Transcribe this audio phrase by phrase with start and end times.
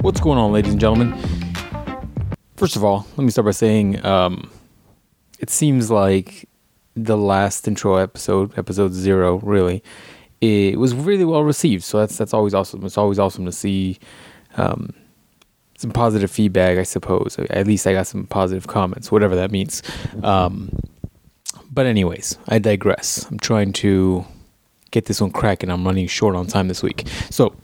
[0.00, 1.12] What's going on, ladies and gentlemen?
[2.56, 4.50] First of all, let me start by saying um,
[5.38, 6.48] it seems like
[6.94, 9.82] the last intro episode, episode zero, really,
[10.40, 11.84] it was really well received.
[11.84, 12.84] So that's that's always awesome.
[12.84, 13.98] It's always awesome to see
[14.56, 14.94] um,
[15.78, 17.36] some positive feedback, I suppose.
[17.50, 19.82] At least I got some positive comments, whatever that means.
[20.22, 20.76] Um,
[21.70, 23.26] but anyways, I digress.
[23.30, 24.26] I'm trying to
[24.90, 25.70] get this one cracking.
[25.70, 27.06] I'm running short on time this week.
[27.30, 27.54] So,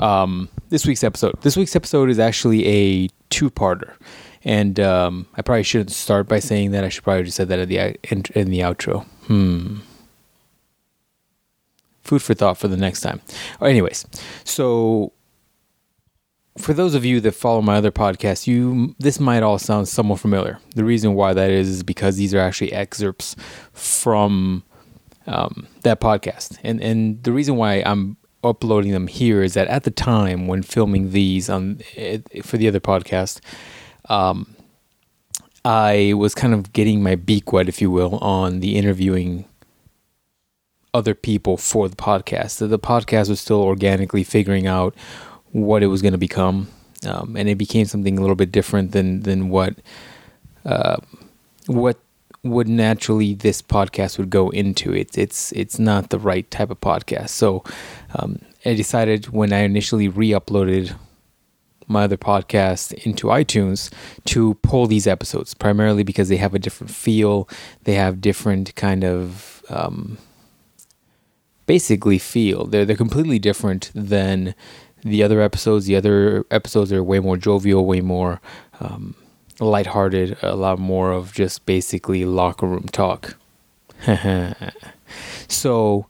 [0.00, 1.40] um, this week's episode.
[1.42, 3.94] This week's episode is actually a two-parter,
[4.44, 6.82] and um, I probably shouldn't start by saying that.
[6.82, 7.78] I should probably just said that at the
[8.10, 9.04] in, in the outro.
[9.26, 9.78] Hmm.
[12.02, 13.20] Food for thought for the next time.
[13.60, 14.06] Anyways,
[14.42, 15.12] so
[16.58, 20.20] for those of you that follow my other podcast, you this might all sound somewhat
[20.20, 20.58] familiar.
[20.74, 23.36] The reason why that is is because these are actually excerpts
[23.72, 24.64] from
[25.26, 29.84] um, that podcast, and and the reason why I'm uploading them here is that at
[29.84, 31.80] the time when filming these on
[32.42, 33.40] for the other podcast,
[34.08, 34.56] um,
[35.64, 39.44] I was kind of getting my beak wet, if you will, on the interviewing
[40.92, 42.50] other people for the podcast.
[42.50, 44.94] So the podcast was still organically figuring out
[45.52, 46.68] what it was going to become,
[47.06, 49.76] um, and it became something a little bit different than than what
[50.64, 50.96] uh,
[51.66, 51.98] what
[52.42, 54.92] would naturally this podcast would go into.
[54.94, 57.30] It, it's it's not the right type of podcast.
[57.30, 57.64] So
[58.14, 60.94] um, I decided when I initially re-uploaded
[61.86, 63.92] my other podcast into iTunes
[64.24, 67.48] to pull these episodes primarily because they have a different feel.
[67.82, 70.16] They have different kind of um,
[71.66, 72.66] basically feel.
[72.66, 74.54] They're they're completely different than
[75.02, 75.86] the other episodes.
[75.86, 78.40] The other episodes are way more jovial, way more
[78.80, 79.14] um,
[79.58, 83.36] lighthearted, a lot more of just basically locker room talk.
[85.48, 86.06] so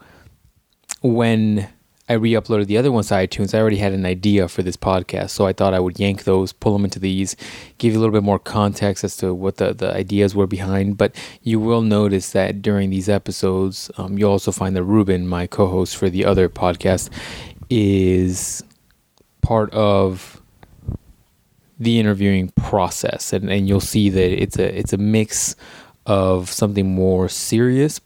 [1.02, 1.69] when
[2.09, 5.31] I re-uploaded the other ones to iTunes, I already had an idea for this podcast,
[5.31, 7.36] so I thought I would yank those, pull them into these,
[7.78, 10.98] give you a little bit more context as to what the, the ideas were behind.
[10.98, 15.47] But you will notice that during these episodes, um, you'll also find that Ruben, my
[15.47, 17.10] co-host for the other podcast,
[17.69, 18.65] is
[19.50, 20.41] part of
[21.81, 25.56] the interviewing process, and, and you'll see that it's a it's a mix
[26.06, 28.00] of something more serious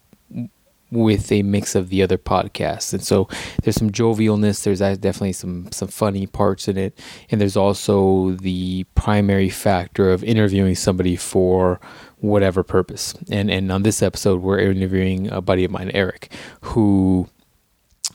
[0.90, 2.94] with a mix of the other podcasts.
[2.94, 3.28] And so
[3.62, 6.98] there's some jovialness, there's definitely some some funny parts in it,
[7.30, 11.78] and there's also the primary factor of interviewing somebody for
[12.20, 13.12] whatever purpose.
[13.30, 17.28] And and on this episode we're interviewing a buddy of mine, Eric, who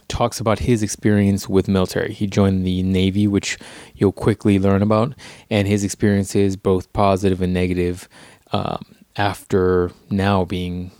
[0.09, 2.11] talks about his experience with military.
[2.13, 3.57] He joined the Navy, which
[3.95, 5.13] you'll quickly learn about,
[5.49, 8.09] and his experiences, both positive and negative,
[8.51, 8.83] um,
[9.15, 10.91] after now being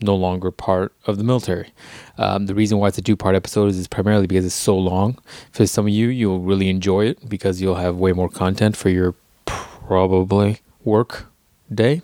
[0.00, 1.72] no longer part of the military.
[2.18, 4.76] Um, the reason why it's a two part episode is, is primarily because it's so
[4.76, 5.18] long.
[5.50, 8.90] For some of you, you'll really enjoy it because you'll have way more content for
[8.90, 9.14] your
[9.46, 11.26] probably work
[11.72, 12.02] day.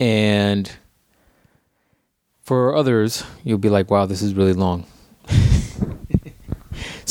[0.00, 0.70] And
[2.42, 4.86] for others, you'll be like, wow, this is really long.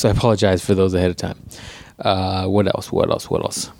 [0.02, 1.40] So I apologize for those ahead of time.
[2.00, 2.92] Uh, what else?
[2.92, 3.30] What else?
[3.30, 3.72] What else?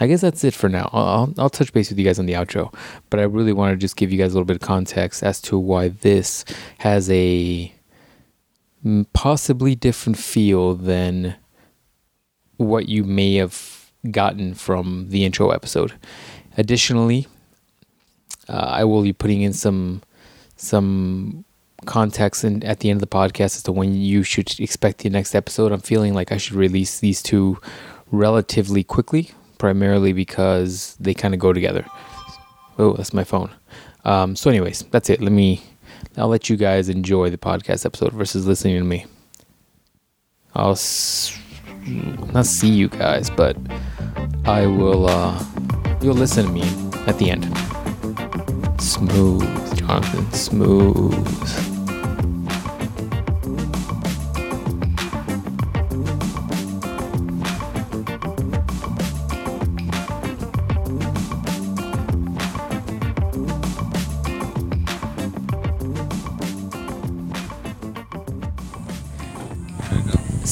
[0.00, 0.90] I guess that's it for now.
[0.92, 2.74] I'll, I'll touch base with you guys on the outro,
[3.10, 5.40] but I really want to just give you guys a little bit of context as
[5.42, 6.44] to why this
[6.78, 7.72] has a
[9.12, 11.34] possibly different feel than
[12.56, 15.92] what you may have gotten from the intro episode.
[16.56, 17.26] Additionally,
[18.48, 20.02] uh, I will be putting in some
[20.56, 21.45] some
[21.86, 25.10] context and at the end of the podcast as to when you should expect the
[25.10, 25.72] next episode.
[25.72, 27.58] I'm feeling like I should release these two
[28.12, 31.86] relatively quickly, primarily because they kind of go together.
[32.78, 33.50] Oh, that's my phone.
[34.04, 35.20] Um, so, anyways, that's it.
[35.22, 35.62] Let me.
[36.16, 39.06] I'll let you guys enjoy the podcast episode versus listening to me.
[40.54, 41.36] I'll s-
[42.32, 43.56] not see you guys, but
[44.44, 45.06] I will.
[45.08, 45.42] Uh,
[46.02, 46.62] you'll listen to me
[47.06, 47.44] at the end.
[48.80, 49.42] Smooth,
[49.78, 50.30] Jonathan.
[50.32, 51.75] Smooth.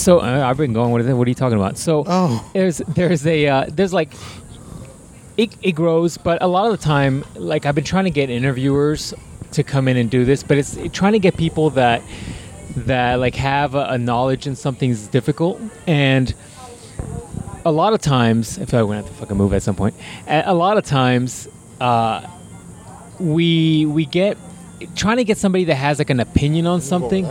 [0.04, 0.90] So uh, I've been going.
[0.92, 1.78] What, what are you talking about?
[1.78, 2.50] So Oh.
[2.52, 4.12] there's there's a uh, there's like
[5.38, 8.28] it, it grows, but a lot of the time, like I've been trying to get
[8.28, 9.14] interviewers
[9.52, 12.02] to come in and do this, but it's trying to get people that
[12.76, 16.34] that like have a, a knowledge in something is difficult, and
[17.64, 19.62] a lot of times, if I feel like we're gonna have to fucking move at
[19.62, 19.94] some point.
[20.26, 21.48] A, a lot of times,
[21.80, 22.26] uh,
[23.18, 24.36] we we get
[24.96, 27.24] trying to get somebody that has like an opinion on something.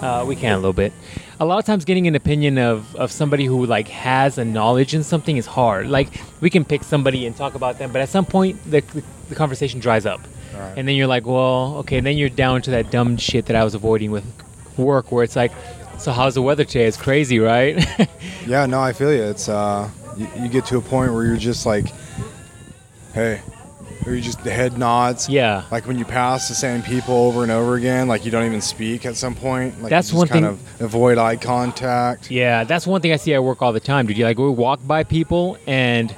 [0.00, 0.24] There if you want.
[0.24, 0.92] Uh, we can a little bit.
[1.40, 4.94] A lot of times, getting an opinion of, of somebody who like has a knowledge
[4.94, 5.88] in something is hard.
[5.88, 6.08] Like
[6.40, 9.34] we can pick somebody and talk about them, but at some point the, the, the
[9.34, 10.20] conversation dries up,
[10.54, 10.74] Right.
[10.76, 11.98] and then you're like, well, okay.
[11.98, 14.24] And Then you're down to that dumb shit that I was avoiding with
[14.76, 15.52] work, where it's like,
[15.98, 16.84] so how's the weather today?
[16.86, 17.84] It's crazy, right?
[18.46, 19.22] Yeah, no, I feel you.
[19.22, 19.88] It's uh,
[20.18, 21.86] you, you get to a point where you're just like,
[23.14, 23.40] hey,
[24.06, 25.28] or you just the head nods.
[25.28, 25.64] yeah.
[25.70, 28.60] Like when you pass the same people over and over again, like you don't even
[28.60, 29.80] speak at some point.
[29.82, 32.30] Like That's you one just kind thing- of avoid eye contact.
[32.30, 34.18] Yeah, that's one thing I see at work all the time, dude.
[34.18, 36.14] You like we walk by people and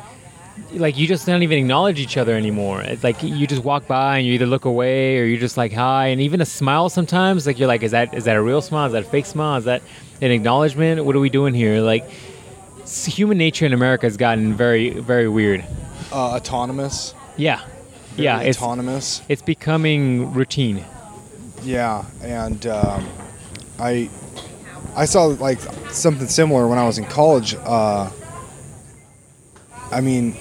[0.72, 2.80] like you just don't even acknowledge each other anymore.
[2.80, 5.72] It's like you just walk by and you either look away or you're just like
[5.72, 7.46] hi, and even a smile sometimes.
[7.46, 8.86] Like you're like, is that is that a real smile?
[8.86, 9.58] Is that a fake smile?
[9.58, 9.82] Is that
[10.20, 11.04] an acknowledgement?
[11.04, 11.80] What are we doing here?
[11.82, 12.08] Like
[13.06, 15.64] human nature in America has gotten very very weird.
[16.12, 17.14] Uh, autonomous.
[17.36, 17.60] Yeah,
[18.16, 19.22] yeah, it's autonomous.
[19.28, 20.84] it's becoming routine.
[21.62, 23.08] Yeah, and um,
[23.78, 24.08] I
[24.94, 25.60] I saw like
[25.90, 27.54] something similar when I was in college.
[27.54, 28.10] Uh,
[29.90, 30.36] I mean,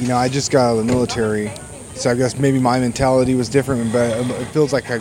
[0.00, 1.50] you know, I just got out of the military,
[1.94, 3.92] so I guess maybe my mentality was different.
[3.92, 4.96] But it feels like I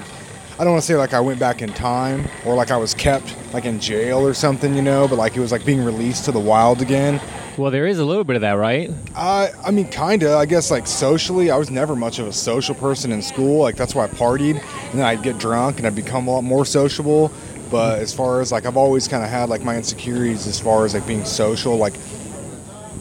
[0.60, 2.94] I don't want to say like I went back in time or like I was
[2.94, 5.08] kept like in jail or something, you know.
[5.08, 7.22] But like it was like being released to the wild again.
[7.58, 8.92] Well, there is a little bit of that, right?
[9.16, 10.36] I I mean, kinda.
[10.38, 13.62] I guess like socially, I was never much of a social person in school.
[13.62, 14.62] Like that's why I partied,
[14.92, 17.32] and then I'd get drunk and I'd become a lot more sociable.
[17.72, 20.86] But as far as like I've always kind of had like my insecurities as far
[20.86, 21.78] as like being social.
[21.78, 21.96] Like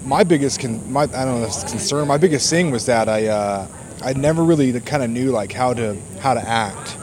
[0.04, 2.08] my biggest con- my I don't know concern.
[2.08, 3.68] My biggest thing was that I uh,
[4.02, 6.96] I never really kind of knew like how to how to act.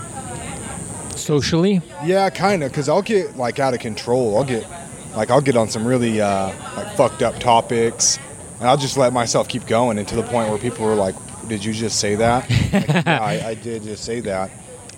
[1.15, 4.35] Socially, Yeah, kind of, because I'll get like out of control.
[4.35, 4.65] I'll get
[5.15, 8.19] like I'll get on some really uh, like fucked up topics,
[8.60, 11.15] and I'll just let myself keep going, and to the point where people were like,
[11.48, 14.50] "Did you just say that?" Like, yeah, I, I did just say that.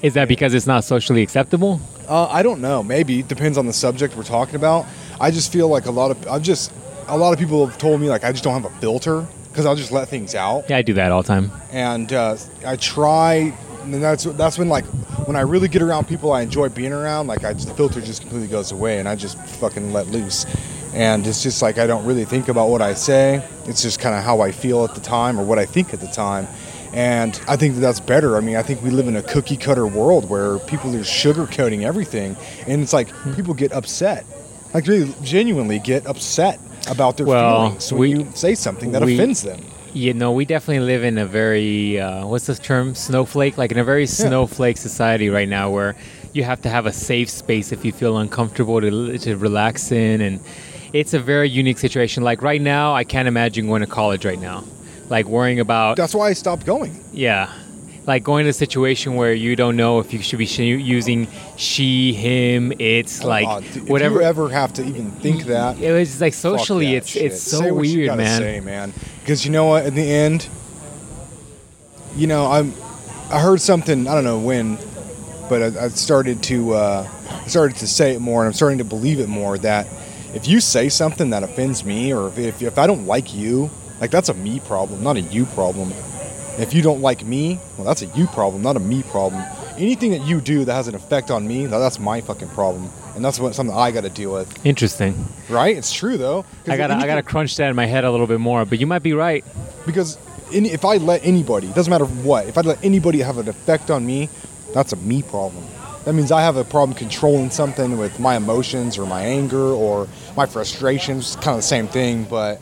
[0.02, 1.80] is that because it's not socially acceptable?
[2.08, 2.84] Uh, I don't know.
[2.84, 4.86] Maybe depends on the subject we're talking about.
[5.20, 6.72] I just feel like a lot of I've just
[7.08, 9.66] a lot of people have told me like I just don't have a filter because
[9.66, 10.70] I'll just let things out.
[10.70, 11.52] Yeah, I do that all the time.
[11.72, 13.54] and uh, I try.
[13.94, 14.86] And that's that's when like
[15.28, 17.28] when I really get around people I enjoy being around.
[17.28, 20.46] Like I just, the filter just completely goes away, and I just fucking let loose.
[20.94, 23.48] And it's just like I don't really think about what I say.
[23.66, 26.00] It's just kind of how I feel at the time or what I think at
[26.00, 26.48] the time.
[26.94, 28.38] And I think that that's better.
[28.38, 31.84] I mean, I think we live in a cookie cutter world where people are sugarcoating
[31.84, 32.38] everything,
[32.68, 33.34] and it's like hmm.
[33.34, 34.26] people get upset,
[34.74, 36.60] like really genuinely get upset
[36.90, 39.60] about their Well, feelings when we- you say something that we- offends them.
[39.96, 42.96] You know, we definitely live in a very uh, what's the term?
[42.96, 45.96] Snowflake, like in a very snowflake society right now, where
[46.34, 50.20] you have to have a safe space if you feel uncomfortable to to relax in,
[50.20, 50.42] and
[50.92, 52.24] it's a very unique situation.
[52.24, 54.66] Like right now, I can't imagine going to college right now,
[55.08, 57.00] like worrying about That's why I stopped going.
[57.14, 57.54] yeah,
[58.08, 61.28] like going to a situation where you don't know if you should be sh- using
[61.56, 64.16] she, him, it's like Oh, dude, whatever.
[64.16, 67.24] If you ever have to even think that, it was like socially, it's shit.
[67.24, 68.42] it's so Say weird, man.
[68.42, 69.86] Say, man, because you know what?
[69.86, 70.48] In the end,
[72.16, 72.74] you know, I'm.
[73.30, 74.08] I heard something.
[74.08, 74.78] I don't know when,
[75.50, 76.74] but I, I started to.
[76.74, 79.58] Uh, I started to say it more, and I'm starting to believe it more.
[79.58, 79.88] That
[80.34, 83.72] if you say something that offends me, or if if, if I don't like you,
[84.00, 85.92] like that's a me problem, not a you problem.
[86.58, 89.44] If you don't like me, well, that's a you problem, not a me problem.
[89.78, 93.26] Anything that you do that has an effect on me, that's my fucking problem, and
[93.26, 94.66] that's what something I got to deal with.
[94.66, 95.28] Interesting.
[95.50, 95.76] Right?
[95.76, 96.46] It's true though.
[96.68, 98.88] I gotta I gotta crunch that in my head a little bit more, but you
[98.88, 99.44] might be right.
[99.86, 100.18] because
[100.54, 103.92] any, if I let anybody, doesn't matter what, if I let anybody have an effect
[103.92, 104.30] on me,
[104.74, 105.66] that's a me problem.
[106.06, 110.08] That means I have a problem controlling something with my emotions or my anger or
[110.38, 111.34] my frustrations.
[111.34, 112.62] It's kind of the same thing, but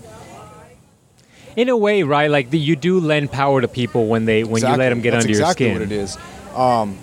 [1.55, 2.29] In a way, right?
[2.29, 5.11] Like the, you do lend power to people when they when you let them get
[5.11, 5.81] that's under exactly your skin.
[5.83, 6.17] Exactly what it is.
[6.55, 6.97] Um,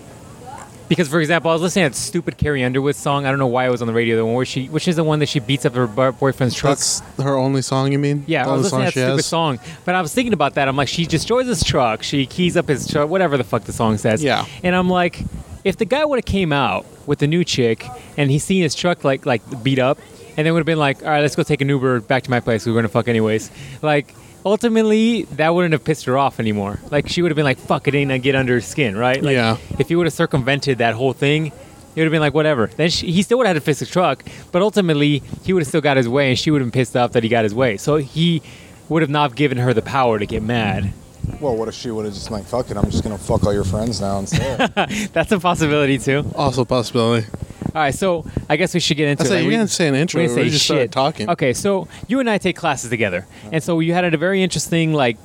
[0.89, 3.25] because, for example, I was listening to that stupid Carrie Underwood song.
[3.25, 4.17] I don't know why it was on the radio.
[4.17, 6.77] The one where she, which is the one that she beats up her boyfriend's truck.
[6.77, 8.25] That's her only song, you mean?
[8.27, 9.25] Yeah, the I was listening to that stupid has?
[9.25, 9.59] song.
[9.85, 10.67] But I was thinking about that.
[10.67, 12.03] I'm like, she destroys his truck.
[12.03, 14.21] She keys up his truck, whatever the fuck the song says.
[14.21, 14.45] Yeah.
[14.63, 15.23] And I'm like,
[15.63, 18.75] if the guy would have came out with the new chick and he's seen his
[18.75, 19.97] truck like like beat up,
[20.35, 22.29] and then would have been like, all right, let's go take an Uber back to
[22.29, 22.65] my place.
[22.65, 23.49] We are gonna fuck anyways.
[23.81, 24.13] Like.
[24.45, 26.79] Ultimately, that wouldn't have pissed her off anymore.
[26.89, 29.21] Like she would have been like, "Fuck it, ain't I get under her skin, right?"
[29.21, 29.57] Like, Yeah.
[29.79, 31.53] If he would have circumvented that whole thing, it
[31.95, 32.67] would have been like whatever.
[32.67, 35.61] Then she, he still would have had to fix the truck, but ultimately he would
[35.61, 37.43] have still got his way, and she would have been pissed off that he got
[37.43, 37.77] his way.
[37.77, 38.41] So he
[38.89, 40.91] would have not given her the power to get mad.
[41.39, 43.53] Well, what if she would have just like, fuck it, I'm just gonna fuck all
[43.53, 44.57] your friends now instead?
[45.13, 46.25] That's a possibility too.
[46.35, 47.27] Also a possibility.
[47.73, 49.27] All right, so I guess we should get into I it.
[49.29, 50.19] said Like, you we- didn't say an intro.
[50.21, 51.29] we We, didn't say just started talking.
[51.29, 54.93] Okay, so you and I take classes together, and so you had a very interesting
[54.93, 55.17] like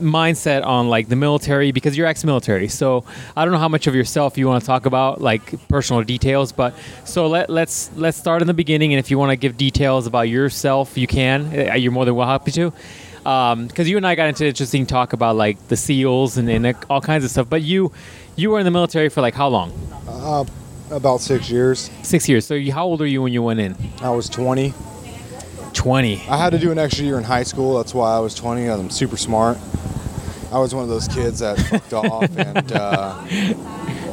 [0.00, 2.68] mindset on like the military because you're ex-military.
[2.68, 3.04] So
[3.34, 6.52] I don't know how much of yourself you want to talk about, like personal details.
[6.52, 9.56] But so let let's let's start in the beginning, and if you want to give
[9.56, 11.70] details about yourself, you can.
[11.70, 12.72] Uh, You're more than well happy to.
[13.24, 16.72] Because you and I got into interesting talk about like the SEALs and, and uh,
[16.88, 17.48] all kinds of stuff.
[17.50, 17.90] But you,
[18.36, 19.72] you were in the military for like how long?
[20.90, 21.90] About six years.
[22.02, 22.46] Six years.
[22.46, 23.76] So you, how old are you when you went in?
[24.00, 24.72] I was 20.
[25.72, 26.22] Twenty.
[26.28, 27.76] I had to do an extra year in high school.
[27.76, 28.66] That's why I was 20.
[28.66, 29.58] I'm super smart.
[30.52, 32.30] I was one of those kids that fucked off.
[32.38, 33.14] And uh,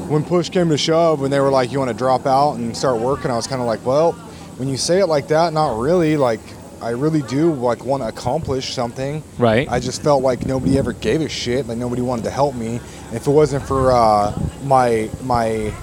[0.10, 2.76] when push came to shove, when they were like, you want to drop out and
[2.76, 4.14] start working, I was kind of like, well,
[4.58, 6.18] when you say it like that, not really.
[6.18, 6.42] Like,
[6.82, 9.24] I really do like want to accomplish something.
[9.38, 9.70] Right.
[9.72, 11.66] I just felt like nobody ever gave a shit.
[11.66, 12.82] Like nobody wanted to help me.
[13.14, 15.74] If it wasn't for uh, my my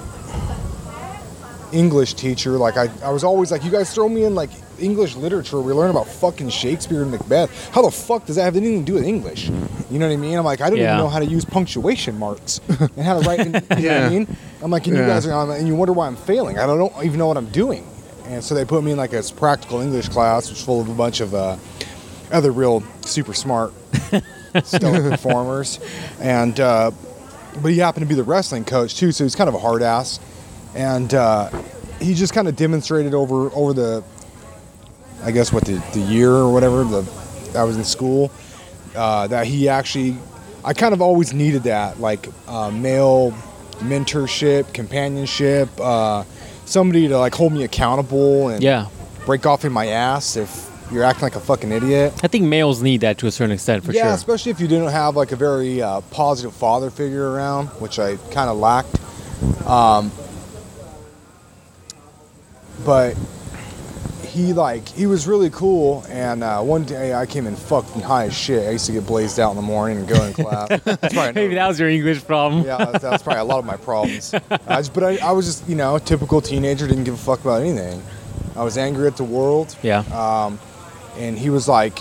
[1.71, 4.49] English teacher, like I, I was always like, you guys throw me in like
[4.79, 5.59] English literature.
[5.61, 7.69] We learn about fucking Shakespeare and Macbeth.
[7.73, 9.47] How the fuck does that have anything to do with English?
[9.89, 10.37] You know what I mean?
[10.37, 10.93] I'm like, I don't Yeah.
[10.93, 13.39] even know how to use punctuation marks and how to write.
[13.41, 14.37] In, you know what I mean?
[14.61, 15.07] I'm like, and you Yeah.
[15.07, 16.57] guys are, and you wonder why I'm failing.
[16.59, 17.87] I don't even know what I'm doing.
[18.27, 20.89] And so they put me in like a practical English class, which was full of
[20.89, 21.57] a bunch of uh,
[22.31, 23.73] other real super smart
[24.63, 25.79] stellar performers.
[26.19, 26.91] And uh,
[27.61, 29.81] but he happened to be the wrestling coach too, so he's kind of a hard
[29.83, 30.19] ass.
[30.75, 31.49] And uh,
[31.99, 34.03] he just kind of demonstrated over over the,
[35.23, 37.09] I guess what the, the year or whatever the
[37.55, 38.31] I was in school,
[38.95, 40.15] uh, that he actually,
[40.63, 43.31] I kind of always needed that like uh, male
[43.79, 46.23] mentorship, companionship, uh,
[46.65, 48.87] somebody to like hold me accountable and Yeah.
[49.25, 52.13] break off in my ass if you're acting like a fucking idiot.
[52.23, 54.09] I think males need that to a certain extent, for yeah, sure.
[54.09, 57.97] Yeah, especially if you didn't have like a very uh, positive father figure around, which
[57.99, 58.99] I kind of lacked.
[59.65, 60.11] Um,
[62.85, 63.15] but
[64.25, 68.25] he like he was really cool, and uh, one day I came in fucking high
[68.25, 68.65] as shit.
[68.67, 70.69] I used to get blazed out in the morning and go in class.
[70.83, 72.63] That's probably Maybe that was your English problem.
[72.65, 74.33] yeah, that's, that's probably a lot of my problems.
[74.33, 77.17] I just, but I, I was just, you know, a typical teenager, didn't give a
[77.17, 78.01] fuck about anything.
[78.55, 79.75] I was angry at the world.
[79.83, 79.99] Yeah.
[80.13, 80.59] Um,
[81.17, 81.99] and he was like,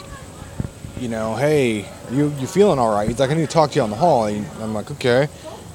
[1.00, 3.08] you know, hey, you you feeling all right?
[3.08, 4.26] He's like, I need to talk to you on the hall.
[4.26, 5.26] And I'm like, okay.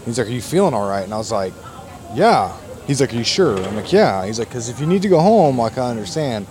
[0.05, 1.03] He's like, are you feeling all right?
[1.03, 1.51] And I was like,
[2.13, 2.55] yeah.
[2.87, 3.57] He's like, are you sure?
[3.57, 4.25] I'm like, yeah.
[4.25, 6.45] He's like, because if you need to go home, like, I understand.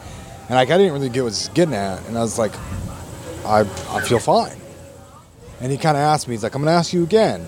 [0.49, 2.07] And like, I didn't really get what he's getting at.
[2.09, 2.53] And I was like,
[3.45, 3.61] I,
[3.91, 4.57] I feel fine.
[5.61, 7.47] And he kind of asked me, he's like, I'm going to ask you again.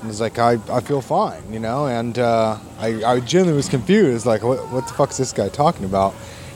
[0.00, 1.86] And he's like, I, I feel fine, you know?
[1.86, 5.84] And uh, I, I genuinely was confused, like, what, what the fuck's this guy talking
[5.84, 6.14] about?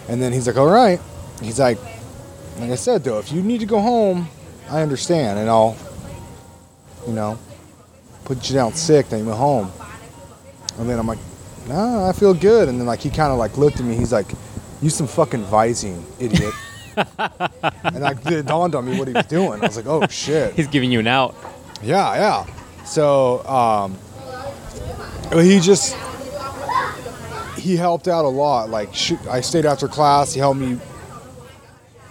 [0.09, 1.01] And then he's like, all right.
[1.43, 1.79] He's like,
[2.59, 4.29] like I said, though, if you need to go home,
[4.69, 5.39] I understand.
[5.39, 5.77] And I'll,
[7.07, 7.39] you know,
[8.25, 9.73] put you down sick, then you go home.
[10.79, 11.19] And then I'm like,
[11.69, 12.69] nah, I feel good.
[12.69, 13.95] And then, like, he kind of, like, looked at me.
[13.95, 14.27] He's like,
[14.81, 16.55] use some fucking Visine, idiot.
[17.85, 19.63] and like, it dawned on me what he was doing.
[19.63, 20.55] I was like, oh, shit.
[20.55, 21.35] He's giving you an out.
[21.83, 22.47] Yeah, yeah.
[22.85, 23.97] So um,
[25.43, 25.95] he just
[27.57, 28.69] he helped out a lot.
[28.69, 30.33] Like sh- I stayed after class.
[30.33, 30.79] He helped me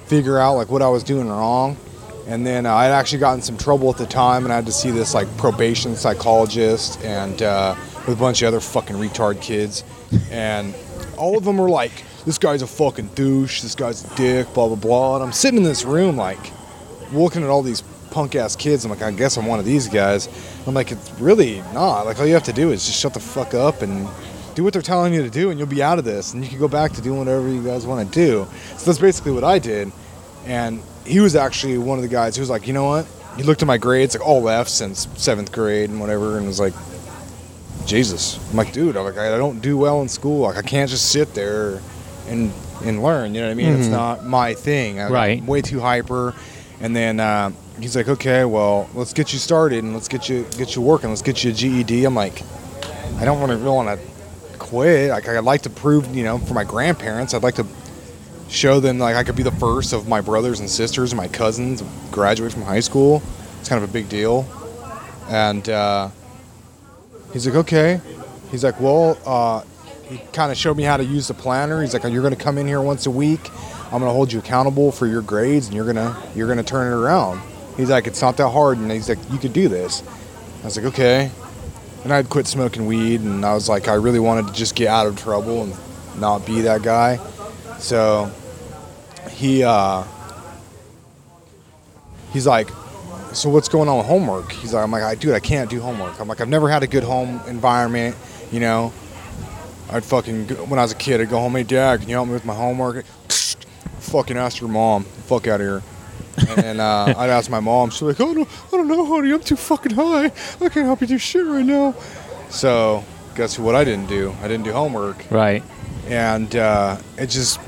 [0.06, 1.78] figure out like what I was doing wrong.
[2.28, 4.68] And then uh, I had actually gotten some trouble at the time, and I had
[4.68, 7.76] to see this like probation psychologist and uh,
[8.10, 9.84] with a bunch of other fucking retard kids,
[10.32, 10.74] and
[11.16, 11.92] all of them were like,
[12.26, 13.62] "This guy's a fucking douche.
[13.62, 15.16] This guy's a dick." Blah blah blah.
[15.16, 16.52] And I'm sitting in this room like
[17.14, 18.84] looking at all these punk ass kids.
[18.84, 20.28] I'm like, I guess I'm one of these guys.
[20.66, 22.08] I'm like, it's really not.
[22.08, 24.08] Like, all you have to do is just shut the fuck up and
[24.56, 26.50] do what they're telling you to do, and you'll be out of this, and you
[26.50, 28.48] can go back to doing whatever you guys want to do.
[28.78, 29.92] So that's basically what I did.
[30.46, 33.06] And he was actually one of the guys who was like, you know what?
[33.38, 36.60] He looked at my grades, like all F since seventh grade and whatever, and was
[36.60, 36.74] like,
[37.90, 38.40] Jesus.
[38.52, 40.42] I'm like, dude, I'm like, I don't do well in school.
[40.42, 41.82] Like, I can't just sit there
[42.28, 42.54] and
[42.86, 43.34] and learn.
[43.36, 43.74] You know what I mean?
[43.74, 45.00] It's not my thing.
[45.02, 45.40] I, Right.
[45.40, 46.34] I'm way too hyper.
[46.82, 50.46] And then uh, he's like, okay, well, let's get you started and let's get you
[50.58, 51.10] get you working.
[51.10, 52.06] Let's get you a GED.
[52.06, 52.42] I'm like,
[53.18, 55.10] I don't want to really want to quit.
[55.10, 57.66] Like, I'd like to prove, you know, for my grandparents, I'd like to
[58.50, 61.28] show them like I could be the first of my brothers and sisters and my
[61.28, 63.22] cousins to graduate from high school.
[63.60, 64.46] It's kind of a big deal.
[65.28, 66.10] And uh,
[67.34, 68.02] he's like, okay.
[68.52, 69.64] He's like, well, uh,
[70.08, 71.82] he kind of showed me how to use the planner.
[71.82, 73.52] He's like, you're going to come in here once a week.
[73.86, 76.92] I'm going to hold you accountable for your grades, and you're gonna you're gonna turn
[76.92, 77.42] it around.
[77.76, 80.04] He's like, it's not that hard, and he's like, you could do this.
[80.62, 81.32] I was like, okay.
[82.04, 84.90] And I'd quit smoking weed, and I was like, I really wanted to just get
[84.90, 85.74] out of trouble and
[86.20, 87.18] not be that guy.
[87.80, 88.32] So
[89.32, 90.04] he uh,
[92.32, 92.70] he's like,
[93.34, 94.52] so what's going on with homework?
[94.52, 96.20] He's like, I'm like, I dude, I can't do homework.
[96.20, 98.16] I'm like, I've never had a good home environment,
[98.52, 98.92] you know.
[99.92, 102.16] I'd fucking go, when I was a kid, I'd go home, hey dad, can you
[102.16, 103.06] help me with my homework?
[104.00, 105.04] fucking ask your mom.
[105.04, 105.82] Fuck out of here.
[106.64, 107.90] and uh, I'd ask my mom.
[107.90, 109.32] She's like, oh no, I don't know, honey.
[109.34, 110.26] I'm too fucking high.
[110.26, 111.94] I can't help you do shit right now.
[112.50, 113.04] So
[113.36, 113.76] guess what?
[113.76, 114.34] I didn't do.
[114.42, 115.64] I didn't do homework, Right.
[116.08, 117.60] and uh, it just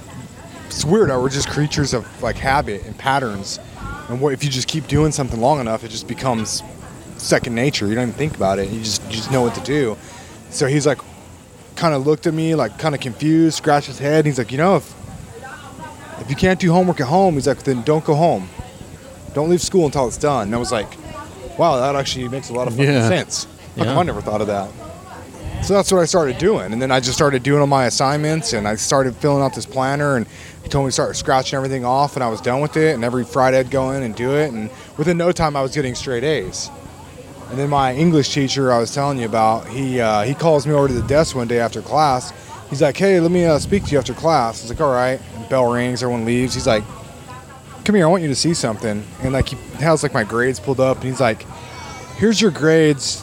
[0.68, 3.60] it's weird how we're just creatures of like habit and patterns.
[4.12, 6.62] And what if you just keep doing something long enough, it just becomes
[7.18, 7.88] second nature.
[7.88, 8.70] You don't even think about it.
[8.70, 9.98] You just you just know what to do.
[10.50, 11.00] So he's like,
[11.78, 14.26] kind of looked at me like kind of confused, scratched his head.
[14.26, 14.94] He's like, you know, if
[16.20, 18.50] if you can't do homework at home, he's like, then don't go home.
[19.34, 20.48] Don't leave school until it's done.
[20.48, 20.90] And I was like,
[21.58, 23.08] wow, that actually makes a lot of fucking Yeah.
[23.08, 23.48] sense.
[23.78, 23.98] Come Yeah.
[23.98, 24.70] I never thought of that?
[25.64, 28.54] So that's what I started doing, and then I just started doing all my assignments,
[28.54, 30.26] and I started filling out this planner, and
[30.64, 32.96] he told me to start scratching everything off, and I was done with it.
[32.96, 35.76] And every Friday I'd go in and do it, and within no time I was
[35.76, 36.70] getting straight A's.
[37.52, 40.74] And then my English teacher I was telling you about, he uh, he calls me
[40.74, 42.34] over to the desk one day after class.
[42.70, 44.92] He's like, "Hey, let me uh, speak to you after class." I was like, "All
[44.92, 46.56] right." And bell rings, everyone leaves.
[46.56, 46.84] He's like,
[47.86, 50.60] "Come here, I want you to see something." And like he has like my grades
[50.60, 51.46] pulled up, and he's like,
[52.18, 53.22] "Here's your grades,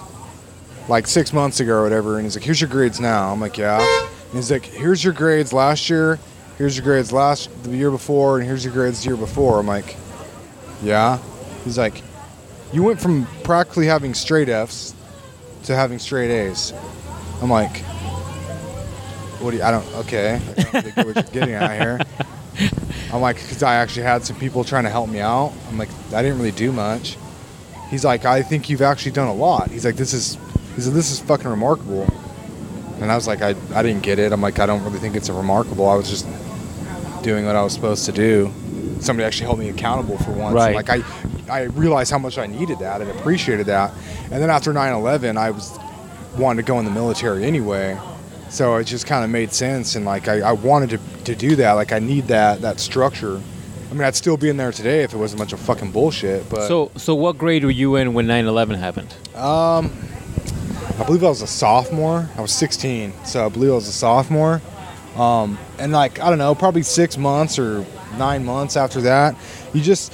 [0.89, 3.59] like six months ago or whatever." And he's like, "Here's your grades now." I'm like,
[3.59, 6.19] "Yeah." And he's like, "Here's your grades last year.
[6.57, 9.67] Here's your grades last the year before, and here's your grades the year before." I'm
[9.67, 9.97] like,
[10.83, 11.19] "Yeah."
[11.65, 12.03] He's like,
[12.73, 14.95] "You went from practically having straight Fs
[15.65, 16.73] to having straight A's."
[17.43, 17.79] I'm like,
[19.41, 19.63] "What do you?
[19.63, 19.87] I don't.
[19.97, 22.01] Okay, I don't you're getting here."
[23.13, 25.53] I'm like, because I actually had some people trying to help me out.
[25.69, 27.17] I'm like, I didn't really do much.
[27.89, 29.71] He's like, I think you've actually done a lot.
[29.71, 30.37] He's like, this is,
[30.79, 32.07] he said, this is fucking remarkable.
[33.01, 34.31] And I was like, I, I didn't get it.
[34.33, 35.89] I'm like, I don't really think it's a remarkable.
[35.89, 36.25] I was just
[37.25, 38.53] doing what I was supposed to do.
[39.01, 40.55] Somebody actually held me accountable for once.
[40.55, 40.77] Right.
[40.77, 41.03] Like I,
[41.51, 43.93] I realized how much I needed that and appreciated that.
[44.31, 45.77] And then after 9/11, I was
[46.37, 47.99] wanted to go in the military anyway.
[48.51, 51.57] So it just kind of made sense, and like I, I wanted to, to do
[51.57, 51.73] that.
[51.73, 53.41] Like I need that that structure.
[53.91, 55.91] I mean, I'd still be in there today if it wasn't a bunch of fucking
[55.93, 56.49] bullshit.
[56.49, 59.15] But So, so what grade were you in when 9/11 happened?
[59.35, 59.91] um,
[60.99, 62.29] I believe I was a sophomore.
[62.37, 64.61] I was 16, so I believe I was a sophomore.
[65.17, 67.85] Um, and like I don't know, probably six months or
[68.17, 69.37] nine months after that,
[69.73, 70.13] you just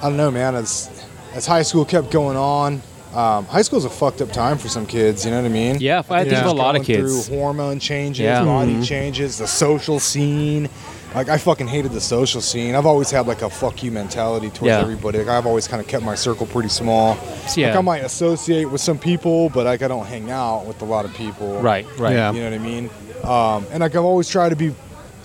[0.00, 0.54] I don't know, man.
[0.54, 0.88] As
[1.32, 2.82] as high school kept going on,
[3.14, 5.24] um, high school's a fucked up time for some kids.
[5.24, 5.76] You know what I mean?
[5.80, 6.50] Yeah, I think Yeah.
[6.50, 7.26] a lot of kids.
[7.28, 8.44] Through hormone changes, Yeah.
[8.44, 8.84] body Mhm.
[8.84, 10.68] changes, the social scene.
[11.14, 12.74] Like I fucking hated the social scene.
[12.76, 14.78] I've always had like a fuck you mentality towards Yeah.
[14.80, 15.18] everybody.
[15.18, 17.18] Like I've always kind of kept my circle pretty small.
[17.56, 17.68] Yeah.
[17.70, 20.84] Like I might associate with some people, but like I don't hang out with a
[20.84, 21.60] lot of people.
[21.60, 22.12] Right, right.
[22.12, 22.32] Yeah.
[22.32, 22.90] You know what I mean?
[23.24, 24.72] Um, and like I've always tried to be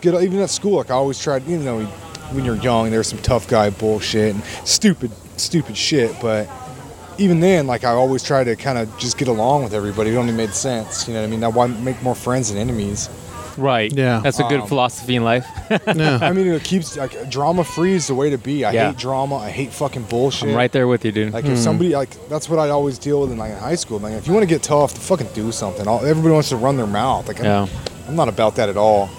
[0.01, 0.21] good.
[0.23, 1.45] Even at school, like I always tried.
[1.47, 1.81] You know,
[2.31, 6.19] when you're young, there's some tough guy bullshit and stupid, stupid shit.
[6.19, 6.49] But
[7.19, 10.09] even then, like I always try to kind of just get along with everybody.
[10.09, 11.07] It only made sense.
[11.07, 11.39] You know what I mean?
[11.41, 13.07] Now why make more friends than enemies?
[13.57, 13.91] Right.
[13.91, 14.19] Yeah.
[14.23, 15.45] That's a good Um, philosophy in life.
[15.95, 16.19] Yeah.
[16.21, 18.65] I mean, it keeps like drama free is the way to be.
[18.65, 18.87] I Yeah.
[18.89, 19.37] hate drama.
[19.37, 20.49] I hate fucking bullshit.
[20.49, 21.33] I'm right there with you, dude.
[21.33, 23.99] Like if somebody like that's what I always deal with in like in high school.
[23.99, 25.87] Like if you want to get tough, fucking do something.
[25.87, 27.27] All, everybody wants to run their mouth.
[27.27, 27.67] Like I'm, yeah.
[28.07, 29.09] I'm not about that at all.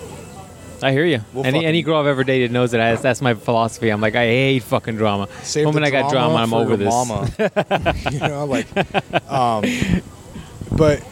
[0.83, 1.20] I hear you.
[1.33, 3.88] We'll any fucking- any girl I've ever dated knows that I, that's my philosophy.
[3.88, 5.27] I'm like, I hate fucking drama.
[5.42, 6.88] Save the moment the I got drama, I'm for over your this.
[6.92, 7.31] Mama.
[8.12, 8.66] you know, like,
[9.31, 9.64] um,
[10.72, 11.03] but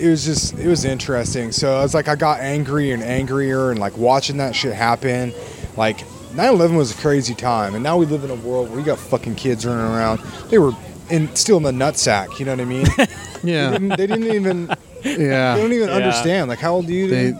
[0.00, 1.52] it was just it was interesting.
[1.52, 5.32] So I was like, I got angry and angrier, and like watching that shit happen.
[5.76, 5.98] Like
[6.34, 8.98] 9/11 was a crazy time, and now we live in a world where we got
[8.98, 10.20] fucking kids running around.
[10.48, 10.72] They were
[11.10, 12.38] in still in the nutsack.
[12.38, 12.86] You know what I mean?
[13.42, 13.70] They Yeah.
[13.70, 14.66] didn't, they didn't even.
[14.68, 14.74] Yeah.
[15.02, 15.56] They Yeah.
[15.56, 15.94] don't even Yeah.
[15.94, 16.48] understand.
[16.50, 17.08] Like, how old are you?
[17.08, 17.34] They-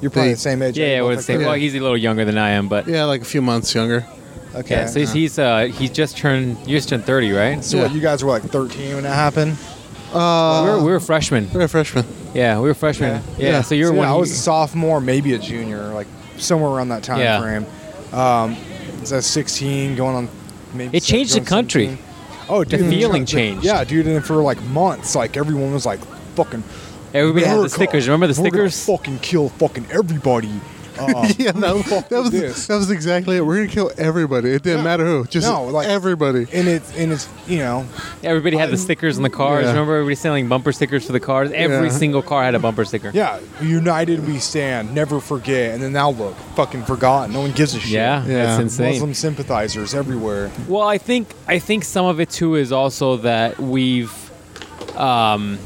[0.00, 0.76] You're probably they- the same age.
[0.76, 1.38] Yeah, yeah, both we're the like same.
[1.40, 1.46] that.
[1.46, 4.04] Well, he's a little younger than I am, but Yeah, like a few months younger.
[4.56, 4.74] Okay.
[4.74, 4.86] yeah.
[4.86, 7.62] So he's he's uh he's just turned you just turned 30, right?
[7.64, 7.92] So what?
[7.92, 9.56] You guys were like 13 when that happened.
[10.16, 11.48] Uh, we were we were freshmen.
[11.52, 12.04] we're freshmen.
[12.34, 13.22] Yeah, we were freshmen.
[13.38, 13.48] Yeah.
[13.48, 13.62] Yeah.
[13.62, 14.06] So you're So, one.
[14.08, 16.06] yeah, I was a sophomore, maybe a junior, like
[16.38, 17.40] somewhere around that time Yeah.
[17.40, 17.66] frame.
[18.12, 18.56] Um,
[19.00, 20.28] was I 16, going on
[20.74, 20.96] maybe?
[20.96, 21.86] It changed the country.
[21.86, 22.04] 17?
[22.48, 23.64] Oh, dude, The feeling like, changed.
[23.64, 26.00] Yeah, dude, and for like months, like everyone was like,
[26.36, 26.62] "Fucking."
[27.14, 28.06] Everybody had the stickers.
[28.08, 28.84] Remember the we're stickers?
[28.86, 30.50] fucking kill fucking everybody.
[30.98, 32.66] Uh, yeah, that, that was this.
[32.66, 33.42] that was exactly it.
[33.44, 34.50] We're gonna kill everybody.
[34.50, 34.84] It didn't Yeah.
[34.84, 36.46] matter who, just No, like- everybody.
[36.52, 37.86] and it and it's you know
[38.24, 39.64] Everybody had the stickers on the cars.
[39.64, 39.70] Yeah.
[39.70, 41.50] Remember everybody selling bumper stickers for the cars?
[41.52, 41.92] Every Yeah.
[41.92, 43.10] single car had a bumper sticker.
[43.14, 47.74] yeah united we stand never forget and then now look fucking forgotten no one gives
[47.74, 48.46] a shit Yeah, Yeah.
[48.46, 48.92] that's insane.
[48.92, 53.58] Muslim sympathizers everywhere Well, I think I think some of it too is also that
[53.60, 54.12] we've
[54.96, 55.58] um,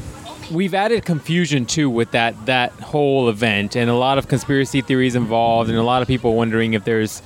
[0.51, 5.15] we've added confusion too with that that whole event, and a lot of conspiracy theories
[5.15, 7.21] involved, and a lot of people wondering if there's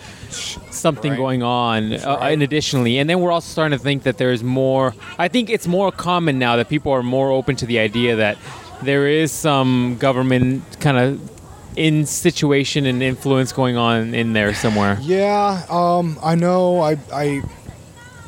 [0.71, 1.17] something Right.
[1.17, 1.93] going on.
[1.93, 2.31] Uh, right.
[2.33, 4.93] and additionally, and then we're also starting to think that there's more.
[5.17, 8.37] I think it's more common now that people are more open to the idea that
[8.83, 11.31] there is some government kind of
[11.77, 14.97] in situation and influence going on in there somewhere.
[15.01, 16.79] Yeah, um, I know.
[16.81, 17.41] I, I,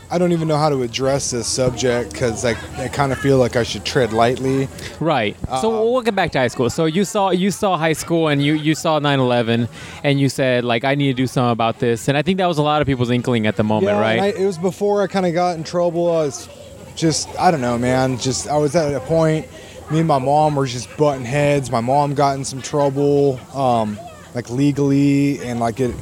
[0.10, 3.38] I don't even know how to address this subject because I, I kind of feel
[3.38, 4.70] like I should tread lightly.
[5.02, 5.36] Right.
[5.62, 6.70] so we'll get back to high school.
[6.70, 9.68] So you saw you saw high school and you you saw 9/11
[10.04, 12.08] and you said like I need to do something about this.
[12.08, 14.20] And I think that was a lot of people's inkling at the moment, yeah, right?
[14.22, 16.10] I, it was before I kind of got in trouble.
[16.10, 16.50] I was
[16.98, 18.18] just, I don't know, man.
[18.18, 19.48] Just I was at a point.
[19.90, 21.72] Me and my mom were just butting heads.
[21.72, 23.98] My mom got in some trouble, um,
[24.36, 25.96] like legally, and like it,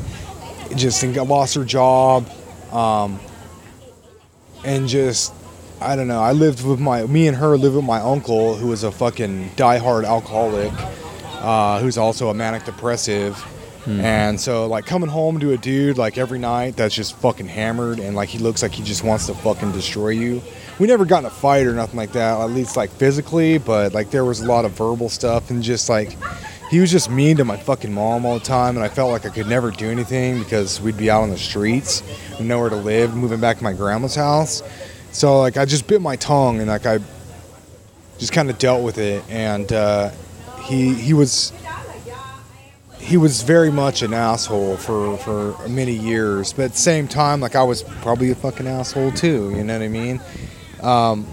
[0.71, 2.27] it just lost her job,
[2.71, 3.19] um,
[4.65, 5.33] and just.
[5.81, 6.21] I don't know.
[6.21, 9.49] I lived with my, me and her lived with my uncle, who was a fucking
[9.57, 10.71] diehard alcoholic,
[11.41, 13.37] uh, who's also a manic depressive.
[13.87, 17.99] And so, like, coming home to a dude like every night that's just fucking hammered
[17.99, 20.41] and like he looks like he just wants to fucking destroy you.
[20.79, 23.93] We never got in a fight or nothing like that, at least like physically, but
[23.93, 26.17] like there was a lot of verbal stuff and just like
[26.69, 28.75] he was just mean to my fucking mom all the time.
[28.75, 31.37] And I felt like I could never do anything because we'd be out on the
[31.37, 32.03] streets,
[32.39, 34.63] nowhere to live, moving back to my grandma's house.
[35.11, 36.99] So, like, I just bit my tongue and like I
[38.17, 39.23] just kind of dealt with it.
[39.29, 40.11] And uh,
[40.63, 41.53] he, he was
[43.05, 47.39] he was very much an asshole for for many years, but at the same time,
[47.39, 49.51] like I was probably a fucking asshole too.
[49.51, 50.19] You know what I mean?
[50.81, 51.27] Um,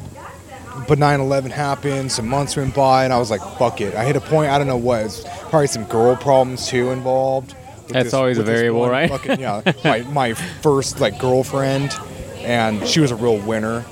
[0.88, 2.10] but 9/11 happened.
[2.12, 4.50] Some months went by, and I was like, "Fuck it." I hit a point.
[4.50, 5.04] I don't know what.
[5.04, 7.54] It's probably some girl problems too involved.
[7.88, 9.10] That's always a variable, right?
[9.10, 11.96] Fucking, yeah, my my first like girlfriend,
[12.38, 13.84] and she was a real winner.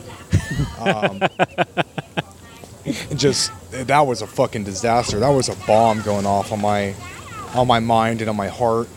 [0.79, 1.21] Um,
[3.17, 5.21] just that was a fucking disaster.
[5.21, 6.95] That was a bomb going off on my
[7.55, 8.89] on my mind and on my heart.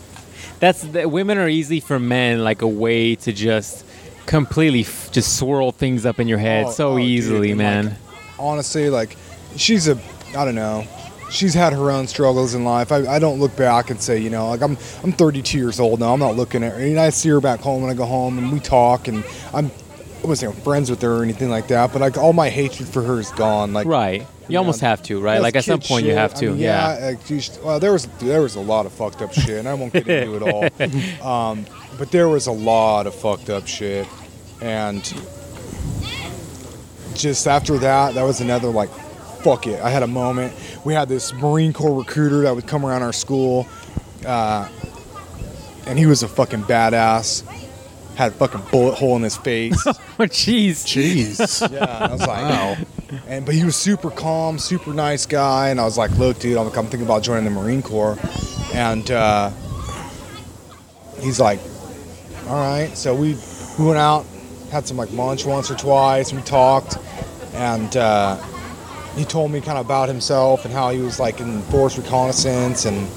[0.60, 3.84] That's the, women are easy for men like a way to just
[4.26, 7.58] completely f- just swirl things up in your head Oh, so oh, dude, easily, and,
[7.58, 7.84] man.
[7.86, 7.94] like,
[8.38, 9.16] honestly, like
[9.56, 9.98] she's a
[10.36, 10.84] I don't know.
[11.30, 12.92] She's had her own struggles in life.
[12.92, 16.00] I, I don't look back and say, you know, like I'm I'm 32 years old
[16.00, 16.12] now.
[16.12, 16.78] I'm not looking at her.
[16.78, 19.70] And I see her back home when I go home and we talk and I'm
[20.22, 21.92] I wasn't friends with her or anything like that.
[21.92, 23.72] But like all my hatred for her is gone.
[23.72, 24.26] Like right.
[24.48, 25.34] You know, almost have to, right?
[25.34, 26.18] that's Like at some kid point you shit.
[26.18, 26.50] have I to.
[26.50, 26.98] mean, yeah.
[27.00, 29.72] like, geez, well, there was there was a lot of fucked up shit, and I
[29.72, 30.68] won't get into it all.
[31.50, 31.64] Um,
[31.98, 34.06] but there was a lot of fucked up shit,
[34.60, 35.02] and
[37.14, 38.90] just after that, that was another like,
[39.42, 39.80] fuck it.
[39.80, 40.54] I had a moment.
[40.84, 43.66] We had this Marine Corps recruiter that would come around our school,
[44.26, 44.68] uh,
[45.86, 47.42] and he was a fucking badass.
[48.16, 49.84] Had a fucking bullet hole in his face.
[50.16, 50.84] Oh, jeez.
[50.86, 51.68] Jeez.
[51.72, 52.76] Yeah, I was like, Wow.
[53.26, 56.56] And but he was super calm, super nice guy, and I was like, look, dude,
[56.56, 58.16] I'm, I'm thinking about joining the Marine Corps,
[58.72, 59.50] and uh,
[61.20, 61.58] he's like,
[62.48, 62.90] all right.
[62.96, 63.36] So we
[63.78, 64.26] we went out,
[64.70, 66.98] had some like lunch once or twice, we talked,
[67.54, 68.36] and uh,
[69.16, 72.84] he told me kind of about himself and how he was like in force reconnaissance
[72.84, 73.08] and.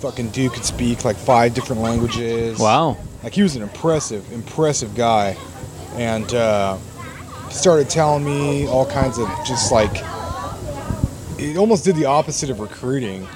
[0.00, 2.58] Fucking dude could speak like five different languages.
[2.58, 2.96] Wow.
[3.22, 5.36] Like he was an impressive, impressive guy,
[5.96, 6.78] and uh,
[7.48, 10.02] he started telling me all kinds of just like
[11.38, 13.28] it almost did the opposite of recruiting.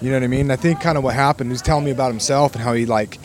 [0.00, 0.50] You know what I mean?
[0.50, 1.50] I think kind of what happened.
[1.50, 3.18] He was telling me about himself and how he like,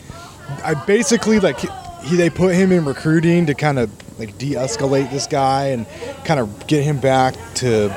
[0.62, 5.26] I basically like he they put him in recruiting to kind of like de-escalate this
[5.26, 5.86] guy and
[6.24, 7.94] kind of get him back to.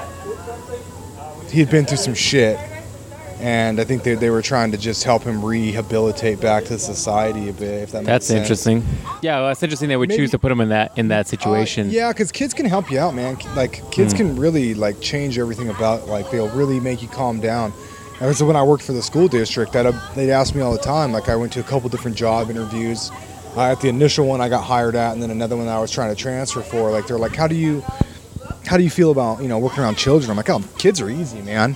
[1.52, 2.60] He had been through some shit,
[3.40, 7.50] and I think they, they were trying to just help him rehabilitate back to society
[7.50, 7.84] a bit.
[7.84, 8.50] If that That's makes sense.
[8.50, 9.18] That's interesting.
[9.24, 9.90] Yeah, well, that's interesting.
[9.90, 11.88] They would Maybe- choose to put him in that in that situation.
[11.88, 13.38] Uh, yeah, because kids can help you out, man.
[13.56, 16.08] Like kids can really like change everything about.
[16.08, 17.74] Like they'll really make you calm down.
[18.22, 20.78] And so when I worked for the school district, that they'd ask me all the
[20.80, 21.12] time.
[21.14, 23.12] Like I went to a couple different job interviews.
[23.56, 25.90] Uh, at the initial one, I got hired at, and then another one I was
[25.92, 26.92] trying to transfer for.
[26.92, 27.84] Like they're like, "How do you,
[28.66, 31.10] how do you feel about you know working around children?" I'm like, "Oh, kids are
[31.10, 31.76] easy, man."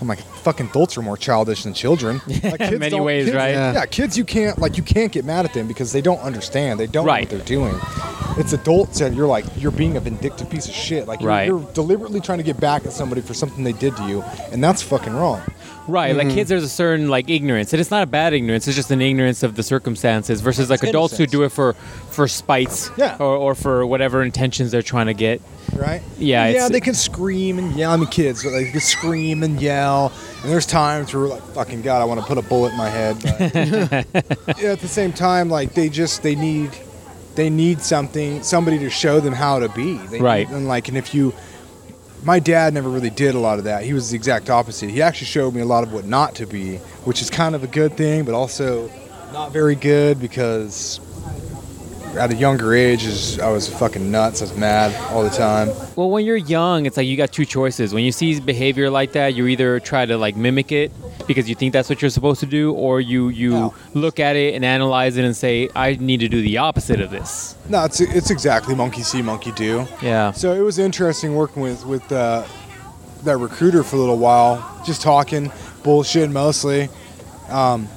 [0.00, 3.50] I'm like, "Fucking adults are more childish than children." Like, kids many ways, kids- right?
[3.50, 3.72] Yeah.
[3.74, 3.86] Yeah.
[3.86, 6.80] kids you can't like you can't get mad at them because they don't understand.
[6.80, 7.30] They don't Right.
[7.30, 7.78] know what they're doing.
[8.38, 11.06] It's adults and you're like you're being a vindictive piece of shit.
[11.06, 11.46] Like you're, Right.
[11.48, 14.22] you're deliberately trying to get back at somebody for something they did to you,
[14.52, 15.42] and that's fucking wrong.
[15.90, 16.28] Right, Mm-hmm.
[16.28, 18.66] like kids, there's a certain like ignorance, and it's not a bad ignorance.
[18.68, 21.72] It's just an ignorance of the circumstances versus like It's adults who do it for
[22.10, 23.16] for spites, Yeah.
[23.18, 25.40] or, or for whatever intentions they're trying to get.
[25.76, 26.02] Right?
[26.18, 27.92] Yeah, Yeah, they can scream and yell.
[27.92, 30.12] I mean, kids, but they can scream and yell.
[30.42, 32.88] And there's times where, like, fucking God, I want to put a bullet in my
[32.88, 33.16] head.
[33.22, 36.70] But yeah, at the same time, like, they just they need
[37.36, 39.96] they need something, somebody to show them how to be.
[39.98, 40.48] They Right.
[40.48, 41.32] Need, and like, and if you,
[42.22, 43.84] my dad never really did a lot of that.
[43.84, 44.90] He was the exact opposite.
[44.90, 47.64] He actually showed me a lot of what not to be, which is kind of
[47.64, 48.90] a good thing, but also
[49.32, 51.00] not very good because
[52.16, 54.40] at a younger age, is I was fucking nuts.
[54.42, 55.68] I was mad all the time.
[55.96, 57.94] Well, when you're young, it's like you got two choices.
[57.94, 60.90] When you see behavior like that, you either try to like mimic it
[61.26, 63.74] because you think that's what you're supposed to do, or you you No.
[63.94, 67.10] look at it and analyze it and say, I need to do the opposite of
[67.10, 67.54] this.
[67.68, 69.86] No, it's it's exactly monkey see, monkey do.
[70.02, 70.32] Yeah.
[70.32, 72.44] So it was interesting working with with uh,
[73.24, 76.88] that recruiter for a little while, just talking bullshit mostly.
[77.48, 77.88] Um,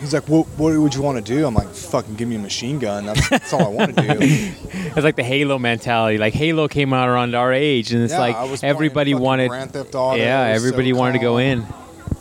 [0.00, 2.38] he's like, "What what would you want to do?" I'm like, "Fucking give me a
[2.38, 3.06] machine gun.
[3.06, 4.52] That's, that's all I want to do."
[4.98, 6.18] It's like the Halo mentality.
[6.18, 9.48] Like Halo came out around our age, and it's Yeah, like everybody wanted.
[9.50, 10.16] Grand Theft Auto.
[10.16, 11.64] yeah, was so everybody wanted to go in.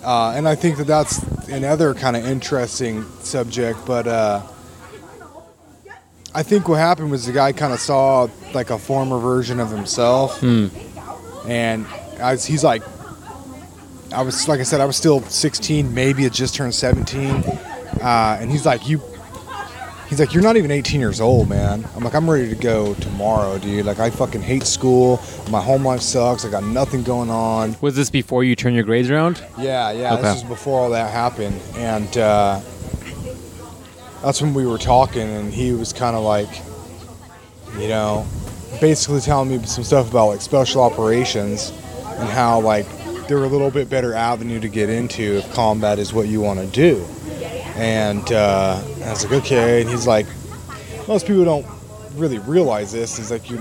[0.04, 1.18] Uh, and I think that that's
[1.50, 3.80] another kind of interesting subject.
[3.86, 4.42] But uh,
[6.36, 9.72] I think what happened was the guy kind of saw like a former version of
[9.72, 10.68] himself, Hmm.
[11.48, 11.86] and
[12.22, 12.84] I was, he's like,
[14.12, 17.30] I was like I said, I was still 16, maybe had just turned 17,
[18.02, 19.02] uh, and he's like, you.
[20.10, 21.86] He's like, you're not even 18 years old, man.
[21.93, 23.86] I'm like, I'm ready to go tomorrow, dude.
[23.86, 25.20] Like, I fucking hate school.
[25.52, 26.46] My home life sucks.
[26.46, 27.76] I got nothing going on.
[27.82, 29.43] Was this before you turned your grades around?
[29.58, 30.13] Yeah, yeah.
[30.13, 30.22] Okay.
[30.22, 32.62] This was before all that happened, and uh,
[34.22, 36.62] that's when we were talking, and he was kind of like,
[37.78, 38.26] you know,
[38.80, 41.72] basically telling me some stuff about like special operations
[42.06, 42.86] and how like
[43.28, 46.60] they're a little bit better avenue to get into if combat is what you want
[46.60, 47.06] to do.
[47.76, 49.82] And uh, I was like, okay.
[49.82, 50.26] And he's like,
[51.08, 51.66] most people don't
[52.16, 53.18] really realize this.
[53.18, 53.60] He's like, you,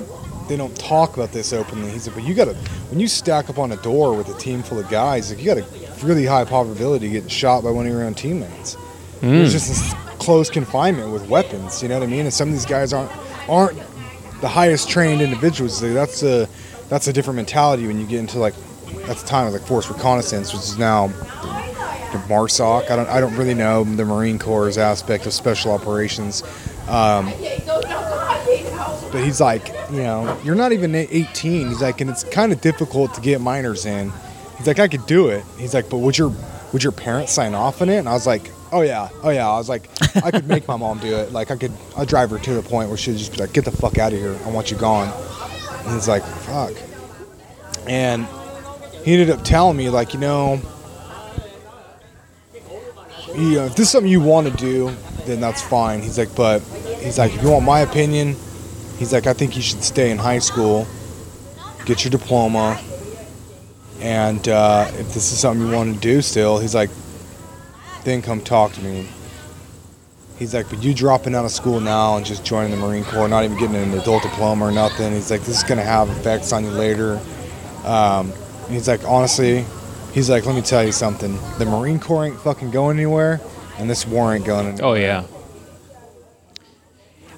[0.48, 1.90] they don't talk about this openly.
[1.90, 2.54] He's like, but you gotta,
[2.90, 5.46] when you stack up on a door with a team full of guys, like you
[5.46, 5.66] got a
[6.06, 8.76] really high probability of getting shot by one of your own teammates.
[9.22, 11.82] It's just this close confinement with weapons.
[11.82, 12.20] You know what I mean?
[12.26, 13.10] And some of these guys aren't
[13.48, 13.78] aren't
[14.40, 15.82] the highest trained individuals.
[15.82, 16.48] Like, That's a
[16.88, 18.54] that's a different mentality when you get into like
[19.04, 21.08] at the time it like force reconnaissance, which is now
[22.28, 22.90] MARSOC.
[22.90, 26.42] I don't I don't really know the Marine Corps' aspect of special operations.
[26.88, 27.32] Um,
[29.12, 31.68] but he's like, you know, you're not even 18.
[31.68, 34.12] He's like, and it's kind of difficult to get minors in.
[34.56, 35.44] He's like, I could do it.
[35.58, 36.32] He's like, but would your
[36.72, 37.96] would your parents sign off on it?
[37.96, 39.48] And I was like, oh yeah, oh yeah.
[39.48, 41.32] I was like, I could make my mom do it.
[41.32, 43.64] Like I could, I'd drive her to the point where she'd just be like, get
[43.64, 44.36] the fuck out of here.
[44.44, 45.12] I want you gone.
[45.84, 46.72] And he's like, fuck.
[47.88, 48.26] And
[49.06, 50.60] he ended up telling me like, you know,
[53.36, 54.90] you know, if this is something you want to do,
[55.26, 56.02] then that's fine.
[56.02, 56.58] He's like, but
[57.00, 58.34] he's like, if you want my opinion,
[58.98, 60.88] he's like, I think you should stay in high school,
[61.84, 62.80] get your diploma,
[64.00, 66.90] and uh, if this is something you want to do still, he's like,
[68.02, 69.08] then come talk to me.
[70.36, 73.28] He's like, but you dropping out of school now and just joining the Marine Corps,
[73.28, 75.12] not even getting an adult diploma or nothing.
[75.12, 77.20] He's like, this is gonna have effects on you later.
[77.84, 78.32] Um,
[78.68, 79.64] he's like, honestly,
[80.12, 81.36] he's like, let me tell you something.
[81.58, 83.40] The Marine Corps ain't fucking going anywhere,
[83.78, 84.84] and this war ain't going anywhere.
[84.84, 85.24] Oh yeah.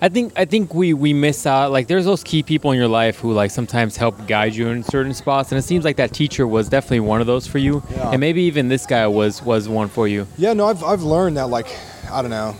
[0.00, 1.72] I think I think we we miss out.
[1.72, 4.84] Like there's those key people in your life who like sometimes help guide you in
[4.84, 7.82] certain spots, and it seems like that teacher was definitely one of those for you,
[7.90, 8.10] Yeah.
[8.12, 10.28] and maybe even this guy was was one for you.
[10.36, 11.66] Yeah, no, I've, I've learned that, like,
[12.12, 12.54] I don't know,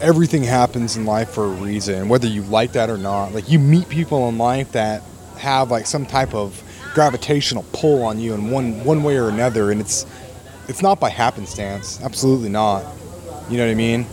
[0.00, 3.34] everything happens in life for a reason, whether you like that or not.
[3.34, 5.02] Like, you meet people in life that
[5.38, 6.62] have, like, some type of
[6.98, 10.04] gravitational pull on you in one, one way or another, and it's
[10.66, 12.00] it's not by happenstance.
[12.02, 12.84] Absolutely not.
[13.48, 14.04] You know what I mean?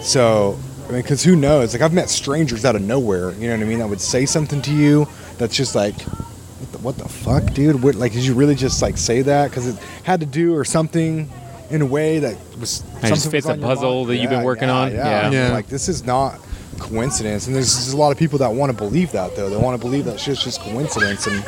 [0.00, 1.72] So, I mean, because who knows?
[1.72, 4.26] Like, I've met strangers out of nowhere, you know what I mean, that would say
[4.26, 5.06] something to you
[5.38, 7.80] that's just like, what the, what the fuck, dude?
[7.80, 9.50] What, like, did you really just, like, say that?
[9.50, 11.30] Because it had to do or something
[11.70, 14.10] in a way that was just something fits a puzzle mind.
[14.10, 14.92] that you've been working yeah, on?
[14.92, 15.30] Yeah.
[15.30, 15.30] Yeah.
[15.30, 15.52] Yeah.
[15.52, 16.40] Like, this is not
[16.80, 17.46] coincidence.
[17.46, 19.48] And there's just a lot of people that want to believe that, though.
[19.48, 21.28] They want to believe that shit's just coincidence.
[21.28, 21.44] And,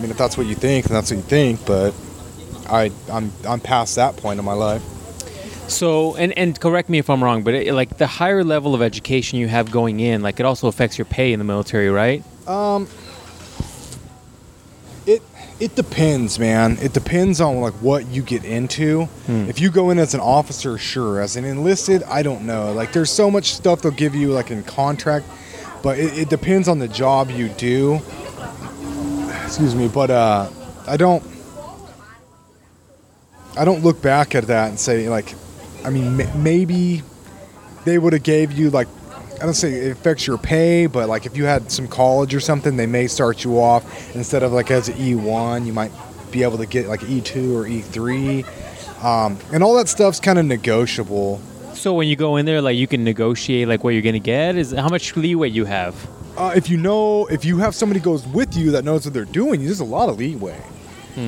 [0.00, 1.66] I mean, if that's what you think, then that's what you think.
[1.66, 1.92] But
[2.70, 4.82] I, I'm, I'm past that point in my life.
[5.68, 8.80] So and and correct me if I'm wrong, but it, like the higher level of
[8.80, 12.24] education you have going in, like it also affects your pay in the military, right?
[12.48, 12.88] Um,
[15.06, 15.22] It
[15.60, 16.78] it depends, man.
[16.80, 19.06] It depends on like what you get into.
[19.28, 21.20] If you go in as an officer, sure.
[21.20, 22.72] As an enlisted, I don't know.
[22.72, 25.26] Like there's so much stuff they'll give you like in contract,
[25.82, 28.00] but it, it depends on the job you do.
[29.50, 30.48] Excuse me, but uh,
[30.86, 31.24] I don't.
[33.58, 35.34] I don't look back at that and say like,
[35.84, 37.02] I mean, m- maybe
[37.84, 38.86] they would have gave you like
[39.40, 42.38] I don't say it affects your pay, but like if you had some college or
[42.38, 45.90] something, they may start you off instead of like as an E1, you might
[46.30, 50.44] be able to get like E2 or E3, um, and all that stuff's kind of
[50.46, 51.40] negotiable.
[51.74, 54.54] So when you go in there, like you can negotiate like what you're gonna get.
[54.54, 55.96] Is how much leeway you have?
[56.36, 59.24] Uh, if you know, if you have somebody goes with you that knows what they're
[59.24, 60.60] doing, there's a lot of leeway.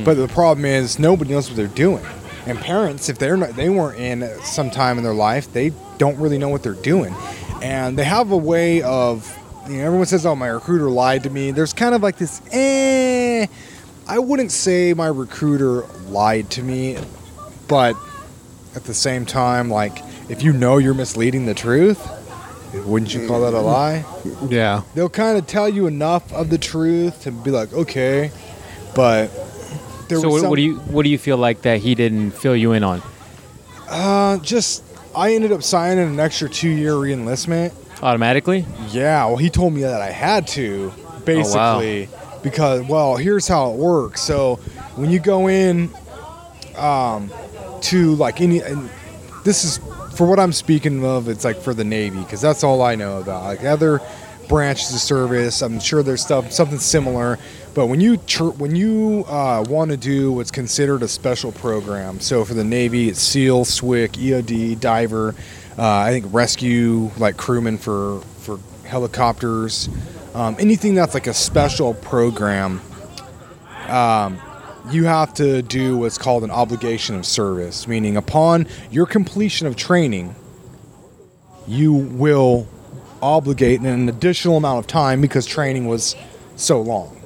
[0.04, 2.04] But the problem is nobody knows what they're doing.
[2.46, 6.16] And parents, if they're not, they weren't in some time in their life, they don't
[6.18, 7.14] really know what they're doing,
[7.62, 9.30] and they have a way of,
[9.68, 12.40] you know, everyone says, "Oh, my recruiter lied to me." There's kind of like this,
[12.52, 13.46] eh.
[14.08, 16.96] I wouldn't say my recruiter lied to me,
[17.68, 17.94] but
[18.74, 22.00] at the same time, like if you know you're misleading the truth,
[22.72, 24.04] wouldn't you call that a lie?
[24.48, 24.82] Yeah.
[24.94, 28.30] They'll kind of tell you enough of the truth to be like, okay,
[28.94, 29.28] but
[30.08, 32.32] there So was what, what do you what do you feel like that he didn't
[32.32, 33.02] fill you in on?
[33.88, 34.82] Uh, just
[35.14, 37.74] I ended up signing an extra two year reenlistment.
[38.02, 38.66] Automatically?
[38.88, 40.92] Yeah, well, he told me that I had to,
[41.24, 42.08] basically,
[42.42, 44.20] because well, here's how it works.
[44.20, 44.56] So
[44.96, 45.90] when you go in,
[46.76, 47.30] um,
[47.82, 48.90] to like any, and
[49.44, 49.78] this is
[50.12, 51.28] for what I'm speaking of.
[51.28, 53.44] It's like for the Navy because that's all I know about.
[53.44, 54.00] Like other
[54.48, 57.38] branches of service, I'm sure there's stuff something similar.
[57.74, 62.20] But when you tr- when you uh, want to do what's considered a special program,
[62.20, 65.34] so for the Navy, it's SEAL, SWCC, EOD, diver.
[65.78, 69.88] Uh, I think rescue, like crewmen for for helicopters,
[70.34, 72.82] um, anything that's like a special program.
[73.88, 74.40] Um,
[74.90, 79.76] you have to do what's called an obligation of service, meaning upon your completion of
[79.76, 80.34] training,
[81.66, 82.66] you will
[83.20, 86.16] obligate an additional amount of time because training was
[86.56, 87.21] so long,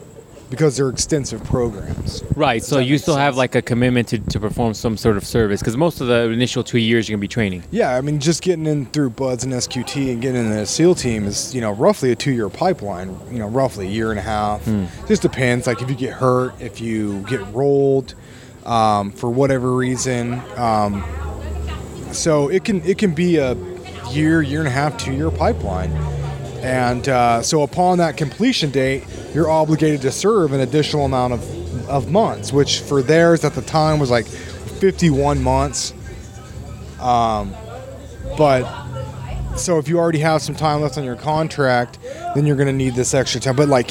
[0.51, 2.23] because they're extensive programs.
[2.35, 2.63] Right.
[2.63, 5.77] So you still have like a commitment to, to perform some sort of service because
[5.77, 7.65] most of the initial two years you're gonna be training.
[7.71, 10.97] Yeah, I mean, just getting in through Buds and SQT and getting in the SEAL
[10.97, 13.19] team is, you know, roughly a two-year pipeline.
[13.31, 14.65] You know, roughly a year and a half.
[15.07, 15.67] Just depends.
[15.67, 18.15] Like if you get hurt, if you get rolled,
[18.65, 20.41] um, for whatever reason.
[20.57, 21.05] Um,
[22.13, 23.55] so it can it can be a
[24.11, 25.91] year, year and a half, two-year pipeline.
[26.63, 29.05] And uh, so upon that completion date,
[29.37, 33.61] you're obligated to serve an additional amount of, of months, which for theirs at the
[33.61, 35.93] time was like 51 months.
[36.99, 37.55] Um,
[38.39, 38.65] but
[39.59, 41.99] so if you already have some time left on your contract,
[42.35, 43.57] then you're going to need this extra time.
[43.57, 43.91] But like,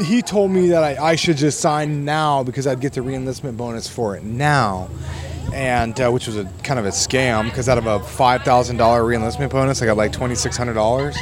[0.00, 3.56] he told me that I, I should just sign now because I'd get the reenlistment
[3.56, 4.90] bonus for it now.
[5.54, 8.78] And uh, which was a kind of a scam because out of a five thousand
[8.78, 11.16] dollar reenlistment bonus, I got like twenty six hundred dollars.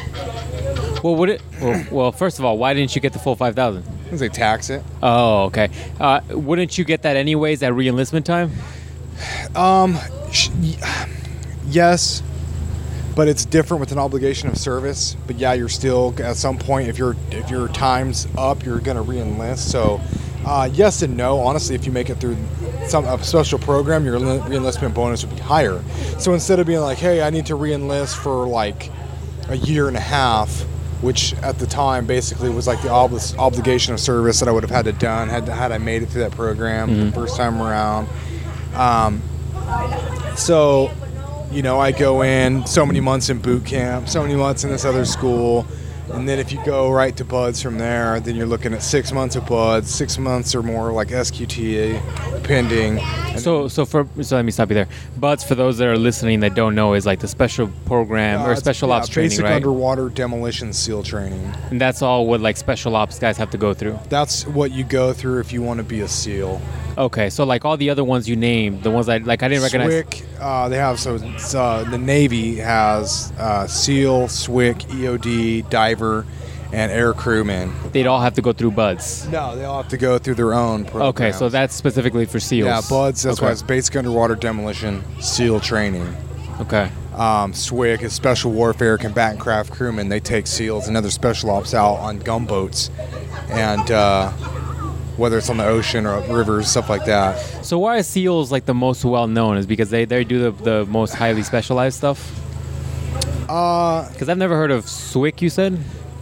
[1.02, 1.42] Well, would it?
[1.60, 3.84] Well, well, first of all, why didn't you get the full five thousand?
[4.04, 4.82] Because they tax it.
[5.02, 5.68] Oh, okay.
[5.98, 8.50] Uh, wouldn't you get that anyways at reenlistment time?
[10.32, 10.48] Sh-
[11.68, 12.22] Yes,
[13.14, 15.16] but it's different with an obligation of service.
[15.26, 19.04] But yeah, you're still at some point if your if your time's up, you're gonna
[19.04, 19.58] reenlist.
[19.58, 20.00] So
[20.44, 21.38] uh, yes and no.
[21.38, 22.36] Honestly, if you make it through
[22.88, 25.80] some a special program, your reenlistment bonus would be higher.
[26.18, 28.90] So instead of being like, hey, I need to reenlist for like
[29.48, 30.64] a year and a half,
[31.00, 34.62] which at the time basically was like the obli- obligation of service that I would
[34.62, 37.60] have had to done had had I made it through that program the first time
[37.60, 38.08] around.
[38.74, 39.22] Um,
[40.36, 40.90] so,
[41.50, 44.70] you know, I go in so many months in boot camp, so many months in
[44.70, 45.66] this other school,
[46.12, 49.12] and then if you go right to buds from there, then you're looking at six
[49.12, 52.98] months of buds, six months or more like SQTA, pending.
[52.98, 54.88] And So, so for so let me stop you there.
[55.18, 58.48] Buds for those that are listening that don't know is like the special program uh,
[58.48, 59.54] or special yeah, ops training, basic right?
[59.54, 61.44] underwater demolition seal training.
[61.70, 63.98] and that's all what like special ops guys have to go through.
[64.08, 66.60] That's what you go through if you want to be a seal.
[67.00, 69.62] Okay, so like all the other ones you named, the ones I like I didn't
[69.62, 69.90] recognize.
[69.90, 71.16] SWCC, uh, they have so
[71.58, 76.26] uh, the Navy has uh, SEAL, SWCC, EOD, diver,
[76.74, 77.72] and air crewman.
[77.92, 79.26] They'd all have to go through buds.
[79.28, 80.84] No, they all have to go through their own.
[80.84, 81.08] Programs.
[81.14, 82.66] Okay, so that's specifically for SEALs.
[82.66, 83.22] yeah, buds.
[83.22, 83.46] That's okay.
[83.46, 86.14] why it's basic underwater demolition, SEAL training.
[86.60, 86.90] Okay.
[87.14, 90.10] Um, SWCC is special warfare combatant craft crewmen.
[90.10, 92.90] They take SEALs and other special ops out on gunboats,
[93.48, 94.30] and uh,
[95.20, 97.36] whether it's on the ocean or rivers, stuff like that.
[97.62, 99.58] So why are SEALs like the most well known?
[99.58, 102.18] Is because they, they do the, the most highly specialized stuff?
[103.48, 105.78] Uh, Because I've never heard of SWCC, You said.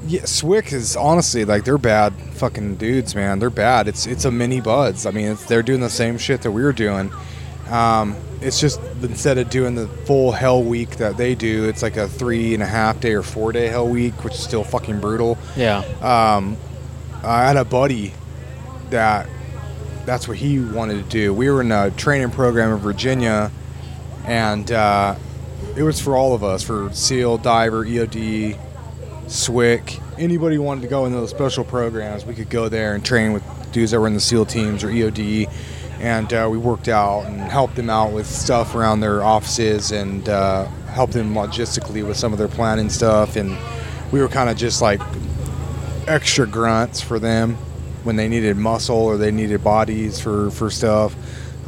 [0.07, 3.39] Yeah, SWCC is honestly like they're bad fucking dudes, man.
[3.39, 3.87] They're bad.
[3.89, 5.07] It's it's a mini buds.
[5.07, 7.13] I mean, it's, they're doing the same shit that we were doing.
[7.71, 11.97] Um, it's just instead of doing the full hell week that they do, it's like
[11.97, 15.01] a three and a half day or four day hell week, which is still fucking
[15.01, 15.37] brutal.
[15.57, 15.81] Yeah.
[16.01, 16.57] Um,
[17.23, 18.13] I had a buddy
[18.91, 19.29] that
[20.09, 21.35] that's what he wanted to do.
[21.35, 23.51] We were in a training program in Virginia,
[24.25, 25.15] and uh,
[25.77, 28.59] it was for all of us for SEAL, diver, EOD,
[29.27, 30.03] SWCC.
[30.19, 33.45] Anybody wanted to go into those special programs, we could go there and train with
[33.71, 35.53] dudes that were in the SEAL teams or EOD.
[36.01, 40.27] And uh, we worked out and helped them out with stuff around their offices and
[40.29, 43.37] uh, helped them logistically with some of their planning stuff.
[43.37, 43.59] And
[44.11, 45.03] we were kind of just like
[46.07, 47.59] extra grunts for them
[48.05, 51.15] when they needed muscle or they needed bodies for, for stuff.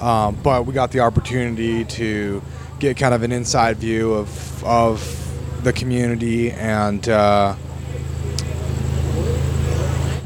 [0.03, 2.43] Um, but we got the opportunity to
[2.79, 5.17] get kind of an inside view of of
[5.63, 7.55] the community and uh,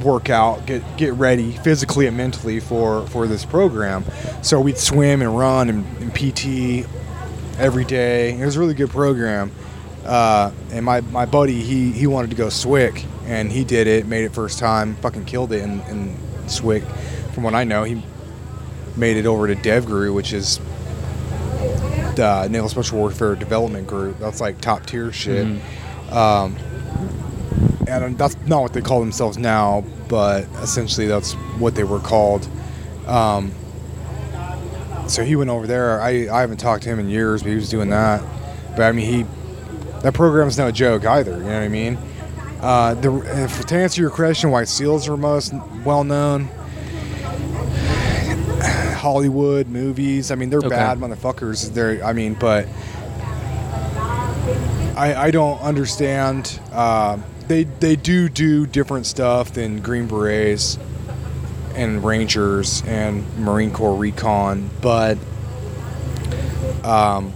[0.03, 4.05] work out, get get ready physically and mentally for for this program.
[4.43, 6.89] So we'd swim and run and, and PT
[7.59, 8.39] every day.
[8.39, 9.51] It was a really good program.
[10.05, 14.07] Uh, and my, my buddy, he, he wanted to go SWCC, and he did it,
[14.07, 16.17] made it first time, fucking killed it in, in
[16.47, 16.85] SWCC.
[17.33, 18.03] From what I know, he
[18.97, 20.59] made it over to DevGru, which is
[22.17, 24.19] the Naval Special Warfare Development Group.
[24.19, 25.47] That's like top tier shit.
[26.13, 26.57] Um,
[27.89, 32.49] and that's not what they call themselves now, but essentially that's what they were called.
[33.07, 33.53] Um,
[35.09, 36.01] so he went over there.
[36.01, 38.23] I, I haven't talked to him in years, but he was doing that.
[38.77, 39.27] But I mean, he
[40.03, 41.33] that program's no joke either.
[41.33, 41.99] You know what I mean?
[42.65, 43.13] Uh, the,
[43.45, 45.53] if, to answer your question, why SEALs are most
[45.85, 46.49] well known,
[48.97, 50.31] Hollywood movies.
[50.31, 50.71] I mean, they're Okay.
[50.71, 51.73] bad motherfuckers.
[51.75, 52.67] They're, I mean, but
[54.97, 56.59] I, I don't understand.
[56.73, 60.79] Uh, they they do do different stuff than Green Berets
[61.75, 65.19] and Rangers and Marine Corps Recon, but
[66.83, 67.35] um,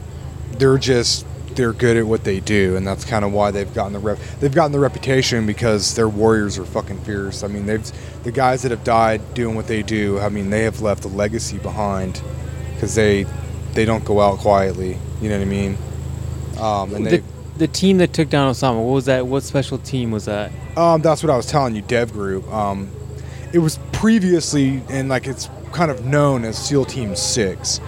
[0.52, 1.26] they're just
[1.58, 4.18] they're good at what they do, and that's kind of why they've gotten the rep.
[4.40, 7.42] They've gotten the reputation because their warriors are fucking fierce.
[7.42, 7.84] I mean, they've
[8.22, 10.20] the guys that have died doing what they do.
[10.20, 12.22] I mean, they have left a legacy behind
[12.74, 13.26] because they
[13.74, 14.96] they don't go out quietly.
[15.20, 15.76] You know what I mean?
[16.58, 17.24] Um, and they The,
[17.58, 19.26] the team that took down Osama, what was that?
[19.26, 20.52] What special team was that?
[20.76, 22.50] Um, that's what I was telling you, Dev Group.
[22.52, 22.88] Um,
[23.52, 27.80] it was previously, and like it's kind of known as SEAL Team Six,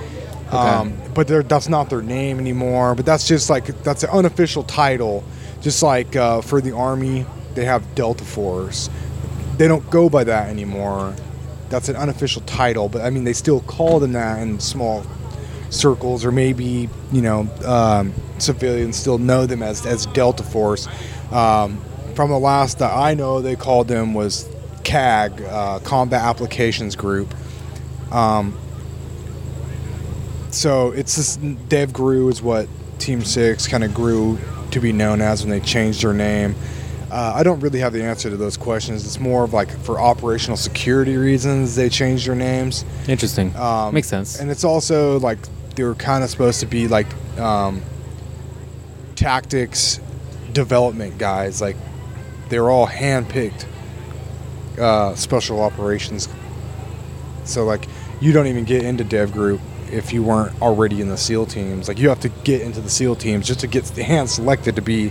[0.50, 2.94] um, but that's not their name anymore.
[2.94, 5.24] But that's just like that's an unofficial title.
[5.60, 8.90] Just like uh, for the Army, they have Delta Force.
[9.56, 11.14] They don't go by that anymore.
[11.68, 15.04] That's an unofficial title, but I mean they still call them that in small
[15.70, 20.88] circles, or maybe you know um, civilians still know them as as Delta Force.
[21.30, 21.80] Um,
[22.14, 24.48] from the last that I know, they called them was
[24.82, 27.32] CAG, uh, Combat Applications Group.
[28.10, 28.58] Um,
[30.60, 34.38] so it's this DevGru is what Team Six kind of grew
[34.72, 36.54] to be known as when they changed their name.
[37.10, 39.06] Uh, I don't really have the answer to those questions.
[39.06, 42.84] It's more of like for operational security reasons they changed their names.
[43.08, 43.56] Interesting.
[43.56, 44.38] Um, Makes sense.
[44.38, 45.38] And it's also like
[45.76, 47.06] they were kind of supposed to be like
[47.38, 47.80] um,
[49.16, 49.98] tactics
[50.52, 51.62] development guys.
[51.62, 51.76] Like
[52.50, 53.64] they were all handpicked
[54.78, 56.28] uh, special operations.
[57.44, 57.86] So like
[58.20, 59.62] you don't even get into Dev Group
[59.92, 61.88] if you weren't already in the SEAL teams.
[61.88, 64.82] Like you have to get into the SEAL teams just to get hand selected to
[64.82, 65.10] be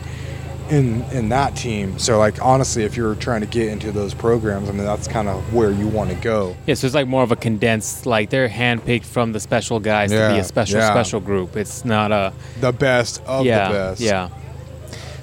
[0.69, 1.97] in in that team.
[1.99, 5.27] So like honestly, if you're trying to get into those programs, I mean that's kind
[5.27, 6.55] of where you want to go.
[6.65, 10.11] yeah, so it's like more of a condensed, like they're handpicked from the special guys
[10.11, 10.91] to be a special yeah.
[10.91, 11.55] special group.
[11.57, 14.01] It's not a The best of yeah the best.
[14.01, 14.29] yeah.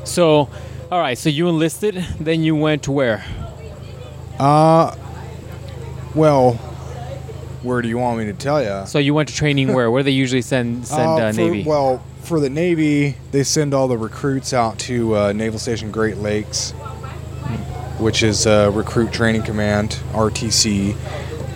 [0.05, 0.49] So,
[0.91, 1.19] all right.
[1.19, 3.25] So you enlisted, then you went to where?
[4.39, 4.95] Uh,
[6.15, 6.59] well,
[7.67, 8.87] where do you want me to tell you?
[8.87, 9.91] So you went to training where?
[9.91, 11.65] Where do they usually send send uh, for, Navy?
[11.65, 16.17] Well, for the Navy, they send all the recruits out to uh, Naval Station Great
[16.17, 16.71] Lakes,
[17.99, 20.97] which is uh, Recruit Training Command (RTC),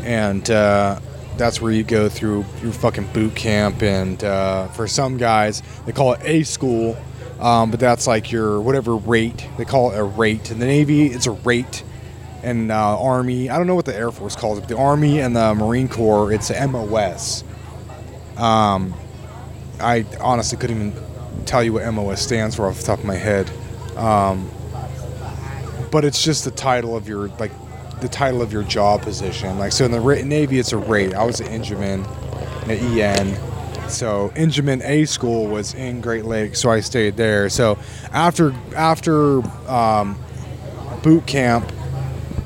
[0.04, 1.00] and uh,
[1.36, 3.82] that's where you go through your fucking boot camp.
[3.82, 6.96] And uh, for some guys, they call it A school,
[7.40, 10.50] um, but that's like your whatever rate they call it a rate.
[10.50, 11.84] In the Navy, it's a rate.
[12.42, 14.62] And uh, Army, I don't know what the Air Force calls it.
[14.62, 17.44] but The Army and the Marine Corps, it's MOS.
[18.36, 18.94] Um,
[19.78, 21.02] I honestly couldn't even
[21.44, 23.50] tell you what MOS stands for off the top of my head.
[23.96, 24.50] Um,
[25.90, 27.50] but it's just the title of your like
[28.00, 29.58] the title of your job position.
[29.58, 31.14] Like so in the Navy, it's a rate.
[31.14, 32.04] I was an Engineman,
[32.64, 33.36] an EN.
[33.90, 37.48] So Engineman A school was in Great Lakes, so I stayed there.
[37.48, 37.78] So
[38.12, 40.16] after after um,
[41.02, 41.70] boot camp,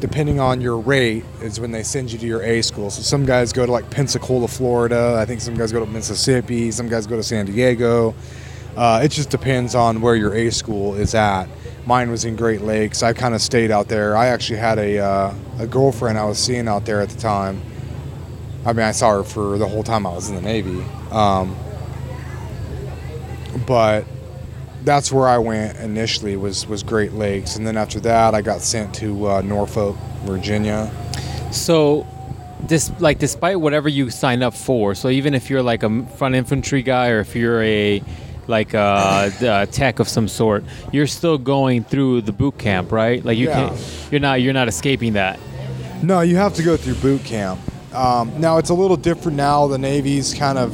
[0.00, 2.90] depending on your rate, is when they send you to your A school.
[2.90, 5.16] So some guys go to like Pensacola, Florida.
[5.18, 6.70] I think some guys go to Mississippi.
[6.70, 8.14] Some guys go to San Diego.
[8.76, 11.46] Uh, it just depends on where your A school is at.
[11.86, 13.02] Mine was in Great Lakes.
[13.02, 14.16] I kind of stayed out there.
[14.16, 17.60] I actually had a uh, a girlfriend I was seeing out there at the time.
[18.66, 20.82] I mean, I saw her for the whole time I was in the Navy.
[21.10, 21.54] Um,
[23.66, 24.06] but
[24.84, 28.60] that's where I went initially was was Great Lakes, and then after that, I got
[28.60, 30.90] sent to uh, Norfolk, Virginia.
[31.50, 32.06] So,
[32.66, 36.34] this like despite whatever you sign up for, so even if you're like a front
[36.34, 38.02] infantry guy or if you're a
[38.46, 43.24] like a, a tech of some sort, you're still going through the boot camp, right?
[43.24, 43.68] Like you Yeah.
[43.70, 43.78] can,
[44.10, 45.38] you're not you're not escaping that.
[46.02, 47.58] No, you have to go through boot camp.
[47.94, 49.66] Um, now it's a little different now.
[49.68, 50.72] The Navy's kind of,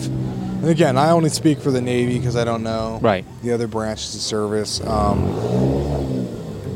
[0.60, 3.24] and again, I only speak for the Navy because I don't know Right.
[3.42, 4.80] the other branches of service.
[4.86, 6.28] Um,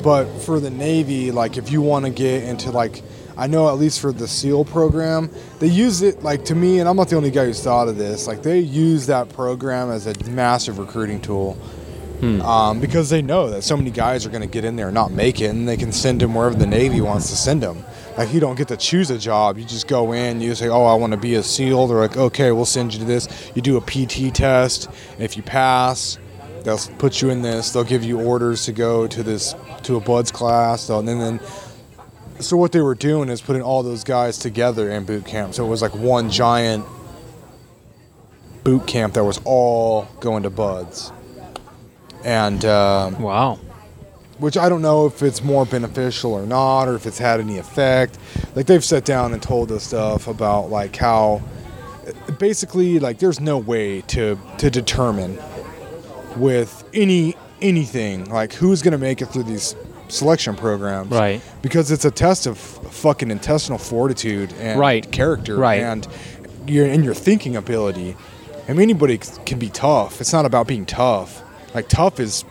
[0.03, 3.03] but for the Navy, like if you want to get into like,
[3.37, 6.89] I know at least for the SEAL program, they use it like to me, and
[6.89, 8.27] I'm not the only guy who's thought of this.
[8.27, 11.57] Like they use that program as a massive recruiting tool.
[12.23, 14.95] Um, because they know that so many guys are going to get in there and
[14.95, 17.85] not make it, and they can send them wherever the Navy wants to send them.
[18.17, 20.41] Like you don't get to choose a job; you just go in.
[20.41, 23.01] You say, "Oh, I want to be a SEAL." They're like, "Okay, we'll send you
[23.01, 26.19] to this." You do a PT test, and if you pass,
[26.63, 27.73] they'll put you in this.
[27.73, 29.55] They'll give you orders to go to this
[29.85, 30.89] to a buds class.
[30.89, 31.41] And then, then
[32.41, 35.55] so what they were doing is putting all those guys together in boot camp.
[35.55, 36.85] So it was like one giant
[38.65, 41.13] boot camp that was all going to buds.
[42.25, 43.61] And um, Wow.
[44.39, 47.59] Which I don't know if it's more beneficial or not, or if it's had any
[47.59, 48.19] effect.
[48.55, 51.43] Like they've sat down and told us stuff about like how
[52.39, 55.39] basically like there's no way to to determine
[56.37, 59.75] with any anything like who's gonna make it through these
[60.09, 61.41] selection programs, Right.
[61.63, 65.11] Because it's a test of fucking intestinal fortitude and Right.
[65.11, 65.81] character, Right.
[65.83, 66.07] And
[66.67, 68.17] your and your thinking ability.
[68.69, 70.21] I mean, anybody can be tough.
[70.21, 71.43] It's not about being tough.
[71.75, 72.45] Like tough is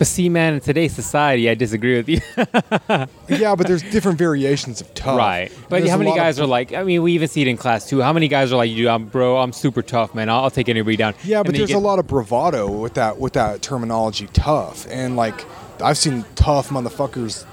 [0.00, 2.20] But see, man, in today's society, I disagree with you.
[3.28, 5.18] Yeah, but there's different variations of tough.
[5.18, 5.52] right.
[5.68, 6.72] But how many of- guys are like?
[6.72, 8.00] I mean, we even see it in class too.
[8.00, 10.28] How many guys are like, "You, I'm bro, I'm super tough, man.
[10.30, 13.18] I'll, I'll take anybody down." Yeah, And but there's a lot of bravado with that
[13.18, 15.44] with that terminology, tough, and like
[15.82, 17.44] I've seen tough motherfuckers.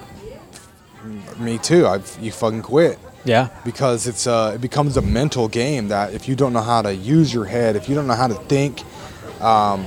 [1.38, 1.86] Me too.
[1.86, 3.50] I've you fucking quit Yeah.
[3.64, 6.93] because it's uh it becomes a mental game that if you don't know how to
[6.95, 8.82] use your head, if you don't know how to think,
[9.41, 9.86] um,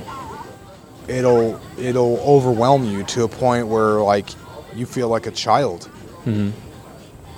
[1.11, 4.29] it'll it'll overwhelm you to a point where like
[4.75, 5.89] you feel like a child.
[6.25, 6.51] Mm-hmm.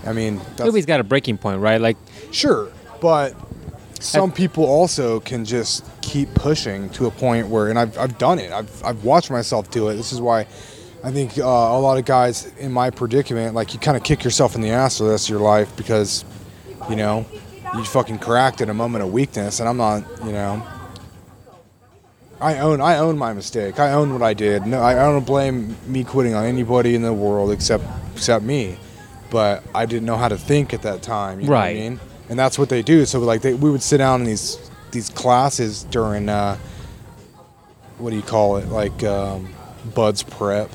[0.08, 1.80] I mean, that's, Everybody's got a breaking point, right?
[1.80, 1.98] Like,
[2.32, 2.70] Sure,
[3.02, 3.34] but
[4.00, 8.40] some people also can just keep pushing to a point where, and I've, I've done
[8.40, 8.52] it.
[8.52, 9.96] I've, I've watched myself do it.
[9.96, 10.42] This is why
[11.04, 14.24] I think uh, a lot of guys in my predicament, like you kind of kick
[14.24, 16.26] yourself in the ass for the rest of your life because,
[16.90, 17.26] you know,
[17.76, 20.66] you fucking cracked at a moment of weakness, and I'm not, you know.
[22.44, 23.80] I own I own my mistake.
[23.80, 24.68] I own what I did.
[24.68, 27.84] No, I, I don't blame me quitting on anybody in the world except
[28.16, 28.78] except me.
[29.30, 31.39] But I didn't know how to think at that time.
[31.39, 31.76] You know what I Right.
[31.78, 32.00] mean?
[32.30, 33.06] And that's what they do.
[33.06, 34.58] So like they, we would sit down in these
[34.91, 36.58] these classes during uh,
[37.98, 38.68] what do you call it?
[38.70, 39.48] Like um,
[39.96, 40.70] Buds prep,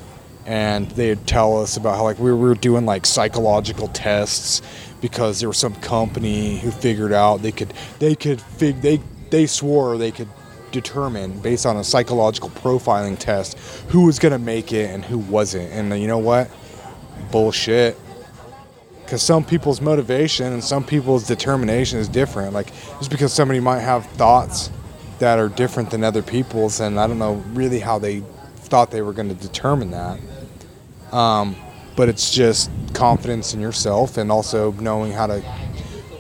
[0.47, 4.63] and they'd tell us about how like we were doing like psychological tests
[5.01, 9.01] because there was some company who figured out they could they could fig they
[9.31, 10.29] they swore they could
[10.81, 13.59] determine based on a psychological profiling test
[13.89, 15.73] who was gonna make it and who wasn't.
[15.73, 16.51] And you know what?
[17.31, 17.99] Bullshit
[19.09, 22.53] because some people's motivation and some people's determination is different.
[22.53, 22.67] Like
[22.99, 24.71] just because somebody might have thoughts
[25.19, 28.21] that are different than other people's, and I don't know really how they
[28.57, 30.21] thought they were going to determine that.
[31.11, 31.57] Um,
[31.97, 35.43] but it's just confidence in yourself and also knowing how to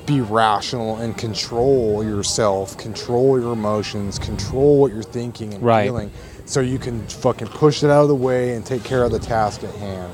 [0.09, 5.85] be rational and control yourself, control your emotions, control what you're thinking and Right.
[5.85, 6.11] feeling,
[6.47, 9.19] so you can fucking push it out of the way and take care of the
[9.19, 10.11] task at hand.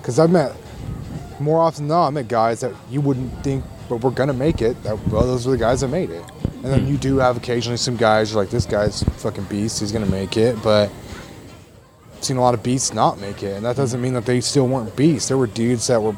[0.00, 0.52] Because I've met
[1.38, 4.60] more often than not, I met guys that you wouldn't think, but we're gonna make
[4.60, 4.82] it.
[4.82, 6.24] That, well, those are the guys that made it.
[6.64, 6.88] And then hmm.
[6.88, 9.78] you do have occasionally some guys you're like, this guy's fucking beast.
[9.78, 10.90] He's gonna make it, but
[12.16, 14.40] I've seen a lot of beasts not make it, and that doesn't mean that they
[14.40, 15.28] still weren't beasts.
[15.28, 16.16] There were dudes that were.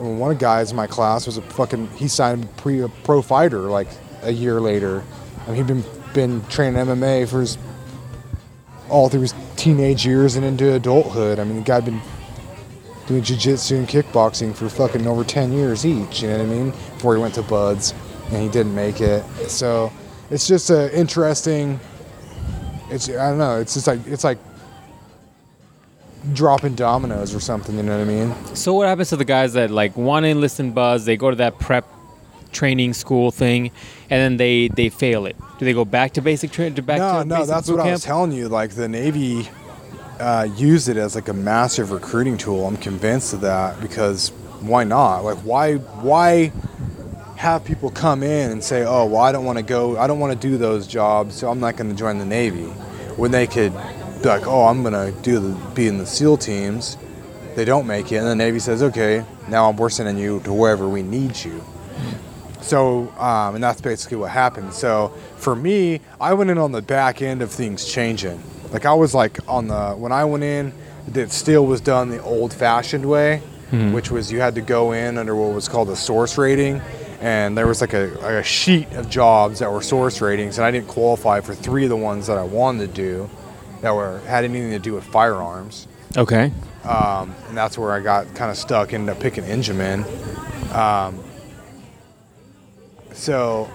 [0.00, 1.88] One of the guys in my class was a fucking.
[1.90, 3.88] He signed pre a pro fighter like
[4.22, 5.02] a year later.
[5.46, 5.84] I mean, he'd been
[6.14, 7.58] been training MMA for his
[8.88, 11.38] all through his teenage years and into adulthood.
[11.38, 12.00] I mean, the guy'd been
[13.06, 16.70] doing jiu-jitsu and kickboxing for fucking over 10 years each, you know what I mean?
[16.70, 17.94] Before he went to Buds
[18.32, 19.24] and he didn't make it.
[19.48, 19.92] So,
[20.30, 21.78] it's just a interesting
[22.90, 24.38] it's I don't know, it's just like it's like
[26.32, 28.56] dropping dominoes or something, you know what I mean?
[28.56, 31.04] so what happens to the guys that like want to enlist in Buds?
[31.04, 31.86] They go to that prep
[32.52, 33.70] training school thing,
[34.10, 35.36] and then they they fail it.
[35.58, 36.74] Do they go back to basic training?
[36.76, 37.92] To back no, to no, that's what I camp?
[37.92, 38.48] was telling you.
[38.48, 39.48] Like the Navy
[40.18, 42.66] uh, used it as like a massive recruiting tool.
[42.66, 45.20] I'm convinced of that because why not?
[45.24, 46.52] Like why why
[47.36, 50.18] have people come in and say, oh, well, I don't want to go, I don't
[50.18, 52.66] want to do those jobs, so I'm not going to join the Navy,
[53.16, 53.72] when they could
[54.22, 56.96] be like, oh, I'm going to do the be in the SEAL teams.
[57.56, 60.52] They don't make it, and the Navy says, okay, now I'm we're sending you to
[60.52, 61.62] wherever we need you.
[62.60, 64.72] So, um, and that's basically what happened.
[64.72, 68.40] So, for me, I went in on the back end of things changing.
[68.70, 70.72] Like, I was like on the, when I went in,
[71.12, 73.38] it still was done the old fashioned way,
[73.92, 76.80] which was you had to go in under what was called a source rating.
[77.20, 80.64] and there was like a, like a sheet of jobs that were source ratings, and
[80.64, 83.30] I didn't qualify for three of the ones that I wanted to do
[83.80, 86.52] that were had anything to do with firearms Okay.
[86.84, 88.92] um, and that's where I got kind of stuck.
[88.92, 90.04] Ended up picking Engineman.
[90.72, 91.22] Um,
[93.12, 93.70] so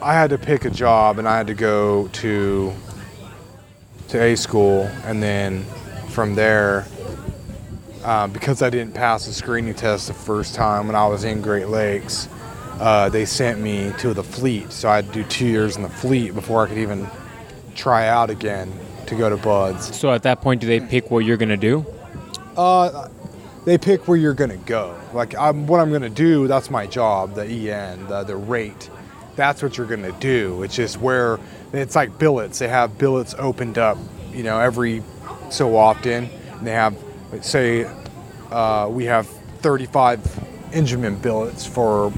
[0.00, 2.72] I had to pick a job, and I had to go to
[4.08, 5.64] to A school, and then
[6.10, 6.86] from there,
[8.04, 11.40] uh, because I didn't pass the screening test the first time when I was in
[11.40, 12.28] Great Lakes,
[12.80, 14.70] uh, they sent me to the fleet.
[14.72, 17.08] So I had to do two years in the fleet before I could even
[17.74, 18.70] try out again
[19.06, 19.96] to go to Buds.
[19.96, 21.84] So at that point, do they pick what you're gonna do?
[22.56, 23.08] Uh,
[23.64, 24.96] they pick where you're gonna go.
[25.12, 27.34] Like I'm, what I'm gonna do, that's my job.
[27.34, 28.90] The EN, the the rate,
[29.36, 30.62] that's what you're gonna do.
[30.62, 31.38] It's just where
[31.72, 32.58] it's like billets.
[32.58, 33.98] They have billets opened up,
[34.32, 35.02] you know, every
[35.50, 36.28] so often.
[36.58, 36.96] And they have,
[37.40, 37.86] say,
[38.50, 40.20] uh, we have 35
[40.72, 42.10] Engineman billets for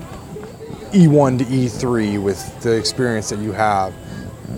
[0.92, 3.92] E1 to E3 with the experience that you have,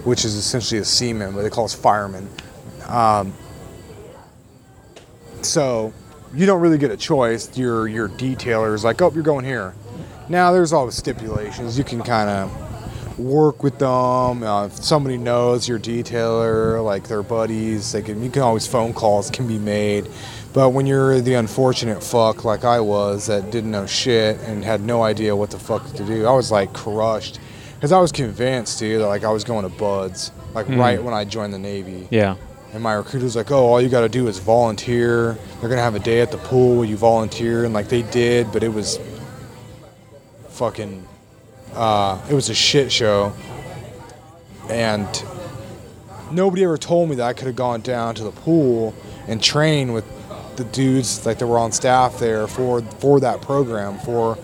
[0.05, 2.29] which is essentially a seaman, but they call us firemen.
[2.87, 3.33] Um,
[5.43, 5.93] so
[6.35, 7.57] you don't really get a choice.
[7.57, 9.75] Your your detailer is like, oh, you're going here.
[10.29, 11.79] Now there's all the stipulations.
[11.79, 14.43] You can kind of work with them.
[14.43, 18.23] Uh, if somebody knows your detailer, like their buddies, they can.
[18.23, 20.09] You can always phone calls can be made.
[20.53, 24.81] But when you're the unfortunate fuck like I was that didn't know shit and had
[24.81, 27.39] no idea what the fuck to do, I was like crushed
[27.77, 30.79] because I was convinced, dude, that like I was going to Buds, like Mm.
[30.79, 32.09] right when I joined the Navy.
[32.11, 32.37] Yeah.
[32.75, 35.39] And my recruiter's like, oh, all you got to do is volunteer.
[35.61, 37.65] They're going to have a day at the pool where you volunteer.
[37.65, 38.99] And like they did, but it was
[40.51, 41.07] fucking,
[41.75, 43.33] uh, it was a shit show.
[44.69, 45.07] And
[46.33, 48.95] nobody ever told me that I could have gone down to the pool
[49.29, 50.05] and trained with
[50.57, 54.37] the dudes like that were on staff there for for that program for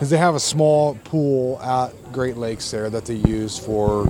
[0.00, 4.06] because they have a small pool at Great Lakes there that they use for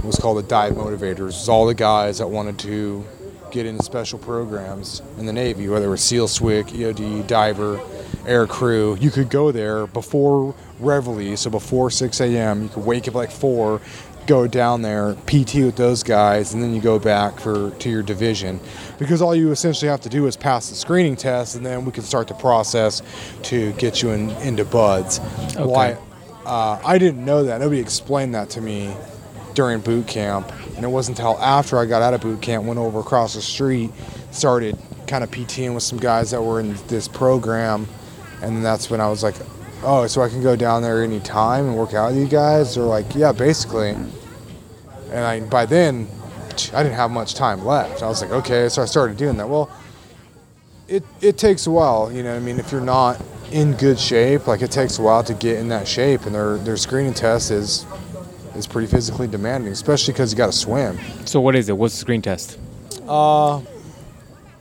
[0.00, 1.28] what's called the dive motivators.
[1.28, 3.04] It's all the guys that wanted to
[3.50, 7.78] get into special programs in the Navy, whether it was SEAL SWCC, EOD, diver,
[8.26, 8.96] air crew.
[8.98, 12.62] You could go there before Reveille, so before 6 a.m.
[12.62, 13.78] You could wake up at like 4,
[14.26, 18.02] go down there, PT with those guys, and then you go back for to your
[18.02, 18.60] division.
[18.98, 21.92] Because all you essentially have to do is pass the screening test, and then we
[21.92, 23.02] can start the process
[23.44, 25.18] to get you in, into buds.
[25.56, 25.96] Why?
[26.44, 27.60] Uh, I didn't know that.
[27.60, 28.94] Nobody explained that to me
[29.54, 32.78] during boot camp, and it wasn't until after I got out of boot camp, went
[32.78, 33.90] over across the street,
[34.30, 37.88] started kind of PTing with some guys that were in this program,
[38.42, 39.34] and then that's when I was like,
[39.86, 42.84] "Oh, so I can go down there anytime and work out with you guys?" They're
[42.84, 43.96] like, "Yeah, basically."
[45.10, 46.08] And I, by then,
[46.74, 48.02] I didn't have much time left.
[48.02, 49.48] I was like, "Okay," so I started doing that.
[49.48, 49.70] Well,
[50.88, 52.36] it it takes a while, you know.
[52.36, 53.22] I mean, if you're not
[53.52, 56.58] in good shape, like it takes a while to get in that shape, and their
[56.58, 57.86] their screening test is
[58.54, 60.98] is pretty physically demanding, especially because you got to swim.
[61.24, 61.76] So what is it?
[61.76, 62.58] What's the screen test?
[63.06, 63.58] Uh,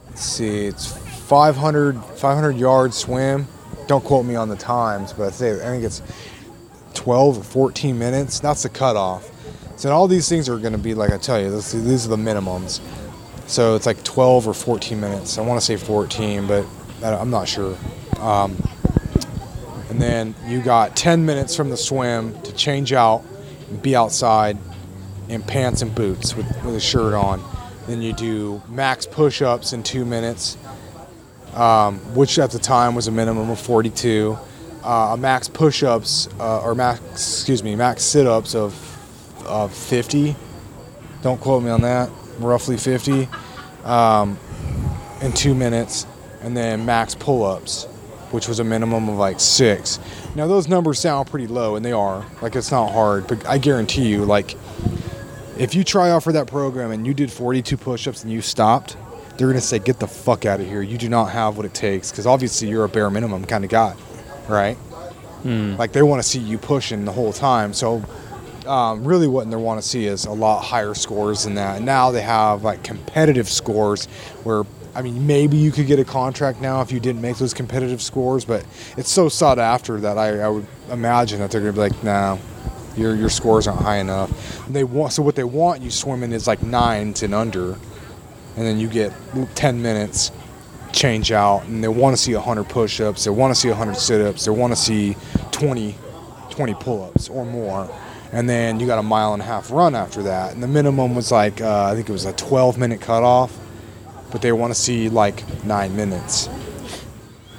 [0.07, 0.95] let's see, it's
[1.27, 3.47] 500, 500 yard swim.
[3.87, 6.01] Don't quote me on the times, but I think it's
[6.93, 8.39] 12 or 14 minutes.
[8.39, 9.29] That's the cutoff.
[9.77, 12.09] So all these things are going to be like I tell you, this, these are
[12.09, 12.79] the minimums.
[13.47, 15.37] So it's like 12 or 14 minutes.
[15.37, 16.65] I want to say 14, but
[17.03, 17.77] I'm not sure.
[18.19, 18.57] Um,
[19.89, 23.23] and then you got 10 minutes from the swim to change out
[23.69, 24.57] and be outside
[25.29, 27.43] in pants and boots with, with a shirt on.
[27.87, 30.57] Then you do max push ups in two minutes,
[31.55, 34.37] um, which at the time was a minimum of 42.
[34.83, 38.75] Uh, a max push ups, uh, or max, excuse me, max sit ups of,
[39.47, 40.35] of 50.
[41.23, 43.27] Don't quote me on that, roughly 50
[43.83, 44.37] um,
[45.21, 46.05] in two minutes.
[46.41, 47.85] And then max pull ups,
[48.29, 49.99] which was a minimum of like six.
[50.35, 52.23] Now, those numbers sound pretty low, and they are.
[52.41, 54.55] Like, it's not hard, but I guarantee you, like,
[55.57, 58.97] if you try out for that program and you did 42 push-ups and you stopped,
[59.37, 60.81] they're gonna say, "Get the fuck out of here!
[60.81, 63.69] You do not have what it takes." Because obviously you're a bare minimum kind of
[63.69, 63.95] guy,
[64.47, 64.77] right?
[65.77, 67.73] Like they want to see you pushing the whole time.
[67.73, 68.03] So
[68.65, 71.77] um, really, what they want to see is a lot higher scores than that.
[71.77, 74.05] And now they have like competitive scores
[74.43, 74.63] where.
[74.97, 78.01] I mean, maybe you could get a contract now if you didn't make those competitive
[78.01, 78.65] scores, but
[78.95, 82.39] it's so sought after that I, I would imagine that they're gonna be like, no,
[82.95, 84.65] your your scores aren't high enough.
[84.65, 87.77] And they want so what they want you swimming is like nines and under,
[88.55, 89.11] and then you get
[89.55, 90.31] ten minutes
[90.91, 94.45] change out, and they want to see 100 push-ups, they want to see 100 sit-ups,
[94.45, 95.15] they want to see
[95.51, 95.95] 20
[96.51, 97.89] 20 pull-ups or more.
[98.31, 100.53] And then you got a mile and a half run after that.
[100.53, 103.57] And the minimum was like uh, I think it was a 12 minute cutoff,
[104.31, 106.49] but they want to see like nine minutes.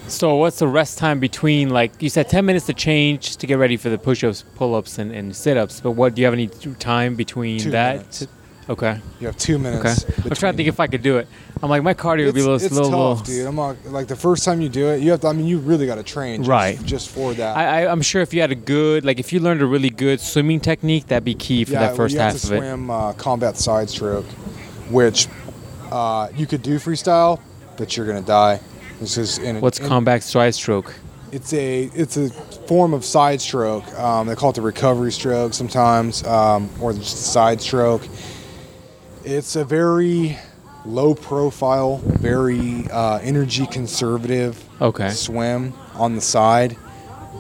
[0.09, 3.59] So what's the rest time between like you said 10 minutes to change to get
[3.59, 6.47] ready for the push-ups, pull-ups and, and sit-ups, but what do you have any
[6.79, 7.97] time between Two that?
[7.97, 8.27] minutes.
[8.69, 9.01] Okay.
[9.21, 10.05] You have two minutes.
[10.05, 10.23] Okay.
[10.25, 11.29] I'm trying to think if I could do it.
[11.63, 13.47] I'm like my cardio would be a little it's, it's little, tough, little dude.
[13.47, 15.01] I'm not like the first time you do it.
[15.01, 15.29] You have to.
[15.29, 16.83] I mean, you really got to train, just, Right.
[16.85, 17.57] Just for that.
[17.57, 19.91] I, I, I'm sure if you had a good, like if you learned a really
[19.91, 22.53] good swimming technique, that'd be key for yeah, that first you half have to of
[22.53, 22.59] it.
[22.59, 24.27] swim uh, combat side stroke,
[24.91, 25.29] which
[25.91, 27.41] uh, you could do freestyle,
[27.77, 28.61] but you're gonna die.
[29.01, 30.95] This is in, What's in, combat stride stroke?
[31.33, 32.31] It's a it's a
[32.67, 33.87] form of side stroke.
[33.99, 38.07] Um, they call it the recovery stroke sometimes, um, or just side stroke.
[39.29, 40.39] It's a very
[40.85, 45.09] low profile, very uh, energy conservative Okay.
[45.11, 46.77] swim on the side.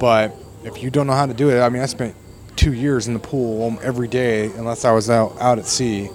[0.01, 0.34] But
[0.64, 2.16] if you don't know how to do it, I mean, I spent
[2.57, 6.11] two years in the pool every day, unless I was out out at sea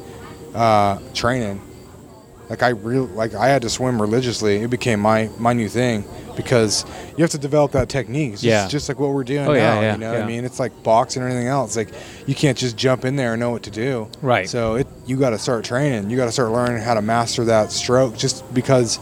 [0.53, 1.61] uh, training.
[2.49, 4.57] Like I real like I had to swim religiously.
[4.57, 6.03] It became my my new thing
[6.35, 6.85] because
[7.17, 8.33] you have to develop that technique.
[8.33, 8.67] It's just, Yeah.
[8.67, 9.57] just like what we're doing Oh, now.
[9.57, 10.21] yeah, yeah, you know what.
[10.21, 10.45] I mean?
[10.45, 11.75] It's like boxing or anything else.
[11.75, 11.89] Like
[12.27, 14.07] you can't just jump in there and know what to do.
[14.21, 14.49] Right.
[14.49, 16.09] So it you got to start training.
[16.09, 18.17] You got to start learning how to master that stroke.
[18.17, 18.99] Just because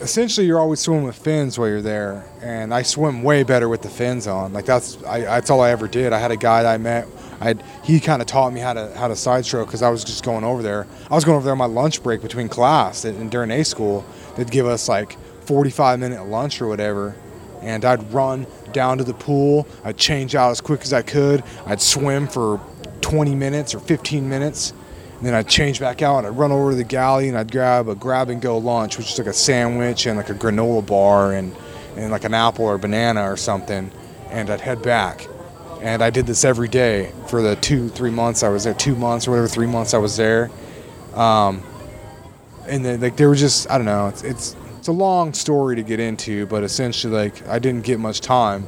[0.00, 3.80] essentially you're always swimming with fins while you're there and i swim way better with
[3.80, 6.62] the fins on like that's I, that's all i ever did i had a guy
[6.64, 7.08] that i met
[7.40, 10.04] i he kind of taught me how to how to side stroke because i was
[10.04, 13.06] just going over there i was going over there on my lunch break between class
[13.06, 14.04] and, and during a school
[14.36, 17.14] they'd give us like 45 minute lunch or whatever
[17.62, 21.42] and i'd run down to the pool i'd change out as quick as i could
[21.66, 22.60] i'd swim for
[23.00, 24.72] 20 minutes or 15 minutes
[25.18, 27.50] and then I'd change back out and I'd run over to the galley and I'd
[27.50, 30.86] grab a grab and go lunch, which is like a sandwich and like a granola
[30.86, 31.56] bar and,
[31.96, 33.90] and like an apple or banana or something.
[34.28, 35.26] And I'd head back.
[35.80, 38.94] And I did this every day for the two, three months I was there, two
[38.94, 40.50] months or whatever, three months I was there.
[41.14, 41.62] Um,
[42.66, 44.56] and then like they were just, I don't know, it's, it's,
[44.86, 48.64] it's a long story to get into, but essentially like I didn't get much time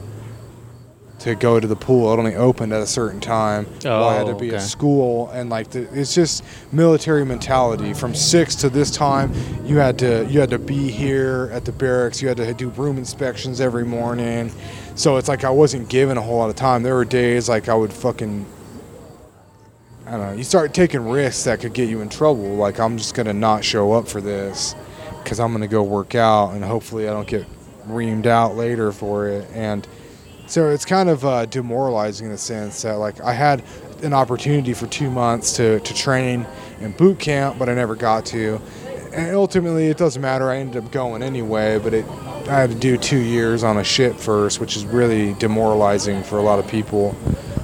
[1.21, 2.13] to go to the pool.
[2.13, 3.67] It only opened at a certain time.
[3.85, 4.57] while I had to Oh, be okay.
[4.57, 6.43] at school, and like the, it's just
[6.73, 7.95] military mentality.
[7.95, 9.33] From six to this time,
[9.65, 12.21] you had to you had to be here at the barracks.
[12.21, 14.51] You had to do room inspections every morning.
[14.97, 16.83] So it's like I wasn't given a whole lot of time.
[16.83, 18.45] There were days like I would fucking.
[20.05, 20.33] I don't know.
[20.33, 22.57] You start taking risks that could get you in trouble.
[22.57, 24.75] Like I'm just gonna not show up for this
[25.29, 27.45] because I'm gonna go work out, and hopefully I don't get
[27.87, 29.47] reamed out later for it.
[29.53, 29.87] And
[30.47, 33.63] so it's kind of uh, demoralizing in the sense that like I had
[34.03, 36.47] an opportunity for two months to, to train
[36.81, 38.59] in boot camp, but I never got to.
[39.13, 40.49] And ultimately, it doesn't matter.
[40.49, 42.07] I ended up going anyway, but it
[42.49, 46.39] I had to do two years on a ship first, which is really demoralizing for
[46.39, 47.15] a lot of people,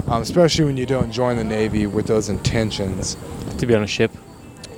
[0.06, 3.16] um, especially when you don't join the Navy with those intentions.
[3.56, 4.10] To be on a ship.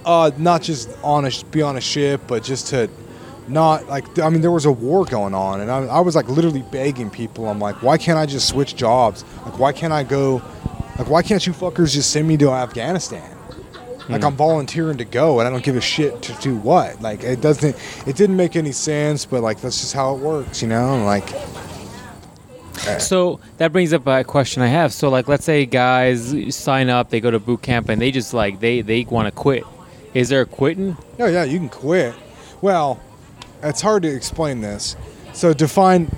[0.07, 2.89] Uh, not just on a be on a ship, but just to
[3.49, 6.29] not like I mean there was a war going on, and I, I was like
[6.29, 7.49] literally begging people.
[7.49, 9.25] I'm like, why can't I just switch jobs?
[9.45, 10.43] Like, why can't I go?
[10.99, 13.37] Like, why can't you fuckers just send me to Afghanistan?
[14.09, 17.03] Like I'm volunteering to go, and I don't give a shit to do what.
[17.03, 17.77] Like it doesn't.
[18.07, 20.95] It didn't make any sense, but like that's just how it works, you know.
[20.95, 21.29] And, like
[23.01, 24.93] So that brings up a question I have.
[24.93, 28.33] So like, let's say guys sign up, they go to boot camp, and they just
[28.33, 29.65] like they they want to quit.
[30.17, 30.97] Is there a quitting?
[31.19, 32.15] Oh yeah, you can quit.
[32.63, 32.99] Well,
[33.63, 34.97] it's hard to explain this.
[35.35, 36.11] So define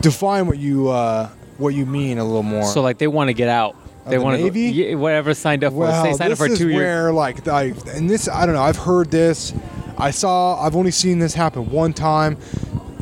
[0.00, 2.64] define what you uh, what you mean a little more.
[2.64, 3.76] So like they want to get out.
[4.08, 5.78] They the want to yeah, whatever signed up for.
[5.78, 6.74] well, Say signed up for two years.
[6.74, 8.62] where like I and this I don't know.
[8.62, 9.54] I've heard this.
[9.96, 10.60] I saw.
[10.60, 12.36] I've only seen this happen one time.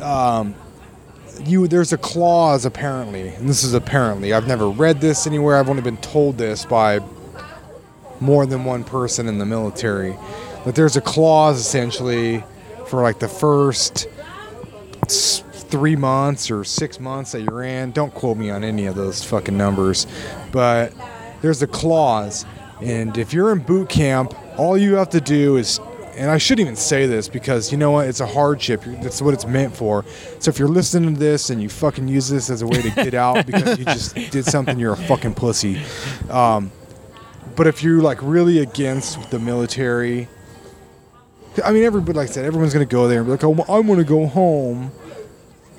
[0.03, 0.55] Um,
[1.45, 4.35] you there's a clause apparently, and this is apparently.
[4.35, 5.57] I've never read this anywhere.
[5.57, 7.01] I've only been told this by
[8.21, 10.17] more than one person in the military.
[10.65, 12.45] But there's a clause essentially
[12.87, 14.09] for like the first
[15.71, 17.93] three months or six months that you're in.
[17.93, 20.07] Don't quote me on any of those fucking numbers,
[20.53, 20.93] but
[21.41, 22.45] there's a clause,
[22.83, 25.81] and if you're in boot camp, all you have to do is.
[26.17, 28.07] And I shouldn't even say this because you know what?
[28.07, 28.83] It's a hardship.
[28.85, 30.05] That's what it's meant for.
[30.39, 32.91] So if you're listening to this and you fucking use this as a way to
[32.91, 35.81] get out because you just did something, you're a fucking pussy.
[36.29, 36.73] Um,
[37.57, 40.29] but if you're like really against the military,
[41.65, 43.81] I mean, everybody, like I said, everyone's gonna go there and be like, "Oh, I
[43.81, 44.93] want to go home."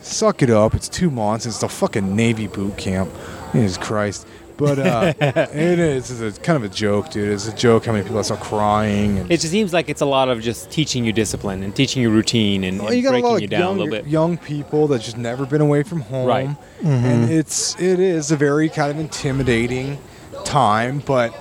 [0.02, 0.74] Suck it up.
[0.74, 1.46] It's two months.
[1.46, 3.12] It's the fucking Navy boot camp.
[3.54, 4.26] Jesus Christ.
[4.58, 6.22] But uh, it is.
[6.22, 7.32] It's a, kind of a joke, dude.
[7.32, 9.18] It's a joke how many people start crying.
[9.20, 12.02] And, It just seems like it's a lot of just teaching you discipline and teaching
[12.02, 14.08] you routine and, Well, you got a breaking you down young, a little bit.
[14.08, 16.50] young people that just never been away from home, Right.
[16.84, 19.98] and it's it is a very kind of intimidating
[20.46, 21.02] time.
[21.06, 21.34] But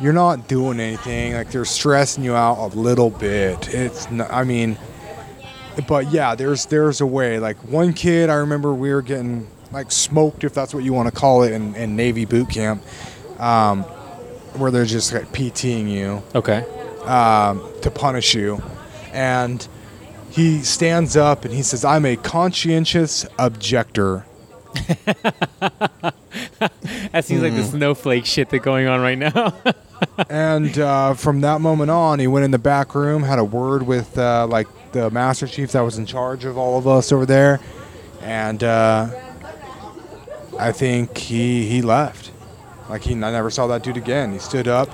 [0.00, 1.34] you're not doing anything.
[1.34, 3.72] Like they're stressing you out a little bit.
[3.74, 4.10] It's.
[4.10, 4.78] Not, I mean,
[5.88, 7.38] but yeah, there's there's a way.
[7.38, 11.08] Like one kid, I remember we were getting like smoked, if that's what you want
[11.12, 12.82] to call it, in, in Navy boot camp,
[13.38, 13.82] um,
[14.54, 16.64] where they're just like PTing you Okay.
[17.04, 18.62] um, to punish you,
[19.12, 19.66] and
[20.30, 24.24] he stands up and he says, "I'm a conscientious objector."
[27.12, 29.54] That seems like the snowflake shit that's going on right now.
[30.28, 33.82] and uh, from that moment on, he went in the back room, had a word
[33.82, 37.26] with uh, like the master chief that was in charge of all of us over
[37.26, 37.60] there,
[38.20, 39.08] and uh,
[40.58, 42.32] I think he he left.
[42.88, 44.32] Like he, I never saw that dude again.
[44.32, 44.88] He stood up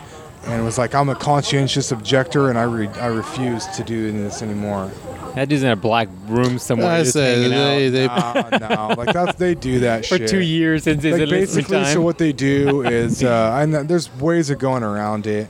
[0.46, 4.42] and was like, "I'm a conscientious objector, and I re- I refuse to do this
[4.42, 4.90] anymore."
[5.34, 8.48] That dude's in a black room somewhere I just say hanging they, they Nah,
[8.88, 11.76] no, like that's they do that for shit two years since his like enlistment basically,
[11.84, 11.94] time.
[11.94, 15.48] so what they do is, uh, and there's ways of going around it.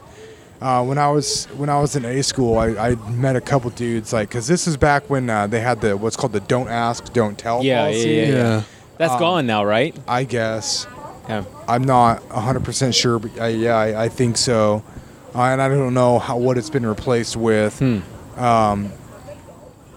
[0.61, 3.71] Uh, when I was when I was in A school, I, I met a couple
[3.71, 6.69] dudes like because this is back when uh, they had the what's called the don't
[6.69, 8.11] ask, don't tell Yeah, policy.
[8.11, 8.33] yeah, yeah.
[8.35, 8.63] yeah.
[8.99, 9.97] That's um, gone now, right?
[10.07, 10.87] I guess
[11.29, 11.45] Yeah.
[11.67, 14.85] I'm not 100 percent sure, but uh, yeah, I, I think so.
[15.35, 17.79] Uh, and I don't know how what it's been replaced with.
[17.81, 18.41] Hmm.
[18.41, 18.93] Um,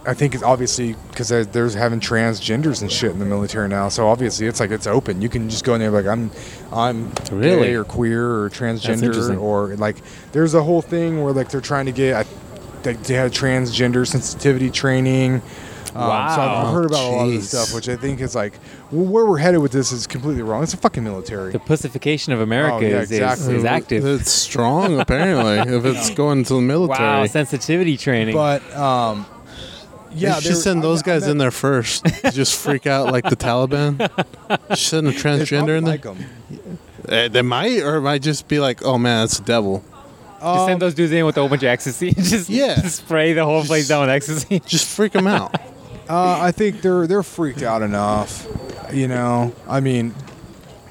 [0.08, 3.89] I think it's obviously because there's having transgenders and shit in the military now.
[3.89, 5.22] So obviously it's like it's open.
[5.22, 6.32] You can just go in there like I'm,
[6.72, 7.68] I'm Really?
[7.68, 9.97] gay or queer or transgender or like
[10.32, 12.16] there's a whole thing where like they're trying to get.
[12.16, 12.26] I,
[12.84, 15.36] they, they have transgender sensitivity training.
[15.36, 15.41] Um,
[15.95, 16.66] So Wow.
[16.68, 18.53] I've heard about a lot of this stuff, which I think is like
[18.91, 20.62] well, where we're headed with this is completely wrong.
[20.62, 21.51] It's a fucking military.
[21.53, 23.56] The pussification of America Oh, yeah, is, is, exactly.
[23.56, 24.06] is active.
[24.06, 26.99] It's strong, apparently, if it's going to the military.
[27.22, 28.36] Wow, sensitivity training.
[28.36, 29.26] But um,
[30.16, 32.05] yeah, you should send those I guys met- in there first.
[32.24, 33.97] to just freak out like the Taliban.
[34.70, 35.93] Just send a transgender in there.
[35.97, 36.18] like 'em.
[37.09, 39.84] Eh, They might, or it might just be like, oh man, it's the devil.
[40.39, 42.11] just Um, send those dudes in with a whole bunch of ecstasy.
[42.13, 42.76] just, Yeah.
[42.82, 44.59] just spray the whole place down with ecstasy.
[44.66, 45.55] Just freak them out.
[46.09, 48.45] Uh, I think they're they're freaked out enough.
[48.93, 50.13] You know, I mean,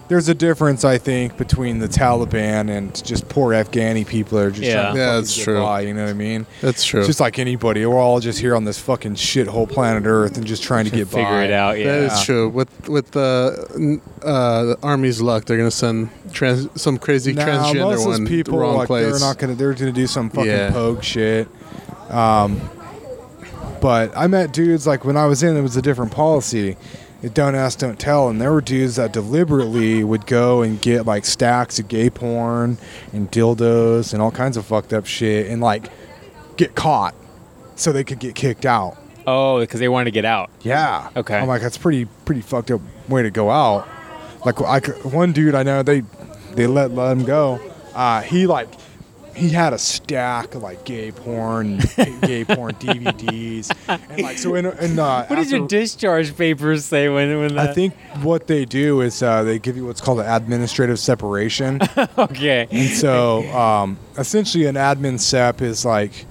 [0.09, 4.51] there's a difference I think between the Taliban and just poor Afghani people that are
[4.51, 4.83] just Yeah.
[4.83, 5.61] trying to Yeah, that's get true.
[5.63, 6.47] by, you know what I mean?
[6.61, 7.01] That's true.
[7.01, 7.85] It's just like anybody.
[7.87, 11.09] We're all just here on this fucking shithole planet Earth and just trying to get
[11.09, 11.45] Figure by.
[11.45, 11.79] it out.
[11.79, 12.01] Yeah.
[12.01, 12.49] That is true.
[12.51, 17.81] With with the uh, the army's luck, they're gonna send trans, some crazy Now, transgender
[17.81, 19.11] most of one those people, the wrong like, place.
[19.11, 19.55] they're not gonna.
[19.55, 20.71] They're gonna do some fucking Yeah.
[20.71, 21.49] pogue shit.
[22.11, 22.61] Um,
[23.81, 26.77] but I met dudes like when I was in, it was a different policy.
[27.33, 31.25] Don't ask, don't tell, and there were dudes that deliberately would go and get like
[31.25, 32.77] stacks of gay porn
[33.13, 35.91] and dildos and all kinds of fucked up shit, and like
[36.57, 37.15] get caught
[37.77, 38.97] so they could get kicked out.
[39.27, 40.51] Oh, because they wanted to get out.
[40.61, 41.09] Yeah.
[41.17, 41.37] Okay.
[41.39, 43.89] I'm like, that's pretty pretty fucked up way to go out.
[44.45, 46.03] Like, I one dude I know they
[46.53, 47.59] they let let him go.
[47.95, 48.69] Uh, he like
[49.35, 51.79] he had a stack of like gay porn,
[52.23, 57.09] gay porn DVDs, and like so in in uh, What does your discharge papers say
[57.09, 57.71] when when that?
[57.71, 61.81] I think what they do is uh, they give you what's called an administrative separation.
[62.19, 62.67] okay.
[62.71, 66.27] And so, um, essentially, an admin sep is like,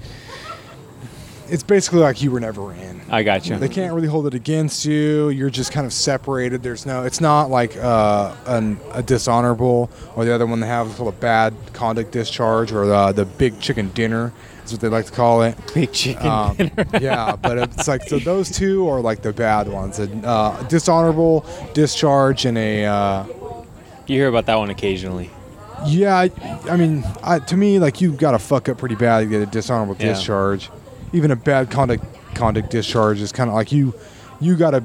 [1.54, 3.00] it's basically like you were never in.
[3.10, 3.56] I got you.
[3.56, 5.28] They can't really hold it against you.
[5.28, 6.62] You're just kind of separated.
[6.62, 7.04] There's no.
[7.04, 11.14] It's not like uh, an, a dishonorable or the other one they have is called
[11.14, 14.32] a bad conduct discharge or the the big chicken dinner
[14.64, 15.56] is what they like to call it.
[15.74, 16.26] Big chicken.
[16.26, 16.56] Um,
[17.00, 20.00] yeah, but it's like so those two are like the bad ones.
[20.00, 22.84] A uh, dishonorable discharge and a.
[22.84, 23.26] Uh,
[24.06, 25.30] you hear about that one occasionally.
[25.86, 26.30] yeah, I,
[26.70, 29.40] I mean, I, to me, like you got to fuck up pretty bad to get
[29.42, 30.14] a dishonorable Yeah.
[30.14, 30.68] discharge.
[31.14, 32.04] Even a bad conduct
[32.34, 33.94] conduct discharge is kind of like you,
[34.40, 34.84] you got to.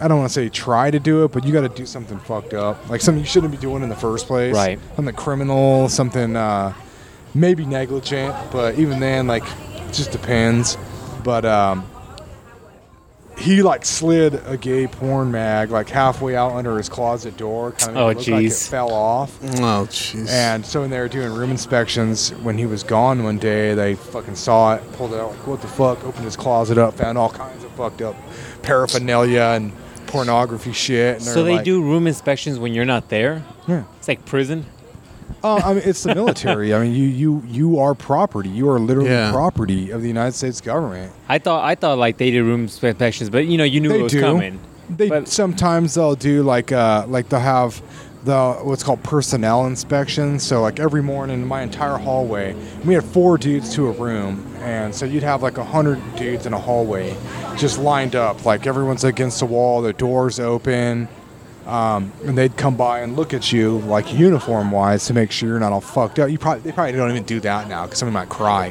[0.00, 2.18] I don't want to say try to do it, but you got to do something
[2.20, 4.54] fucked up, like something you shouldn't be doing in the first place.
[4.54, 4.78] Right.
[4.94, 6.72] Something criminal, something uh,
[7.34, 10.76] maybe negligent, but even then, like, it just depends.
[11.24, 11.88] But um,
[13.38, 17.90] he like slid a gay porn mag like halfway out under his closet door, kind
[17.90, 18.68] of Oh, looked like it jeez.
[18.68, 19.38] fell off.
[19.42, 20.28] oh jeez.
[20.30, 23.94] And so when they were doing room inspections, when he was gone one day, they
[23.94, 26.02] fucking saw it, pulled it out, like, what the fuck?
[26.04, 28.16] Opened his closet up, found all kinds of fucked up
[28.62, 29.72] paraphernalia and
[30.06, 31.16] pornography shit.
[31.16, 33.42] And So they're they like- do room inspections when you're not there.
[33.68, 33.84] Yeah.
[33.98, 34.64] It's like prison.
[35.44, 36.74] Oh, I mean, it's the military.
[36.74, 38.48] I mean, you you you are property.
[38.48, 39.30] You are literally Yeah.
[39.32, 41.12] property of the United States government.
[41.28, 44.00] I thought I thought like they did room inspections, but you know you knew They
[44.00, 44.20] it was do.
[44.20, 44.58] coming.
[44.88, 47.80] They But- sometimes they'll do like uh like they'll have
[48.24, 50.42] the what's called personnel inspections.
[50.42, 52.54] So like every morning in my entire hallway,
[52.84, 56.44] we had four dudes to a room, and so you'd have like a hundred dudes
[56.46, 57.14] in a hallway,
[57.56, 58.44] just lined up.
[58.44, 61.06] Like everyone's against the wall, the doors open,
[61.66, 65.48] Um, and they'd come by and look at you like uniform wise to make sure
[65.48, 66.30] you're not all fucked up.
[66.30, 68.68] You probably they probably don't even do that now because somebody might cry.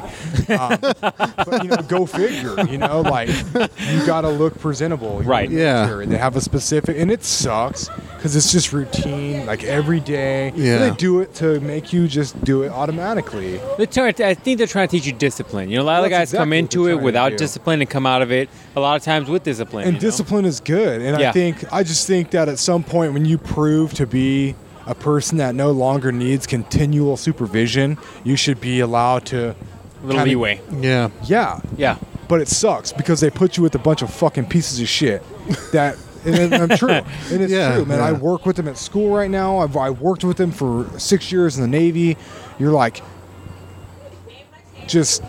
[0.48, 2.56] Um, but you know, go figure.
[2.66, 5.20] You know, like you got to look presentable.
[5.22, 5.50] Right.
[5.50, 5.74] Yeah.
[5.84, 6.06] military.
[6.06, 10.52] They have a specific, and it sucks because it's just routine, like every day.
[10.56, 10.78] Yeah.
[10.78, 13.60] They do it to make you just do it automatically.
[13.76, 15.68] They're trying to- I think they're trying to teach you discipline.
[15.68, 17.90] You know, a lot of the guys come exactly what into it without discipline and
[17.90, 19.84] come out of it a lot of times with discipline.
[19.84, 20.00] and you know?
[20.00, 21.30] discipline is good and Yeah.
[21.30, 24.54] i think i just think that at some point when you prove to be
[24.86, 29.54] a person that no longer needs continual supervision you should be allowed to A
[30.02, 30.60] little kinda- leeway.
[30.80, 31.10] Yeah.
[31.24, 31.96] yeah Yeah.
[32.28, 35.22] but it sucks because they put you with a bunch of fucking pieces of shit
[35.72, 36.90] that and I'm true.
[37.30, 38.00] And it's Yeah, true, man.
[38.00, 39.58] I work with them at school right now.
[39.58, 42.16] I've I worked with them for six years in the Navy.
[42.58, 43.00] You're like
[44.88, 45.22] just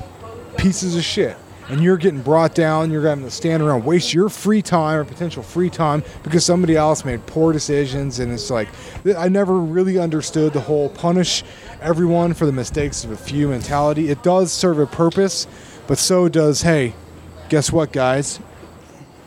[0.58, 1.38] pieces of shit.
[1.70, 5.04] And you're getting brought down, you're having to stand around, waste your free time or
[5.04, 8.20] potential free time because somebody else made poor decisions.
[8.20, 8.70] And it's like,
[9.18, 11.44] I never really understood the whole punish
[11.82, 14.10] everyone for the mistakes of a few mentality.
[14.10, 15.46] It does serve a purpose,
[15.88, 16.94] but so does, hey,
[17.50, 18.40] guess what, guys?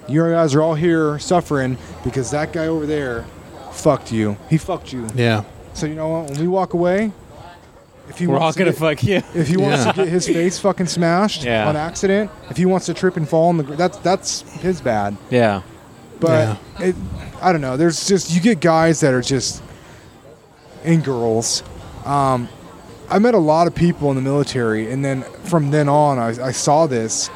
[0.08, 3.26] You guys are all here suffering because that guy over there
[3.70, 4.38] fucked you.
[4.48, 5.06] He fucked you.
[5.14, 5.44] Yeah.
[5.74, 6.30] So you know what?
[6.30, 7.12] When we walk away,
[8.10, 9.22] if he We're all wants to gonna get, fuck you.
[9.34, 9.92] if he wants Yeah.
[9.92, 11.68] to get his face fucking smashed Yeah.
[11.68, 14.80] on accident, if he wants to trip and fall on the gr- that's that's his
[14.82, 15.16] bad.
[15.30, 15.62] Yeah.
[16.18, 16.94] But it,
[17.40, 17.76] I don't know.
[17.78, 19.62] There's just you get guys that are just
[20.84, 21.62] and girls.
[22.04, 22.48] Um,
[23.08, 26.48] I met a lot of people in the military, and then from then on, I,
[26.48, 27.30] I saw this.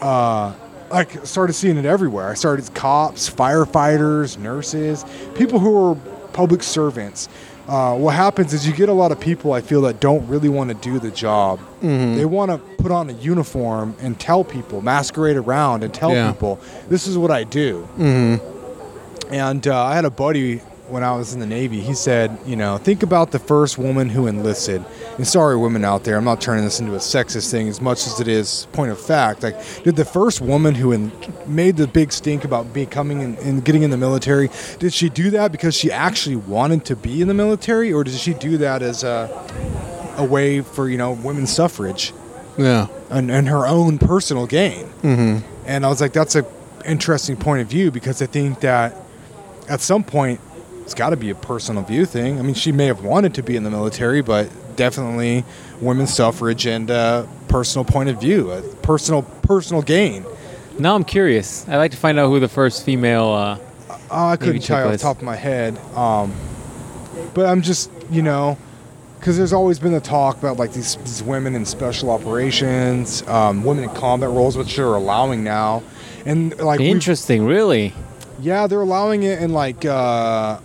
[0.00, 0.52] Uh,
[0.90, 2.28] like started seeing it everywhere.
[2.30, 5.04] I started cops, firefighters, nurses,
[5.34, 5.94] people who are
[6.32, 7.28] public servants.
[7.68, 10.48] Uh, what happens is you get a lot of people I feel that don't really
[10.48, 11.58] want to do the job.
[11.80, 16.30] They want to put on a uniform and tell people, masquerade around and tell Yeah.
[16.32, 17.88] people, this is what I do.
[19.30, 21.80] And uh, I had a buddy when I was in the Navy.
[21.80, 24.84] He said, you know, think about the first woman who enlisted.
[25.16, 28.06] And sorry, women out there, I'm not turning this into a sexist thing as much
[28.06, 29.42] as it is point of fact.
[29.42, 31.12] Like, did the first woman who in,
[31.46, 35.30] made the big stink about becoming and, and getting in the military, did she do
[35.30, 38.82] that because she actually wanted to be in the military, or did she do that
[38.82, 42.12] as a, a way for you know women's suffrage?
[42.58, 42.86] Yeah.
[43.10, 44.86] and, and her own personal gain.
[45.02, 45.46] Mm-hmm.
[45.66, 46.46] And I was like, that's a
[46.86, 48.96] interesting point of view because I think that
[49.68, 50.40] at some point
[50.86, 52.38] it's got to be a personal view thing.
[52.38, 55.44] I mean, she may have wanted to be in the military, but definitely
[55.80, 60.24] women's suffrage and uh, personal point of view, a personal personal gain.
[60.78, 61.68] Now I'm curious.
[61.68, 63.30] I'd like to find out who the first female.
[63.30, 63.58] Uh,
[64.08, 65.76] Uh, I couldn't tell you off the top of my head.
[65.96, 66.32] Um,
[67.34, 68.56] but I'm just, you know,
[69.18, 73.64] because there's always been the talk about like these, these women in special operations, um,
[73.64, 75.82] women in combat roles, which they're allowing now.
[76.24, 77.92] And like, interesting, really.
[78.40, 79.40] Yeah, they're allowing it.
[79.40, 80.60] And like, uh,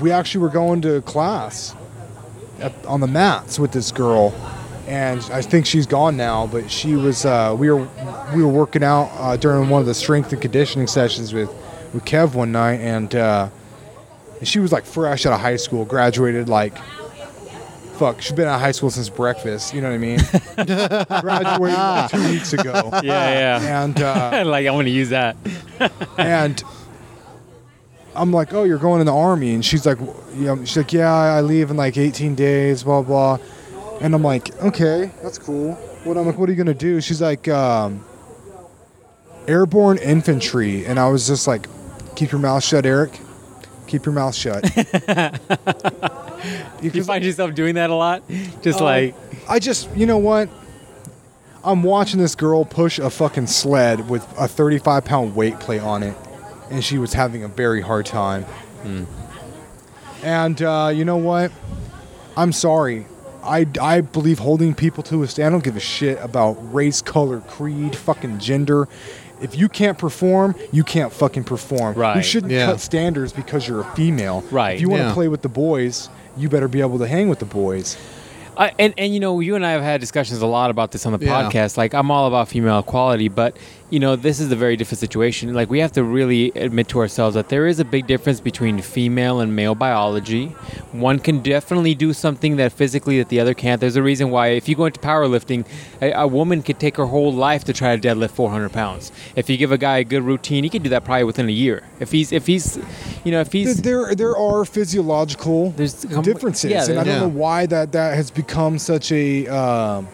[0.00, 1.74] we actually were going to class
[2.60, 4.34] at, on the mats with this girl.
[4.86, 7.24] And I think she's gone now, but she was.
[7.26, 7.88] Uh, we were
[8.32, 11.48] we were working out uh, during one of the strength and conditioning sessions with
[11.92, 13.48] with Kev one night, and uh,
[14.44, 16.78] she was like fresh out of high school, graduated like
[17.96, 18.22] fuck.
[18.22, 19.74] She's been out of high school since breakfast.
[19.74, 20.18] You know what I mean?
[21.20, 22.90] graduated like two weeks ago.
[23.02, 23.84] Yeah, yeah.
[23.84, 25.36] And uh, like I want to use that.
[26.16, 26.62] and
[28.16, 29.98] I'm like, "Oh, you're going in the army?" And she's like,
[30.34, 33.38] "You know," she's like, "Yeah, I leave in like 18 days." Blah blah.
[34.00, 35.72] And I'm like, "Okay, that's cool."
[36.04, 38.04] What I'm like, "What are you gonna do?" She's like, um,
[39.48, 41.66] "Airborne infantry," and I was just like,
[42.16, 43.20] "Keep your mouth shut, Eric.
[43.86, 44.64] Keep your mouth shut."
[46.82, 48.22] You find yourself doing that a lot,
[48.62, 49.14] just Uh, like
[49.48, 50.48] I just, you know what?
[51.64, 56.02] I'm watching this girl push a fucking sled with a 35 pound weight plate on
[56.04, 56.14] it,
[56.70, 58.44] and she was having a very hard time.
[60.22, 61.52] And uh, you know what?
[62.36, 63.06] I'm sorry.
[63.42, 65.46] I, I believe holding people to a stand.
[65.46, 68.88] I don't give a shit about race, color, creed, fucking gender.
[69.40, 71.94] If you can't perform, you can't fucking perform.
[71.94, 72.16] Right.
[72.16, 72.66] You shouldn't Yeah.
[72.66, 74.42] cut standards because you're a female.
[74.50, 74.72] Right.
[74.76, 75.14] If you want to Yeah.
[75.14, 77.96] play with the boys, you better be able to hang with the boys.
[78.58, 81.04] I, and and you know, you and I have had discussions a lot about this
[81.06, 81.42] on the Yeah.
[81.50, 81.76] podcast.
[81.76, 83.56] Like, I'm all about female equality, but
[83.88, 85.54] you know, this is a very different situation.
[85.54, 88.80] Like, we have to really admit to ourselves that there is a big difference between
[88.82, 90.48] female and male biology.
[90.90, 93.80] One can definitely do something that physically that the other can't.
[93.80, 95.66] There's a reason why if you go into powerlifting,
[96.02, 99.12] a, a woman could take her whole life to try to deadlift 400 pounds.
[99.36, 101.52] If you give a guy a good routine, he can do that probably within a
[101.52, 101.84] year.
[102.00, 102.78] If he's if he's,
[103.24, 107.20] you know, if he's there there are physiological differences, yeah, and I don't yeah.
[107.20, 110.08] know why that that has become such a um,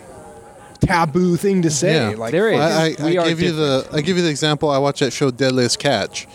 [0.86, 2.10] taboo thing to say.
[2.10, 2.16] Yeah.
[2.16, 2.60] Like, There is.
[2.60, 4.70] I, I, We I are give you the I give you the example.
[4.70, 6.26] I watch that show Deadliest Catch,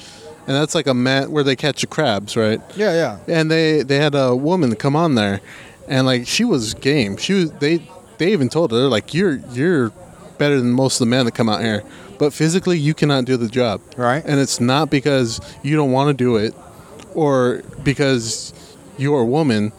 [0.48, 2.62] and that's like a mat where they catch the crabs, right?
[2.76, 3.20] Yeah, yeah.
[3.39, 5.41] And they they had a woman come on there,
[5.88, 7.18] and like she was game.
[7.18, 7.88] She was they
[8.18, 9.91] they even told her like you're you're
[10.38, 11.84] better than most of the men that come out here,
[12.20, 13.82] but physically you cannot do the job.
[13.98, 14.24] Right.
[14.26, 16.54] And it's not because you don't want to do it,
[17.14, 18.54] or because
[18.98, 19.72] you're a woman.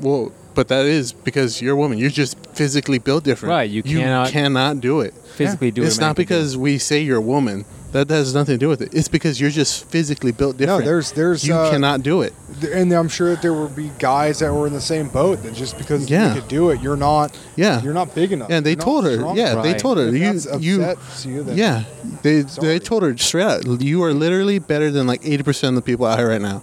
[0.00, 1.98] Well, but that is because you're a woman.
[1.98, 3.50] You're just physically built different.
[3.50, 5.14] Right, you cannot- cannot do it.
[5.36, 5.86] Physically do it.
[5.86, 7.64] it's not because we say you're a woman.
[7.92, 8.94] That has nothing to do with it.
[8.94, 10.80] It's because you're just physically built different.
[10.80, 12.32] No, there's- there's, you uh, cannot do it.
[12.72, 15.52] And I'm sure that there would be guys that were in the same boat that
[15.52, 16.28] just because Yeah.
[16.34, 17.36] you could do it, you're not.
[17.54, 17.82] Yeah.
[17.82, 18.48] You're not big enough.
[18.50, 19.64] And they You're told her, strong yeah, enough.
[19.64, 20.20] they told her If you
[20.58, 20.96] you
[21.34, 21.84] you, then yeah,
[22.22, 22.66] they Sorry.
[22.68, 25.86] they told her straight out, you are literally better than like eighty percent of the
[25.86, 26.62] people out here right now.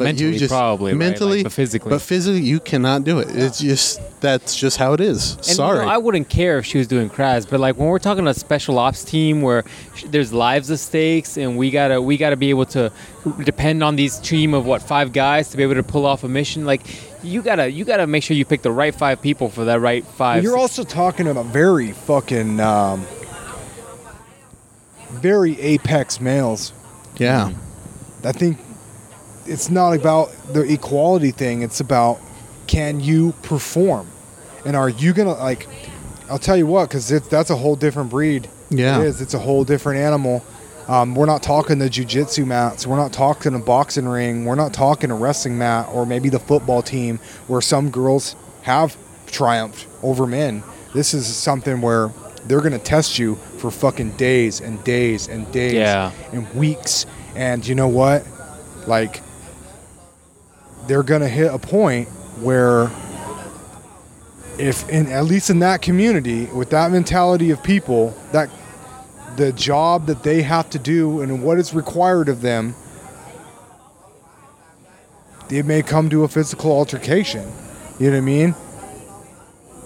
[0.00, 0.98] But Mentally, you just probably, right?
[0.98, 1.90] mentally, Like, but physically.
[1.90, 3.28] but physically, you cannot do it.
[3.36, 5.34] It's just that's just how it is.
[5.36, 7.86] And, Sorry, You know, I wouldn't care if she was doing crabs, but like when
[7.86, 9.62] we're talking a special ops team where
[9.94, 12.90] sh- there's lives at stakes, and we gotta we gotta be able to
[13.44, 16.28] depend on these team of what five guys to be able to pull off a
[16.28, 16.64] mission.
[16.64, 16.80] Like
[17.22, 20.02] you gotta you gotta make sure you pick the right five people for that right
[20.02, 20.42] five.
[20.42, 23.06] You're also talking about very fucking, um,
[25.10, 26.72] very apex males.
[27.18, 27.52] yeah,
[28.24, 28.56] I think
[29.46, 31.62] it's not about the equality thing.
[31.62, 32.20] It's about
[32.66, 34.06] can you perform,
[34.64, 35.66] and are you gonna like?
[36.30, 38.48] I'll tell you what, because that's a whole different breed.
[38.70, 39.00] Yeah.
[39.00, 39.20] it is.
[39.20, 40.44] It's a whole different animal.
[40.86, 42.86] Um, we're not talking the jujitsu mats.
[42.86, 44.44] We're not talking a boxing ring.
[44.44, 47.18] We're not talking a wrestling mat, or maybe the football team
[47.48, 50.62] where some girls have triumphed over men.
[50.94, 52.10] This is something where
[52.46, 56.10] they're gonna test you for fucking days and days and days Yeah.
[56.32, 57.06] and weeks.
[57.36, 58.24] And you know what?
[58.86, 59.20] Like,
[60.86, 62.08] they're gonna hit a point
[62.40, 62.90] where,
[64.58, 68.50] if in at least in that community, with that mentality of people, that
[69.36, 72.74] the job that they have to do and what is required of them,
[75.50, 77.50] it may come to a physical altercation.
[77.98, 78.54] You know what I mean?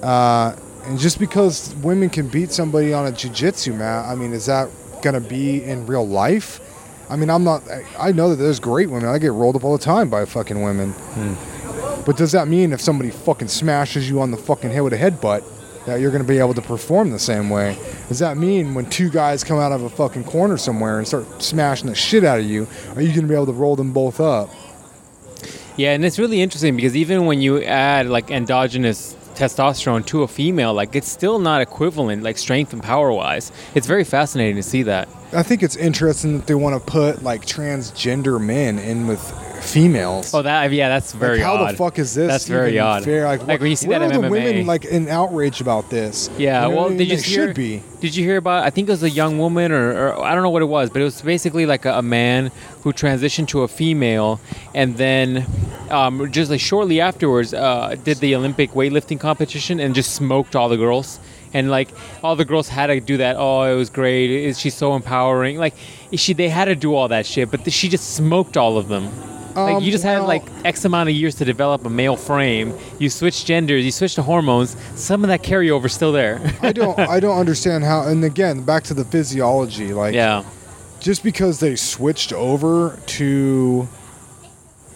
[0.02, 4.46] Uh, and just because women can beat somebody on a jujitsu mat, I mean, is
[4.46, 4.68] that
[5.02, 6.60] gonna be in real life?
[7.14, 7.62] I mean, I'm not.
[7.96, 9.08] I- know that there's great women.
[9.08, 10.92] I get rolled up all the time by fucking women.
[12.04, 14.98] But does that mean if somebody fucking smashes you on the fucking head with a
[14.98, 15.44] headbutt,
[15.86, 17.78] that you're gonna be able to perform the same way?
[18.08, 21.40] Does that mean when two guys come out of a fucking corner somewhere and start
[21.40, 24.18] smashing the shit out of you, are you gonna be able to roll them both
[24.18, 24.50] up?
[25.76, 30.28] Yeah, and it's really interesting because even when you add like endogenous testosterone to a
[30.28, 33.52] female, like it's still not equivalent, like strength and power wise.
[33.74, 35.08] It's very fascinating to see that.
[35.32, 39.20] I think it's interesting that they want to put like transgender men in with
[39.64, 40.32] females.
[40.34, 41.72] Oh, that yeah, that's very like, how odd.
[41.72, 42.28] the fuck is this?
[42.28, 43.04] That's very odd.
[43.04, 43.24] Fair?
[43.24, 44.30] Like, Like, when you see that in the MMA.
[44.30, 46.30] women like in outrage about this?
[46.38, 46.98] Yeah, You know well, I mean?
[46.98, 47.46] did you They hear?
[47.48, 47.82] should be.
[48.00, 48.64] Did you hear about?
[48.64, 50.90] I think it was a young woman, or, or I don't know what it was,
[50.90, 52.50] but it was basically like a, a man
[52.82, 54.40] who transitioned to a female,
[54.74, 55.46] and then
[55.90, 60.68] um, just like shortly afterwards, uh, did the Olympic weightlifting competition and just smoked all
[60.68, 61.18] the girls.
[61.54, 61.88] And like
[62.24, 63.36] all the girls had to do that.
[63.38, 64.28] Oh, it was great.
[64.28, 65.56] Is she's so empowering?
[65.56, 65.74] Like
[66.12, 69.08] she, they had to do all that shit, but she just smoked all of them.
[69.56, 72.76] Like Um, you just had like X amount of years to develop a male frame.
[72.98, 74.76] You switch genders, you switch the hormones.
[74.94, 76.40] Some of that carryover still there.
[76.62, 76.98] I don't.
[76.98, 78.02] I don't understand how.
[78.08, 79.92] And again, back to the physiology.
[79.92, 80.44] Like, yeah.
[81.00, 83.88] just because they switched over to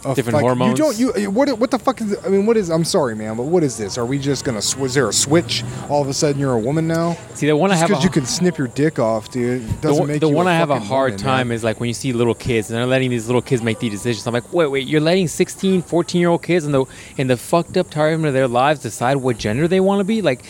[0.04, 0.78] a, Different hormones.
[0.78, 0.98] You don't.
[1.18, 1.48] You what?
[1.58, 2.16] What the fuck is?
[2.24, 2.70] I mean, what is?
[2.70, 3.98] I'm sorry, man, but what is this?
[3.98, 4.62] Are we just gonna?
[4.62, 5.64] sw- Is there a switch?
[5.88, 7.14] All of a sudden, you're a woman now.
[7.34, 7.88] See, the one I Just have.
[7.90, 10.46] because you can snip your dick off, dude, the doesn't one, make the you one
[10.46, 11.54] I have a hard woman, time man.
[11.56, 13.92] is like when you see little kids and they're letting these little kids make these
[13.92, 14.26] decisions.
[14.26, 16.84] I'm like, wait, wait, you're letting 16, 14 year old kids in the
[17.16, 20.22] in the fucked up time of their lives decide what gender they want to be?
[20.22, 20.44] Like,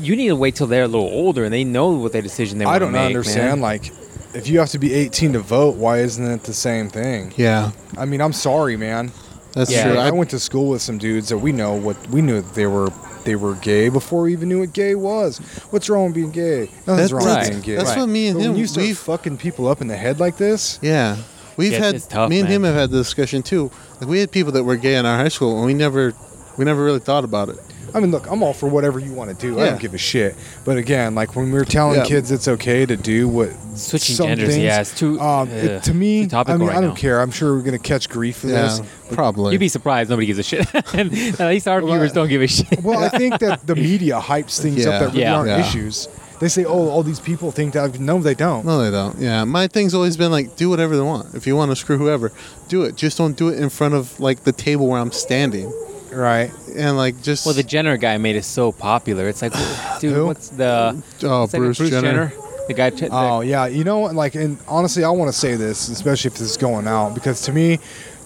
[0.00, 2.58] you need to wait till they're a little older and they know what their decision
[2.58, 3.06] they want I to don't make.
[3.06, 3.46] understand.
[3.46, 3.60] man.
[3.60, 3.92] Like,
[4.36, 7.32] if you have to be 18 to vote, why isn't it the same thing?
[7.36, 9.10] yeah, I mean, I'm sorry, man.
[9.52, 9.84] that's Yeah.
[9.90, 9.98] true.
[9.98, 12.54] I, I, went to school with some dudes that we know what we knew that
[12.54, 12.90] they were
[13.24, 15.38] they were gay before we even knew what gay was.
[15.70, 16.70] What's wrong with being gay?
[16.86, 17.38] Nothing's That's- wrong right.
[17.40, 17.76] with being gay.
[17.82, 19.96] That's what me and But him- When you start we've- fucking people up in the
[19.96, 21.16] head like this, yeah,
[21.56, 23.70] we've Yeah, had tough, me and him have had the discussion too.
[24.00, 26.12] Like we had people that were gay in our high school, and we never
[26.58, 27.56] we never really thought about it.
[27.96, 29.58] I mean, look, I'm all for whatever you want to do.
[29.58, 29.70] I Yeah.
[29.70, 30.36] don't give a shit.
[30.64, 32.04] But again, like when we were telling Yeah.
[32.04, 35.18] kids it's okay to do what Switching some genders, things, yeah, it's too.
[35.20, 36.94] Um, ugh, it, to me, too topical I mean, right I don't now.
[36.96, 37.20] care.
[37.22, 38.78] I'm sure we're gonna catch grief for this.
[38.80, 39.52] Yeah, probably.
[39.52, 40.10] You'd be surprised.
[40.10, 40.66] Nobody gives a shit.
[40.94, 41.10] at
[41.48, 42.80] least our Well, viewers don't give a shit.
[42.84, 44.90] Well, I think that the media hypes things Yeah.
[44.90, 45.34] up that really Yeah.
[45.36, 45.60] aren't Yeah.
[45.66, 46.06] issues.
[46.38, 48.66] They say, "Oh, all these people think that." No, they don't.
[48.66, 49.18] No, they don't.
[49.18, 51.34] Yeah, my thing's always been like, do whatever they want.
[51.34, 52.30] If you want to screw whoever,
[52.68, 52.94] do it.
[52.94, 55.72] Just don't do it in front of like the table where I'm standing,
[56.16, 56.50] Right?
[56.74, 59.28] and like just Well, the Jenner guy made it so popular.
[59.28, 59.52] It's like,
[60.00, 60.26] dude, Who?
[60.26, 62.28] what's the oh like Bruce, Bruce Jenner.
[62.30, 62.32] Jenner?
[62.68, 62.90] The guy.
[63.12, 64.14] Oh yeah, you know, what?
[64.14, 67.42] like, and honestly, I want to say this, especially if this is going out, because
[67.42, 67.78] to me,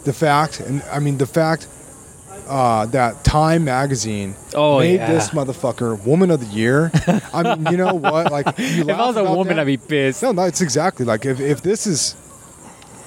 [0.05, 1.67] the fact, and I mean the fact
[2.49, 5.13] uh, that Time magazine Oh, made yeah.
[5.13, 6.91] this motherfucker Woman of the Year.
[7.35, 8.33] I mean, you know what?
[8.33, 9.61] Like, you if I was a woman, that.
[9.61, 10.23] I'd be pissed.
[10.23, 12.17] No, no, it's exactly like if, if this is,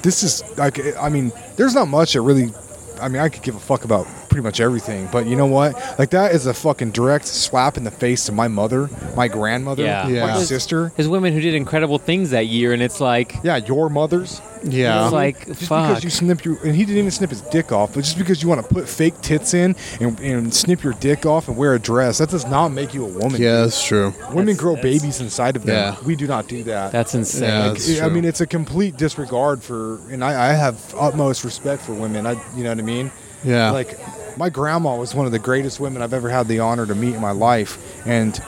[0.02, 2.54] this is like, I mean, there's not much that really,
[3.02, 5.76] I mean, I could give a fuck about pretty much everything, but you know what?
[6.00, 9.84] Like that is a fucking direct slap in the face to my mother, my grandmother,
[9.84, 10.08] Yeah.
[10.08, 10.22] Yeah.
[10.22, 10.92] my There's- sister.
[10.96, 14.42] There's women who did incredible things that year, and it's like, Yeah, your mothers.
[14.64, 15.04] Yeah.
[15.04, 15.90] it's like, Just fuck.
[15.90, 18.42] because you snip your, and he didn't even snip his dick off, but just because
[18.42, 21.76] you want to put fake tits in and, and snip your dick off and wear
[21.76, 23.40] a dress, that does not make you a woman.
[23.40, 24.14] yeah, that's true.
[24.30, 25.76] Women That's- grow that's- babies inside of them.
[25.76, 25.96] Yeah.
[26.04, 26.92] We do not do that.
[26.92, 27.50] That's insane.
[27.50, 28.10] Yeah, Like, that's I true.
[28.16, 32.26] mean, it's a complete disregard for, and I, I have utmost respect for women.
[32.26, 33.12] I, you know what I mean?
[33.44, 33.72] Yeah.
[33.72, 34.00] Like,
[34.38, 37.16] my grandma was one of the greatest women I've ever had the honor to meet
[37.16, 37.78] in my life,
[38.08, 38.40] and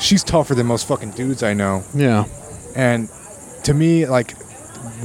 [0.00, 1.82] she's tougher than most fucking dudes I know.
[1.94, 2.24] yeah.
[2.74, 3.08] And
[3.64, 4.32] to me, like,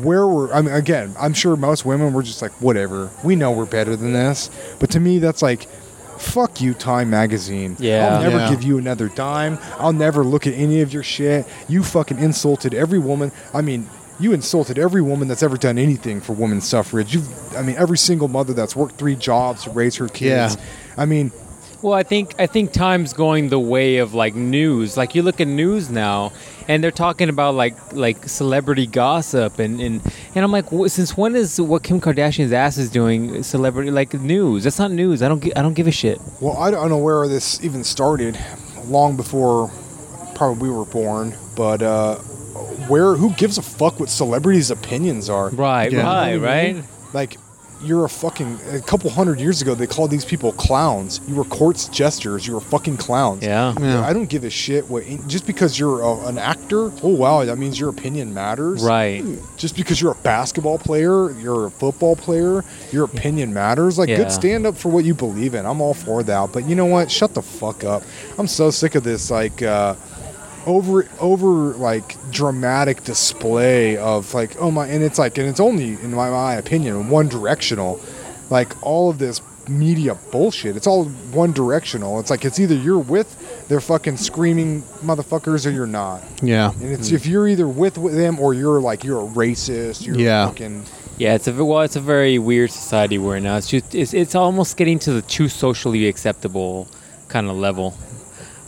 [0.03, 3.09] where we're, I mean, again, I'm sure most women were just like, whatever.
[3.23, 4.49] We know we're better than this.
[4.79, 5.63] But to me, that's like,
[6.19, 7.77] fuck you, Time Magazine.
[7.79, 8.15] Yeah.
[8.15, 8.49] I'll never Yeah.
[8.49, 9.57] give you another dime.
[9.79, 11.45] I'll never look at any of your shit.
[11.69, 13.31] You fucking insulted every woman.
[13.53, 13.87] I mean,
[14.21, 17.13] you insulted every woman that's ever done anything for women's suffrage.
[17.15, 17.23] You,
[17.57, 20.55] I mean, every single mother that's worked three jobs to raise her kids.
[20.55, 20.63] Yeah.
[20.97, 21.31] I mean,
[21.81, 24.95] Well, I think I think time's going the way of like news.
[24.97, 26.31] Like you look at news now,
[26.67, 30.01] and they're talking about like like celebrity gossip, and and,
[30.35, 34.13] and I'm like, wh- since when is what Kim Kardashian's ass is doing celebrity like
[34.13, 34.63] news?
[34.65, 35.23] That's not news.
[35.23, 36.19] I don't gi- I don't give a shit.
[36.39, 38.37] Well, I don't know where this even started,
[38.85, 39.71] long before
[40.35, 41.33] probably we were born.
[41.55, 42.19] But uh,
[42.87, 43.15] where?
[43.15, 45.49] Who gives a fuck what celebrities' opinions are?
[45.49, 46.01] Right, Yeah.
[46.03, 46.75] right, You know I mean?
[46.77, 46.85] right.
[47.13, 47.37] Like,
[47.83, 48.59] you're a fucking.
[48.73, 51.19] A couple hundred years ago, they called these people clowns.
[51.27, 52.45] You were court's jesters.
[52.45, 53.41] You were fucking clowns.
[53.41, 53.73] Yeah.
[53.81, 54.05] Yeah.
[54.05, 55.03] I don't give a shit what.
[55.27, 58.83] Just because you're a, an actor, oh wow, that means your opinion matters.
[58.83, 59.25] Right.
[59.57, 63.97] Just because you're a basketball player, you're a football player, your opinion matters.
[63.97, 64.17] Like, Yeah.
[64.17, 65.65] good stand up for what you believe in.
[65.65, 66.51] I'm all for that.
[66.53, 67.09] But you know what?
[67.09, 68.03] Shut the fuck up.
[68.37, 69.95] I'm so sick of this, like, uh,
[70.65, 75.93] over, over, like, dramatic display of, like, oh my, and it's like, and it's only,
[75.93, 77.99] in my, my opinion, one directional.
[78.49, 80.75] Like, all of this media bullshit.
[80.75, 82.19] It's all one directional.
[82.19, 86.23] It's like, it's either you're with their fucking screaming motherfuckers or you're not.
[86.41, 86.71] Yeah.
[86.71, 90.05] And it's if you're either with, with them or you're like you're a racist.
[90.05, 90.47] You're Yeah.
[90.47, 90.83] fucking
[91.17, 93.55] Yeah, it's a well, it's a very weird society we're in now.
[93.57, 96.87] It's just it's, it's almost getting to the too socially acceptable
[97.29, 97.95] kind of level.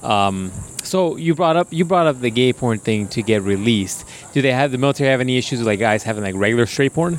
[0.03, 0.51] Um,
[0.93, 4.07] so you brought up you brought up the gay porn thing to get released.
[4.31, 6.93] Do they have the military have any issues with like guys having like regular straight
[6.93, 7.13] porn?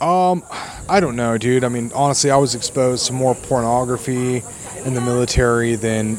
[0.00, 0.42] Um,
[0.88, 1.62] I don't know, dude.
[1.62, 4.42] I mean, honestly, I was exposed to more pornography
[4.86, 6.16] in the military than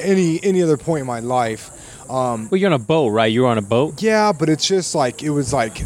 [0.00, 1.72] any any other point in my life.
[2.08, 3.32] Um, Well, you're on a boat, right?
[3.32, 4.00] You were on a boat.
[4.00, 5.80] yeah, but it's just like it was like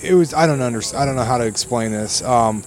[0.00, 0.32] it was.
[0.32, 2.22] I don't under, I don't know how to explain this.
[2.22, 2.62] Um,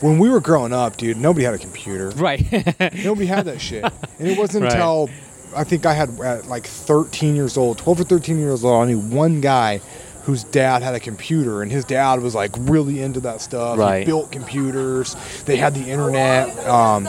[0.00, 2.10] when we were growing up, dude, nobody had a computer.
[2.10, 2.40] Right.
[3.04, 3.84] Nobody had that shit.
[4.18, 4.72] And it wasn't Right.
[4.72, 5.10] until
[5.54, 8.86] I think I had at like 13 years old, 12 or 13 years old, I
[8.90, 9.78] knew one guy
[10.24, 13.78] whose dad had a computer and his dad was like really into that stuff.
[13.78, 14.00] Right.
[14.00, 15.16] He built computers.
[15.44, 16.56] They had the internet.
[16.66, 17.06] Um,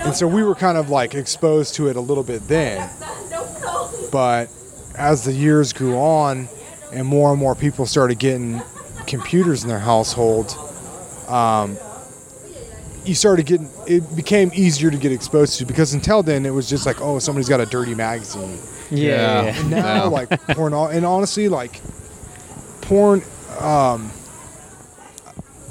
[0.00, 2.90] and so we were kind of like exposed to it a little bit then.
[4.12, 4.48] But
[4.96, 6.48] as the years grew on
[6.92, 8.62] and more and more people started getting
[9.06, 10.56] computers in their household,
[11.28, 11.76] um,
[13.04, 16.68] you started getting it became easier to get exposed to because until then it was
[16.68, 18.58] just like oh somebody's got a dirty magazine
[18.90, 19.42] yeah.
[19.42, 19.60] Yeah.
[19.60, 20.02] and now Yeah.
[20.04, 21.80] like porn and honestly like
[22.82, 23.22] porn
[23.60, 24.10] um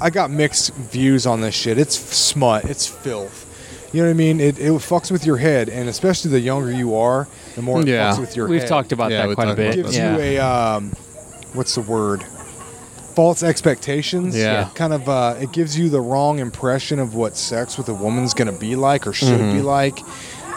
[0.00, 3.50] i got mixed views on this shit it's smut it's filth
[3.92, 6.70] you know what i mean it, it fucks with your head and especially the younger
[6.72, 8.10] you are the more it Yeah.
[8.12, 9.82] fucks with your We've head talked about Yeah, that quite a talked about bit.
[9.84, 10.16] gives yeah.
[10.16, 10.90] you a um,
[11.52, 12.24] what's the word?
[13.14, 14.36] False expectations.
[14.36, 14.70] Yeah.
[14.74, 15.08] Kind of.
[15.08, 18.58] Uh, it gives you the wrong impression of what sex with a woman's going to
[18.58, 19.56] be like or should Mm-hmm.
[19.56, 20.00] be like.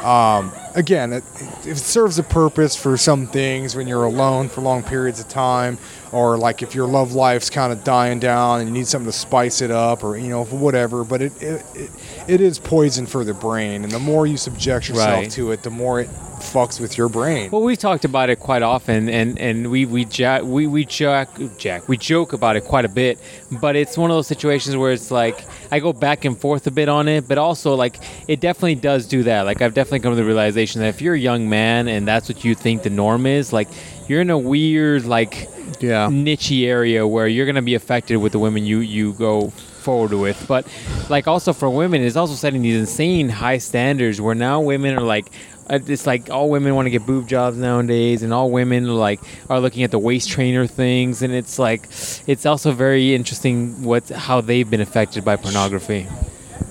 [0.04, 1.23] Um, again, it,
[1.65, 5.77] it serves a purpose for some things when you're alone for long periods of time,
[6.11, 9.18] or like if your love life's kind of dying down and you need something to
[9.18, 11.03] spice it up, or you know whatever.
[11.03, 11.89] But it it, it,
[12.27, 15.31] it is poison for the brain, and the more you subject yourself Right.
[15.31, 17.49] to it, the more it fucks with your brain.
[17.49, 21.30] Well, we've talked about it quite often, and and we we jack we we jack
[21.57, 23.19] jack we joke about it quite a bit.
[23.60, 26.72] But it's one of those situations where it's like I go back and forth a
[26.72, 29.41] bit on it, but also like it definitely does do that.
[29.45, 32.30] Like I've definitely come to the realization that if you're a young man and that's
[32.30, 33.68] what you think the norm is, like
[34.07, 35.49] you're in a weird like
[35.80, 36.07] Yeah.
[36.07, 40.45] nichey area where you're gonna be affected with the women you you go forward with.
[40.48, 40.65] But
[41.10, 45.02] like also for women, it's also setting these insane high standards where now women are
[45.03, 45.27] like.
[45.69, 49.19] uh, It's like all women want to get boob jobs nowadays, and all women like
[49.49, 51.89] are looking at the waist trainer things, and it's like,
[52.26, 56.07] it's also very interesting what how they've been affected by pornography,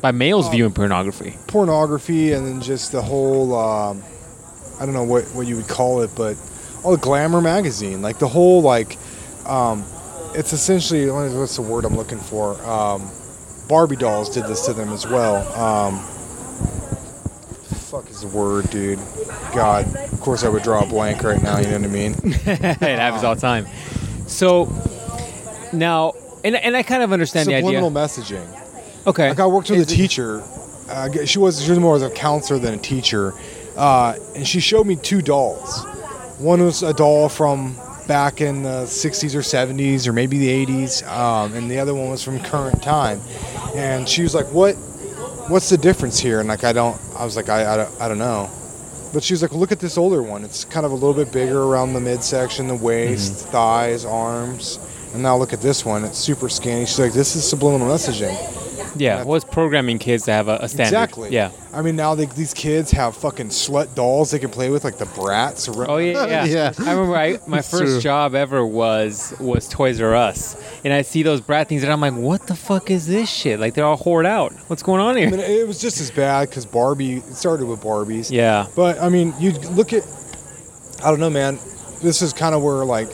[0.00, 1.36] by males viewing pornography.
[1.46, 4.02] pornography and then just the whole um,
[4.80, 6.36] I don't know what, what you would call it, but
[6.84, 8.98] all the glamour magazine, like the whole like
[9.46, 9.84] um,
[10.34, 12.60] it's essentially what is- the word I'm looking for?
[12.64, 13.10] Um,
[13.68, 15.36] Barbie dolls did this to them as well.
[15.60, 15.98] Um,
[17.90, 18.98] fuck is the word, dude?
[19.54, 21.58] God, of course I would draw a blank right now.
[21.58, 22.12] You know what I mean?
[22.24, 23.66] it happens all the time.
[24.26, 24.66] So
[25.72, 26.12] now,
[26.44, 27.80] and, and I kind of understand the idea.
[27.80, 28.62] Subliminal messaging.
[29.06, 30.42] Okay, Like I worked with Is a it- teacher.
[30.88, 33.34] Uh, she was she was more as a counselor than a teacher,
[33.76, 35.84] uh, and she showed me two dolls.
[36.38, 37.76] One was a doll from
[38.06, 42.10] back in the 60s or 70s or maybe the 80s, um, and the other one
[42.10, 43.20] was from current time.
[43.74, 44.74] And she was like, "What?
[45.48, 46.96] What's the difference here?" And like I don't.
[47.16, 48.48] I was like, I I don't, I don't know.
[49.12, 50.44] But she was like, look at this older one.
[50.44, 53.50] It's kind of a little bit bigger around the midsection, the waist, Mm-hmm.
[53.52, 54.78] thighs, arms.
[55.16, 56.04] And now look at this one.
[56.04, 56.84] It's super skinny.
[56.84, 58.36] She's like, this is subliminal messaging.
[59.00, 60.88] Yeah, well, it's programming kids to have a, a standard.
[60.88, 61.30] Exactly.
[61.30, 61.52] Yeah.
[61.72, 64.98] I mean, now they, these kids have fucking slut dolls they can play with, like
[64.98, 65.74] the Bratz.
[65.74, 66.44] Or, Oh yeah, yeah.
[66.46, 66.72] Yeah.
[66.78, 68.00] I remember I, my first true.
[68.00, 72.00] job ever was was Toys R Us, and I see those brat things, and I'm
[72.00, 73.58] like, what the fuck is this shit?
[73.58, 74.52] Like they're all whored out.
[74.68, 75.62] What's going on I mean, here?
[75.62, 77.16] it was just as bad because Barbie.
[77.16, 78.30] It started with Barbies.
[78.30, 78.66] Yeah.
[78.76, 80.04] But I mean, you look at.
[81.02, 81.58] I don't know, man.
[82.02, 83.08] This is kind of where like,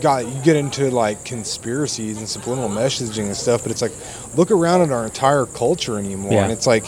[0.00, 3.62] got you get into like conspiracies and subliminal messaging and stuff.
[3.62, 3.92] But it's like,
[4.36, 6.44] look around at our entire culture anymore, Yeah.
[6.44, 6.84] and it's like,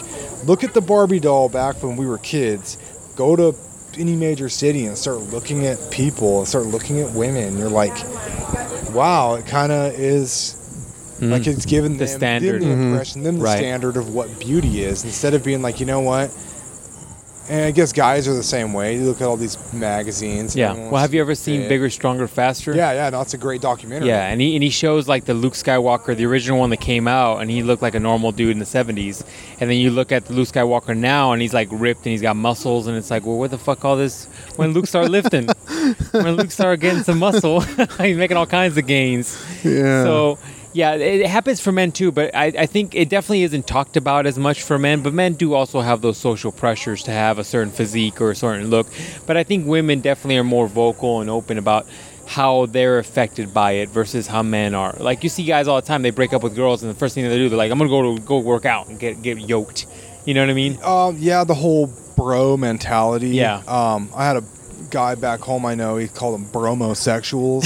[0.47, 2.77] look at the Barbie doll back when we were kids.
[3.17, 3.55] Go to
[3.99, 7.57] any major city and start looking at people and start looking at women.
[7.59, 7.95] You're like,
[8.93, 10.57] wow, it kind of is.
[11.21, 11.99] Like it's given Mm-hmm.
[12.01, 12.63] The them, standard.
[12.63, 13.23] them the Mhm.
[13.23, 13.57] them the Right.
[13.59, 16.31] standard of what beauty is, instead of being like, you know what,
[17.49, 18.97] and I guess guys are the same way.
[18.97, 20.57] You look at all these magazines.
[20.57, 20.73] Yeah.
[20.73, 21.69] Well, have you ever seen fit.
[21.69, 22.75] Bigger, Stronger, Faster?
[22.75, 23.11] Yeah, yeah.
[23.11, 24.09] No, it's a great documentary.
[24.09, 27.07] Yeah, and he and he shows like the Luke Skywalker, the original one that came
[27.07, 29.25] out, and he looked like a normal dude in the '70s.
[29.61, 32.23] And then you look at the Luke Skywalker now, and he's like ripped and he's
[32.23, 34.27] got muscles, and it's like, well, where the fuck all this?
[34.57, 35.47] When Luke started lifting,
[36.13, 37.61] when Luke started getting some muscle,
[38.01, 39.39] he's making all kinds of gains.
[39.63, 40.05] Yeah.
[40.05, 40.39] So
[40.75, 44.27] yeah, it happens for men too, but I, I think it definitely isn't talked about
[44.27, 45.03] as much for men.
[45.03, 48.37] But men do also have those social pressures to have a certain physique or a
[48.37, 48.89] certain look.
[49.25, 51.87] But I think women definitely are more vocal and open about
[52.27, 54.97] how they're affected by it versus how men are.
[54.99, 57.15] Like you see guys all the time, they break up with girls, and the first
[57.15, 59.39] thing they do, they're like, "I'm gonna go to go work out and get get
[59.39, 59.87] yoked."
[60.25, 60.79] You know what I mean?
[60.83, 63.29] Um, yeah, the whole bro mentality.
[63.29, 63.63] Yeah.
[63.69, 64.45] Um, I had a
[64.95, 65.97] guy back home I know.
[65.97, 67.65] He called them bromosexuals.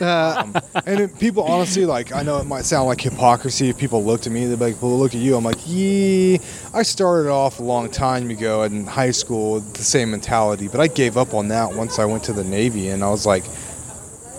[0.00, 0.54] um,
[0.86, 2.12] and it, people honestly like.
[2.14, 3.68] I know it might sound like hypocrisy.
[3.68, 6.38] If people looked at me, they'd be like, "Well, look at you." I'm like, "Yeah."
[6.72, 10.80] I started off a long time ago in high school with the same mentality, but
[10.80, 13.44] I gave up on that once I went to the Navy, and I was like.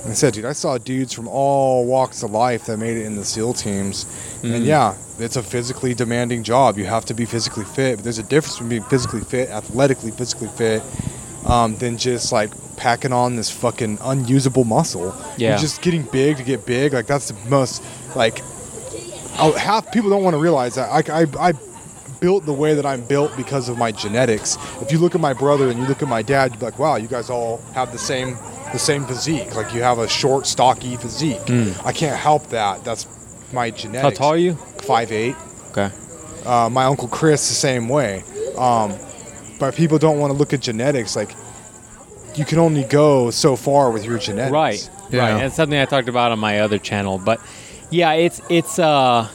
[0.07, 3.17] I said, dude, I saw dudes from all walks of life that made it in
[3.17, 4.05] the SEAL teams.
[4.43, 4.65] And Mhm.
[4.65, 6.77] yeah, it's a physically demanding job.
[6.77, 7.97] You have to be physically fit.
[7.97, 10.81] But there's a difference between being physically fit, athletically physically fit,
[11.45, 15.15] um, than just like packing on this fucking unusable muscle.
[15.37, 15.49] Yeah.
[15.49, 16.93] You're just getting big to get big.
[16.93, 17.83] Like that's the most
[18.15, 18.39] like.
[19.41, 20.89] oh, half people don't want to realize that.
[21.09, 21.53] I, I, I
[22.19, 24.57] built the way that I'm built because of my genetics.
[24.81, 26.77] If you look at my brother and you look at my dad, you'd be like,
[26.79, 28.37] wow, you guys all have the same
[28.73, 29.55] the same physique.
[29.55, 31.39] Like you have a short, stocky physique.
[31.85, 32.83] I can't help that.
[32.83, 33.07] That's
[33.53, 34.17] my genetics.
[34.17, 34.55] How tall are you?
[34.55, 35.35] Five eight.
[35.71, 35.89] Okay.
[36.45, 38.23] Uh, my uncle Chris the same way.
[38.57, 38.93] Um,
[39.59, 41.15] but people don't want to look at genetics.
[41.15, 41.31] Like
[42.35, 44.51] you can only go so far with your genetics.
[44.51, 44.89] Right.
[45.11, 45.19] Yeah.
[45.33, 45.39] Right.
[45.41, 47.17] That's something I talked about on my other channel.
[47.17, 47.39] But
[47.89, 49.27] yeah, it's it's uh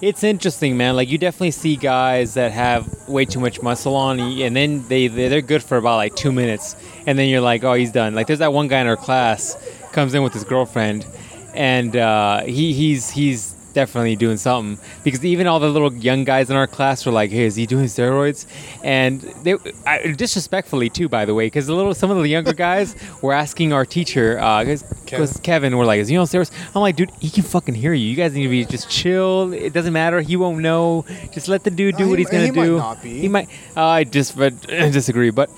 [0.00, 0.96] it's interesting, man.
[0.96, 5.06] Like you definitely see guys that have way too much muscle on, and then they
[5.06, 6.74] they- they're good for about like two minutes,
[7.06, 8.14] and then you're like, oh, he's done.
[8.14, 9.56] Like there's that one guy in our class
[9.92, 11.06] comes in with his girlfriend,
[11.54, 16.50] and uh, he he's he's definitely doing something because even all the little young guys
[16.50, 18.46] in our class were like, "Hey, is he doing steroids?"
[18.84, 22.52] And they I, disrespectfully too, by the way, because the little some of the younger
[22.52, 25.28] guys were asking our teacher, because Kevin?
[25.42, 28.06] Kevin, were like, "Is he on steroids?" I'm like, "Dude, he can fucking hear you.
[28.08, 29.52] You guys need to be just chill.
[29.52, 30.20] It doesn't matter.
[30.20, 31.04] He won't know.
[31.32, 32.76] Just let the dude do Uh, what he he's gonna he might do.
[32.78, 33.20] not be.
[33.20, 33.48] He might.
[33.76, 35.50] Uh, I just but I disagree, but."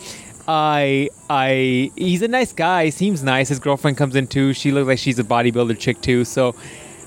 [0.46, 2.90] I I he's a nice guy.
[2.90, 3.48] Seems nice.
[3.48, 4.52] His girlfriend comes in too.
[4.52, 6.26] She looks like she's a bodybuilder chick too.
[6.26, 6.54] So,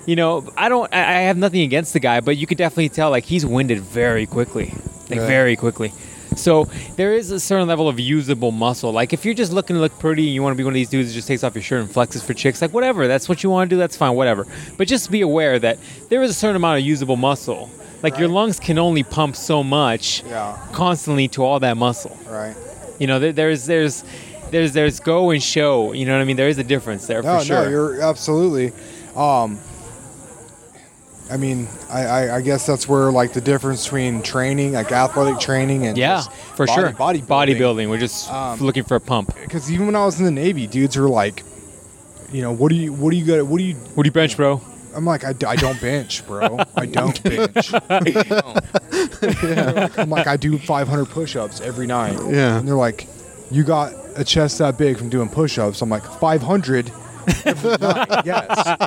[0.08, 0.92] you know, I don't.
[0.92, 4.26] I have nothing against the guy, but you could definitely tell like he's winded very
[4.26, 4.74] quickly,
[5.10, 5.28] like Yeah.
[5.28, 5.94] very quickly.
[6.36, 6.66] So
[6.98, 8.92] there is a certain level of usable muscle.
[8.92, 10.76] Like if you're just looking to look pretty and you want to be one of
[10.76, 13.28] these dudes that just takes off your shirt and flexes for chicks, like whatever, that's
[13.30, 13.78] what you want to do.
[13.80, 14.46] That's fine, whatever.
[14.78, 15.78] But just be aware that
[16.10, 17.70] there is a certain amount of usable muscle.
[18.04, 20.58] Like your lungs can only pump so much Yeah.
[20.74, 22.16] constantly to all that muscle.
[22.30, 22.56] Right.
[23.00, 24.04] You know, there, there's there's
[24.52, 25.94] there's there's go and show.
[25.94, 26.38] You know what I mean?
[26.38, 27.64] There is a difference there No, for sure.
[27.64, 28.72] no, you're absolutely.
[29.16, 29.58] Um,
[31.30, 35.40] I mean, I, I, I guess that's where like the difference between training, like athletic
[35.40, 36.92] training, and yeah, just for body- sure.
[36.92, 37.26] bodybuilding.
[37.58, 37.90] bodybuilding.
[37.90, 39.36] We're just Um, looking for a pump.
[39.36, 41.44] Because even when I was in the Navy, dudes were like,
[42.32, 43.76] you know, what do you, what do you got, what do you?
[43.76, 44.62] What do you bench, bro?
[44.96, 46.60] I'm like, I don't bench, bro.
[46.76, 47.72] I don't bench.
[49.98, 52.14] I'm like, I do 500 push-ups every night.
[52.30, 52.58] Yeah.
[52.58, 53.08] And they're like,
[53.52, 55.82] you got a chest that big from doing push-ups.
[55.82, 56.92] I'm like, 500.
[57.46, 58.78] Every night, yes.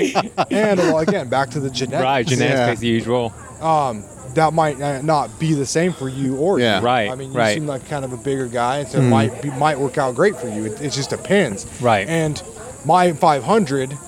[0.50, 2.02] And well, again, back to the genetics.
[2.02, 2.66] Right, genetics Yeah.
[2.66, 3.32] plays a huge role.
[3.60, 4.04] um,
[4.34, 6.64] that might uh, not be the same for you or you.
[6.64, 6.80] Yeah.
[6.80, 7.54] Right, I mean, you right.
[7.54, 10.36] seem like kind of a bigger guy, so it might be, might work out great
[10.36, 10.66] for you.
[10.66, 11.66] It, it just depends.
[11.82, 12.06] Right.
[12.08, 12.40] And
[12.84, 13.98] my 500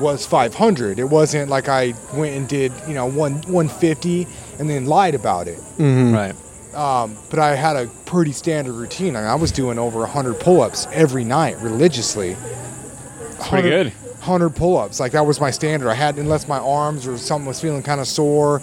[0.00, 0.98] was 500.
[0.98, 4.26] It wasn't like I went and did you know one 150
[4.58, 5.58] and then lied about it.
[5.78, 6.34] Right.
[6.74, 9.16] Um, but I had a pretty standard routine.
[9.16, 12.36] I, mean, I was doing over 100 pull-ups every night religiously.
[13.48, 13.92] Pretty 100 good.
[13.92, 15.00] 100 pull-ups.
[15.00, 15.88] Like that was my standard.
[15.88, 18.62] I had unless my arms or something was feeling kind of sore,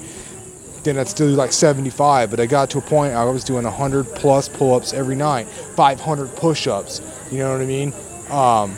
[0.84, 2.32] then I'd still do like 75.
[2.32, 6.36] But I got to a point I was doing 100 plus pull-ups every night, 500
[6.36, 7.02] push-ups.
[7.32, 7.94] You know what I mean?
[8.30, 8.76] Um,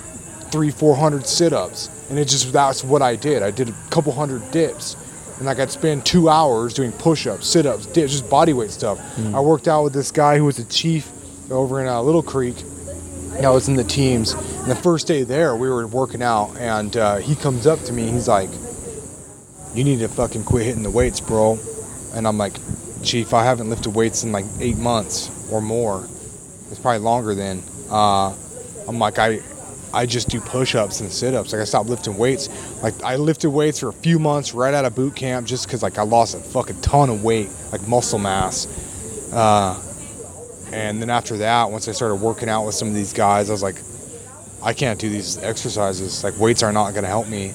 [0.52, 3.42] three, 400 sit-ups, and it just that's what I did.
[3.44, 4.96] I did a couple hundred dips,
[5.38, 9.00] and like I'd spend two hours doing push-ups, sit-ups, dips, just body weight stuff.
[9.34, 11.10] I worked out with this guy who was a chief
[11.52, 12.56] over in uh, Little Creek.
[13.42, 14.34] I was in the teams.
[14.34, 17.94] And the first day there, we were working out, and uh, he comes up to
[17.94, 18.10] me.
[18.10, 18.50] He's like,
[19.74, 21.60] "You need to fucking quit hitting the weights, bro."
[22.14, 22.54] And I'm like,
[23.04, 26.08] "Chief, I haven't lifted weights in like eight months or more.
[26.70, 28.34] It's probably longer than." Uh,
[28.88, 29.42] I'm like, I,
[29.94, 31.54] I just do push-ups and sit-ups.
[31.54, 32.50] Like I stopped lifting weights.
[32.82, 35.84] Like I lifted weights for a few months right out of boot camp, just because
[35.84, 38.68] like I lost a fucking ton of weight, like muscle mass.
[39.32, 39.80] Uh,
[40.74, 43.54] and then after that, once I started working out with some of these guys, I
[43.54, 43.76] was like,
[44.64, 46.24] I can't do these exercises.
[46.24, 47.54] Like weights are not going to help me.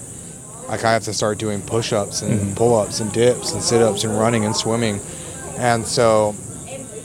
[0.69, 4.45] Like I have to start doing push-ups and pull-ups and dips and sit-ups and running
[4.45, 5.01] and swimming.
[5.57, 6.33] And so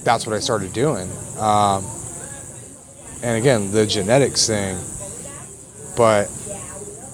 [0.03, 1.09] that's what I started doing.
[1.39, 1.83] Um,
[3.23, 4.77] and again, the genetics thing.
[5.95, 6.29] But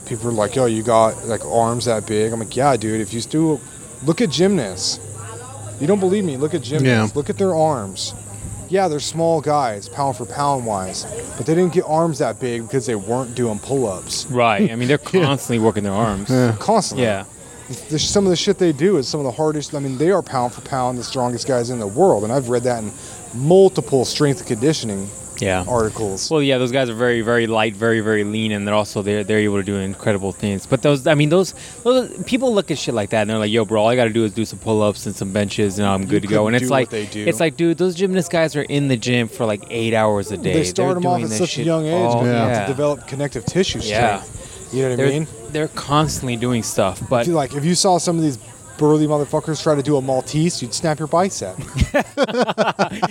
[0.08, 3.00] people are like, "Yo, you got like arms that big?" I'm like, "Yeah, dude.
[3.00, 3.60] If you do,
[4.04, 5.00] look at gymnasts.
[5.80, 6.38] You don't believe me?
[6.38, 7.14] Look at gymnasts.
[7.14, 7.16] Yeah.
[7.16, 8.14] Look at their arms.
[8.70, 11.06] Yeah, they're small guys, pound for pound wise,
[11.38, 14.72] but they didn't get arms that big because they weren't doing pull-ups Right.
[14.72, 16.30] I mean, they're constantly working their arms.
[16.30, 16.56] Yeah.
[16.60, 17.06] constantly.
[17.06, 17.26] Yeah.
[17.90, 19.76] The, some of the shit they do is some of the hardest.
[19.76, 22.50] I mean, they are pound for pound the strongest guys in the world, and I've
[22.50, 22.92] read that in
[23.36, 25.08] multiple strength conditioning
[25.42, 25.64] Yeah.
[25.68, 26.30] articles.
[26.30, 29.24] Well, yeah, those guys are very, very light, very, very lean, and they're also they're
[29.24, 30.66] they're able to do incredible things.
[30.66, 31.54] But those, I mean, those,
[31.84, 34.06] those people look at shit like that and they're like, "Yo, bro, all I got
[34.06, 36.56] to do is do some pull-ups and some benches, and I'm good to go." And
[36.56, 37.26] it's like, they do.
[37.26, 40.38] it's like, dude, those gymnast guys are in the gym for like eight hours a
[40.38, 40.54] day.
[40.54, 42.62] they start They're them off doing at such shit a young age all- man, Yeah.
[42.62, 44.24] to develop connective tissue Yeah.
[44.72, 45.28] You know what I They're, mean?
[45.50, 48.38] they're constantly doing stuff, but If you like, if you saw some of these
[48.80, 51.56] burly motherfuckers try to do a Maltese, you'd snap your bicep.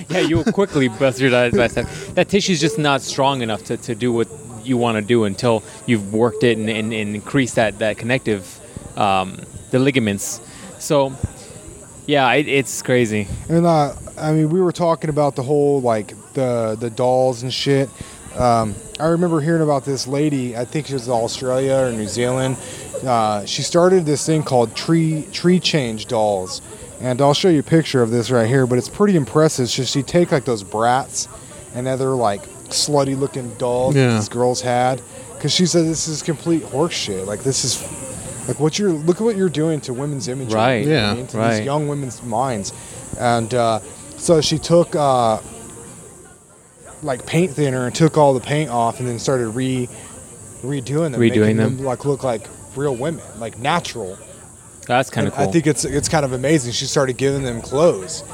[0.08, 1.86] yeah, you'll quickly bust your bicep.
[2.14, 4.28] That tissue's just not strong enough to, to do what
[4.64, 8.58] you want to do until you've worked it and, and, and increased that, that connective,
[8.98, 9.38] um,
[9.70, 10.40] the ligaments.
[10.78, 11.12] So,
[12.06, 13.28] yeah, it, it's crazy.
[13.50, 17.52] And uh, I mean, we were talking about the whole like the the dolls and
[17.52, 17.90] shit.
[18.34, 20.56] Um, I remember hearing about this lady.
[20.56, 22.56] I think she was in Australia or New Zealand.
[23.04, 26.60] Uh, she started this thing called tree tree change dolls,
[27.00, 28.66] and I'll show you a picture of this right here.
[28.66, 29.68] But it's pretty impressive.
[29.70, 31.28] So she take like those Bratz
[31.74, 34.14] and other like slutty looking dolls Yeah.
[34.16, 35.00] these girls had,
[35.34, 37.26] because she said this is complete horseshit.
[37.26, 37.82] Like this is
[38.48, 40.54] like what you're look at what you're doing to women's imagery.
[40.54, 40.84] Right.
[40.84, 41.26] you know what I Yeah, mean?
[41.28, 41.56] to right.
[41.58, 42.72] these young women's minds.
[43.18, 43.80] And uh,
[44.16, 45.38] so she took uh,
[47.02, 49.88] like paint thinner and took all the paint off and then started re
[50.62, 51.78] redoing them, Redoing making them.
[51.84, 54.16] like look like real women, like natural.
[54.86, 55.46] That's kind of cool.
[55.46, 56.72] I think it's it's kind of amazing.
[56.72, 58.24] She started giving them clothes,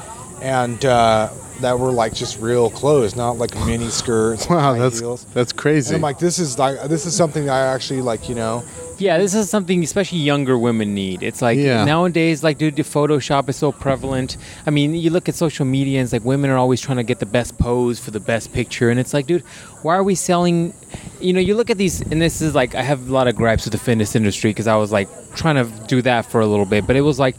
[0.41, 1.29] and uh,
[1.61, 4.47] that were like just real clothes, not like mini skirts.
[4.55, 5.25] Wow, that's heels.
[5.33, 5.89] that's crazy.
[5.89, 8.63] And I'm like, this is like this is something that I actually like, you know.
[8.97, 11.21] Yeah, this is something especially younger women need.
[11.21, 11.83] It's like Yeah.
[11.83, 14.37] nowadays, like, dude, the Photoshop is so prevalent.
[14.65, 17.03] I mean, you look at social media and it's like women are always trying to
[17.03, 18.89] get the best pose for the best picture.
[18.89, 19.41] And it's like, dude,
[19.81, 20.73] why are we selling?
[21.19, 23.35] You know, you look at these, and this is like, I have a lot of
[23.35, 26.47] gripes with the fitness industry because I was like trying to do that for a
[26.47, 26.87] little bit.
[26.87, 27.35] But it was like,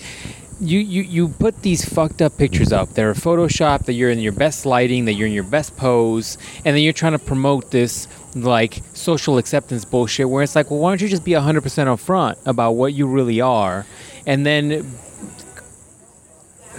[0.61, 2.91] you, you, you put these fucked up pictures up.
[2.95, 6.75] They're Photoshop that you're in your best lighting, that you're in your best pose, and
[6.77, 10.91] then you're trying to promote this like social acceptance bullshit where it's like, well, why
[10.91, 13.87] don't you just be 100% upfront about what you really are
[14.27, 14.91] and then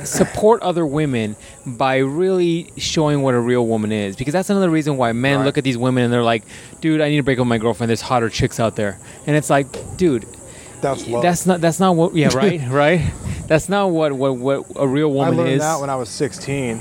[0.04, 1.36] support other women
[1.66, 5.46] by really showing what a real woman is because that's another reason why men Right.
[5.46, 6.44] look at these women and they're like
[6.82, 9.36] dude i need to break up with my girlfriend there's hotter chicks out there and
[9.36, 9.66] it's like
[9.98, 10.28] dude
[10.82, 11.24] That's love.
[11.24, 13.02] that's not that's not what yeah right right
[13.48, 15.40] that's not what what, what a real woman is.
[15.40, 16.80] I learned is that when I was 16.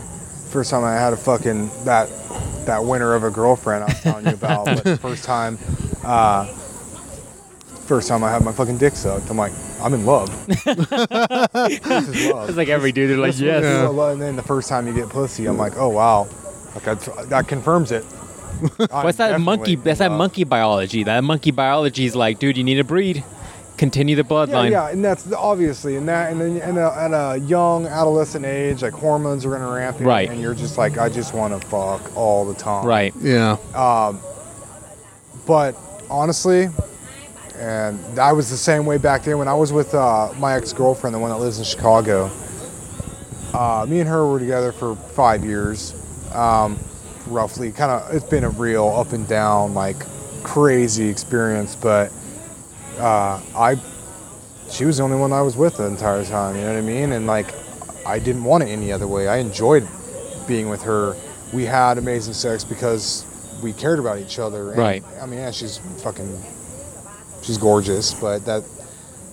[0.50, 2.08] First time I had a fucking that
[2.66, 4.66] that winter of a girlfriend I was telling you about.
[4.66, 5.58] but first time,
[6.04, 6.46] uh,
[7.86, 9.30] first time I had my fucking dick sucked.
[9.30, 10.46] I'm like, I'm in love.
[10.46, 12.48] this is love.
[12.48, 14.10] it's like every dude they're like yes Yeah.
[14.10, 16.28] And then the first time you get pussy, I'm like, oh wow,
[16.74, 16.94] like I,
[17.26, 18.04] that confirms it.
[18.04, 19.76] What's that monkey?
[19.76, 21.02] That's that monkey biology.
[21.04, 23.22] That monkey biology is like, dude, you need to breed,
[23.76, 24.70] continue the bloodline.
[24.70, 28.82] yeah, and that's obviously in that, and then and a, at a young adolescent age,
[28.82, 30.28] like hormones are gonna ramp, in, Right.
[30.30, 33.14] And you're just like, I just want to fuck all the time, Right.
[33.20, 33.56] yeah.
[35.46, 35.76] But
[36.10, 36.68] honestly,
[37.56, 40.72] and I was the same way back then when I was with uh, my ex
[40.72, 42.30] girlfriend, the one that lives in Chicago.
[43.54, 45.94] Uh, me and her were together for five years,
[46.34, 46.78] um,
[47.28, 47.72] roughly.
[47.72, 49.96] Kind of, it's been a real up and down, like
[50.42, 51.74] crazy experience.
[51.76, 52.12] But
[52.98, 53.78] uh, I,
[54.70, 56.56] she was the only one I was with the entire time.
[56.56, 57.12] You know what I mean?
[57.12, 57.54] And like,
[58.06, 59.28] I didn't want it any other way.
[59.28, 59.86] I enjoyed
[60.46, 61.16] being with her.
[61.52, 63.24] We had amazing sex because
[63.62, 64.70] we cared about each other.
[64.70, 65.04] And, Right.
[65.20, 66.42] I mean, yeah, she's fucking,
[67.42, 68.64] she's gorgeous, but that,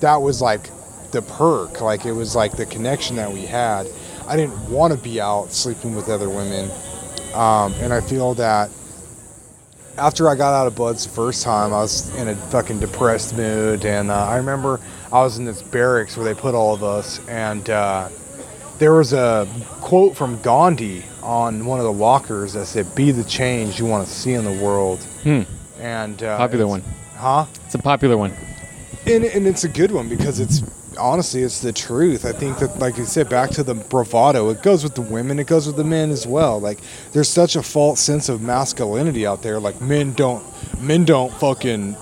[0.01, 0.69] that was like
[1.11, 1.81] the perk.
[1.81, 3.87] Like it was like the connection that we had.
[4.27, 6.71] I didn't want to be out sleeping with other women,
[7.33, 8.69] um, and I feel that
[9.97, 13.35] after I got out of Buds the first time, I was in a fucking depressed
[13.35, 14.79] mood, and uh, I remember
[15.11, 18.09] I was in this barracks where they put all of us, and uh,
[18.79, 19.47] there was a
[19.81, 24.07] quote from Gandhi on one of the lockers that said, "Be the change you want
[24.07, 25.41] to see in the world." Hmm.
[25.79, 26.83] And uh, Popular one.
[27.15, 27.45] huh?
[27.65, 28.33] It's a popular one.
[29.05, 30.61] And, and it's a good one because it's
[30.97, 32.25] honestly it's the truth.
[32.25, 35.39] I think that like you said, back to the bravado, it goes with the women,
[35.39, 36.59] it goes with the men as well.
[36.59, 36.79] Like
[37.11, 39.59] there's such a false sense of masculinity out there.
[39.59, 40.43] Like men don't
[40.81, 41.95] men don't fucking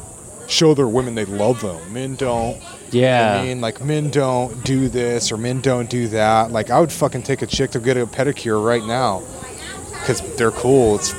[0.48, 1.94] show their women they love them.
[1.94, 2.62] Men don't
[2.92, 3.40] Yeah.
[3.40, 6.52] I mean, like men don't do this or men don't do that.
[6.52, 9.24] Like I would fucking take a chick to get a pedicure right now
[9.92, 10.96] because they're cool.
[10.96, 11.14] It's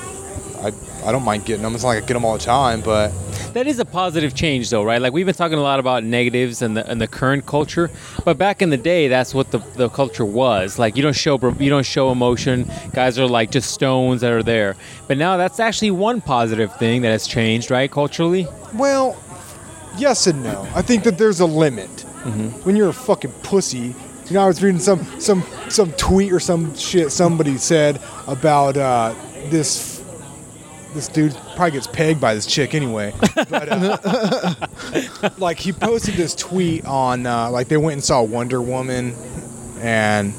[0.57, 0.73] I
[1.05, 1.75] I don't mind getting them.
[1.75, 3.11] It's not like I get them all the time, but
[3.53, 5.01] That is a positive change, though, right?
[5.01, 7.91] Like we've been talking a lot about negatives and the and the current culture,
[8.25, 10.79] but back in the day, that's what the, the culture was.
[10.79, 12.71] Like you don't show you don't show emotion.
[12.93, 14.77] Guys are like just stones that are there.
[15.07, 17.91] But now that's actually one positive thing that has changed, right?
[17.91, 18.47] Culturally.
[18.75, 19.17] Well,
[19.99, 20.67] yes and no.
[20.75, 21.91] I think that there's a limit.
[21.91, 22.49] Mm-hmm.
[22.65, 23.95] When you're a fucking pussy,
[24.27, 28.77] you know, I was reading some some some tweet or some shit somebody said about
[28.77, 29.15] uh,
[29.51, 29.92] this
[30.95, 33.15] this dude probably gets pegged by this chick anyway.
[33.35, 34.55] But uh,
[35.39, 39.15] like he posted this tweet on uh, like they went and saw Wonder Woman,
[39.81, 40.35] and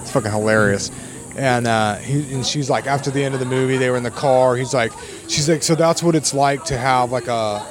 [0.00, 0.90] it's fucking hilarious.
[1.36, 4.02] And uh, he, and she's like, after the end of the movie, they were in
[4.02, 4.54] the car.
[4.56, 4.92] He's like,
[5.28, 7.66] she's like, so that's what it's like to have like a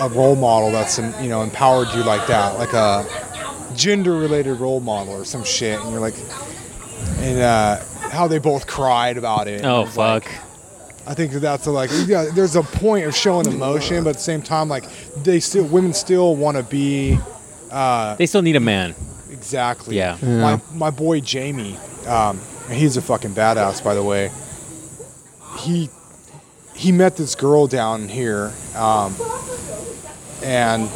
[0.00, 3.04] a role model that's you know empowered you like that, like a
[3.76, 5.78] gender related role model or some shit.
[5.80, 6.14] And you're like,
[7.18, 7.80] and uh,
[8.10, 9.64] how they both cried about it.
[9.64, 10.43] Oh It was like- fuck.
[11.06, 12.30] I think that's a, like yeah.
[12.34, 14.84] There's a point of showing emotion, but at the same time, like
[15.22, 17.18] they still women still want to be
[17.70, 18.94] Uh, They still need a man.
[19.30, 19.96] exactly.
[19.96, 20.16] Yeah.
[20.22, 20.40] Yeah.
[20.40, 21.76] My my boy Jamie,
[22.06, 22.40] um,
[22.70, 24.30] he's a fucking badass, by the way.
[25.58, 25.90] He
[26.74, 29.14] he met this girl down here, um,
[30.42, 30.90] and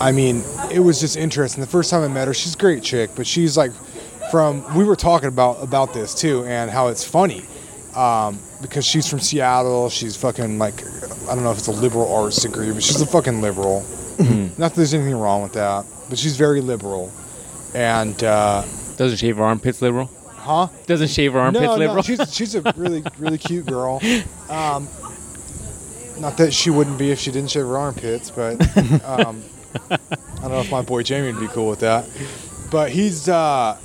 [0.00, 1.60] I mean, it was just interesting.
[1.60, 3.72] The first time I met her, she's a great chick, but she's like
[4.30, 4.64] from.
[4.74, 7.44] We were talking about about this too, and how it's funny
[7.96, 9.88] um, because she's from Seattle.
[9.90, 10.84] She's fucking like
[11.28, 13.84] I don't know if it's a liberal arts degree, but she's a fucking liberal.
[14.18, 17.12] Not that there's anything wrong with that, but she's very liberal.
[17.74, 18.64] And uh,
[18.96, 20.10] Doesn't shave her armpits liberal.
[20.28, 20.68] huh?
[20.86, 22.02] Doesn't shave her armpits No, no, liberal.
[22.02, 24.00] she's she's a really really cute girl.
[24.48, 24.88] Um,
[26.18, 28.54] not that she wouldn't be if she didn't shave her armpits, but
[29.04, 29.42] um,
[29.90, 29.98] I
[30.40, 32.06] don't know if my boy Jamie would be cool with that.
[32.70, 33.76] But he's uh,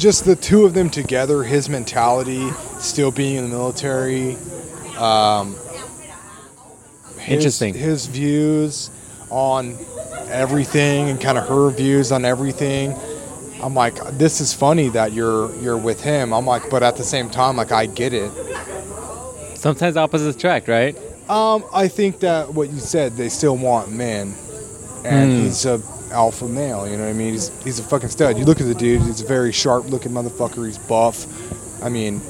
[0.00, 4.36] just the two of them together, his mentality, still being in the military,
[4.96, 5.54] um,
[7.18, 7.74] his, Interesting.
[7.74, 8.90] His views
[9.28, 9.76] on
[10.28, 12.94] everything and kind of her views on everything.
[13.62, 16.32] I'm like, this is funny that you're you're with him.
[16.32, 18.30] I'm like, but at the same time, like I get it.
[19.54, 20.96] Sometimes opposites attract, right?
[21.28, 24.34] Um, I think that what you said, they still want men,
[25.04, 25.38] and Hmm.
[25.42, 25.78] he's a
[26.10, 26.88] alpha male.
[26.88, 27.32] You know what I mean?
[27.32, 28.38] He's he's a fucking stud.
[28.38, 30.66] You look at the dude; he's a very sharp looking motherfucker.
[30.66, 31.26] He's buff.
[31.82, 32.20] I mean,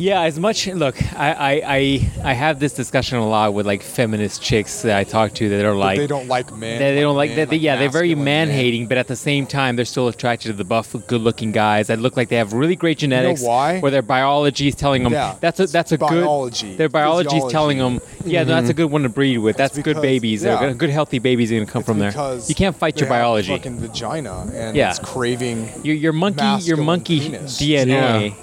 [0.00, 3.82] Yeah, as much look, I, I I I have this discussion a lot with like
[3.82, 6.78] feminist chicks that I talk to that are but like they don't like men.
[6.78, 7.50] They, they don't like men, that.
[7.50, 10.54] They, yeah, they're very man hating, but at the same time, they're still attracted to
[10.54, 13.42] the buff, good-looking guys that look like they have really great genetics.
[13.42, 13.78] why?
[13.80, 16.78] Where their biology is telling them Yeah, that's a that's a biology, good.
[16.78, 19.56] Their biology is telling them, yeah, no, that's a good one to breed with.
[19.58, 20.40] That's It's good because- babies.
[20.42, 20.68] They're yeah.
[20.68, 22.12] good, good, healthy babies are gonna come It's from there.
[22.48, 23.48] You can't fight they your have a biology.
[23.54, 24.90] Fucking vagina, and Yeah.
[24.90, 25.68] it's craving.
[25.84, 27.60] Your your monkey your monkey penis.
[27.60, 28.34] DNA.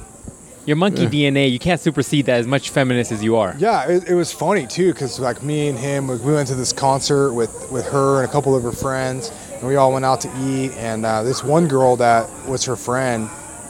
[0.67, 3.55] Your monkey DNA, you can't supersede that as much feminist as you are.
[3.57, 6.73] Yeah, it, it was funny too, cause like me and him, we went to this
[6.73, 10.19] concert with with her and a couple of her friends, and we all went out
[10.21, 10.71] to eat.
[10.73, 13.29] And uh, this one girl that was her friend,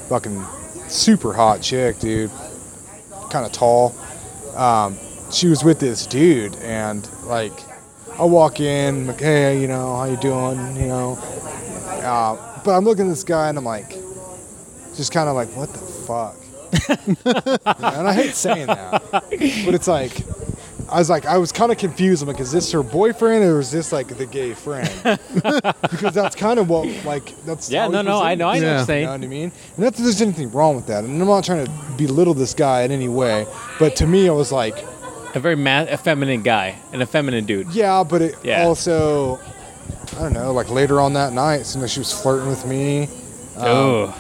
[0.10, 0.44] fucking
[0.88, 2.32] super hot chick, dude,
[3.30, 3.96] kind of tall.
[4.56, 4.98] Um,
[5.32, 7.54] she was with this dude, and like,
[8.18, 11.12] I walk in, like, hey, you know, how you doing, you know?
[12.02, 13.92] Uh, but I'm looking at this guy, and I'm like,
[14.96, 16.38] just kind of like, what the fuck?
[16.86, 20.12] and I hate saying that, but it's like,
[20.90, 22.22] I was like, I was kind of confused.
[22.22, 24.90] I'm like, is this her boyfriend or is this like the gay friend?
[25.34, 27.70] because that's kind of what like that's.
[27.70, 28.96] Yeah, no, no, I know, I know what Yeah.
[28.96, 29.52] you know what I mean?
[29.76, 31.04] And not that there's anything wrong with that.
[31.04, 33.46] And I'm not trying to belittle this guy in any way.
[33.80, 34.78] But to me, I was like,
[35.36, 37.68] A very ma- effeminate guy, an effeminate dude.
[37.74, 38.64] yeah, but it Yeah.
[38.66, 39.40] also,
[40.16, 42.66] I don't know, like later on that night, it seemed like she was flirting with
[42.66, 43.10] me.
[43.58, 43.66] Um,
[44.10, 44.16] Ugh.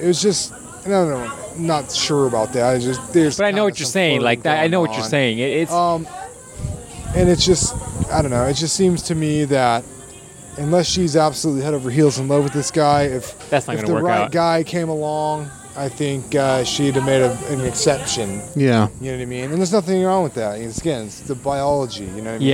[0.00, 0.52] It was just,
[0.84, 2.64] I no, not not sure about that.
[2.74, 4.20] I just, there's But I know what you're saying.
[4.20, 5.08] Like that, I know what you're on.
[5.10, 5.38] saying.
[5.38, 6.06] It, it's Um,
[7.14, 7.74] and it's just,
[8.10, 8.44] I don't know.
[8.46, 9.84] It just seems to me that
[10.58, 13.86] unless she's absolutely head over heels in love with this guy, if That's not if
[13.86, 14.32] the work right out.
[14.32, 18.40] guy came along, I think uh, she'd have made a, an exception.
[18.56, 18.88] Yeah.
[19.00, 19.44] You know what I mean?
[19.50, 20.60] And there's nothing wrong with that.
[20.60, 22.04] It's, again, it's the biology.
[22.04, 22.48] You know what I mean?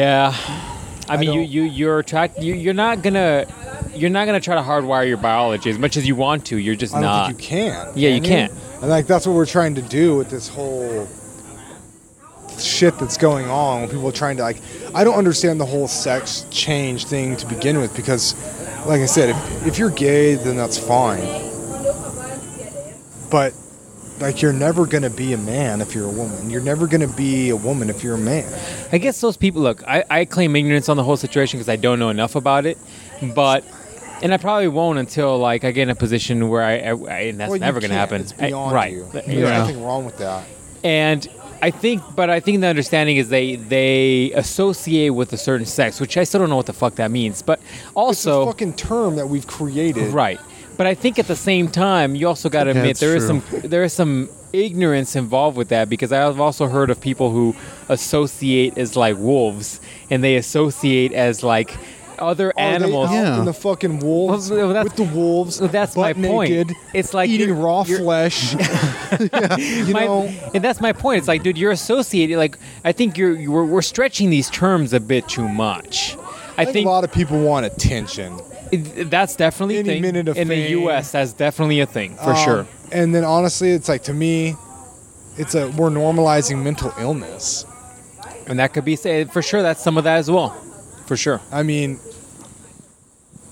[1.09, 3.47] Yeah, I mean, you you you're attract you you're not gonna
[3.95, 6.59] you're not gonna try to hardwire your biology as much as you want to.
[6.59, 7.93] You're just I don't think you can.
[7.95, 8.53] Yeah, you can can't.
[8.83, 11.09] And like that's what we're trying to do with this whole
[12.61, 13.81] shit that's going on.
[13.81, 14.59] When people are trying to like,
[14.95, 18.35] I don't understand the whole sex change thing to begin with because,
[18.87, 21.27] like I said, if, if you're gay, then that's fine.
[23.31, 23.55] But
[24.21, 26.51] like, you're never gonna be a man if you're a woman.
[26.51, 28.53] You're never gonna be a woman if you're a man.
[28.93, 29.83] I guess those people look.
[29.87, 32.79] I, I claim ignorance on the whole situation because I don't know enough about it,
[33.35, 33.65] but.
[34.21, 37.19] And I probably won't until like I get in a position where I, I, I
[37.29, 38.23] and that's Well, never gonna happen.
[38.23, 38.93] It's I- beyond right?
[38.93, 39.07] you.
[39.13, 39.59] Th- There's Yeah.
[39.59, 40.45] nothing wrong with that.
[40.83, 41.25] And
[41.63, 46.01] I think, but I think the understanding is they they associate with a certain sex,
[46.01, 47.43] which I still don't know what the fuck that means.
[47.43, 50.13] But It's also, a fucking term that we've created.
[50.13, 50.41] Right.
[50.79, 53.27] But I think at the same time, you also got to admit it's there is
[53.29, 53.43] true.
[53.43, 57.55] some there is some ignorance involved with that because I've also heard of people who
[57.91, 61.77] associate as like wolves and they associate as like
[62.19, 63.09] other Are they animals.
[63.11, 63.39] out Yeah.
[63.41, 65.61] in the fucking wolves Well, that's- with the wolves.
[65.61, 66.51] well, that's my butt point.
[66.51, 68.55] naked, It's like eating you're- raw you're- flesh.
[69.21, 71.19] you My- know, and that's my point.
[71.19, 72.37] It's like, dude, you're associated.
[72.39, 76.17] Like, I think you're, you're we're stretching these terms a bit too much.
[76.57, 78.37] I I think think a lot of people want attention
[78.73, 80.03] it- that's definitely a Any thing.
[80.03, 80.57] minute of in the.
[80.57, 81.13] U.S.
[81.13, 82.67] That's definitely a thing for Um, sure.
[82.93, 84.57] And then honestly, it's like to me,
[85.37, 87.65] it's a we're normalizing mental illness.
[88.47, 89.63] And that could be said for sure.
[89.63, 90.51] That's some of that as well,
[91.07, 91.41] for sure.
[91.53, 91.99] I mean,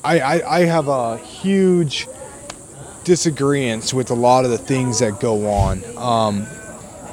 [0.04, 2.08] I I, I have a huge
[3.04, 5.82] disagreement with a lot of the things that go on.
[5.96, 6.46] Um,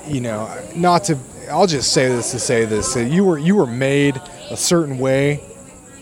[0.07, 1.17] you know, not to.
[1.51, 4.19] I'll just say this to say this: that you were you were made
[4.49, 5.41] a certain way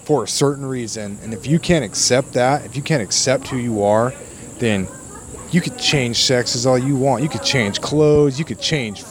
[0.03, 3.57] for a certain reason, and if you can't accept that, if you can't accept who
[3.57, 4.13] you are,
[4.57, 4.87] then
[5.51, 7.23] you could change sexes all you want.
[7.23, 8.39] You could change clothes.
[8.39, 9.03] You could change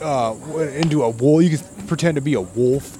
[0.00, 0.34] uh,
[0.74, 1.44] into a wolf.
[1.44, 2.96] You could pretend to be a wolf.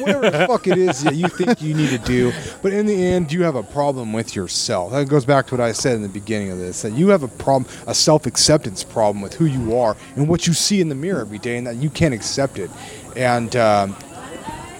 [0.00, 2.32] Whatever the fuck it is that you think you need to do.
[2.62, 4.92] But in the end, you have a problem with yourself.
[4.92, 6.82] That goes back to what I said in the beginning of this.
[6.82, 10.52] That you have a problem, a self-acceptance problem with who you are and what you
[10.52, 12.70] see in the mirror every day, and that you can't accept it.
[13.16, 13.96] And um,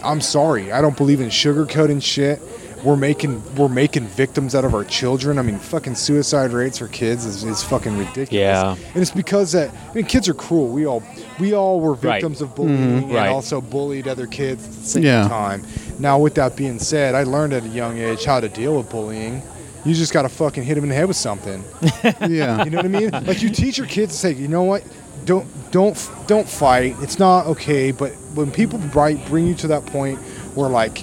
[0.04, 2.40] I'm sorry, I don't believe in sugarcoating shit.
[2.84, 5.38] We're making we're making victims out of our children.
[5.38, 8.30] I mean, fucking suicide rates for kids is, is fucking ridiculous.
[8.30, 8.76] Yeah.
[8.92, 10.68] and it's because that I mean, kids are cruel.
[10.68, 11.02] We all
[11.40, 12.20] we all were Right.
[12.20, 12.56] victims of mm-hmm.
[12.56, 13.28] bullying and Right.
[13.30, 15.26] also bullied other kids at the same Yeah.
[15.28, 15.64] time.
[15.98, 18.90] Now, with that being said, I learned at a young age how to deal with
[18.90, 19.40] bullying.
[19.86, 21.64] You just gotta fucking hit them in the head with something.
[22.28, 22.64] yeah.
[22.64, 23.10] You know what I mean?
[23.10, 24.82] Like you teach your kids to say, you know what?
[25.24, 26.96] Don't don't don't fight.
[27.00, 27.92] It's not okay.
[27.92, 30.18] But when people bri- bring you to that point
[30.54, 31.02] where like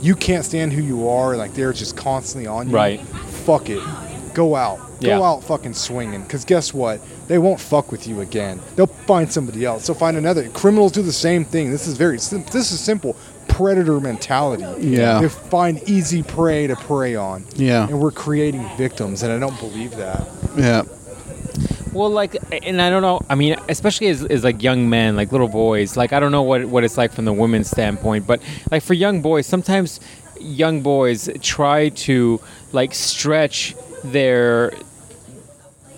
[0.00, 2.74] you can't stand who you are, like they're just constantly on you.
[2.74, 3.00] Right.
[3.44, 3.82] Fuck it.
[4.34, 4.78] Go out.
[5.00, 5.18] Yeah.
[5.18, 6.22] Go out fucking swinging.
[6.22, 7.00] Because guess what?
[7.26, 8.60] They won't fuck with you again.
[8.76, 9.86] They'll find somebody else.
[9.86, 10.48] They'll find another.
[10.50, 11.70] Criminals do the same thing.
[11.70, 12.18] This is very.
[12.18, 13.16] sim- This is simple.
[13.48, 14.64] Predator mentality.
[14.78, 15.20] Yeah.
[15.20, 17.44] They find easy prey to prey on.
[17.56, 17.88] Yeah.
[17.88, 20.26] And we're creating victims, and I don't believe that.
[20.56, 20.82] Yeah.
[21.92, 23.20] Well, like, and I don't know.
[23.28, 25.96] I mean, especially as, as like young men, like little boys.
[25.96, 28.40] Like, I don't know what what it's like from the women's standpoint, but
[28.70, 29.98] like for young boys, sometimes
[30.40, 32.40] young boys try to
[32.72, 34.72] like stretch their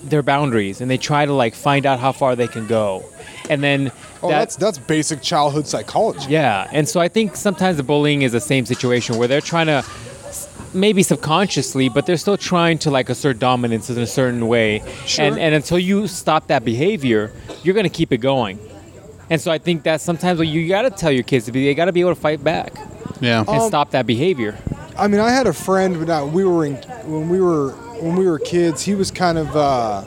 [0.02, 3.04] their boundaries, and they try to like find out how far they can go,
[3.50, 3.92] and then
[4.22, 6.26] Oh, that- that's that's basic childhood psychology.
[6.28, 9.66] yeah, and so I think sometimes the bullying is the same situation where they're trying
[9.66, 9.84] to
[10.74, 14.82] maybe subconsciously, but they're still trying to like assert dominance in a certain way.
[15.06, 15.24] Sure.
[15.24, 17.32] And and until you stop that behavior,
[17.62, 18.58] you're gonna keep it going.
[19.30, 21.74] And so I think that sometimes what you gotta tell your kids to be they
[21.74, 22.72] gotta be able to fight back
[23.20, 23.40] Yeah.
[23.40, 24.58] and Um, stop that behavior.
[24.98, 26.74] I mean, I had a friend when I- we were in
[27.06, 27.70] when we were
[28.00, 28.82] when we were kids.
[28.82, 30.02] He was kind of uh,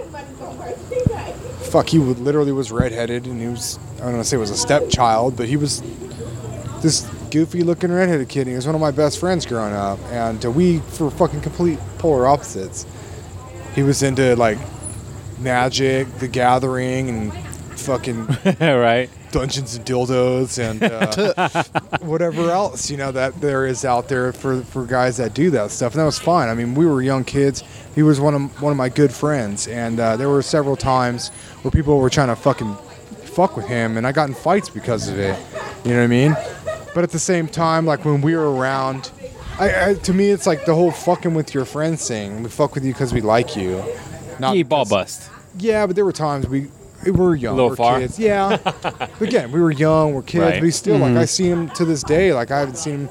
[1.71, 1.89] fuck.
[1.89, 4.51] He would, literally was redheaded, and he was I don't want to say it was
[4.51, 5.81] a stepchild, but he was
[6.81, 8.47] this goofy looking redheaded kid.
[8.47, 11.79] He was one of my best friends growing up, and uh, we were fucking complete
[11.97, 12.85] polar opposites.
[13.73, 14.57] He was into like
[15.39, 17.33] magic, The Gathering, and
[17.79, 18.25] fucking
[18.59, 19.09] right?
[19.31, 21.63] Dungeons and dildos and uh,
[22.05, 25.71] whatever else you know that there is out there for, for guys that do that
[25.71, 25.93] stuff.
[25.93, 26.47] And that was fine.
[26.47, 27.63] I mean, we were young kids.
[27.95, 31.29] He was one of one of my good friends, and uh, there were several times
[31.63, 32.75] where people were trying to fucking
[33.25, 35.37] fuck with him, and I got in fights because of it.
[35.83, 36.35] You know what I mean?
[36.95, 39.11] But at the same time, like when we were around,
[39.59, 42.41] I, I to me it's like the whole fucking with your friends thing.
[42.41, 43.83] We fuck with you because we like you.
[44.39, 45.29] Not Yeah, ball bust.
[45.59, 46.69] yeah, but there were times we
[47.03, 47.57] we were young.
[47.57, 47.99] little we're far.
[47.99, 48.17] kids.
[48.17, 48.57] Yeah.
[48.81, 50.41] but again, we were young, we're kids.
[50.43, 50.53] Right.
[50.55, 52.33] But he's still like I see him to this day.
[52.33, 53.09] Like I haven't seen him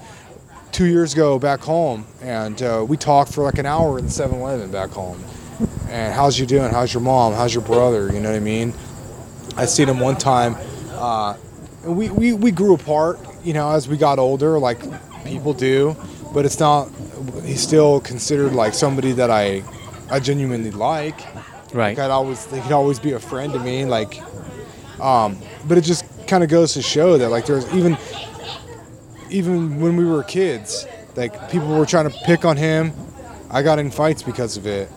[0.73, 4.73] two years ago back home, and uh, we talked for like an hour in 7-Eleven
[4.73, 5.23] back home.
[5.91, 6.71] And how's you doing?
[6.73, 7.35] How's your mom?
[7.35, 8.11] How's your brother?
[8.13, 8.73] You know what I mean?
[9.57, 10.57] I seen him one time.
[10.93, 11.37] Uh,
[11.85, 13.21] and we, we we grew apart.
[13.45, 14.81] You know, as we got older, like
[15.25, 15.97] people do.
[16.33, 16.91] But it's not.
[17.45, 19.63] He's still considered like somebody that I
[20.11, 21.19] I genuinely like.
[21.75, 21.97] Right.
[21.97, 23.85] Like I'd always, he could always be a friend to me.
[23.85, 24.23] Like,
[25.01, 27.99] um, but it just kind of goes to show that like there's even,
[29.29, 32.93] even when we were kids, like people were trying to pick on him.
[33.51, 34.89] I got in fights because of it.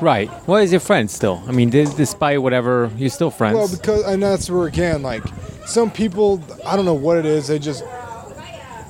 [0.00, 0.30] Right.
[0.48, 1.42] Well, is your friend still?
[1.46, 3.56] I mean, despite whatever, you're still friends.
[3.56, 5.22] Well, because and that's where again, like
[5.66, 7.46] some people, I don't know what it is.
[7.48, 7.84] They just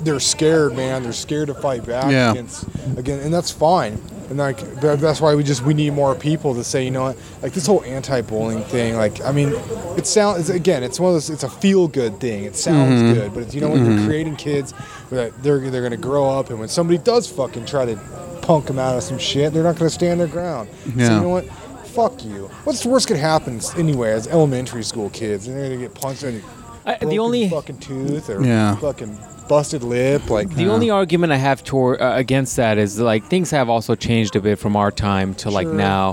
[0.03, 1.03] they're scared, man.
[1.05, 2.33] They're scared to fight back Yeah.
[2.33, 2.65] against
[2.97, 4.01] again, and that's fine.
[4.31, 7.19] And like that's why we just we need more people to say, you know what,
[7.43, 8.97] like this whole anti-bullying thing.
[8.97, 9.53] Like, I mean,
[9.97, 11.31] it sounds again, it's one of those.
[11.31, 12.45] It's a feel-good thing.
[12.45, 13.15] It sounds Mm-hmm.
[13.15, 14.73] good, but you know when you're creating kids,
[15.11, 17.97] that they're they're gonna grow up, and when somebody does fucking try to
[18.41, 20.69] punk them out of some shit, they're not gonna stand their ground.
[20.97, 21.09] Yeah.
[21.09, 21.47] So you know what?
[21.89, 22.49] Fuck you.
[22.65, 25.47] What's the worst could happen anyway as elementary school kids?
[25.47, 26.43] And They're gonna get punched in
[26.85, 28.77] I- the the only fucking tooth or Yeah.
[28.77, 29.17] fucking
[29.53, 30.23] busted lip.
[30.31, 33.93] Like The only argument I have toward uh, against that is like things have also
[34.09, 35.75] changed a bit from our time to like Sure.
[35.93, 36.05] now.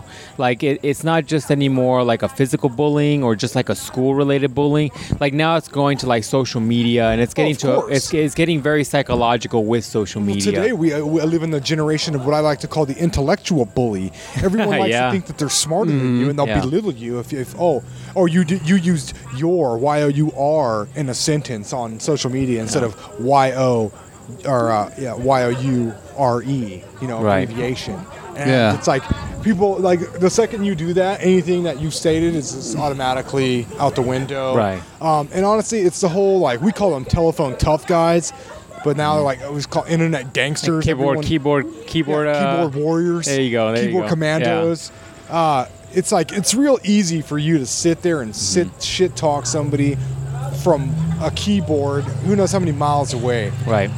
[0.45, 4.11] Like it, it's not just anymore like a physical bullying or just like a school
[4.23, 4.91] related bullying.
[5.23, 7.95] Like now it's going to like social media and it's getting of to course.
[7.95, 10.43] it's, it's getting very psychological with social media.
[10.51, 12.97] Today we, uh, we live in the generation of what I like to call the
[13.07, 14.11] intellectual bully.
[14.47, 15.05] Everyone likes Yeah.
[15.05, 16.59] to think that they're smarter than you, and they'll yeah.
[16.67, 17.83] belittle you if, if oh
[18.19, 19.09] or you did, you used
[19.43, 20.27] your y o u
[20.65, 22.91] r in a sentence on social media instead of
[23.29, 23.91] y o
[24.45, 26.83] or uh, yeah y o u r e.
[27.01, 27.43] You know, Right.
[27.49, 27.97] abbreviation.
[28.35, 28.75] And Yeah.
[28.77, 29.03] it's like
[29.43, 33.95] people like the second you do that, anything that you've stated is just automatically out
[33.95, 34.55] the window.
[34.55, 34.81] Right.
[35.01, 38.31] Um, and honestly, it's the whole like we call them telephone tough guys,
[38.85, 40.85] but now they're like it was called internet gangsters.
[40.85, 43.25] keyboard, Everyone- keyboard, keyboard, yeah, uh, keyboard warriors.
[43.25, 44.09] there you go, there you keyboard go.
[44.15, 44.91] commandos.
[45.29, 48.79] Uh, it's like it's real easy for you to sit there and sit Mm-hmm.
[48.81, 49.97] shit talk somebody
[50.63, 50.89] from
[51.21, 52.03] a keyboard.
[52.03, 53.51] Who knows how many miles away?
[53.65, 53.89] right?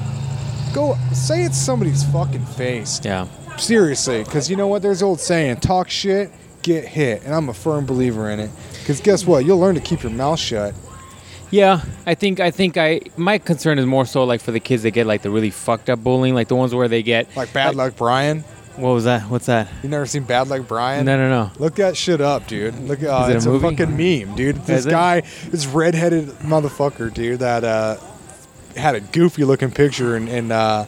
[0.74, 3.02] Go say it's somebody's fucking face.
[3.04, 3.28] Yeah.
[3.58, 4.82] Seriously, because you know what?
[4.82, 6.32] There's the old saying: talk shit,
[6.62, 8.50] get hit, and I'm a firm believer in it.
[8.80, 9.46] Because guess what?
[9.46, 10.74] You'll learn to keep your mouth shut.
[11.52, 14.84] Yeah, I think I think I my concern is more so like for the kids
[14.84, 17.52] that get like the really fucked up bullying, like the ones where they get Like
[17.52, 18.46] Bad Luck Brian.
[18.82, 19.24] What was that?
[19.30, 19.68] What's that?
[19.84, 21.06] You never seen Bad Luck Brian?
[21.06, 21.52] No, no, no.
[21.60, 22.78] Look that shit up, dude.
[22.80, 23.76] Look, uh, it it's a, movie?
[23.76, 24.56] fucking meme, dude.
[24.66, 24.90] This Is it?
[24.90, 27.98] guy, this redheaded motherfucker, dude, that uh,
[28.76, 30.86] had a goofy looking picture in in, uh,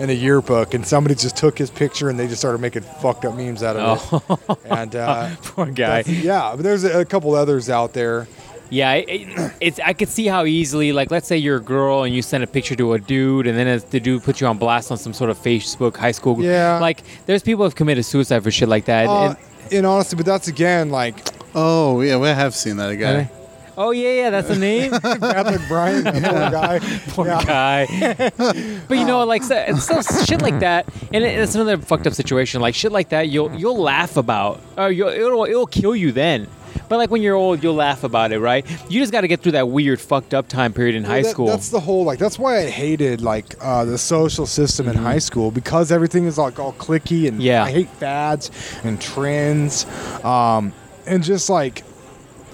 [0.00, 3.24] in a yearbook, and somebody just took his picture and they just started making fucked
[3.24, 4.58] up memes out of Oh, it.
[4.66, 6.00] And uh, poor guy.
[6.06, 8.26] yeah, but there's a, a couple others out there.
[8.70, 9.80] Yeah, it, it- it's.
[9.80, 12.46] I could see how easily, like, let's say you're a girl and you send a
[12.46, 15.12] picture to a dude, and then as the dude puts you on blast on some
[15.12, 16.34] sort of Facebook high school.
[16.34, 16.46] group.
[16.46, 16.78] Yeah.
[16.80, 19.06] Like, there's people who've committed suicide for shit like that.
[19.08, 19.36] Uh, and-
[19.72, 23.28] and honestly, but that's again like Oh yeah, we have seen that guy.
[23.76, 24.92] oh yeah, yeah, that's the name.
[25.02, 26.78] Patrick Bryan, that poor guy.
[27.08, 27.44] Poor Yeah.
[27.44, 28.30] guy.
[28.88, 32.06] but you know, like so, it's so shit like that, and it, it's another fucked
[32.06, 32.60] up situation.
[32.60, 36.46] Like shit like that, you'll you'll laugh about, or you'll, it'll it'll kill you then.
[36.88, 38.64] But like when you're old, you'll laugh about it, right?
[38.90, 41.30] You just got to get through that weird, fucked up time period in high That-
[41.30, 41.46] school.
[41.46, 42.18] That's the whole like.
[42.18, 46.38] That's why I hated like uh, the social system in high school because everything is
[46.38, 47.40] like all clicky and Mm-hmm.
[47.40, 47.64] Yeah.
[47.64, 48.50] I hate fads
[48.84, 49.86] and trends,
[50.24, 50.72] um,
[51.06, 51.82] and just like.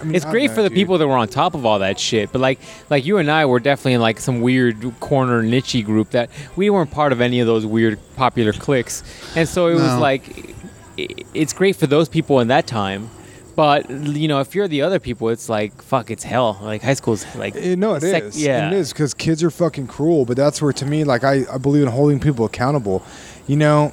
[0.00, 0.76] I mean, It's I great know, for the dude.
[0.76, 2.58] people that were on top of all that shit, but like
[2.90, 6.70] like you and I were definitely in like some weird corner nichey group that we
[6.70, 9.04] weren't part of any of those weird popular cliques,
[9.36, 10.56] and so it was like
[10.98, 13.10] i- it's great for those people in that time,
[13.56, 16.58] but you know if you're the other people, it's like fuck, it's hell.
[16.62, 18.10] Like high school's like Eh, no, it is.
[18.34, 20.24] sec- yeah, it is because kids are fucking cruel.
[20.24, 23.02] But that's where, to me, like I, I believe in holding people accountable.
[23.46, 23.92] You know,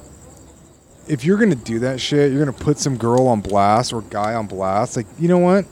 [1.08, 4.34] if you're gonna do that shit, you're gonna put some girl on blast or guy
[4.34, 4.96] on blast.
[4.96, 5.64] Like, you know what?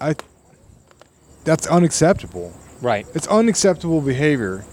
[0.00, 0.14] I.
[1.44, 2.52] That's unacceptable.
[2.82, 3.06] right.
[3.14, 4.64] It's unacceptable behavior,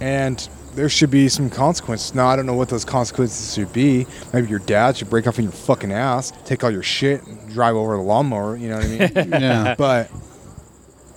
[0.00, 2.14] and there should be some consequences.
[2.14, 4.06] Now I don't know what those consequences should be.
[4.32, 7.50] Maybe your dad should break off in your fucking ass, take all your shit, and
[7.52, 8.56] drive over the lawnmower.
[8.56, 9.30] You know what I mean?
[9.42, 9.74] Yeah.
[9.76, 10.10] but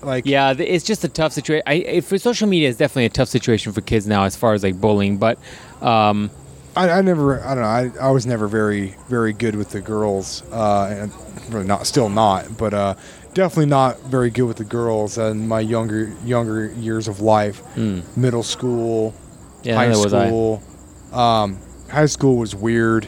[0.02, 1.64] like, Yeah, it's just a tough situation.
[1.68, 4.64] I for social media, it's definitely a tough situation for kids now as far as
[4.64, 5.18] like bullying.
[5.18, 5.40] But
[5.82, 6.30] um,
[6.76, 9.82] I, I never, I don't know, I, I was never very, very good with the
[9.82, 12.95] girls, uh, and really not, still not, but uh,
[13.34, 17.60] definitely not very good with the girls in my younger, younger years of life.
[17.76, 18.02] hmm.
[18.18, 19.14] Middle school,
[19.65, 20.27] yeah, high neither was I.
[20.27, 20.63] school.
[21.11, 21.59] Um,
[21.89, 23.05] high school was weird.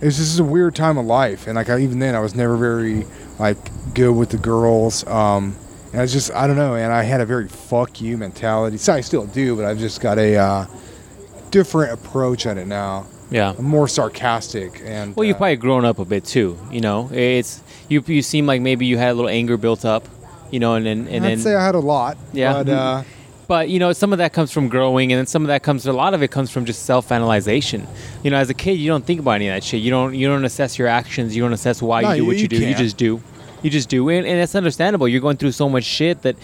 [0.00, 2.34] It was just a weird time of life, and like I, even then, I was
[2.34, 3.06] never very
[3.38, 3.56] like
[3.94, 5.06] good with the girls.
[5.06, 5.56] Um,
[5.92, 8.78] and I was just, I don't know, and I had a very fuck you mentality.
[8.78, 10.66] So I still do, but I've just got a uh,
[11.50, 13.06] different approach at it now.
[13.30, 13.54] Yeah.
[13.56, 15.16] I'm more sarcastic and.
[15.16, 16.58] Well, you've uh, probably grown up a bit too.
[16.70, 18.02] You know, it's you.
[18.06, 20.06] You seem like maybe you had a little anger built up.
[20.50, 21.38] You know, and then and I'd then.
[21.38, 22.18] say I had a lot.
[22.32, 22.52] Yeah.
[22.52, 23.02] But uh,
[23.52, 25.86] but you know, some of that comes from growing, and then some of that comes.
[25.86, 27.86] A lot of it comes from just self-analyzation.
[28.22, 29.82] You know, as a kid, you don't think about any of that shit.
[29.82, 30.14] You don't.
[30.14, 31.36] You don't assess your actions.
[31.36, 32.56] You don't assess why No, you do you- what you, you do.
[32.56, 32.78] You can't.
[32.78, 33.20] just do.
[33.62, 35.06] You just do, and, and it's understandable.
[35.06, 36.36] You're going through so much shit that.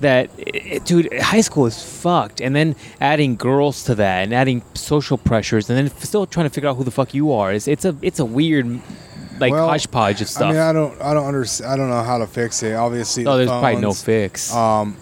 [0.00, 4.62] That it, dude, high school is fucked, and then adding girls to that, and adding
[4.74, 7.52] social pressures, and then still trying to figure out who the fuck you are.
[7.52, 8.66] It's it's a it's a weird,
[9.40, 10.50] like Well, hodgepodge of stuff.
[10.50, 11.72] I mean, I don't, I don't understand.
[11.72, 12.74] I don't know how to fix it.
[12.74, 14.52] Obviously, oh, the there's probably no fix.
[14.54, 14.96] Um,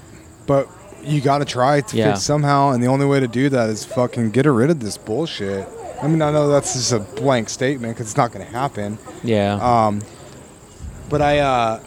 [0.46, 0.66] but
[1.06, 2.12] you got to try to Yeah.
[2.12, 4.96] fix somehow, and the only way to do that is fucking get rid of this
[4.98, 5.66] bullshit.
[6.02, 8.98] I mean, I know that's just a blank statement because it's not going to happen.
[9.22, 9.54] yeah.
[9.86, 10.02] Um,
[11.08, 11.78] but I, uh,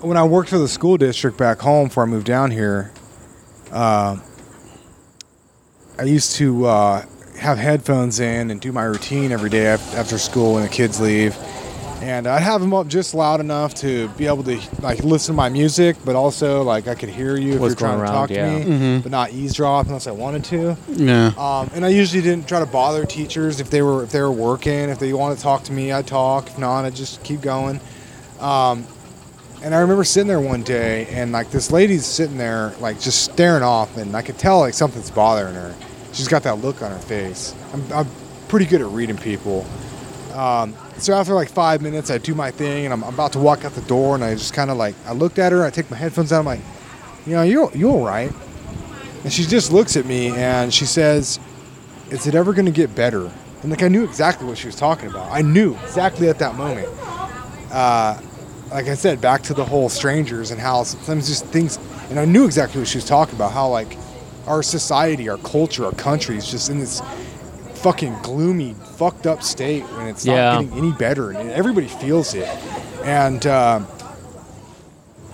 [0.00, 2.92] when I worked for the school district back home before I moved down here,
[3.72, 4.16] uh,
[5.98, 7.04] I used to uh,
[7.38, 11.36] have headphones in and do my routine every day after school when the kids leave.
[12.04, 15.36] And I'd have them up just loud enough to be able to like listen to
[15.36, 18.12] my music, but also like I could hear you if What's you're trying going to
[18.12, 18.58] around, talk to yeah.
[18.58, 18.64] me,
[18.98, 19.02] Mhm.
[19.02, 20.76] but not eavesdrop unless I wanted to.
[20.90, 21.32] Yeah.
[21.38, 24.30] Um, and I usually didn't try to bother teachers if they were if they were
[24.30, 24.90] working.
[24.90, 26.46] If they wanted to talk to me, I'd talk.
[26.48, 27.80] If not, I'd just keep going.
[28.38, 28.86] Um,
[29.62, 33.22] and I remember sitting there one day, and like this lady's sitting there, like just
[33.24, 35.74] staring off, and I could tell like something's bothering her.
[36.12, 37.54] She's got that look on her face.
[37.72, 38.08] I'm, I'm
[38.48, 39.64] pretty good at reading people.
[40.34, 43.64] Um, so after like five minutes, I do my thing, and I'm about to walk
[43.64, 45.90] out the door, and I just kind of like I looked at her, I take
[45.90, 46.60] my headphones out, I'm like,
[47.26, 48.32] you know, you you all right?
[49.24, 51.40] And she just looks at me and she says,
[52.10, 53.30] Is it ever going to get better?
[53.62, 55.32] And like I knew exactly what she was talking about.
[55.32, 56.88] I knew exactly at that moment.
[57.72, 58.20] Uh,
[58.70, 61.78] like I said, back to the whole strangers and how sometimes just things,
[62.10, 63.52] and I knew exactly what she was talking about.
[63.52, 63.96] How like
[64.46, 67.00] our society, our culture, our country is just in this
[67.84, 70.52] fucking gloomy, fucked up state when it's Yeah.
[70.54, 72.48] not getting any better, and everybody feels it.
[73.04, 73.80] And uh,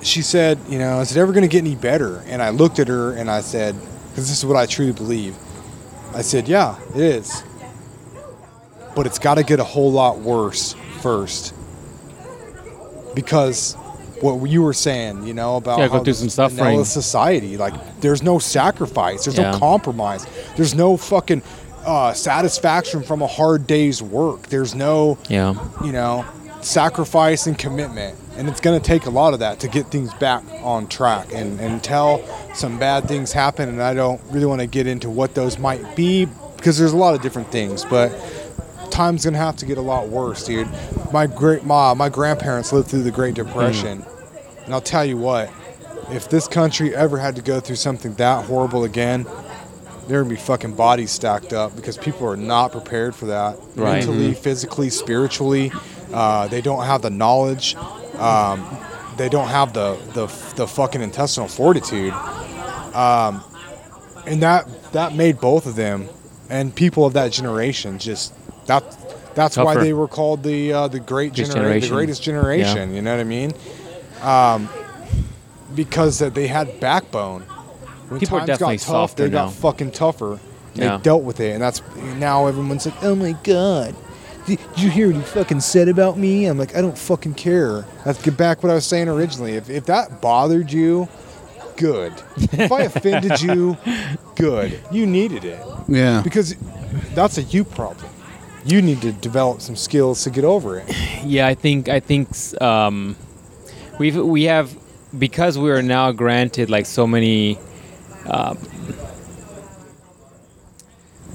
[0.03, 2.25] she said, you know, is it ever going to get any better?
[2.27, 3.77] And I looked at her and I said,
[4.11, 5.37] because this is what I truly believe.
[6.13, 7.45] I said, yeah, it is.
[8.97, 11.55] But it's got to get a whole lot worse first.
[13.15, 13.75] Because
[14.21, 18.25] what you were saying, you know, about Yeah, go through some the society, like, there's
[18.25, 19.53] no sacrifice, there's Yeah.
[19.53, 21.43] no compromise, there's no fucking
[21.85, 25.55] uh, satisfaction from a hard day's work, there's no yeah.
[25.85, 26.25] you know,
[26.61, 28.17] sacrifice and commitment.
[28.37, 31.33] And it's going to take a lot of that to get things back on track.
[31.35, 32.25] And until
[32.55, 35.95] some bad things happen, and I don't really want to get into what those might
[35.95, 36.27] be
[36.57, 38.13] because there's a lot of different things, but
[38.91, 40.69] time's gonna have to get a lot worse, dude.
[41.13, 44.05] My great ma, my grandparents lived through the Great Depression,
[44.65, 45.51] and I'll tell you what,
[46.11, 49.25] if this country ever had to go through something that horrible again,
[50.09, 54.05] there would be fucking bodies stacked up because people are not prepared for that Right.
[54.07, 55.73] mentally, physically, spiritually.
[56.13, 57.77] Uh, they don't have the knowledge.
[58.19, 58.67] Um,
[59.17, 62.13] they don't have the, the the fucking intestinal fortitude.
[62.95, 63.43] Um,
[64.27, 66.09] and that that made both of them
[66.49, 68.33] and people of that generation just
[68.67, 68.83] that
[69.35, 71.95] that's why they were called the uh, the great genera- the generation.
[71.95, 72.95] greatest generation.
[72.95, 73.53] You know what I mean?
[74.23, 74.69] Um,
[75.75, 77.45] because that they had backbone.
[78.11, 80.39] When People are times definitely got tough, softer they got fucking tougher.
[80.75, 80.99] They Yeah.
[81.03, 81.81] dealt with it, and that's
[82.19, 83.95] now everyone's like, "Oh my god,
[84.47, 87.35] did, did you hear what he fucking said about me?" I'm like, "I don't fucking
[87.35, 89.53] care." Let's get back what I was saying originally.
[89.55, 91.09] If if that bothered you,
[91.77, 92.13] good.
[92.37, 93.77] if I offended you,
[94.37, 94.79] good.
[94.93, 95.59] You needed it
[95.89, 96.21] Yeah.
[96.23, 96.55] because
[97.15, 98.07] that's a you problem.
[98.65, 100.85] You need to develop some skills to get over it.
[101.25, 102.29] Yeah, I think I think
[102.63, 103.15] um,
[103.99, 104.75] we've we have
[105.19, 107.59] because we are now granted like so many,
[108.27, 108.59] um,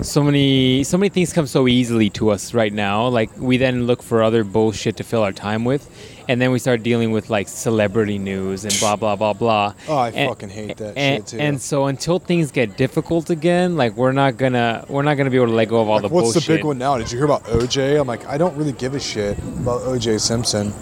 [0.01, 3.07] so many so many things come so easily to us right now.
[3.07, 5.89] Like we then look for other bullshit to fill our time with,
[6.27, 9.73] and then we start dealing with like celebrity news and blah blah blah blah.
[9.87, 11.39] Oh, I And- fucking hate that and, shit too.
[11.39, 15.37] and so until things get difficult again, like we're not gonna we're not gonna be
[15.37, 16.45] able to let go of all Like, the what's bullshit.
[16.47, 16.97] the big one now?
[16.97, 17.99] Did you hear about OJ?
[17.99, 20.73] I'm like, I don't really give a shit about OJ Simpson.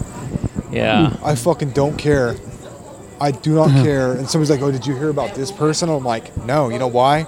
[0.72, 1.16] Yeah.
[1.22, 2.34] I fucking don't care.
[3.24, 3.82] I do not mm-hmm.
[3.82, 4.12] care.
[4.12, 6.88] And somebody's like, "Oh, did you hear about this person?" I'm like, "No." You know
[6.88, 7.26] why?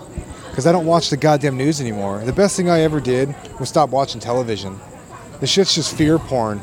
[0.50, 2.22] Because I don't watch the goddamn news anymore.
[2.22, 4.78] The best thing I ever did was stop watching television.
[5.40, 6.62] The shit's just fear porn.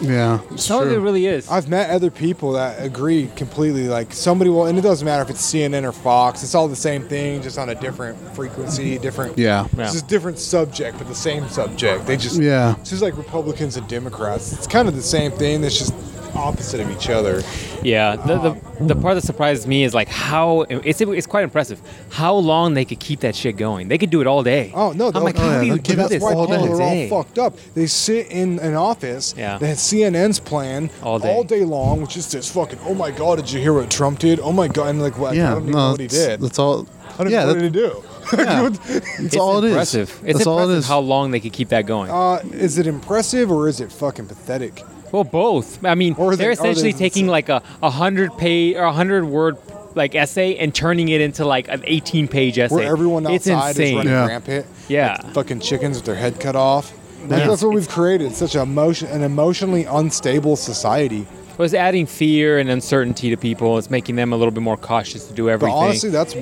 [0.00, 0.40] Yeah.
[0.50, 1.48] It's Some of it really is.
[1.48, 3.88] I've met other people that agree completely.
[3.88, 6.42] Like somebody will, and it doesn't matter if it's CNN or Fox.
[6.42, 9.38] It's all the same thing, just on a different frequency, different.
[9.38, 9.66] Yeah.
[9.76, 9.84] Yeah.
[9.84, 12.06] It's just different subject, but the same subject.
[12.06, 12.76] They just Yeah.
[12.80, 14.52] It's just like Republicans and Democrats.
[14.52, 15.62] It's kind of the same thing.
[15.62, 15.94] It's just
[16.34, 17.42] opposite of each other.
[17.82, 21.80] Yeah, the, the the part that surprises me is like how it's it's quite impressive
[22.10, 23.88] how long they could keep that shit going.
[23.88, 24.72] They could do it all day.
[24.74, 25.08] Oh no!
[25.14, 26.46] I'm like, they'll- how yeah, do you they'll do give it this That's why all
[26.46, 27.56] people are all fucked up.
[27.74, 29.58] They sit in an office Yeah.
[29.58, 31.64] that CNN's plan All day.
[31.64, 32.78] long, which is just fucking.
[32.84, 33.36] Oh my god!
[33.36, 34.40] Did you hear what Trump did?
[34.40, 34.88] Oh my god!
[34.88, 35.32] And like, what?
[35.32, 36.40] I don't even know what he did.
[36.40, 36.86] that's all.
[37.18, 37.44] I don't yeah.
[37.44, 38.04] know what did he do?
[38.36, 38.66] yeah.
[38.68, 39.70] It's That's all it is.
[39.72, 40.20] impressive.
[40.24, 42.10] It's That's all it impressive how long they could keep that going.
[42.10, 44.82] uh, is it impressive or is it fucking pathetic?
[45.12, 45.84] Well, both.
[45.84, 48.82] I mean, Or they're they- or they- essentially taking like a a hundred page or
[48.84, 49.56] a hundred word
[49.94, 52.74] like essay and turning it into like an 18 page essay.
[52.74, 54.26] Where everyone it's outside is running Yeah.
[54.26, 54.66] rampant.
[54.88, 55.16] Yeah.
[55.24, 56.92] like fucking chickens with their head cut off.
[57.26, 57.46] Like, Yeah.
[57.48, 58.34] That's what we've created.
[58.34, 61.26] Such a emotion, an emotionally unstable society.
[61.56, 63.76] Well, it's adding fear and uncertainty to people.
[63.78, 65.76] It's making them a little bit more cautious to do But everything.
[65.76, 66.36] honestly, that's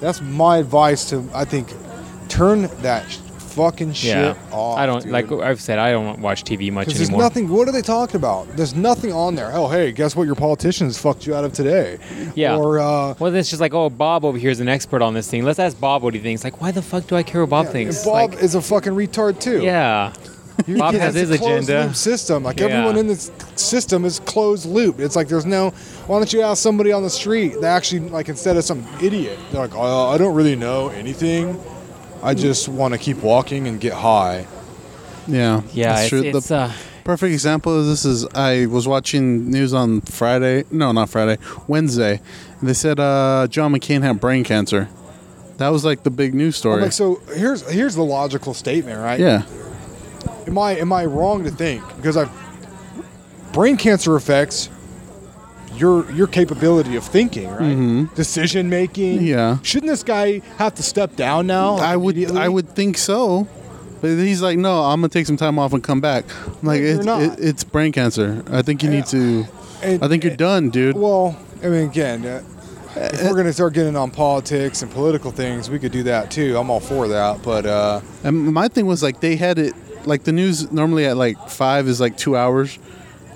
[0.00, 1.68] that's my advice to I think
[2.28, 3.18] turn that sh-
[3.56, 4.78] fucking shit yeah, off.
[4.78, 5.12] I don't dude.
[5.12, 7.48] like I've said I don't watch TV much Because there's nothing.
[7.48, 8.48] What are they talking about?
[8.56, 9.50] There's nothing on there.
[9.54, 10.24] Oh, hey, guess what?
[10.24, 11.98] Your politicians fucked you out of today.
[12.34, 12.56] Yeah.
[12.56, 15.14] Or uh, Well, then it's just like, oh, Bob over here is an expert on
[15.14, 15.42] this thing.
[15.44, 16.44] Let's ask Bob what he thinks.
[16.44, 18.04] Like, why the fuck do I care what Bob yeah, thinks?
[18.04, 19.62] Bob Like, is a fucking retard too.
[19.62, 20.12] yeah.
[20.66, 21.92] You Bob has his agenda.
[21.94, 22.42] System.
[22.42, 22.66] Like Yeah.
[22.68, 25.00] everyone in this system is closed loop.
[25.00, 25.68] It's like there's no.
[26.06, 27.60] Why don't you ask somebody on the street?
[27.60, 31.60] They actually like instead of some idiot, they're like, oh, I don't really know anything.
[32.26, 34.46] I just want to keep walking and get high.
[35.28, 35.62] Yeah.
[35.72, 36.22] Yeah, That's it's, true.
[36.24, 36.72] it's the uh,
[37.04, 40.64] perfect example of this is I was watching news on Friday.
[40.70, 41.38] No, not Friday.
[41.68, 42.20] Wednesday.
[42.60, 44.88] And they said uh, John McCain had brain cancer.
[45.58, 46.82] That was like the big news I'm story.
[46.82, 49.18] like, so here's here's the logical statement, right?
[49.18, 49.44] yeah.
[50.46, 52.30] Am I am I wrong to think because I've
[53.52, 54.68] brain cancer affects
[55.76, 58.14] your your capability of thinking, right?
[58.14, 59.18] Decision making.
[59.18, 59.26] Mm-hmm.
[59.26, 59.58] Yeah.
[59.62, 61.76] Shouldn't this guy have to step down now?
[61.76, 62.36] I would?
[62.36, 63.46] I would think so.
[64.00, 66.24] But he's like, no, I'm gonna take some time off and come back.
[66.46, 68.42] I'm like, You're it, it's brain cancer.
[68.50, 69.46] I think you need to.
[69.82, 70.96] And- I think you're done, dude.
[70.96, 72.42] Well, I mean, again, uh,
[72.96, 76.56] if we're gonna start getting on politics and political things, we could do that too.
[76.58, 77.42] I'm all for that.
[77.42, 79.74] But uh, And my thing was like they had it
[80.06, 82.78] like the news normally at like five is like two hours.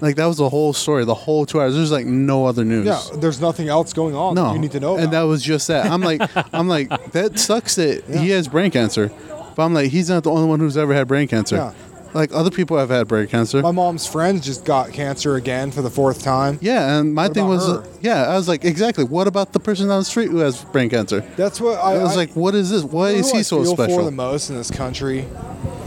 [0.00, 1.74] Like that was the whole story, the whole two hours.
[1.74, 2.86] There's like no other news.
[2.86, 4.96] yeah, there's nothing else going on no, that you need to know.
[4.96, 5.86] And that was just that.
[5.86, 6.22] I'm like,
[6.54, 9.10] I'm like, that sucks that he has brain cancer,
[9.56, 11.56] but I'm like, he's not the only one who's ever had brain cancer.
[11.56, 11.72] Yeah.
[12.12, 13.62] Like other people have had brain cancer.
[13.62, 16.58] my mom's friend just got cancer again for the fourth time.
[16.60, 17.84] yeah, and my What thing was, her?
[18.00, 19.04] yeah, I was like, exactly.
[19.04, 21.20] What about the person down the street who has brain cancer?
[21.36, 22.82] That's what I, I was I- like, what is this?
[22.82, 24.04] Why is he I so feel for special?
[24.06, 25.20] the most in this country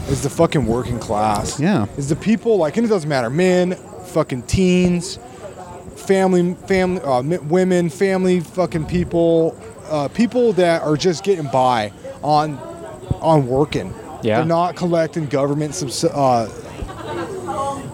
[0.08, 1.60] is the fucking working class.
[1.60, 1.88] Yeah.
[1.98, 3.76] Is the people like, and it doesn't matter, men,
[4.14, 5.18] fucking teens,
[5.96, 9.54] family, family, uh, women, family, fucking people,
[9.90, 11.92] uh, people that are just getting by
[12.22, 12.56] on
[13.20, 13.92] on working.
[14.22, 14.36] Yeah.
[14.38, 16.48] They're not collecting government subs- uh,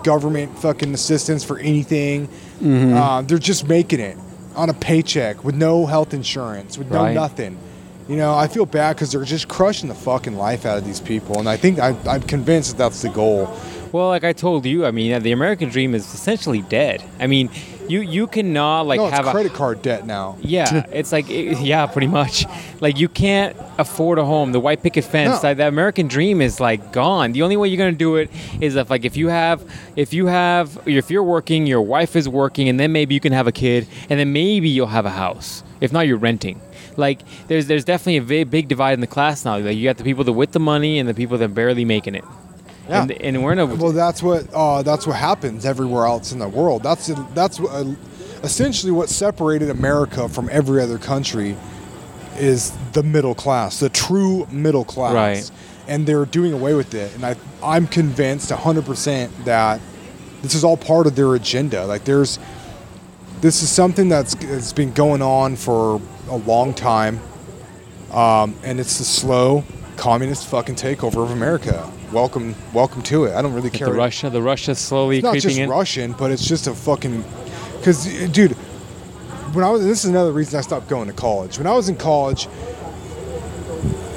[0.04, 2.28] government fucking assistance for anything.
[2.64, 4.16] Uh, they're just making it
[4.56, 7.14] on a paycheck with no health insurance, with no Right.
[7.14, 7.56] nothing.
[8.08, 11.00] You know, I feel bad because they're just crushing the fucking life out of these
[11.00, 13.48] people, and I think I, I'm convinced that that's the goal.
[13.92, 17.02] Well, like I told you, I mean, uh, the American dream is essentially dead.
[17.18, 17.50] I mean,
[17.88, 20.36] you you cannot like no, have a credit card debt now.
[20.42, 22.46] Yeah, it's like it- yeah, pretty much.
[22.80, 24.52] Like you can't afford a home.
[24.52, 25.48] The white picket fence, No.
[25.48, 27.32] like the American dream is like gone.
[27.32, 28.30] The only way you're gonna do it
[28.60, 29.62] is if like if you have
[29.96, 33.32] if you have if you're working, your wife is working, and then maybe you can
[33.32, 35.64] have a kid, and then maybe you'll have a house.
[35.80, 36.60] If not, you're renting.
[36.96, 39.58] Like there's there's definitely a very big divide in the class now.
[39.58, 41.84] Like you got the people that with the money and the people that are barely
[41.84, 42.24] making it.
[42.90, 43.02] Yeah.
[43.02, 46.38] And, and we're in a Well, that's what uh, that's what happens everywhere else in
[46.38, 46.82] the world.
[46.82, 47.84] That's that's what, uh,
[48.42, 51.56] essentially what separated America from every other country
[52.36, 55.50] is the middle class, the true middle class, Right.
[55.88, 57.14] and they're doing away with it.
[57.14, 59.80] And I I'm convinced 100% that
[60.42, 61.86] this is all part of their agenda.
[61.86, 62.38] Like there's
[63.40, 67.20] this is something that's that's been going on for a long time,
[68.12, 69.64] um, and it's the slow
[69.96, 71.90] communist fucking takeover of America.
[72.12, 73.34] Welcome, welcome to it.
[73.34, 73.86] I don't really care.
[73.88, 75.70] the Russia, the Russia slowly It's not creeping just in.
[75.70, 77.24] Russian, but it's just a fucking.
[77.76, 78.52] Because, dude,
[79.54, 81.56] when I was, this is another reason I stopped going to college.
[81.56, 82.48] When I was in college,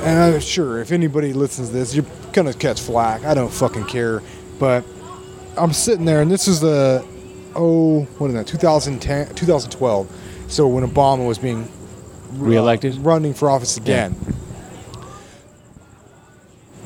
[0.01, 3.23] and I'm sure if anybody listens to this, you're gonna catch flack.
[3.25, 4.23] I don't fucking care.
[4.59, 4.83] But
[5.55, 7.05] I'm sitting there, and this is the,
[7.55, 8.47] oh, what is that?
[8.47, 10.45] 2010, 2012.
[10.47, 12.95] So when Obama was being uh, Reelected?
[12.97, 14.15] running for office again.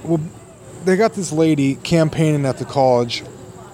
[0.04, 0.20] Well,
[0.88, 3.23] they got this lady campaigning at the college,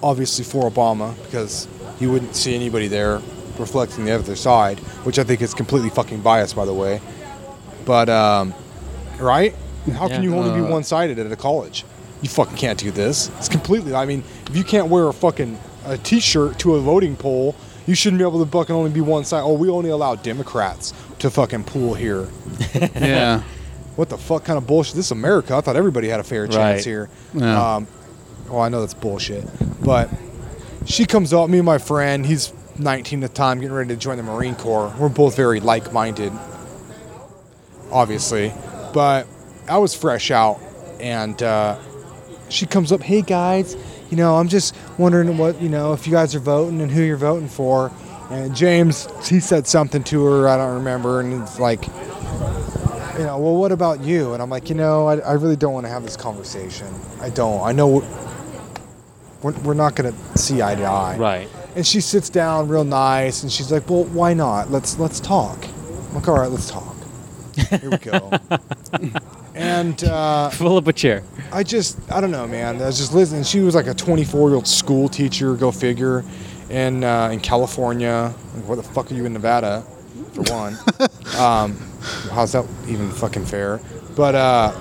[0.02, 1.68] obviously for Obama, because
[2.00, 3.22] you wouldn't see anybody there
[3.60, 7.00] reflecting the other side, which I think is completely fucking biased, by the way.
[7.86, 8.54] But, um,
[9.20, 9.54] right?
[9.94, 10.30] How can Yeah.
[10.30, 11.86] you only be Uh, one sided at a college?
[12.24, 13.30] You fucking can't do this.
[13.38, 16.80] It's completely, I mean, if you can't wear a fucking a t shirt to a
[16.82, 17.54] voting poll,
[17.86, 19.42] you shouldn't be able to fucking only be one side.
[19.44, 22.28] Oh, we only allow Democrats to fucking pool here.
[22.96, 23.42] yeah.
[23.96, 24.96] What the fuck kind of bullshit?
[24.96, 25.56] This is America.
[25.56, 26.86] I thought everybody had a fair chance Right.
[26.86, 27.10] here.
[27.34, 27.76] Yeah.
[27.76, 27.88] Um,
[28.50, 29.46] well, I know that's bullshit.
[29.84, 30.10] But
[30.86, 33.96] she comes up, me and my friend, he's 19 at the time, getting ready to
[33.96, 34.94] join the Marine Corps.
[34.98, 36.34] We're both very like minded,
[37.92, 38.52] obviously.
[38.94, 39.28] But
[39.70, 40.60] I was fresh out,
[41.00, 41.78] and uh,
[42.50, 43.76] she comes up, hey guys,
[44.10, 47.02] you know, I'm just wondering what, you know, if you guys are voting and who
[47.02, 47.92] you're voting for.
[48.30, 51.86] And James, he said something to her, I don't remember, and it's like,
[53.18, 54.34] you know, well, what about you?
[54.34, 56.88] And I'm like, you know, I, I really don't want to have this conversation.
[57.22, 57.62] I don't.
[57.62, 58.02] I know
[59.42, 61.18] we're, we're not going to see eye to eye.
[61.18, 61.50] Right.
[61.76, 64.72] And she sits down real nice, and she's like, well, why not?
[64.72, 65.58] Let's let's talk.
[66.10, 66.96] I'm like, all right, let's talk.
[67.56, 68.32] Here we go.
[69.56, 71.24] and uh, Pull up a chair.
[71.52, 72.82] I just, I don't know, man.
[72.82, 73.44] I was just listening.
[73.44, 76.24] She was like a 24 year old school teacher, go figure,
[76.70, 78.34] in uh, in California.
[78.56, 79.84] Like, what the fuck are you in Nevada,
[80.34, 80.78] for one?
[81.38, 81.78] um,
[82.32, 83.80] how's that even fucking fair?
[84.16, 84.72] But uh,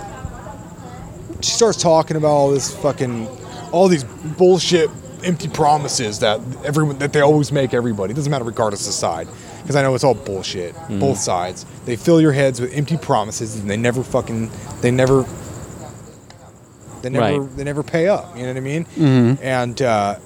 [1.40, 3.26] she starts talking about all this fucking,
[3.72, 4.90] all these bullshit,
[5.24, 8.12] empty promises that everyone that they always make everybody.
[8.12, 9.28] It doesn't matter regardless of side,
[9.62, 10.74] because I know it's all bullshit.
[10.88, 11.64] Both sides.
[11.84, 14.50] They fill your heads with empty promises, and they never fucking,
[14.80, 15.24] they never
[17.02, 17.56] they never Right.
[17.56, 18.36] they never pay up.
[18.36, 18.84] You know what I mean?
[18.84, 19.42] Mm-hmm.
[19.42, 20.18] And uh,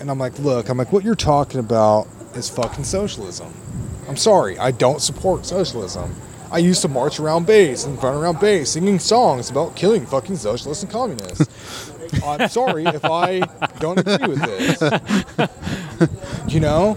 [0.00, 3.52] and I'm like, look, I'm like, what you're talking about is fucking socialism.
[4.08, 6.14] I'm sorry, I don't support socialism.
[6.50, 10.36] I used to march around base and run around base singing songs about killing fucking
[10.36, 11.92] socialists and communists.
[12.24, 13.40] I'm sorry if I
[13.80, 14.80] don't agree with this.
[16.48, 16.96] you know,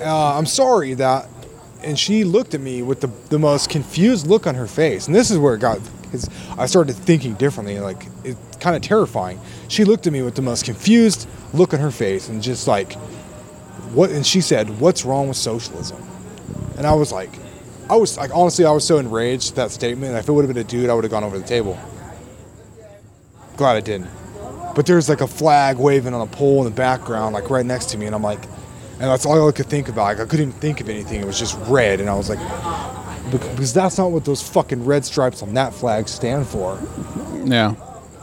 [0.00, 1.28] uh, I'm sorry that.
[1.82, 5.06] And she looked at me with the, the most confused look on her face.
[5.06, 5.80] And this is where it got,
[6.12, 7.80] cause I started thinking differently.
[7.80, 9.40] Like, it's kind of terrifying.
[9.68, 12.92] She looked at me with the most confused look on her face and just like,
[13.92, 14.10] what?
[14.10, 16.02] And she said, What's wrong with socialism?
[16.78, 17.30] And I was like,
[17.92, 20.16] I was like, honestly, I was so enraged at that statement.
[20.16, 21.78] If it would have been a dude, I would have gone over the table.
[23.58, 24.08] Glad I didn't.
[24.74, 27.90] But there's like a flag waving on a pole in the background, like right next
[27.90, 28.42] to me, and I'm like,
[28.92, 30.04] and that's all I could think about.
[30.04, 31.20] Like I couldn't even think of anything.
[31.20, 32.38] It was just red, and I was like,
[33.30, 36.80] because that's not what those fucking red stripes on that flag stand for.
[37.44, 37.74] Yeah.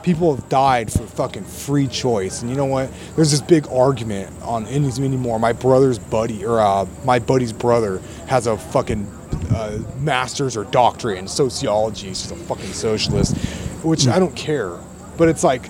[0.04, 2.90] People have died for fucking free choice, and you know what?
[3.16, 5.40] There's this big argument on Indies anymore.
[5.40, 9.06] My brother's buddy, or uh, my buddy's brother, has a fucking
[9.54, 12.08] uh, master's or doctorate in sociology.
[12.08, 13.38] He's just a fucking socialist,
[13.84, 14.78] which I don't care.
[15.18, 15.70] But it's like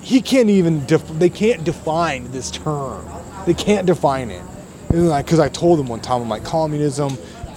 [0.00, 0.84] he can't even.
[0.86, 3.06] Def- they can't define this term.
[3.46, 4.42] They can't define it.
[4.90, 7.10] And like, because I told them one time, I'm like, communism,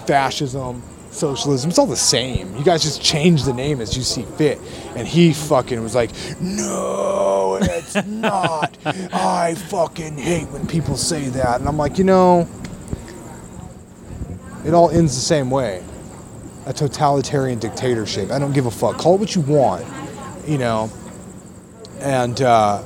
[0.06, 0.82] fascism,
[1.18, 2.56] socialism, it's all the same.
[2.56, 4.58] You guys just change the name as you see fit.
[4.96, 8.76] And he fucking was like, no, it's not.
[8.84, 11.60] I fucking hate when people say that.
[11.60, 12.48] And I'm like, you know,
[14.64, 15.82] it all ends the same way
[16.66, 18.30] a totalitarian dictatorship.
[18.30, 18.98] I don't give a fuck.
[18.98, 19.86] Call it what you want,
[20.46, 20.90] you know.
[22.00, 22.82] And uh,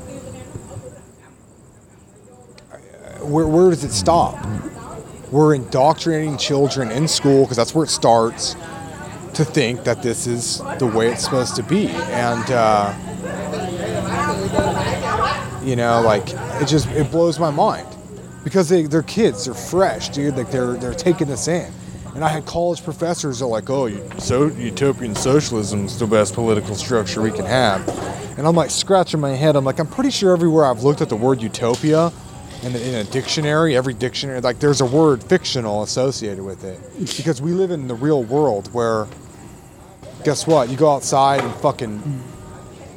[3.22, 4.34] where, where does it stop?
[5.32, 8.52] We're indoctrinating children in school because that's where it starts
[9.32, 11.88] to think that this is the way it's supposed to be.
[11.88, 12.94] And, uh,
[15.64, 16.28] you know, like,
[16.60, 17.88] it just, it blows my mind
[18.44, 20.36] because they, they're kids, they're fresh, dude.
[20.36, 21.72] Like, they're, they're taking this in.
[22.14, 23.88] And I had college professors that are like, oh,
[24.18, 27.88] so utopian socialism is the best political structure we can have.
[28.36, 29.56] And I'm like scratching my head.
[29.56, 32.12] I'm like, I'm pretty sure everywhere I've looked at the word utopia
[32.62, 36.78] in, in a dictionary, every dictionary, like there's a word fictional associated with it.
[37.16, 39.06] Because we live in the real world where,
[40.24, 40.68] guess what?
[40.70, 42.22] You go outside in fucking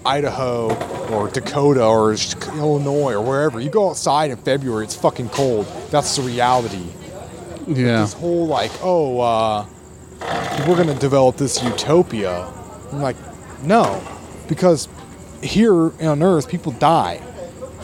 [0.05, 0.73] Idaho
[1.11, 2.13] or Dakota or
[2.57, 3.59] Illinois or wherever.
[3.59, 5.65] You go outside in February, it's fucking cold.
[5.89, 6.83] That's the reality
[7.67, 8.01] Yeah.
[8.01, 9.65] this whole like, oh, uh,
[10.67, 12.47] we're gonna develop this utopia.
[12.91, 13.15] I'm like,
[13.63, 14.01] no,
[14.47, 14.87] because
[15.41, 17.19] here on Earth, people die,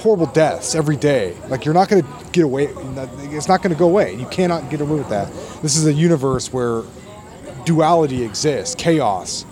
[0.02, 1.36] horrible deaths every day.
[1.48, 2.69] Like you're not gonna get away.
[3.32, 4.15] It's not gonna go away.
[4.15, 5.32] You cannot get away with that.
[5.61, 6.84] This is a universe where
[7.65, 9.45] duality exists, chaos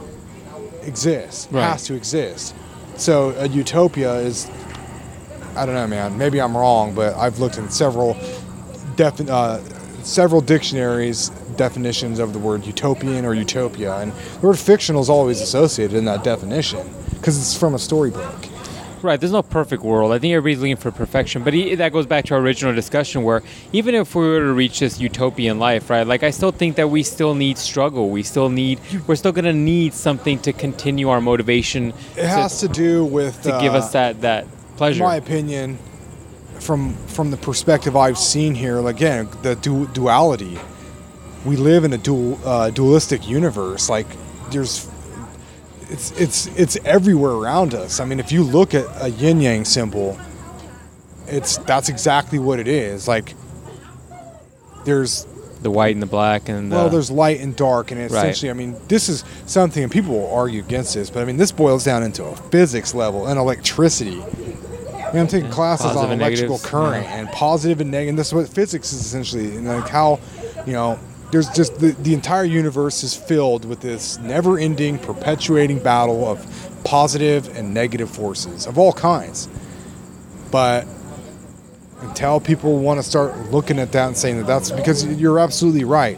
[0.84, 1.64] exists, Right.
[1.64, 2.56] has to exist.
[2.98, 4.48] So a utopia is,
[5.56, 6.18] I don't know, man.
[6.18, 8.18] Maybe I'm wrong, but I've looked in several
[8.96, 9.60] defi- uh,
[10.04, 15.42] several dictionaries definitions of the word utopian or utopia, and the word fictional is always
[15.42, 18.34] associated in that definition because it's from a storybook.
[19.02, 20.12] Right, there's no perfect world.
[20.12, 23.24] I think everybody's looking for perfection, but e- that goes back to our original discussion
[23.24, 26.06] where even if we were to reach this utopian life, right?
[26.06, 28.10] Like I still think that we still need struggle.
[28.10, 32.60] We still need we're still going to need something to continue our motivation It has
[32.60, 34.46] to do with to give uh, us that that
[34.76, 35.04] pleasure.
[35.04, 35.78] my opinion,
[36.60, 40.60] from from the perspective I've seen here, like, again, the du- duality.
[41.46, 43.88] We live in a dual uh, dualistic universe.
[43.90, 44.08] Like,
[44.52, 44.90] there's,
[45.90, 48.00] it's it's it's everywhere around us.
[48.00, 50.18] I mean, if you look at a yin yang symbol,
[51.28, 53.08] it's that's exactly what it is.
[53.08, 53.36] Like,
[54.86, 55.26] there's
[55.62, 58.08] the white and the black and the, well, there's light and dark, and Right.
[58.10, 61.38] essentially, I mean, this is something, and people will argue against this, but I mean,
[61.38, 64.22] this boils down into a physics level and electricity.
[64.22, 65.54] I mean, I'm taking mm-hmm.
[65.54, 67.18] classes Positive on electrical negatives, current yeah.
[67.18, 68.10] and positive and negative.
[68.10, 70.20] And this is what physics is essentially, and like how,
[70.66, 71.00] you know,
[71.32, 76.46] there's just the, the entire universe is filled with this never-ending, perpetuating battle of
[76.84, 79.48] positive and negative forces of all kinds.
[80.52, 80.88] But
[82.02, 85.84] until people want to start looking at that and saying that that's because you're absolutely
[85.84, 86.18] right.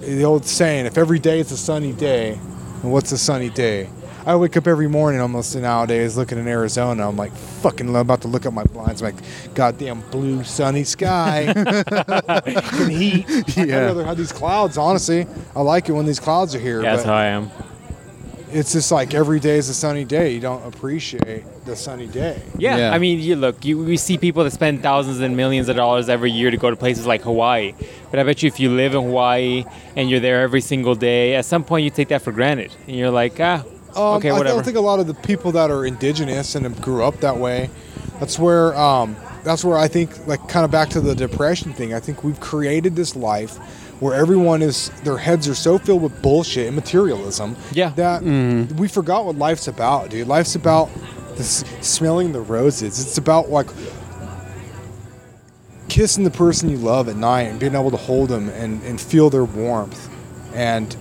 [0.00, 2.38] The old saying, if every day is a sunny day,
[2.82, 3.90] then what's a sunny day?
[4.28, 7.08] I wake up every morning almost nowadays looking in Arizona.
[7.08, 9.00] I'm like, fucking I'm about to look at my blinds.
[9.00, 9.24] I'm like,
[9.54, 11.44] goddamn blue sunny sky.
[11.56, 13.26] and heat.
[13.26, 13.76] Like, I'd Yeah.
[13.86, 15.26] rather have these clouds, honestly.
[15.56, 16.82] I like it when these clouds are here.
[16.82, 17.50] yeah, that's how I am.
[18.52, 20.34] it's just like every day is a sunny day.
[20.34, 22.42] You don't appreciate the sunny day.
[22.58, 22.92] Yeah, Yeah.
[22.92, 26.10] I mean, you look, you, we see people that spend thousands and millions of dollars
[26.10, 27.72] every year to go to places like Hawaii.
[28.10, 29.64] But I bet you if you live in Hawaii
[29.96, 32.74] and you're there every single day, at some point you take that for granted.
[32.86, 33.64] And you're like, ah,
[33.96, 34.60] Um, okay, I, th- whatever.
[34.60, 37.70] I think a lot of the people that are indigenous and grew up that way,
[38.20, 41.94] that's where um, that's where I think like kind of back to the depression thing.
[41.94, 43.56] I think we've created this life
[44.00, 47.56] where everyone is their heads are so filled with bullshit and materialism.
[47.72, 47.90] Yeah.
[47.90, 50.28] That we forgot what life's about, dude.
[50.28, 50.90] Life's about
[51.36, 53.00] this smelling the roses.
[53.00, 53.68] It's about like
[55.88, 59.00] kissing the person you love at night and being able to hold them and, and
[59.00, 60.08] feel their warmth
[60.54, 60.96] and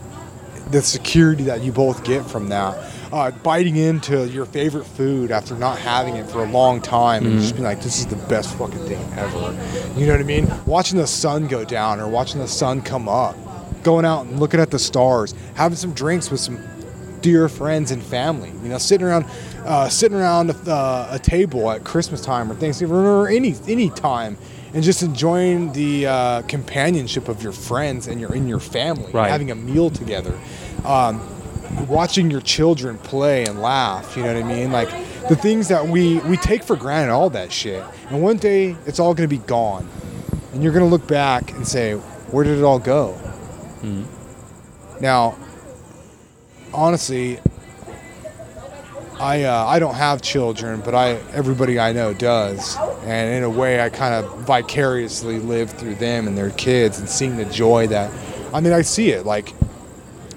[0.72, 2.94] the security that you both get from that.
[3.12, 7.40] Uh, biting into your favorite food after not having it for a long time and
[7.40, 9.58] just being like, this is the best fucking thing ever.
[9.98, 10.52] You know what I mean?
[10.66, 13.36] Watching the sun go down or watching the sun come up,
[13.84, 16.60] going out and looking at the stars, having some drinks with some
[17.22, 18.52] dear friends and family.
[18.62, 19.26] You know, sitting around,
[19.66, 23.90] uh, sitting around a, uh, a table at Christmas time or Thanksgiving or any any
[23.90, 24.38] time,
[24.74, 29.30] and just enjoying the uh, companionship of your friends and your in your family, Right.
[29.30, 30.38] having a meal together,
[30.86, 31.22] um,
[31.88, 34.16] watching your children play and laugh.
[34.18, 34.72] You know what I mean?
[34.72, 34.90] Like
[35.30, 39.00] the things that we we take for granted, all that shit, and one day it's
[39.00, 39.88] all gonna be gone,
[40.54, 41.94] and you're gonna look back and say,
[42.32, 43.16] where did it all go?
[45.00, 45.38] Now,
[46.74, 47.40] honestly,
[49.20, 53.50] I uh, I don't have children, but I everybody I know does, and in a
[53.50, 57.88] way, I kind of vicariously live through them and their kids, and seeing the joy
[57.88, 58.12] that,
[58.54, 59.26] I mean, I see it.
[59.26, 59.54] Like,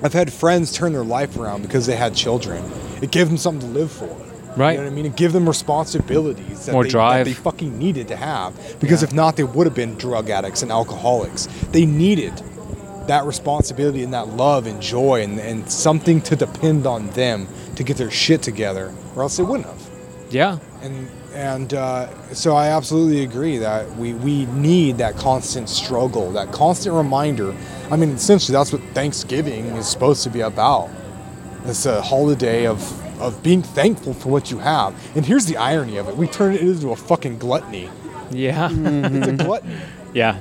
[0.03, 2.65] I've had friends turn their life around because they had children.
[3.03, 4.09] It gave them something to live for.
[4.57, 4.73] Right.
[4.73, 5.07] You know what I mean?
[5.07, 7.27] It give them responsibilities that More they, that drive.
[7.27, 8.79] they fucking needed to have.
[8.81, 11.47] Because if not, they would have been drug addicts and alcoholics.
[11.71, 12.33] They needed
[13.07, 17.47] that responsibility and that love and joy and, and something to depend on them
[17.81, 19.91] to get their shit together, or else they wouldn't have.
[20.29, 20.59] Yeah.
[20.83, 26.53] And and uh, so I absolutely agree that we, we need that constant struggle, that
[26.53, 27.57] constant reminder.
[27.91, 30.91] I mean, essentially, that's what Thanksgiving is supposed to be about.
[31.65, 32.79] It's a holiday of
[33.19, 34.95] of being thankful for what you have.
[35.17, 37.89] And here's the irony of it: we turn it into a fucking gluttony.
[38.31, 38.69] Yeah.
[38.73, 39.77] It's a gluttony.
[40.13, 40.37] yeah.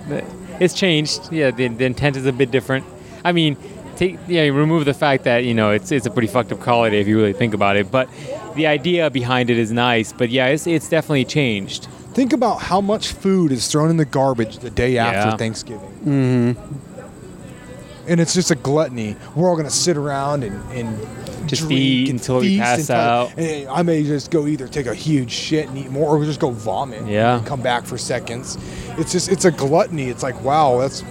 [0.59, 1.31] It's changed.
[1.31, 1.51] Yeah.
[1.51, 2.85] The, the intent is a bit different.
[3.23, 3.55] I mean,
[3.99, 6.63] take yeah, you remove the fact that you know it's it's a pretty fucked up
[6.63, 7.91] holiday if you really think about it.
[7.91, 8.09] But
[8.55, 10.13] the idea behind it is nice.
[10.13, 11.85] But yeah, it's it's definitely changed.
[12.13, 15.37] Think about how much food is thrown in the garbage the day after Yeah.
[15.37, 15.91] Thanksgiving.
[16.05, 18.11] Mm-hmm.
[18.11, 19.15] And it's just a gluttony.
[19.35, 22.95] We're all gonna sit around and, and Just drink eat and until we pass until-
[22.95, 23.37] out.
[23.37, 26.39] And I may just go either take a huge shit and eat more, or just
[26.39, 27.05] go vomit.
[27.05, 27.37] Yeah.
[27.37, 28.57] And come back for seconds.
[28.97, 30.09] It's just it's a gluttony.
[30.09, 31.03] It's like wow, that's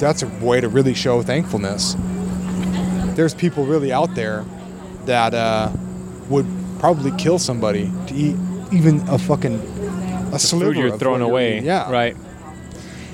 [0.00, 1.94] that's a way to really show thankfulness.
[3.20, 4.46] There's people really out there
[5.04, 5.70] that uh,
[6.30, 6.46] would
[6.78, 8.34] probably kill somebody to eat
[8.72, 11.60] even a fucking a The sliver food you're throwing what you're away.
[11.60, 12.16] Yeah, Right.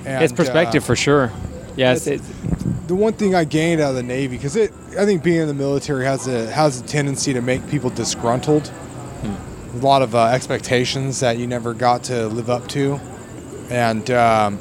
[0.04, 1.32] And, it's perspective uh, for sure.
[1.76, 2.06] Yes.
[2.06, 5.24] it's- It's, the one thing I gained out of the Navy, because it, I think
[5.24, 8.70] being in the military has a has a tendency to make people disgruntled.
[9.74, 13.00] A lot of uh, expectations that you never got to live up to,
[13.70, 14.60] and um,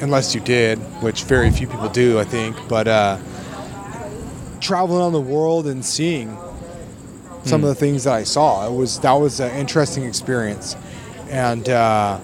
[0.00, 2.56] unless you did, which very few people do, I think.
[2.68, 3.18] But uh,
[4.60, 6.36] traveling on the world and seeing
[7.44, 10.76] some of the things that I saw, it was that was an interesting experience,
[11.28, 11.68] and.
[11.68, 12.20] Uh,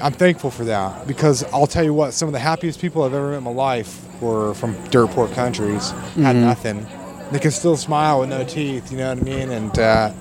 [0.00, 3.14] I'm thankful for that because I'll tell you what, some of the happiest people I've
[3.14, 6.86] ever met in my life were from dirt poor countries, had nothing.
[7.32, 9.50] They can still smile with no teeth, you know what I mean?
[9.50, 10.12] And uh,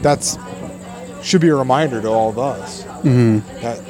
[0.00, 0.38] that's
[1.22, 2.84] should be a reminder to all of us
[3.62, 3.82] that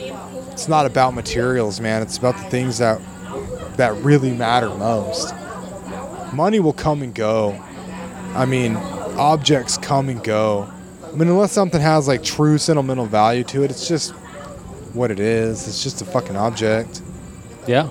[0.53, 2.01] it's not about materials, man.
[2.01, 2.99] It's about the things that
[3.77, 5.35] that really matter most.
[6.33, 7.53] Money will come and go.
[8.35, 10.71] I mean, objects come and go.
[11.07, 14.11] I mean, unless something has like true sentimental value to it, it's just
[14.93, 15.67] what it is.
[15.69, 17.03] It's just a fucking object.
[17.67, 17.89] Yeah.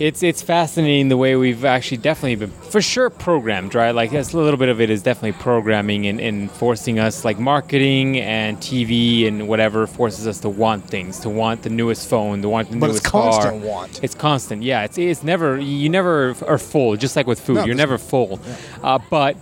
[0.00, 3.90] It's it's fascinating the way we've actually definitely been for sure programmed, right?
[3.90, 7.38] Like that's a little bit of it is definitely programming and, and forcing us like
[7.38, 12.40] marketing and TV and whatever forces us to want things, to want the newest phone,
[12.40, 13.70] to want the But newest it's constant car.
[13.70, 14.02] want.
[14.02, 14.84] It's constant, yeah.
[14.84, 17.56] It's it's never you never are full, just like with food.
[17.56, 18.40] No, You're never full.
[18.82, 19.36] Uh, but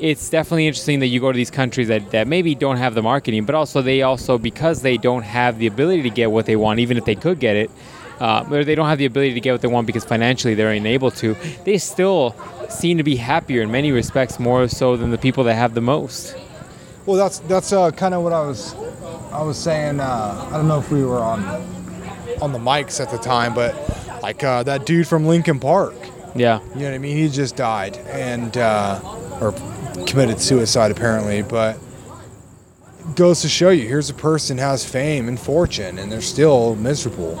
[0.00, 3.02] it's definitely interesting that you go to these countries that, that maybe don't have the
[3.02, 6.56] marketing, but also they also because they don't have the ability to get what they
[6.56, 7.70] want, even if they could get it,
[8.20, 10.70] uh, or they don't have the ability to get what they want because financially they're
[10.70, 11.34] unable to.
[11.64, 12.36] They still
[12.68, 15.80] seem to be happier in many respects, more so than the people that have the
[15.80, 16.36] most.
[17.06, 18.74] Well, that's that's uh, kind of what I was
[19.32, 20.00] I was saying.
[20.00, 21.42] Uh, I don't know if we were on
[22.42, 23.74] on the mics at the time, but
[24.22, 25.94] like uh, that dude from Linkin Park.
[26.34, 27.16] Yeah, You know what I mean?
[27.16, 29.00] He just died and uh,
[29.40, 29.52] or
[30.06, 31.78] committed suicide apparently, but
[33.16, 37.34] goes to show you here's a person has fame and fortune and they're still miserable.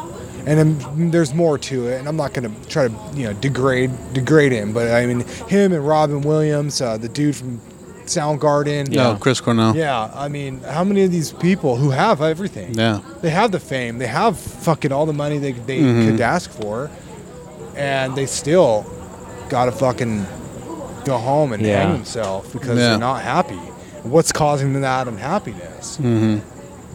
[0.46, 3.90] And then there's more to it, and I'm not gonna try to you know degrade
[4.12, 7.60] degrade him, but I mean him and Robin Williams, uh, the dude from
[8.06, 8.88] Soundgarden.
[8.88, 9.76] No, Chris Cornell.
[9.76, 12.74] Yeah, I mean, how many of these people who have everything?
[12.74, 13.00] Yeah.
[13.20, 16.90] They have the fame, they have fucking all the money they, they could ask for,
[17.76, 18.84] and they still
[19.48, 20.26] gotta fucking
[21.04, 21.82] go home and Yeah.
[21.84, 22.90] hang themselves because Yeah.
[22.90, 23.60] they're not happy.
[24.02, 25.98] What's causing them that unhappiness?
[25.98, 26.38] Mm-hmm.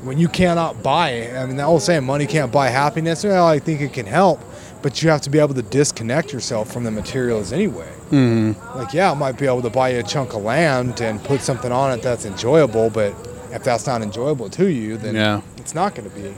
[0.06, 3.23] When you cannot buy it, I mean, the old saying, money can't buy happiness.
[3.23, 4.40] Well, I think it can help,
[4.82, 7.91] but you have to be able to disconnect yourself from the materials anyway.
[8.11, 8.77] Mm-hmm.
[8.77, 11.41] Like, yeah, it might be able to buy you a chunk of land and put
[11.41, 13.14] something on it that's enjoyable, but
[13.52, 15.41] if that's not enjoyable to you, then Yeah.
[15.57, 16.34] it's not going to be.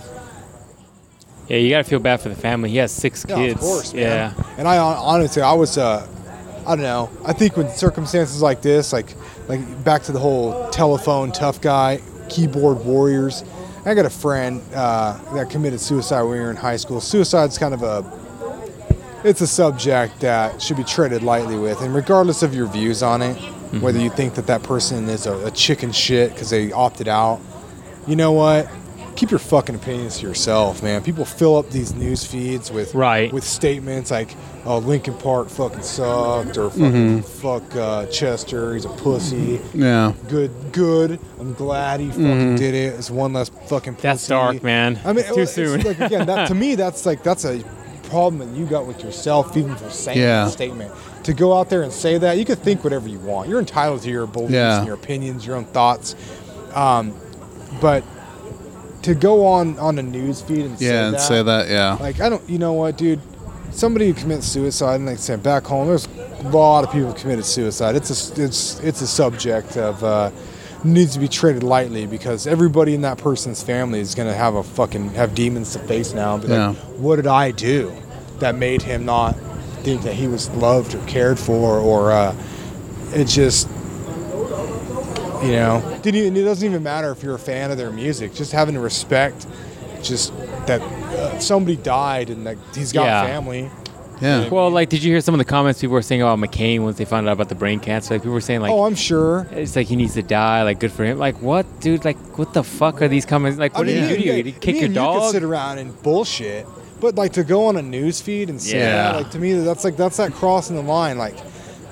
[1.50, 1.58] yeah.
[1.58, 2.70] You gotta feel bad for the family.
[2.70, 3.54] He has six Yeah, kids.
[3.56, 4.04] of course, man.
[4.04, 6.06] Yeah, And I honestly, I was, uh,
[6.66, 7.10] I don't know.
[7.26, 9.14] I think with circumstances like this, like,
[9.50, 13.44] like back to the whole telephone tough guy, keyboard warriors.
[13.88, 17.00] I got a friend uh, that committed suicide when we were in high school.
[17.00, 18.04] Suicide's kind of a,
[19.24, 23.22] it's a subject that should be treated lightly with, and regardless of your views on
[23.22, 23.36] it,
[23.82, 24.00] whether Mm-hmm.
[24.00, 27.40] you think that that person is a, a chicken shit because they opted out,
[28.08, 28.70] you know what?
[29.18, 31.02] Keep your fucking opinions to yourself, man.
[31.04, 33.34] People fill up these news feeds with Right.
[33.34, 38.90] with statements like, "Oh, Linkin Park fucking sucked," or "Fucking fuck uh, Chester, he's a
[38.90, 40.14] pussy." Yeah.
[40.30, 41.20] Good, good.
[41.40, 42.94] I'm glad he fucking did it.
[42.94, 43.96] It's one less fucking.
[43.96, 44.04] Pussy.
[44.08, 45.00] That's dark, man.
[45.04, 45.82] I mean, it's Too it's soon.
[45.82, 47.64] Like again, that to me, that's like that's a
[48.04, 50.46] problem that you got with yourself, even for saying Yeah.
[50.46, 50.92] that statement.
[51.24, 53.50] To go out there and say that, you could think whatever you want.
[53.50, 54.78] You're entitled to your beliefs Yeah.
[54.78, 56.16] and your opinions, your own thoughts.
[56.76, 57.14] Um,
[57.82, 58.04] but
[59.08, 61.70] to go on on a news feed and Yeah, say and that, say that.
[61.70, 61.98] Yeah.
[62.00, 63.22] like I don't, you know what, dude?
[63.72, 67.12] Somebody who commits suicide, and like I said, back home, there's a lot of people
[67.12, 67.96] who committed suicide.
[67.96, 70.32] It's a, it's, it's a subject of uh,
[70.84, 74.64] needs to be treated lightly because everybody in that person's family is gonna have a
[74.64, 76.38] fucking have demons to face now.
[76.38, 76.68] Yeah.
[76.70, 77.92] like, what did I do
[78.40, 79.36] that made him not
[79.84, 82.36] think that he was loved or cared for, or uh,
[83.14, 83.68] it just.
[85.44, 88.34] You know, didn't even, it doesn't even matter if you're a fan of their music.
[88.34, 89.46] Just having to respect,
[90.02, 90.34] just
[90.68, 93.24] that uh, somebody died and that he's got Yeah.
[93.26, 93.70] family.
[94.20, 94.50] Yeah.
[94.50, 96.98] Well, like, did you hear some of the comments people were saying about McCain once
[96.98, 98.16] they found out about the brain cancer?
[98.16, 99.48] Like, people were saying like, oh, I'm sure.
[99.52, 100.64] it's like he needs to die.
[100.64, 101.20] Like, good for him.
[101.20, 102.04] Like, what, dude?
[102.04, 103.60] Like, what the fuck are these comments?
[103.60, 104.20] Like, what I did mean, you do?
[104.22, 105.32] me You and- did you kick me your and You could dog?
[105.34, 106.66] sit around and bullshit,
[107.00, 109.12] but like to go on a news feed and say Yeah.
[109.12, 111.20] that, like to me, that's like that's that crossing the line.
[111.20, 111.36] Like,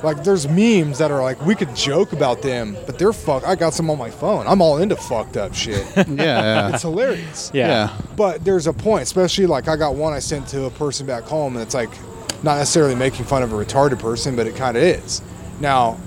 [0.04, 3.44] like there's memes that are like we could joke about them, but they're fuck.
[3.46, 4.46] I got some on my phone.
[4.48, 5.86] I'm all into fucked up shit.
[5.96, 6.06] Yeah.
[6.08, 6.74] Yeah.
[6.74, 7.52] it's hilarious.
[7.54, 7.68] yeah.
[7.68, 7.98] yeah.
[8.16, 11.24] But there's a point, especially like I got one I sent to a person back
[11.24, 11.90] home, and it's like
[12.44, 15.22] not necessarily making fun of a retarded person, but it kind of is.
[15.60, 15.98] Now,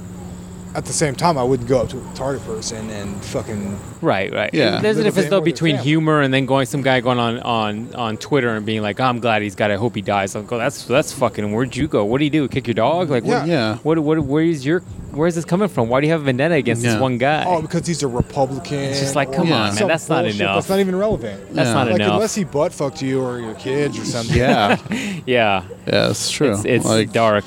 [0.78, 3.78] at the same time, I wouldn't go up to a retarded person and fucking.
[4.00, 4.50] Right, right.
[4.54, 4.80] Yeah.
[4.80, 8.16] There's a difference though between humor and then going some guy going on on on
[8.16, 9.70] Twitter and being like, oh, "I'm glad he's got.
[9.70, 9.74] it.
[9.74, 10.56] I hope he dies." I'll go.
[10.56, 11.52] That's that's fucking.
[11.52, 12.04] Where'd you go?
[12.04, 12.48] What do you do?
[12.48, 13.10] Kick your dog?
[13.10, 13.46] Like, what?
[13.46, 13.76] Yeah.
[13.78, 13.98] What?
[13.98, 14.18] What?
[14.20, 14.80] Where's your?
[15.10, 15.88] Where's this coming from?
[15.88, 16.92] Why do you have a vendetta against Yeah.
[16.92, 17.44] this one guy?
[17.46, 18.78] Oh, because he's a Republican.
[18.78, 20.56] It's just like, or come on, man, some that's not enough.
[20.56, 21.54] That's not even relevant.
[21.54, 21.72] that's Yeah.
[21.74, 22.12] not Like enough.
[22.12, 24.36] unless he butt fucked you or your kids or something.
[24.36, 24.76] Yeah.
[25.26, 26.10] yeah, Yeah.
[26.10, 26.52] It's true.
[26.52, 27.46] it's, it's like, dark.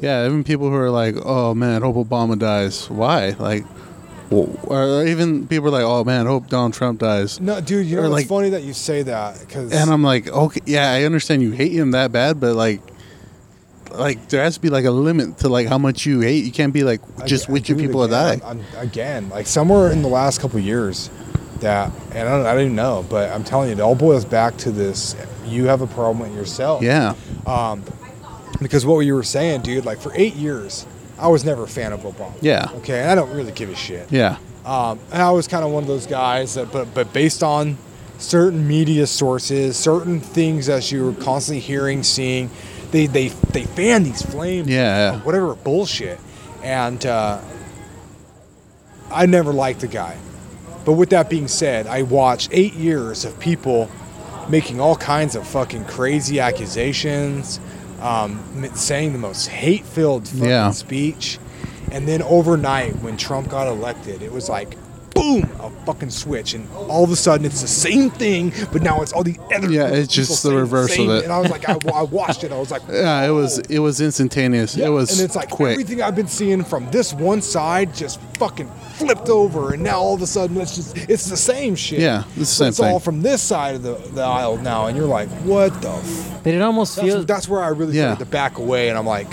[0.00, 3.36] Yeah, even people who are like, "Oh man, hope Obama dies." Why?
[3.38, 3.64] Like,
[4.30, 8.04] or even people are like, "Oh man, hope Donald Trump dies." No, dude, you know
[8.04, 11.42] it's like- funny that you say that because And I'm like, okay, yeah, I understand
[11.42, 12.80] you hate him that bad, but like,
[13.92, 16.44] like there has to be like a limit to like how much you hate.
[16.44, 18.40] You can't be like just wishing people to die.
[18.44, 21.10] I'm, again, like somewhere in the last couple of years,
[21.60, 24.24] that and I don't, I don't even know, but I'm telling you, it all boils
[24.24, 26.82] back to this: you have a problem with yourself.
[26.82, 27.14] Yeah,
[27.46, 27.82] um,
[28.60, 30.86] Because what you were saying, dude, like for eight years,
[31.18, 32.32] I was never a fan of Obama.
[32.40, 34.10] yeah, Okay, and I don't really give a shit.
[34.10, 37.42] yeah, Um, and I was kind of one of those guys that, but but based
[37.42, 37.76] on
[38.18, 42.50] certain media sources, certain things that you were constantly hearing, seeing,
[42.90, 45.20] they they they fan these flames, Yeah, yeah.
[45.20, 46.18] whatever bullshit,
[46.62, 47.38] and uh,
[49.10, 50.18] I never liked the guy.
[50.84, 53.90] But with that being said, I watched eight years of people
[54.48, 57.60] making all kinds of fucking crazy accusations,
[58.00, 58.40] um,
[58.74, 60.70] saying the most hate-filled fucking Yeah.
[60.70, 61.38] speech,
[61.92, 64.76] and then overnight when Trump got elected, it was like,
[65.14, 69.02] boom, a fucking switch, and all of a sudden it's the same thing, but now
[69.02, 69.70] it's all the other.
[69.70, 71.24] Yeah, it's just the saying reverse of it.
[71.24, 73.26] And I was like, I, I watched it, I was like, yeah.
[73.26, 74.76] It was it was instantaneous.
[74.76, 75.72] Yeah, It was and it's like quick.
[75.72, 80.14] everything I've been seeing from this one side just fucking flipped over, and now all
[80.14, 82.00] of a sudden it's just it's the same shit.
[82.00, 84.86] Yeah, it's the But same It's all from this side of the, the aisle now,
[84.86, 85.90] and you're like, what the?
[85.90, 86.40] F-?
[86.44, 87.26] But it almost That's, feels.
[87.26, 88.08] that's where I really Yeah.
[88.14, 89.28] started to back away, and I'm like,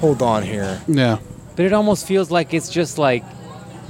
[0.00, 0.80] hold on here.
[0.88, 1.18] Yeah,
[1.56, 3.24] But it almost feels like it's just like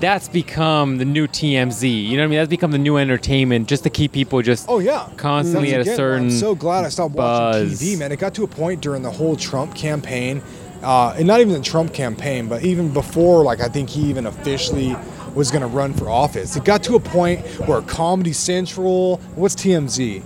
[0.01, 2.05] that's become the new TMZ.
[2.05, 2.39] You know what I mean?
[2.39, 4.67] That's become the new entertainment just to keep people just.
[4.69, 7.81] Oh yeah, Constantly at a certain I'm so glad I stopped watching buzz.
[7.81, 8.13] TV, man.
[8.13, 10.43] It got to a point during the whole Trump campaign,
[10.83, 14.27] uh, and not even the Trump campaign, but even before, like I think he even
[14.27, 14.97] officially
[15.35, 16.57] was going to run for office.
[16.57, 20.23] It got to a point where Comedy Central, what's TMZ?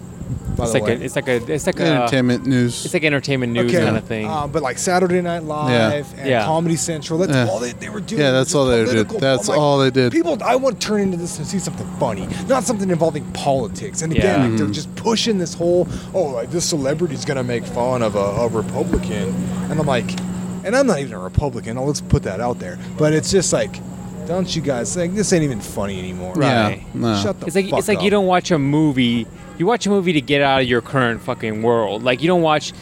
[0.62, 0.94] By It's the like way?
[0.96, 2.84] a, it's like a, it's like a, entertainment news.
[2.84, 4.26] it's like entertainment news kind of thing.
[4.26, 6.44] Uh, but like Saturday Night Live and Yeah.
[6.44, 7.48] Comedy Central, that's Yeah.
[7.48, 8.20] all they, they were doing.
[8.20, 9.08] Yeah, that's just all they did.
[9.08, 10.12] That's like, all they did.
[10.12, 14.02] People, I want to turn into this and see something funny, not something involving politics.
[14.02, 14.46] And again, Yeah.
[14.46, 14.72] like, they're Mm-hmm.
[14.72, 19.34] just pushing this whole, oh, like this celebrity's gonna make fun of a, a Republican,
[19.70, 20.10] and I'm like,
[20.64, 21.76] and I'm not even a Republican.
[21.76, 22.78] Oh, let's put that out there.
[22.96, 23.74] But it's just like,
[24.28, 26.34] don't you guys think this ain't even funny anymore?
[26.38, 26.94] yeah, Right.
[26.94, 27.16] no.
[27.20, 28.04] Shut the it's like fuck it's like up.
[28.04, 29.26] you don't watch a movie.
[29.58, 32.02] You watch a movie to get out of your current fucking world.
[32.02, 32.72] Like you don't watch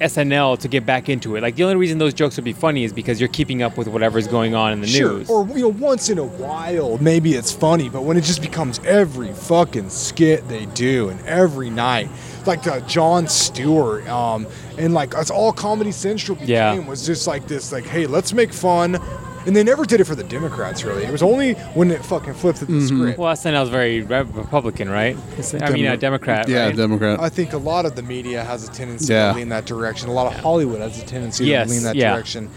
[0.00, 1.42] SNL to get back into it.
[1.42, 3.86] Like the only reason those jokes would be funny is because you're keeping up with
[3.86, 5.12] whatever's going on in the Sure.
[5.18, 5.28] news.
[5.28, 8.80] Or you know, once in a while, maybe it's funny, but when it just becomes
[8.86, 12.08] every fucking skit they do and every night,
[12.46, 14.46] like uh, Jon Stewart, um,
[14.78, 16.78] and like it's all Comedy Central became Yeah.
[16.88, 18.98] was just like this, like, hey, let's make fun
[19.46, 20.84] and they never did it for the Democrats.
[20.84, 23.18] Really, it was only when it fucking flipped the script.
[23.18, 25.16] Well, SNL is very re- Republican, right?
[25.38, 26.48] It's- I mean, a Democrat.
[26.48, 26.76] Yeah, right?
[26.76, 27.20] Democrat.
[27.20, 29.32] I think a lot of the media has a tendency Yeah.
[29.32, 30.08] to lean that direction.
[30.08, 32.12] A lot of Hollywood has a tendency Yes, to lean that yeah.
[32.14, 32.50] direction.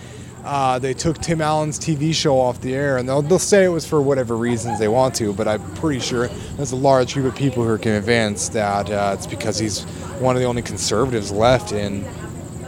[0.45, 3.69] Uh, they took Tim Allen's TV show off the air, and they'll, they'll say it
[3.69, 6.27] was for whatever reasons they want to, but I'm pretty sure
[6.57, 9.83] there's a large group of people who are convinced that uh, it's because he's
[10.19, 12.03] one of the only conservatives left in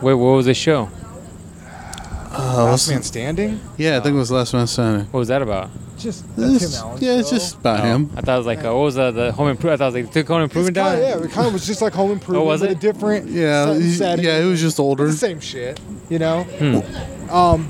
[0.01, 0.89] Wait, what was the show?
[2.37, 3.59] Oh, Last what's- Man Standing.
[3.77, 5.07] yeah, I think it was Last Man Standing.
[5.11, 5.69] What was that about?
[5.97, 7.35] Just the Tim Allen yeah, it's show.
[7.37, 8.11] just about Oh, him.
[8.17, 9.81] I thought it was like, uh, what was uh, the home improvement?
[9.81, 11.19] I thought it was like, took home It's improvement kinda, down?
[11.21, 12.77] yeah, it kind of was just like Home Improvement, was but it?
[12.77, 14.25] a different Yeah, set- he- setting.
[14.25, 15.05] yeah, it was just older.
[15.05, 15.79] It's the same shit,
[16.09, 16.43] you know.
[16.43, 17.33] Hmm.
[17.33, 17.69] Um,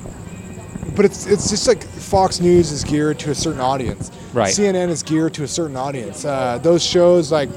[0.95, 4.11] but it's it's just like Fox News is geared to a certain audience.
[4.33, 4.53] Right.
[4.53, 6.25] CNN is geared to a certain audience.
[6.25, 7.49] Uh, those shows like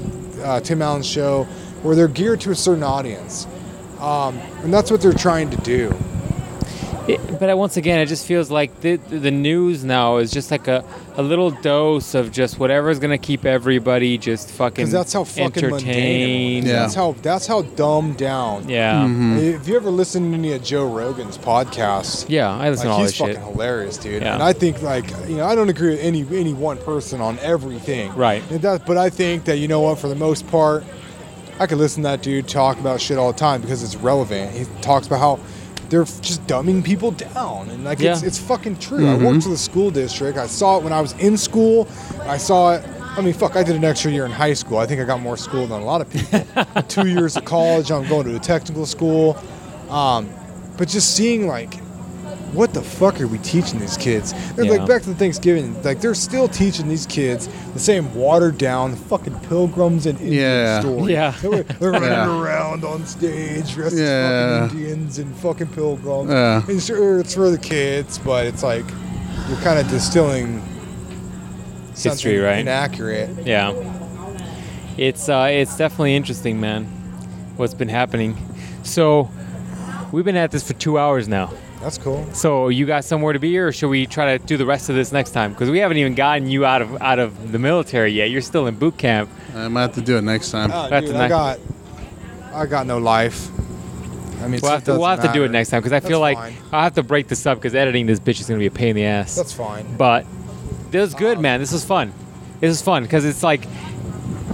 [0.43, 1.45] uh, Tim Allen's show,
[1.83, 3.47] where they're geared to a certain audience,
[4.01, 5.95] um, and that's what they're trying to do.
[7.09, 10.69] It, but once again, it just feels like the, the news now is just like
[10.69, 10.85] a,
[11.17, 15.71] a little dose of just whatever's gonna keep everybody just fucking Because that's how fucking
[15.71, 15.73] mundane.
[15.73, 16.65] entertained.
[16.67, 16.71] is.
[16.73, 16.81] Yeah.
[16.81, 18.69] That's how that's how dumbed down.
[18.69, 19.03] Yeah.
[19.05, 19.39] Mm-hmm.
[19.39, 22.99] If you ever listen to any of Joe Rogan's podcasts, Yeah, I listen to like
[22.99, 23.43] all he's this fucking shit.
[23.45, 24.23] hilarious, dude.
[24.23, 24.35] Yeah.
[24.35, 27.39] And I think like you know I don't agree with any any one person on
[27.41, 28.15] everything.
[28.15, 28.43] Right.
[28.53, 30.85] It does, but I think that you know what, for the most part,
[31.59, 34.53] I could listen to that dude talk about shit all the time because it's relevant.
[34.55, 35.41] He talks about how
[35.91, 38.27] they're just dumbing people down, and like it's Yeah.
[38.27, 39.09] it's fucking true.
[39.09, 40.37] I worked for the school district.
[40.39, 41.89] I saw it when I was in school.
[42.23, 42.85] I saw it.
[43.17, 44.79] I mean, fuck, I did an extra year in high school.
[44.79, 46.45] I think I got more school than a lot of people.
[46.89, 47.91] Two years of college.
[47.91, 49.37] I'm going to a technical school.
[49.91, 50.29] Um,
[50.77, 51.75] but just seeing like
[52.53, 54.33] what the fuck are we teaching these kids?
[54.55, 54.73] They're Yeah.
[54.73, 58.95] like back to the Thanksgiving, like they're still teaching these kids the same watered down
[58.97, 60.81] fucking pilgrims and Indian Yeah.
[60.81, 61.13] story.
[61.13, 61.35] Yeah.
[61.43, 62.41] They're, they're running Yeah.
[62.43, 64.05] around on stage dressed Yeah.
[64.05, 66.31] as fucking Indians and fucking pilgrims.
[66.31, 66.63] Yeah.
[66.69, 68.85] And sure, it's for the kids, but it's like
[69.49, 70.63] you're kind of distilling
[71.93, 72.59] History, something right?
[72.61, 73.31] Inaccurate.
[73.45, 73.73] Yeah.
[74.97, 76.85] It's uh, it's definitely interesting, man.
[77.57, 78.37] What's been happening?
[78.85, 79.31] So,
[80.13, 81.53] we've been at this for two hours now.
[81.81, 82.27] That's cool.
[82.33, 84.97] So you got somewhere to be, or should we try to do the rest of
[84.97, 85.53] this next time?
[85.53, 88.31] Because we haven't even gotten you out of out of the military yet.
[88.31, 89.31] You're still in boot camp.
[89.55, 90.71] I might have to do it next time.
[90.73, 91.21] Oh, dude, nice.
[91.23, 91.59] I got,
[92.53, 93.49] I got no life.
[94.43, 96.21] I mean, We'll have to, we'll have to do it next time because I feel
[96.21, 96.63] That's like fine.
[96.73, 98.91] I'll have to break this up because editing this bitch is gonna be a pain
[98.91, 99.35] in the ass.
[99.37, 99.97] That's fine.
[99.97, 100.27] but
[100.91, 101.61] this was good, Um, man.
[101.61, 102.13] This was fun.
[102.61, 103.67] This is fun because it's like,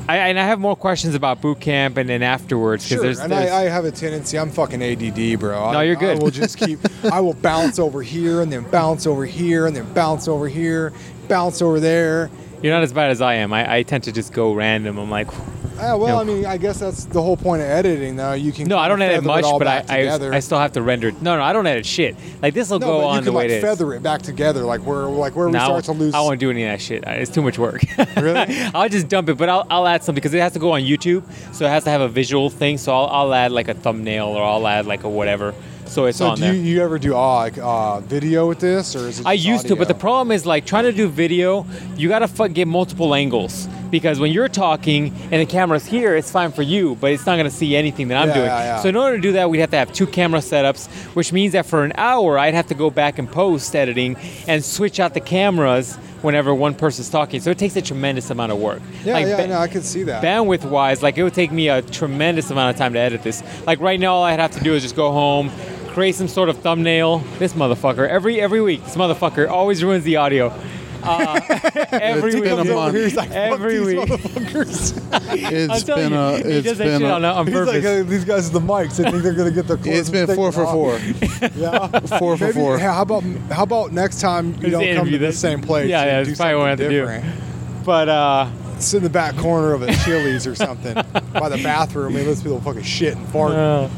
[0.08, 3.18] I and I have more questions about boot camp and then afterwards because Sure, there's,
[3.20, 4.38] and there's I, I have a tendency.
[4.38, 5.72] I'm fucking ADD, bro.
[5.72, 6.18] No, I, you're good.
[6.18, 6.78] I will just keep.
[7.10, 10.92] I will bounce over here and then bounce over here and then bounce over here,
[11.28, 12.30] bounce over there.
[12.62, 13.52] you're not as bad as I am.
[13.52, 14.98] I, I tend to just go random.
[14.98, 15.28] I'm like,
[15.74, 16.18] Uh, well, Yeah.
[16.18, 18.16] I mean, I guess that's the whole point of editing.
[18.16, 18.68] Though you can.
[18.68, 20.36] no, I don't edit much, but I, I.
[20.36, 21.10] I still have to render.
[21.12, 22.16] No, no, I don't edit shit.
[22.42, 23.64] Like this will no, go but on you the can way like it is.
[23.64, 26.14] feather it back together, like where like where we start to lose.
[26.14, 27.04] I won't do any of that shit.
[27.06, 27.82] It's too much work.
[28.16, 28.38] Really?
[28.74, 30.82] I'll just dump it, but I'll, I'll add something because it has to go on
[30.82, 32.78] YouTube, so it has to have a visual thing.
[32.78, 35.52] So I'll, I'll add like a thumbnail or I'll add like a whatever,
[35.84, 36.54] so it's so on do there.
[36.54, 39.26] you, you ever do uh, like uh, video with this, or is it?
[39.26, 42.68] I used to, but the problem is like trying to do video, you gotta get
[42.68, 47.12] multiple angles because when you're talking and the camera's here, it's fine for you, but
[47.12, 48.46] it's not gonna see anything that I'm Yeah, doing.
[48.46, 48.80] yeah, yeah.
[48.82, 51.52] So in order to do that, we'd have to have two camera setups, which means
[51.52, 54.16] that for an hour, I'd have to go back and post editing
[54.48, 57.40] and switch out the cameras whenever one person's talking.
[57.40, 58.80] So it takes a tremendous amount of work.
[59.04, 60.22] Yeah, Like, yeah, ba- no, I can see that.
[60.22, 63.42] bandwidth wise, like it would take me a tremendous amount of time to edit this.
[63.66, 65.50] Like right now, all I'd have to do is just go home,
[65.88, 67.18] create some sort of thumbnail.
[67.38, 70.52] This motherfucker every every week, this motherfucker always ruins the audio.
[71.04, 71.40] Uh,
[71.92, 72.94] every It's week, been a month.
[72.96, 74.08] he's like, every these week.
[74.08, 75.00] motherfuckers."
[75.36, 76.36] It's I'm telling been you, a.
[76.38, 77.14] he It's does that been shit a.
[77.14, 77.74] on, on He's purpose.
[77.74, 78.96] like, uh, these guys are the mics.
[78.96, 79.76] They think they're gonna get their.
[79.84, 80.72] It's been taken four for off.
[80.72, 80.98] four.
[81.56, 82.78] Yeah, Four for Maybe- four.
[82.78, 85.38] hey, how about how about next time you Just don't come interview to the this.
[85.40, 85.88] same place?
[85.88, 87.00] Yeah, yeah, do that's probably what I have to do.
[87.00, 87.24] different?
[87.84, 88.48] but uh,
[88.78, 90.94] Sit in the back corner of a Chili's or something
[91.32, 92.16] by the bathroom.
[92.16, 93.52] and lets people fucking shit and fart.
[93.52, 93.88] uh,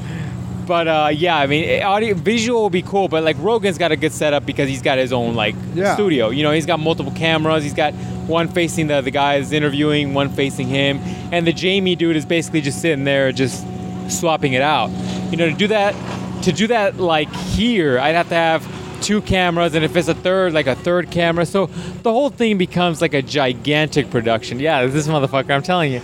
[0.67, 3.93] but uh, yeah, I mean, eh, audio visual will be cool, but like Rogan's got
[3.93, 5.95] a good setup because he's got his own like Yeah.
[5.95, 6.31] studio.
[6.31, 7.63] You know, he's got multiple cameras.
[7.63, 7.95] He's got
[8.27, 10.99] one facing the the guys interviewing, one facing him,
[11.33, 13.65] and the Jamie dude is basically just sitting there just
[14.09, 14.91] swapping it out.
[15.31, 15.95] You know, to do that,
[16.43, 20.15] to do that like here, I'd have to have two cameras, and if it's a
[20.15, 21.45] third, like a third camera.
[21.47, 21.67] So
[22.03, 24.59] the whole thing becomes like a gigantic production.
[24.59, 26.01] Yeah, this motherfucker, I'm telling you.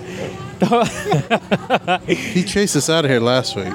[2.07, 3.73] He chased us out of here last week.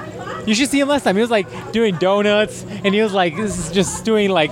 [0.48, 1.15] You should see him last time.
[1.15, 4.52] He was like doing donuts, and he was like, this is just doing like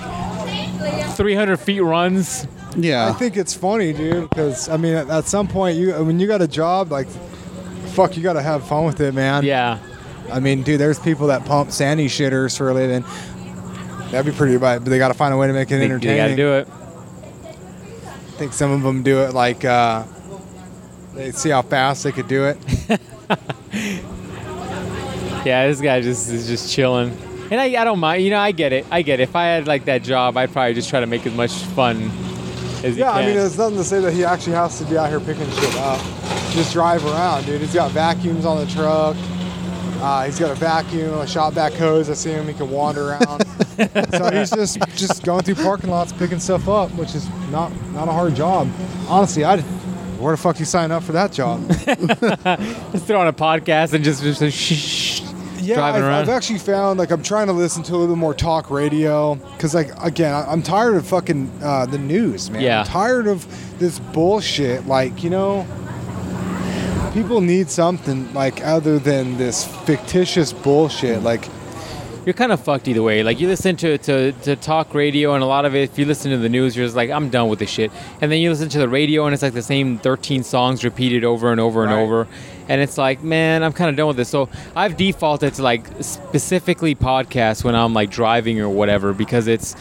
[1.15, 2.45] 300 feet runs.
[2.77, 3.07] Yeah.
[3.07, 6.27] I think it's funny, dude, because I mean, at, at some point, you when you
[6.27, 7.07] got a job, like,
[7.93, 9.43] fuck, you got to have fun with it, man.
[9.45, 9.79] Yeah.
[10.31, 13.05] I mean, dude, there's people that pump sandy shitters for a living.
[14.11, 14.57] That'd be pretty.
[14.57, 16.17] But they got to find a way to make it They, entertaining.
[16.17, 16.67] got to do it.
[17.47, 20.03] I think some of them do it like uh,
[21.13, 22.57] they see how fast they could do it.
[25.45, 27.15] Yeah, this guy just is just chilling.
[27.51, 28.23] And I, I don't mind.
[28.23, 28.85] You know, I get it.
[28.89, 29.23] I get it.
[29.23, 32.09] If I had like that job, I'd probably just try to make as much fun
[32.83, 33.21] as Yeah, can.
[33.21, 35.49] I mean, there's nothing to say that he actually has to be out here picking
[35.51, 35.99] shit up.
[36.51, 37.61] Just drive around, dude.
[37.61, 39.15] He's got vacuums on the truck.
[40.01, 42.09] Uh, he's got a vacuum, a shop vac hose.
[42.09, 42.47] I see him.
[42.47, 43.45] He can wander around.
[44.11, 48.07] so he's just just going through parking lots, picking stuff up, which is not not
[48.07, 48.69] a hard job.
[49.07, 49.61] Honestly, I'd.
[50.19, 51.67] Where the fuck you sign up for that job?
[52.91, 55.04] just throw on a podcast and just just shh,
[55.65, 56.21] Yeah, driving I've, around.
[56.21, 59.35] I've actually found like I'm trying to listen to a little bit more talk radio
[59.35, 62.61] because like again I'm tired of fucking uh, the news, man.
[62.61, 62.81] Yeah.
[62.81, 63.45] I'm tired of
[63.79, 64.85] this bullshit.
[64.87, 65.65] Like you know,
[67.13, 71.23] people need something like other than this fictitious bullshit.
[71.23, 71.47] Like
[72.25, 73.21] you're kind of fucked either way.
[73.23, 76.05] Like you listen to, to, to talk radio and a lot of it, if you
[76.05, 77.91] listen to the news, you're just like, I'm done with this shit.
[78.21, 81.23] And then you listen to the radio and it's like the same 13 songs repeated
[81.23, 82.01] over and over and Right.
[82.01, 82.27] over.
[82.67, 84.29] And it's like, man, I'm kind of done with this.
[84.29, 89.75] So I've defaulted to like specifically podcasts when I'm like driving or whatever because it's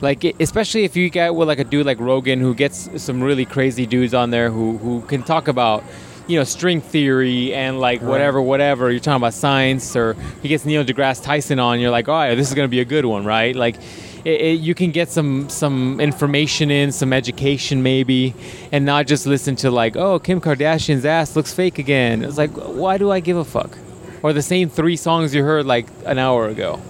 [0.00, 3.44] like especially if you get with like a dude like Rogan who gets some really
[3.44, 5.84] crazy dudes on there who who can talk about
[6.30, 8.90] you know string theory and like whatever whatever.
[8.90, 12.34] You're talking about science or he gets Neil deGrasse Tyson on you're like all right
[12.34, 13.54] this is gonna be a good one right?
[13.54, 13.76] Like
[14.24, 18.34] it, it, you can get some some information in some education maybe
[18.70, 22.22] and not just listen to like oh Kim Kardashian's ass looks fake again.
[22.22, 23.76] It's like why do I give a fuck?
[24.22, 26.80] Or the same three songs you heard like an hour ago.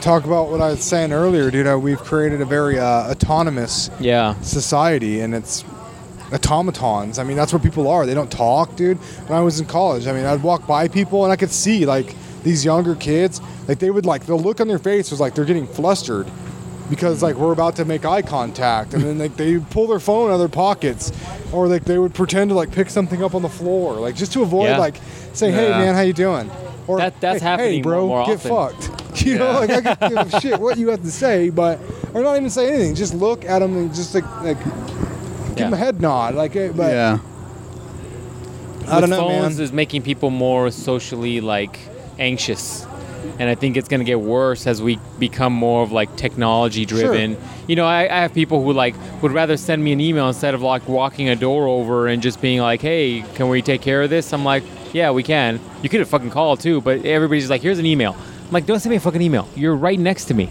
[0.00, 1.66] Talk about what I was saying earlier, dude.
[1.66, 4.40] Uh, we've created a very uh, autonomous yeah.
[4.42, 5.64] society, and it's
[6.32, 7.18] automatons.
[7.18, 8.06] I mean, that's what people are.
[8.06, 8.98] They don't talk, dude.
[9.28, 11.86] When I was in college, I mean, I'd walk by people and I could see
[11.86, 15.34] like these younger kids, like they would like the look on their face was like
[15.34, 16.30] they're getting flustered
[16.90, 20.30] because like we're about to make eye contact, and then like they pull their phone
[20.30, 21.12] out of their pockets,
[21.52, 24.32] or like they would pretend to like pick something up on the floor, like just
[24.32, 24.78] to avoid Yeah.
[24.78, 24.96] like
[25.34, 25.78] say, "Hey Yeah.
[25.78, 26.50] man, how you doing?"
[26.86, 28.50] Or That- that's "Hey, hey, happening bro, more get often."
[28.90, 29.02] fucked.
[29.26, 31.80] You know, like I could give a shit what you have to say, but
[32.14, 32.94] or not even say anything.
[32.94, 34.56] Just look at them and just like like
[35.58, 35.66] give Yeah.
[35.68, 36.54] him a head nod, like.
[36.56, 37.18] eh, But yeah.
[38.88, 39.64] I don't know, phones man.
[39.64, 41.78] is making people more socially like
[42.18, 42.86] anxious
[43.38, 46.84] and i think it's going to get worse as we become more of like technology
[46.86, 47.36] driven
[47.68, 50.54] you know I, I have people who like would rather send me an email instead
[50.54, 54.02] of like walking a door over and just being like hey can we take care
[54.02, 57.50] of this i'm like yeah we can you could have fucking called too but everybody's
[57.50, 58.16] like here's an email
[58.46, 60.48] i'm like don't send me a fucking email you're right next to me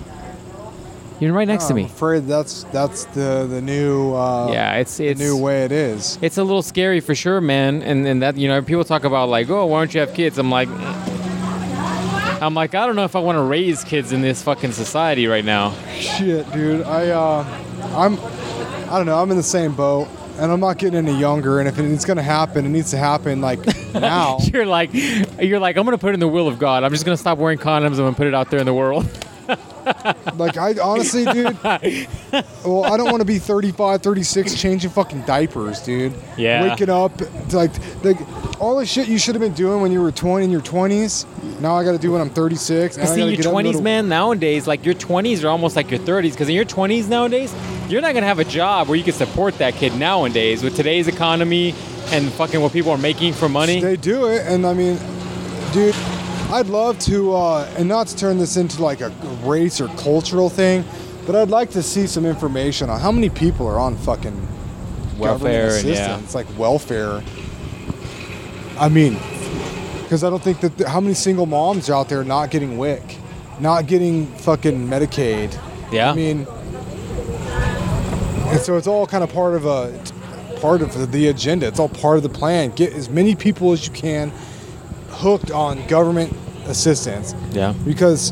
[1.19, 1.84] you're right next to me.
[1.84, 5.72] I'm afraid that's that's the the new uh, yeah it's the it's new way it
[5.72, 6.18] is.
[6.22, 7.81] it's a little scary for sure, man.
[7.81, 10.38] And and that you know, people talk about like, oh, why don't you have kids?
[10.38, 10.69] I'm like,
[12.39, 15.26] I'm like, I don't know if I want to raise kids in this fucking society
[15.27, 15.73] right now.
[15.95, 16.84] Shit, dude.
[16.84, 17.44] I uh,
[17.95, 18.18] I'm
[18.91, 19.18] I don't know.
[19.18, 20.07] I'm in the same boat,
[20.38, 21.60] and I'm not getting any younger.
[21.60, 23.60] And if it's gonna happen, it needs to happen like
[23.94, 24.38] now.
[24.39, 26.84] You're like, you're like, I'm gonna put it in the will of God.
[26.84, 27.94] I'm just gonna stop wearing condoms.
[27.94, 29.10] I'm gonna put it out there in the world.
[30.35, 31.57] Like I honestly, dude.
[31.64, 36.14] Well, I don't want to be 35, 36 changing fucking diapers, dude.
[36.38, 36.69] Yeah.
[36.69, 37.19] Waking up
[37.53, 37.72] like
[38.03, 38.18] like
[38.61, 41.26] all the shit you should have been doing when you were 20 in your 20s.
[41.61, 42.97] Now I got to do when I'm 36.
[42.97, 45.43] and I See, your get up and go 20s, to- man, nowadays, like your 20s
[45.43, 46.31] are almost like your 30s.
[46.31, 47.53] Because in your 20s nowadays,
[47.88, 51.07] you're not gonna have a job where you can support that kid nowadays with today's
[51.07, 51.73] economy
[52.11, 53.80] and fucking what people are making for money.
[53.80, 54.97] They do it, and I mean,
[55.73, 55.95] dude,
[56.49, 59.09] I'd love to, uh, and not to turn this into like a
[59.43, 60.85] race or cultural thing,
[61.26, 64.47] but I'd like to see some information on how many people are on fucking
[65.17, 65.93] Welfare and yeah.
[65.93, 67.23] assistance, like welfare.
[68.79, 69.17] I mean,
[70.03, 73.17] because I don't think that how many single moms are out there not getting WIC,
[73.59, 75.59] not getting fucking Medicaid.
[75.91, 76.11] Yeah.
[76.11, 76.45] I mean,
[78.49, 79.91] and so it's all kind of part of a
[80.61, 81.67] part of the agenda.
[81.67, 82.71] It's all part of the plan.
[82.71, 84.31] Get as many people as you can
[85.18, 86.34] hooked on government
[86.68, 87.73] assistance Yeah.
[87.86, 88.31] because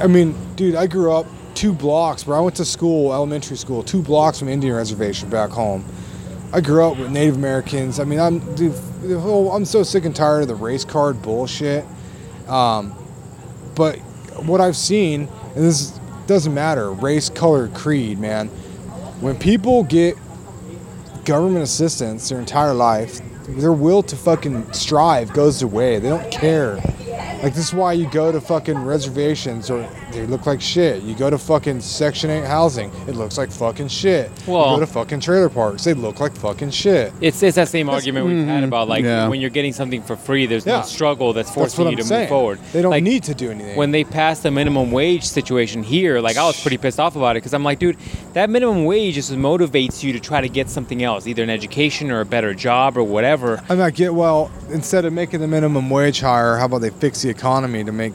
[0.00, 3.82] I mean, dude, I grew up two blocks where I went to school, elementary school,
[3.82, 5.84] two blocks from Indian reservation back home.
[6.52, 8.00] I grew up with Native Americans.
[8.00, 11.20] I mean, I'm dude, the whole, I'm so sick and tired of the race card
[11.22, 11.84] bullshit.
[12.48, 12.94] Um,
[13.74, 13.96] but
[14.46, 18.48] what I've seen, and this doesn't matter, race, color, creed, man.
[19.20, 20.16] When people get
[21.24, 25.98] government assistance their entire life, their will to fucking strive goes away.
[25.98, 26.76] They don't care.
[27.42, 31.02] Like this is why you go to fucking reservations or they look like shit.
[31.02, 34.30] You go to fucking Section 8 housing, it looks like fucking shit.
[34.46, 37.12] Well- you go to fucking trailer parks, they look like fucking shit.
[37.20, 38.64] It's, it's that same argument we've had mm-hmm.
[38.64, 39.28] about like Yeah.
[39.28, 40.80] when you're getting something for free, there's Yeah.
[40.80, 42.20] no struggle that's That's forcing what you I'm to saying.
[42.22, 42.58] move forward.
[42.72, 43.76] They don't Like, need to do anything.
[43.76, 47.32] when they passed the minimum wage situation here, like I was pretty pissed off about
[47.32, 47.96] it because I'm like, dude,
[48.34, 52.10] that minimum wage just motivates you to try to get something else, either an education
[52.10, 53.60] or a better job or whatever.
[53.68, 56.56] I might get well instead of making the minimum wage higher.
[56.56, 58.12] How about they fix the economy to make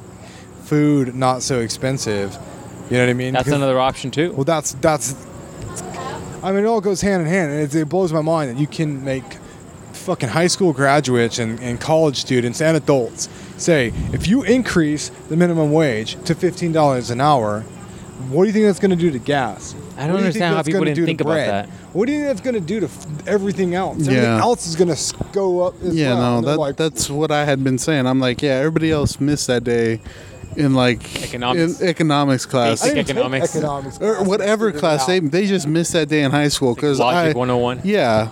[0.69, 2.37] food not so expensive?
[2.89, 3.33] You know what I mean?
[3.33, 4.31] That's another option too.
[4.33, 5.15] Well, that's that's.
[6.41, 8.57] I mean, it all goes hand in hand, and it, it blows my mind that
[8.59, 9.23] you can make
[9.93, 15.35] fucking high school graduates and, and college students and adults say if you increase the
[15.35, 17.61] minimum wage to fifteen dollars an hour,
[18.29, 19.75] what do you think that's going to do to gas?
[19.75, 21.21] I don't What do you understand think how that's people gonna didn't do to think
[21.21, 21.49] about bread?
[21.49, 21.69] that.
[21.93, 23.97] What do you think that's going to do to f- everything else?
[23.99, 24.39] Everything Yeah.
[24.39, 25.73] else is going to go up.
[25.75, 25.93] As well.
[25.93, 26.41] Yeah, well.
[26.41, 28.05] no, that like, that's what I had been saying.
[28.07, 29.99] I'm like, yeah, everybody else missed that day
[30.55, 31.79] in like Economics.
[31.81, 33.55] in economics class I didn't take economics.
[33.55, 34.27] economics or class.
[34.27, 35.05] whatever figured it class.
[35.05, 35.31] They out.
[35.31, 37.81] they just missed that day in high school because Logic I 101.
[37.83, 38.29] yeah.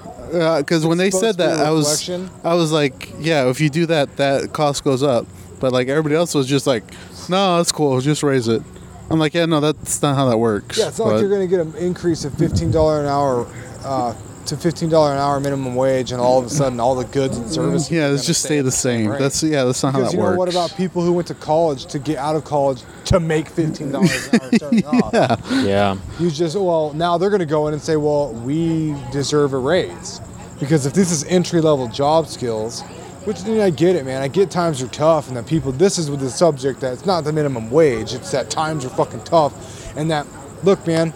[0.58, 2.30] Because when they supposed said to be that, I was reflection.
[2.44, 5.26] I was like, yeah, if you do that, that cost goes up.
[5.62, 6.84] But like everybody else was just like,
[7.30, 8.62] no, that's cool, just raise it.
[9.10, 10.78] I'm like, yeah, no, that's not how that works.
[10.78, 13.06] Yeah, it's not But- like you're going to get an increase of fifteen dollar an
[13.08, 13.48] hour
[13.86, 14.14] uh,
[14.48, 17.38] to fifteen dollar an hour minimum wage, and all of a sudden all the goods
[17.38, 17.92] and mm, services.
[17.92, 19.08] yeah, are just stay at the same.
[19.08, 19.20] rate.
[19.20, 20.38] That's yeah, that's not how because that you know works.
[20.38, 23.92] what about people who went to college to get out of college to make fifteen
[23.92, 25.14] dollars an hour starting off?
[25.14, 25.98] Yeah, Yeah.
[26.20, 29.58] You just well now they're going to go in and say, well, we deserve a
[29.58, 30.22] raise
[30.60, 32.84] because if this is entry level job skills.
[33.28, 34.22] Which I, mean, I get it, man.
[34.22, 35.74] I get times are tough, and that people.
[35.74, 38.14] This is with the subject that it's not the minimum wage.
[38.14, 40.26] It's that times are fucking tough, and that
[40.64, 41.12] look, man.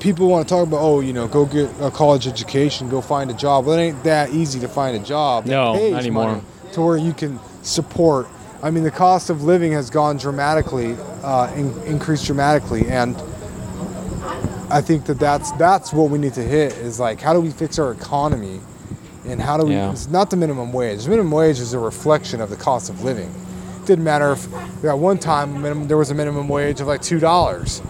[0.00, 3.30] People want to talk about, oh, you know, go get a college education, go find
[3.30, 3.66] a job.
[3.66, 5.44] Well, it ain't that easy to find a job.
[5.44, 6.40] that No, not anymore.
[6.72, 8.28] To where you can support.
[8.62, 13.16] I mean, the cost of living has gone dramatically, uh, in, increased dramatically, and
[14.70, 17.50] I think that that's that's what we need to hit is like how do we
[17.50, 18.60] fix our economy,
[19.26, 19.72] and how do we?
[19.72, 19.90] Yeah.
[19.92, 21.04] It's not the minimum wage.
[21.04, 23.30] The minimum wage is a reflection of the cost of living.
[23.30, 24.52] It Didn't matter if
[24.84, 27.80] at one time minimum, there was a minimum wage of like two dollars.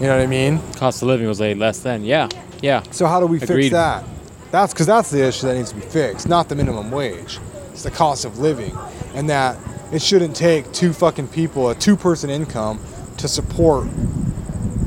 [0.00, 0.60] You know what I mean?
[0.74, 2.04] Cost of living was like less than.
[2.04, 2.28] Yeah.
[2.62, 2.82] Yeah.
[2.90, 4.04] So how do we fix that?
[4.50, 7.38] That's because that's the issue that needs to be fixed, not the minimum wage.
[7.72, 8.76] It's the cost of living,
[9.14, 9.58] and that
[9.92, 12.80] it shouldn't take two fucking people, a two-person income,
[13.18, 13.86] to support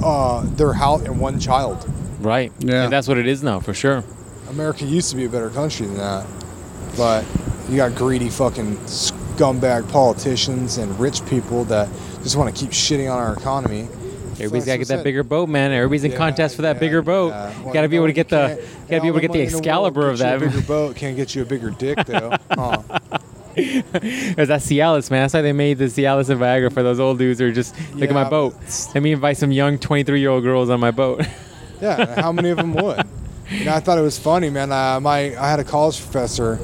[0.03, 1.89] uh, their house and one child.
[2.19, 2.51] Right.
[2.59, 2.83] Yeah.
[2.83, 4.03] And that's what it is now, for sure.
[4.49, 6.27] America used to be a better country than that,
[6.97, 7.25] but
[7.69, 11.87] you got greedy fucking scumbag politicians and rich people that
[12.23, 13.87] just want to keep shitting on our economy.
[14.39, 15.71] Everybody's got to get that bigger boat, man.
[15.71, 17.29] Everybody's in Yeah, contest for that yeah, bigger boat.
[17.29, 17.61] yeah.
[17.63, 18.65] Well, got to be able to get the.
[18.89, 20.37] got to be able to get the money in world Excalibur of that.
[20.37, 22.35] A bigger boat can't get you a bigger dick though.
[22.51, 22.81] Huh.
[23.55, 25.23] There's that Cialis, man.
[25.23, 27.75] That's why they made the Cialis and Viagra for those old dudes who are just
[27.93, 28.55] look at my boat.
[28.93, 31.25] Let me invite some young 23 year old girls on my boat.
[31.81, 33.01] Yeah, how many of them would?
[33.49, 34.69] You know, I thought it was funny, man.
[34.69, 36.59] Uh, my I had a college professor.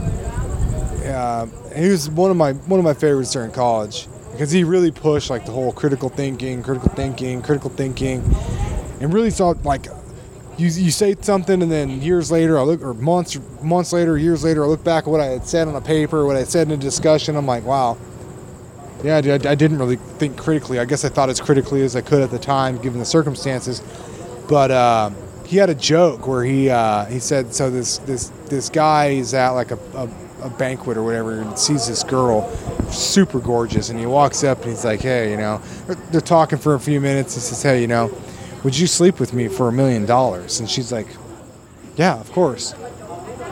[1.06, 4.92] Uh, he was one of my one of my favorites during college because he really
[4.92, 8.24] pushed like the whole critical thinking, critical thinking, critical thinking,
[9.00, 9.88] and really thought like
[10.58, 14.44] you you say something and then years later I look or months months later, years
[14.44, 16.68] later I look back at what I had said on a paper, what I said
[16.68, 17.36] in a discussion.
[17.36, 17.98] I'm like, wow.
[19.04, 20.80] Yeah, I, I didn't really think critically.
[20.80, 23.82] I guess I thought as critically as I could at the time, given the circumstances
[24.48, 25.10] but uh,
[25.46, 29.34] he had a joke where he uh, he said so this this this guy is
[29.34, 30.10] at like a, a,
[30.46, 32.50] a banquet or whatever and sees this girl
[32.92, 35.60] super gorgeous and he walks up and he's like hey you know
[36.12, 38.12] they're, talking for a few minutes he says hey you know
[38.66, 40.60] would you sleep with me for a million dollars?
[40.60, 41.08] And she's like
[41.96, 42.74] yeah of course.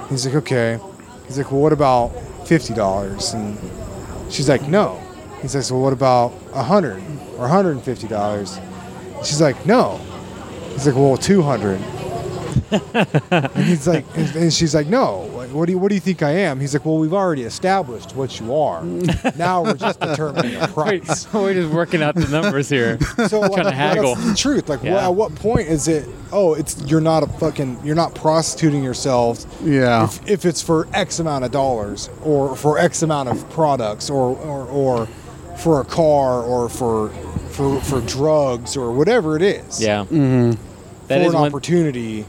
[0.09, 0.79] He's like okay.
[1.27, 2.09] He's like well what about
[2.47, 3.33] fifty dollars?
[3.33, 3.55] And
[4.31, 4.99] she's like no.
[5.39, 7.03] He says well what about a hundred
[7.37, 8.59] or hundred and fifty dollars?
[9.23, 10.01] She's like no.
[10.71, 11.79] He's like, well, two hundred.
[13.31, 15.29] and he's like, and she's like, no.
[15.53, 16.59] Like, what do you what do you think I am?
[16.59, 18.83] He's like, well, we've already established what you are.
[19.37, 21.31] now we're just determining a price.
[21.31, 22.97] We're just working out the numbers here.
[23.27, 24.15] So like, Trying to haggle.
[24.15, 24.67] That's the truth.
[24.67, 24.93] Like, Yeah.
[24.95, 26.09] what, at what point is it?
[26.31, 29.45] Oh, it's you're not a fucking you're not prostituting yourselves.
[29.63, 30.05] Yeah.
[30.05, 34.35] If, if it's for X amount of dollars or for X amount of products or
[34.37, 35.05] or, or
[35.57, 37.09] for a car or for
[37.51, 39.79] for for drugs or whatever it is.
[39.81, 40.01] Yeah.
[40.05, 40.51] Mm-hmm.
[41.09, 42.25] That for is an opportunity.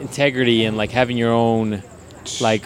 [0.00, 1.82] integrity and like having your own
[2.40, 2.64] like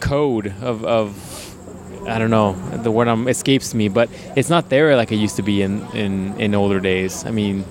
[0.00, 4.96] code of, of I don't know the word um, escapes me, but it's not there
[4.96, 7.24] like it used to be in in, in older days.
[7.26, 7.64] I mean,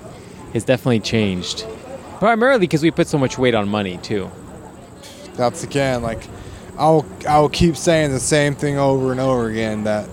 [0.54, 1.66] it's definitely changed.
[2.18, 4.30] Primarily because we put so much weight on money too.
[5.34, 6.26] That's again like
[6.78, 10.08] I'll I'll keep saying the same thing over and over again that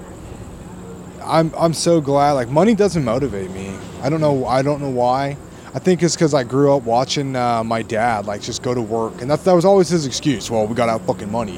[1.23, 2.33] I'm I'm so glad.
[2.33, 3.75] Like money doesn't motivate me.
[4.01, 4.45] I don't know.
[4.45, 5.37] I don't know why.
[5.77, 8.81] I think it's because I grew up watching uh, my dad like just go to
[8.81, 10.49] work, and that that was always his excuse.
[10.49, 11.57] Well, we got to have fucking money,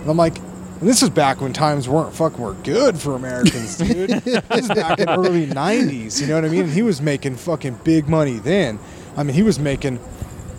[0.00, 0.38] and I'm like.
[0.80, 4.10] And this is back when times weren't fucking were good for Americans, dude.
[4.10, 6.20] this was back in early '90s.
[6.20, 6.62] You know what I mean?
[6.62, 8.78] And he was making fucking big money then.
[9.16, 9.98] I mean, he was making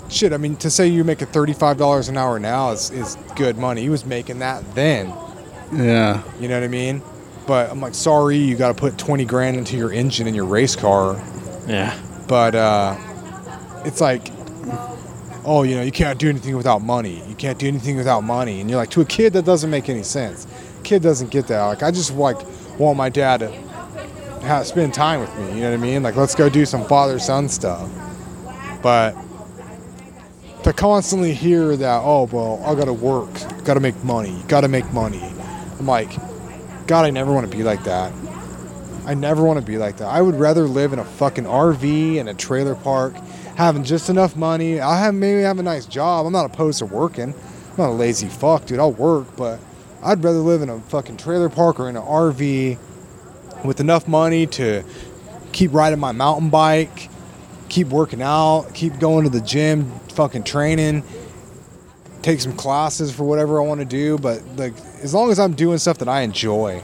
[0.09, 0.33] shit.
[0.33, 3.81] I mean, to say you're making thirty-five dollars an hour now is is good money.
[3.81, 5.07] He was making that then.
[5.71, 6.21] Yeah.
[6.39, 7.01] You know what I mean?
[7.47, 10.45] But I'm like, sorry, you got to put 20 grand into your engine in your
[10.45, 11.15] race car.
[11.67, 11.97] Yeah.
[12.29, 12.95] But uh,
[13.85, 14.31] it's like,
[15.43, 17.27] oh, you know, you can't do anything without money.
[17.27, 18.61] You can't do anything without money.
[18.61, 20.45] And you're like, to a kid, that doesn't make any sense.
[20.83, 21.63] Kid doesn't get that.
[21.63, 22.37] Like, I just like
[22.79, 23.51] want my dad to
[24.43, 25.55] have, spend time with me.
[25.55, 26.03] You know what I mean?
[26.03, 27.89] Like, let's go do some father son stuff.
[28.83, 29.15] But
[30.63, 33.33] to constantly hear that, oh, well, I got to work,
[33.65, 35.23] got to make money, got to make money.
[35.79, 36.11] I'm like,
[36.85, 38.13] God, I never want to be like that.
[39.09, 40.05] I never want to be like that.
[40.05, 43.15] I would rather live in a fucking RV in a trailer park,
[43.55, 44.79] having just enough money.
[44.79, 46.27] I have maybe have a nice job.
[46.27, 47.33] I'm not opposed to working.
[47.33, 48.77] I'm not a lazy fuck, dude.
[48.77, 49.59] I'll work, but
[50.03, 52.77] I'd rather live in a fucking trailer park or in an RV
[53.65, 54.83] with enough money to
[55.53, 57.09] keep riding my mountain bike,
[57.67, 61.03] keep working out, keep going to the gym, fucking training,
[62.21, 64.19] take some classes for whatever I want to do.
[64.19, 66.83] But like, as long as I'm doing stuff that I enjoy,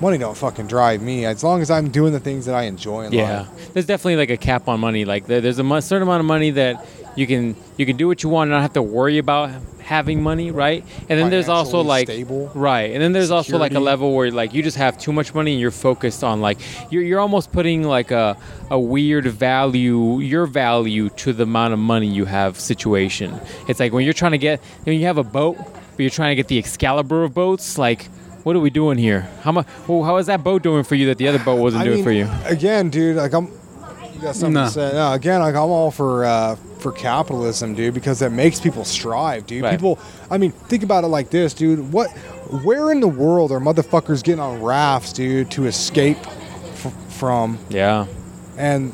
[0.00, 1.24] money don't fucking drive me.
[1.24, 3.72] As long as I'm doing the things that I enjoy in Yeah, life.
[3.72, 5.04] there's definitely like a cap on money.
[5.04, 6.86] Like there's a certain amount of money that
[7.16, 10.22] you can you can do what you want and not have to worry about having
[10.22, 10.84] money, right?
[11.08, 12.50] And then there's also like stable.
[12.54, 15.34] right, and then there's also like a level where like you just have too much
[15.34, 16.58] money and you're focused on like
[16.90, 18.36] you're you're almost putting like a
[18.70, 23.40] a weird value your value to the amount of money you have situation.
[23.66, 26.30] It's like when you're trying to get when you have a boat, but you're trying
[26.32, 28.08] to get the Excalibur of boats, like.
[28.44, 29.28] What are we doing here?
[29.42, 29.66] How much?
[29.86, 31.96] Well, how is that boat doing for you that the other boat wasn't I doing
[31.96, 32.28] mean, for you?
[32.44, 33.46] Again, dude, like I'm.
[34.14, 34.64] You got something No.
[34.64, 34.90] to say?
[34.92, 39.46] No, again, like I'm all for uh, for capitalism, dude, because it makes people strive,
[39.46, 39.62] dude.
[39.62, 39.70] Right.
[39.72, 39.98] People,
[40.30, 41.92] I mean, think about it like this, dude.
[41.92, 42.10] What,
[42.64, 47.58] where in the world are motherfuckers getting on rafts, dude, to escape f- from?
[47.68, 48.06] Yeah.
[48.56, 48.92] And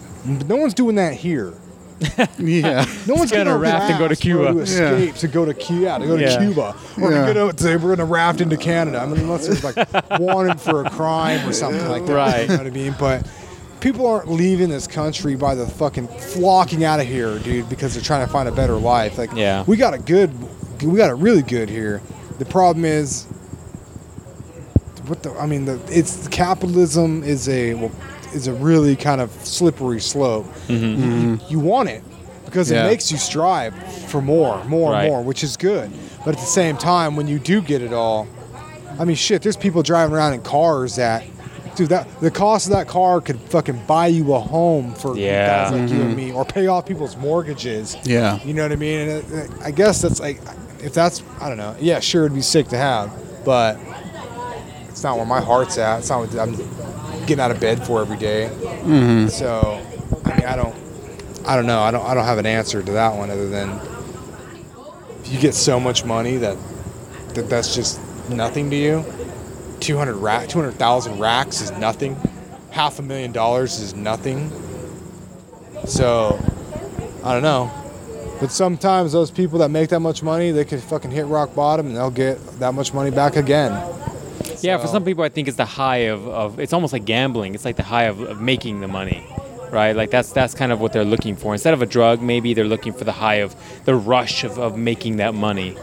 [0.48, 1.54] no one's doing that here.
[2.38, 2.84] Yeah.
[3.06, 4.52] No one's getting a raft and go to Cuba.
[4.52, 6.28] to escape to go to Cuba, yeah, to go Yeah.
[6.36, 7.26] to Cuba, or Yeah.
[7.26, 8.98] to go to, we're gonna raft into Canada.
[9.00, 9.76] I mean, unless it's like
[10.20, 12.12] wanted for a crime or something like that.
[12.14, 12.42] Right.
[12.42, 12.94] You know what I mean?
[12.98, 13.26] But
[13.80, 18.02] people aren't leaving this country by the fucking flocking out of here, dude, because they're
[18.02, 19.16] trying to find a better life.
[19.18, 19.64] Like, Yeah.
[19.66, 20.32] we got a good,
[20.82, 22.02] we got a really good here.
[22.38, 23.26] The problem is,
[25.06, 25.32] what the?
[25.38, 27.92] I mean, the it's capitalism is a well,
[28.34, 30.46] is a really kind of slippery slope.
[30.68, 31.02] Mm-hmm.
[31.02, 32.02] You, you want it
[32.44, 32.84] because Yeah.
[32.84, 33.74] it makes you strive
[34.08, 35.04] for more, more, Right.
[35.04, 35.90] and more, which is good.
[36.24, 38.26] But at the same time, when you do get it all,
[38.98, 41.24] I mean, shit, there's people driving around in cars that,
[41.74, 45.64] dude, that the cost of that car could fucking buy you a home for Yeah.
[45.70, 46.16] guys like you and mm-hmm.
[46.28, 47.96] me, or pay off people's mortgages.
[48.04, 48.38] Yeah.
[48.44, 49.00] You know what I mean?
[49.00, 50.40] And it, it- I guess that's like,
[50.82, 51.74] if that's, I don't know.
[51.80, 53.10] Yeah, sure, it'd be sick to have,
[53.44, 53.78] but
[54.88, 55.98] it's not where my heart's at.
[56.00, 56.54] It's not what I'm
[57.26, 58.50] getting out of bed for every day.
[58.52, 59.28] Mm-hmm.
[59.28, 59.84] So,
[60.24, 60.74] I mean, I don't,
[61.46, 61.80] I don't know.
[61.80, 63.70] I don't, I don't have an answer to that one other than
[65.20, 66.56] if you get so much money that,
[67.34, 69.04] that that's just nothing to you.
[69.80, 72.16] 200 rack, 200,000 racks is nothing.
[72.70, 74.50] Half a million dollars is nothing.
[75.86, 76.38] So,
[77.22, 77.70] I don't know.
[78.40, 81.86] But sometimes those people that make that much money, they could fucking hit rock bottom
[81.86, 83.72] and they'll get that much money back again.
[84.64, 87.54] Yeah, for some people, I think it's the high of, of it's almost like gambling.
[87.54, 89.26] It's like the high of, of making the money,
[89.70, 89.94] right?
[89.94, 91.52] Like that's that's kind of what they're looking for.
[91.52, 94.76] Instead of a drug, maybe they're looking for the high of the rush of, of
[94.76, 95.76] making that money.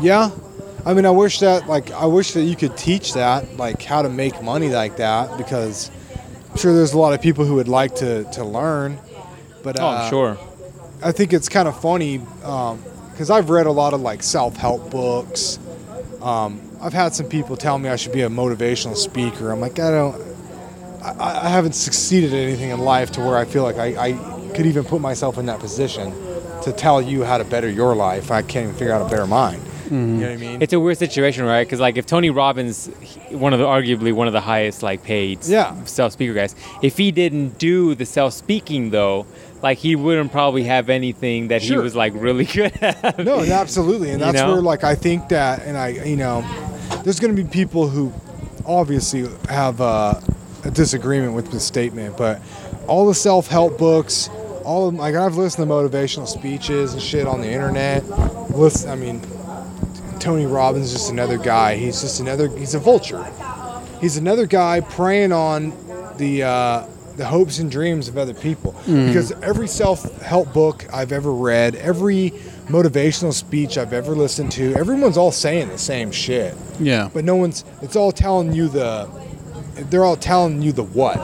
[0.00, 0.30] Yeah.
[0.86, 4.00] I mean, I wish that, like, I wish that you could teach that, like, how
[4.00, 5.90] to make money like that, because
[6.50, 8.98] I'm sure there's a lot of people who would like to, to learn.
[9.62, 10.38] But Oh, uh, I'm sure.
[11.02, 15.58] I think it's kind of funny because I've read a lot of like self-help books.
[16.22, 19.50] Um, I've had some people tell me I should be a motivational speaker.
[19.50, 20.20] I'm like, I don't,
[21.02, 24.12] I, I haven't succeeded at anything in life to where I feel like I, I
[24.54, 26.12] could even put myself in that position
[26.62, 28.30] to tell you how to better your life.
[28.30, 29.62] I can't even figure out a better mind.
[29.62, 29.94] Mm-hmm.
[29.94, 30.62] You know what I mean?
[30.62, 31.64] It's a weird situation, right?
[31.64, 32.88] Because like if Tony Robbins,
[33.30, 35.82] one of the arguably one of the highest like paid Yeah.
[35.84, 39.26] self speaker guys, if he didn't do the self speaking though,
[39.62, 43.18] like he wouldn't probably have anything that he was like really good at.
[43.18, 44.52] No, absolutely, and You that's know?
[44.54, 46.42] where like I think that, and I, you know,
[47.04, 48.12] there's going to be people who
[48.66, 50.20] obviously have uh,
[50.64, 52.40] a disagreement with the statement, but
[52.86, 54.28] all the self-help books,
[54.64, 58.04] all of like I've listened to motivational speeches and shit on the internet.
[58.50, 59.22] Listen, I mean,
[60.20, 61.76] Tony Robbins is just another guy.
[61.76, 62.48] He's just another.
[62.56, 63.24] He's a vulture.
[64.00, 65.72] he's another guy preying on
[66.18, 66.86] the uh,
[67.18, 68.72] the hopes and dreams of other people.
[68.86, 72.30] Because every self help book I've ever read, every
[72.68, 76.54] motivational speech I've ever listened to, everyone's all saying the same shit.
[76.78, 77.10] Yeah.
[77.12, 77.64] But no one's.
[77.82, 79.10] It's all telling you the.
[79.90, 81.18] They're all telling you the what.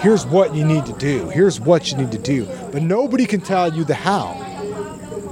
[0.00, 1.28] Here's what you need to do.
[1.28, 2.46] Here's what you need to do.
[2.72, 4.34] But nobody can tell you the how.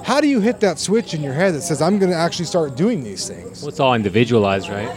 [0.04, 2.44] How do you hit that switch in your head that says I'm going to actually
[2.46, 3.62] start doing these things?
[3.62, 4.90] Well, it's all individualized, right?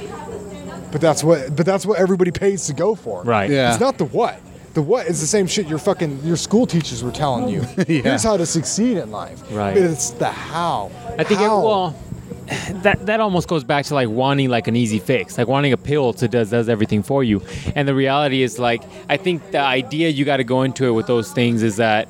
[0.92, 1.56] But that's what.
[1.56, 3.24] But that's what everybody pays to go for.
[3.24, 3.51] Right.
[3.51, 3.72] Yeah.
[3.72, 4.40] It's not the what.
[4.76, 7.62] The what is the same shit your fucking your school teachers were telling you.
[7.88, 9.42] Here's how to succeed in life.
[9.52, 9.74] Right.
[9.74, 10.92] But it's the how.
[11.18, 11.95] I think it, well,
[12.84, 15.78] that that almost goes back to like wanting like an easy fix, like wanting a
[15.78, 17.42] pill to does does everything for you.
[17.74, 20.92] And the reality is like I think the idea you got to go into it
[20.92, 22.10] with those things is that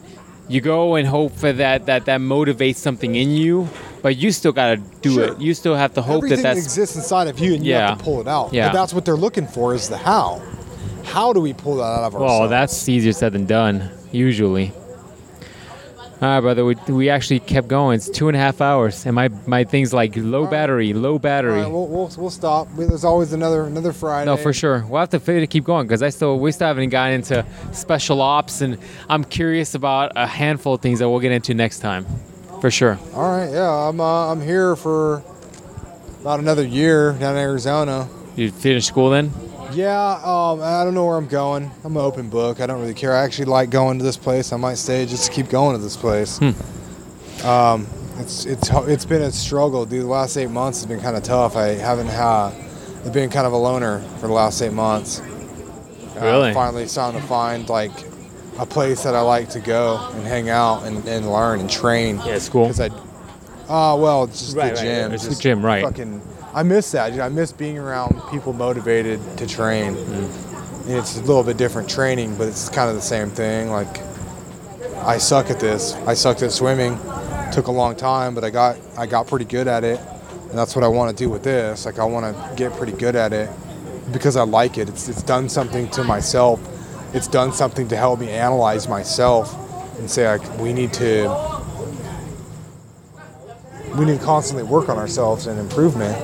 [0.50, 3.70] you go and hope for that that that motivates something in you,
[4.02, 5.24] but you still got to do Sure.
[5.34, 5.40] it.
[5.40, 7.90] You still have to hope Everything that that's exists inside of you, and you Yeah.
[7.90, 8.54] have to pull it out.
[8.54, 8.70] Yeah.
[8.70, 10.42] But that's what they're looking for is the how.
[11.06, 12.40] How do we pull that out of ourselves?
[12.40, 14.72] well, that's easier said than done usually.
[16.22, 16.64] All right, brother.
[16.64, 17.98] We, we actually kept going.
[17.98, 20.52] It's two and a half hours, and my my thing's like low right.
[20.52, 21.62] battery, low battery.
[21.62, 22.70] right, we'll, we'll, we'll stop.
[22.74, 24.26] There's always another another Friday.
[24.26, 24.86] No, for sure.
[24.88, 27.46] We'll have to figure to keep going because I still we still haven't gotten into
[27.74, 28.78] special ops, and
[29.10, 32.06] I'm curious about a handful of things that we'll get into next time,
[32.62, 32.98] for sure.
[33.14, 35.22] All right, yeah, I'm uh, I'm here for
[36.22, 38.08] about another year down in Arizona.
[38.38, 39.32] You finish school then?
[39.74, 41.70] Yeah, um, I don't know where I'm going.
[41.84, 42.62] I'm an open book.
[42.62, 43.14] I don't really care.
[43.16, 44.54] I actually like going to this place.
[44.54, 46.40] I might stay just to keep going to this place.
[47.44, 47.88] Um,
[48.18, 50.04] it's it's it's been a struggle, dude.
[50.04, 51.56] The last eight months has been kind of tough.
[51.58, 52.52] I haven't had.
[53.06, 55.20] I've been kind of a loner for the last eight months.
[55.20, 56.54] Uh, Really?
[56.54, 57.92] finally starting to find like
[58.58, 62.22] a place that I like to go and hang out and, and learn and train.
[62.26, 62.70] Yeah, school.
[62.70, 62.88] Because I,
[63.68, 65.12] uh, well, it's just Right, the right, gym.
[65.12, 65.84] it's the gym, right.
[65.84, 66.22] Fucking,
[66.56, 67.12] I miss that.
[67.12, 67.20] Dude.
[67.20, 69.94] I miss being around people motivated to train.
[69.94, 70.86] Mm.
[70.86, 73.72] And it's a little bit different training, but it's kind of the same thing.
[73.72, 74.00] Like,
[75.04, 75.96] I suck at this.
[76.08, 76.98] I sucked at swimming.
[77.52, 80.00] Took a long time, but I got I got pretty good at it,
[80.50, 81.86] and that's what I want to do with this.
[81.86, 83.50] Like, I want to get pretty good at it
[84.14, 84.88] because I like it.
[84.88, 86.62] It's it's done something to myself.
[87.14, 89.54] It's done something to help me analyze myself
[90.00, 91.55] and say like we need to
[93.98, 96.16] we need to constantly work on ourselves and improvement.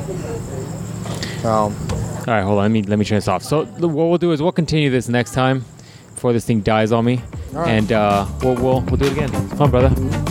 [1.45, 2.63] Um, All right, hold on.
[2.65, 3.43] Let me let me turn this off.
[3.43, 5.65] So the- what we'll do is we'll continue this next time
[6.13, 7.67] before this thing dies on me, right.
[7.69, 9.31] and uh, we'll, we'll we'll do it again.
[9.49, 10.21] Come on, brother.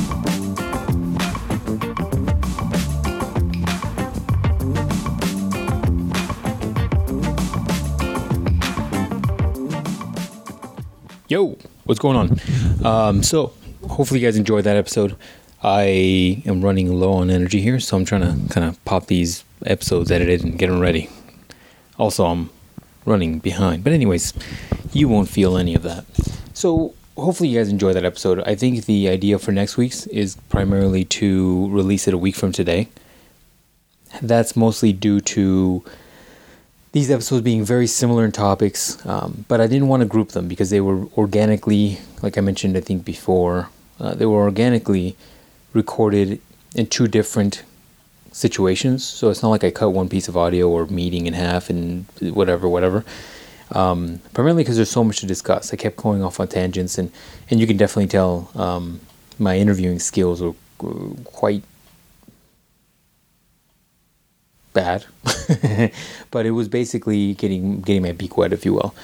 [11.29, 12.41] Yo, what's going on?
[12.85, 13.53] Um, so,
[13.89, 15.17] hopefully, you guys enjoyed that episode.
[15.63, 19.45] I am running low on energy here, so I'm trying to kind of pop these
[19.67, 21.11] episodes edited and get them ready.
[21.99, 22.49] Also, I'm
[23.05, 23.85] running behind.
[23.85, 24.33] But, anyways,
[24.93, 26.07] you won't feel any of that.
[26.55, 28.41] So, hopefully, you guys enjoy that episode.
[28.41, 32.53] I think the idea for next week's is primarily to release it a week from
[32.53, 32.89] today.
[34.23, 35.85] That's mostly due to
[36.93, 40.49] these episodes being very similar in topics, um, but I didn't want to group them
[40.49, 43.69] because they were organically, like I mentioned, I think before,
[44.01, 45.17] uh, they were organically
[45.73, 46.41] recorded
[46.75, 47.63] in two different
[48.33, 49.05] situations.
[49.05, 52.07] So it's not like I cut one piece of audio or meeting in half and
[52.21, 53.05] whatever, whatever.
[53.73, 55.73] Um, primarily because there's so much to discuss.
[55.73, 57.13] I kept going off on tangents, and,
[57.51, 59.01] and you can definitely tell um,
[59.39, 60.55] my interviewing skills were
[61.25, 61.63] quite
[64.73, 65.05] bad,
[66.31, 68.95] but it was basically getting getting my beak wet, if you will.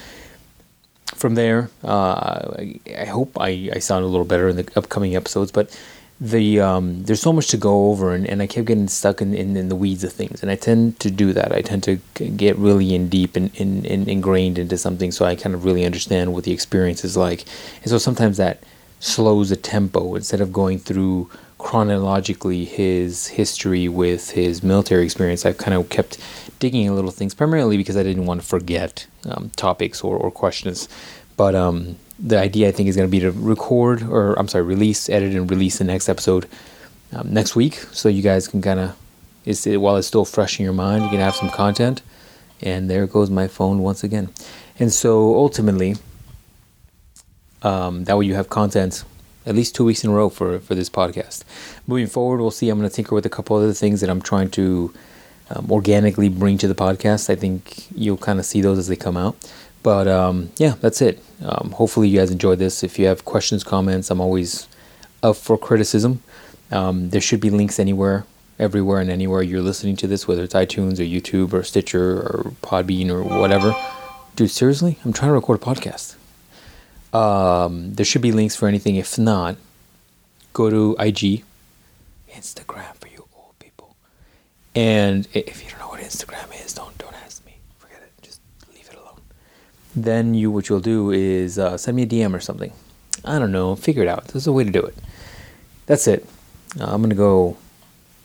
[1.15, 5.15] From there, uh, I, I hope I, I sound a little better in the upcoming
[5.15, 5.79] episodes, but
[6.21, 9.35] the um, there's so much to go over, and, and I kept getting stuck in,
[9.35, 11.53] in, in the weeds of things, and I tend to do that.
[11.53, 11.97] I tend to
[12.37, 15.85] get really in deep and, and, and ingrained into something, so I kind of really
[15.85, 17.45] understand what the experience is like,
[17.83, 18.63] and so sometimes that
[18.99, 25.45] slows the tempo instead of going through chronologically his history with his military experience.
[25.45, 26.19] I've kind of kept
[26.59, 30.31] digging in little things, primarily because I didn't want to forget um, topics or, or
[30.31, 30.89] questions.
[31.37, 34.65] But um, the idea, I think, is going to be to record, or I'm sorry,
[34.65, 36.49] release, edit, and release the next episode
[37.13, 38.97] um, next week, so you guys can kind of,
[39.45, 42.03] it's while it's still fresh in your mind, you can have some content.
[42.63, 44.31] And there goes my phone once again.
[44.79, 45.97] And so ultimately,
[47.63, 49.05] um, that way you have content
[49.45, 51.45] at least two weeks in a row for, for this podcast.
[51.87, 52.69] Moving forward, we'll see.
[52.69, 54.93] I'm going to tinker with a couple other things that I'm trying to
[55.51, 57.31] um, organically bring to the podcast.
[57.31, 59.37] I think you'll kind of see those as they come out.
[59.87, 61.23] But um, yeah, that's it.
[61.45, 62.83] Um, hopefully, you guys enjoyed this.
[62.83, 64.67] If you have questions, comments, I'm always
[65.23, 66.25] up for criticism.
[66.73, 68.27] Um, there should be links anywhere,
[68.59, 72.53] everywhere, and anywhere you're listening to this, whether it's iTunes or YouTube or Stitcher or
[72.65, 73.77] Podbean or whatever.
[74.35, 74.99] Dude, seriously?
[75.05, 76.17] I'm trying to record a podcast.
[77.15, 78.97] Um, there should be links for anything.
[78.97, 79.57] If not,
[80.53, 81.45] go to IG,
[82.33, 83.95] Instagram for you old people.
[84.75, 87.59] And if you don't know what Instagram is, don't don't ask me.
[87.79, 88.11] Forget it.
[88.21, 88.41] Just
[88.75, 89.21] leave it alone.
[89.97, 92.73] Then you what you'll do is uh, send me a DM or something.
[93.25, 93.75] I don't know.
[93.75, 94.29] Figure it out.
[94.29, 94.95] There's a way to do it.
[95.87, 96.27] That's it.
[96.79, 97.57] Uh, I'm gonna go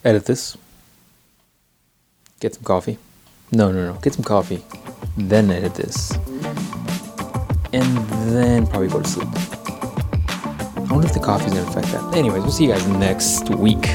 [0.03, 0.57] edit this.
[2.41, 2.97] Get some coffee.
[3.51, 3.99] No, no, no.
[4.01, 4.63] Get some coffee.
[5.15, 6.11] Then edit this.
[7.73, 7.97] And
[8.35, 9.29] then probably go to sleep.
[9.31, 12.13] I wonder if the coffee's gonna affect that.
[12.13, 13.87] Anyways, we'll see you guys next week.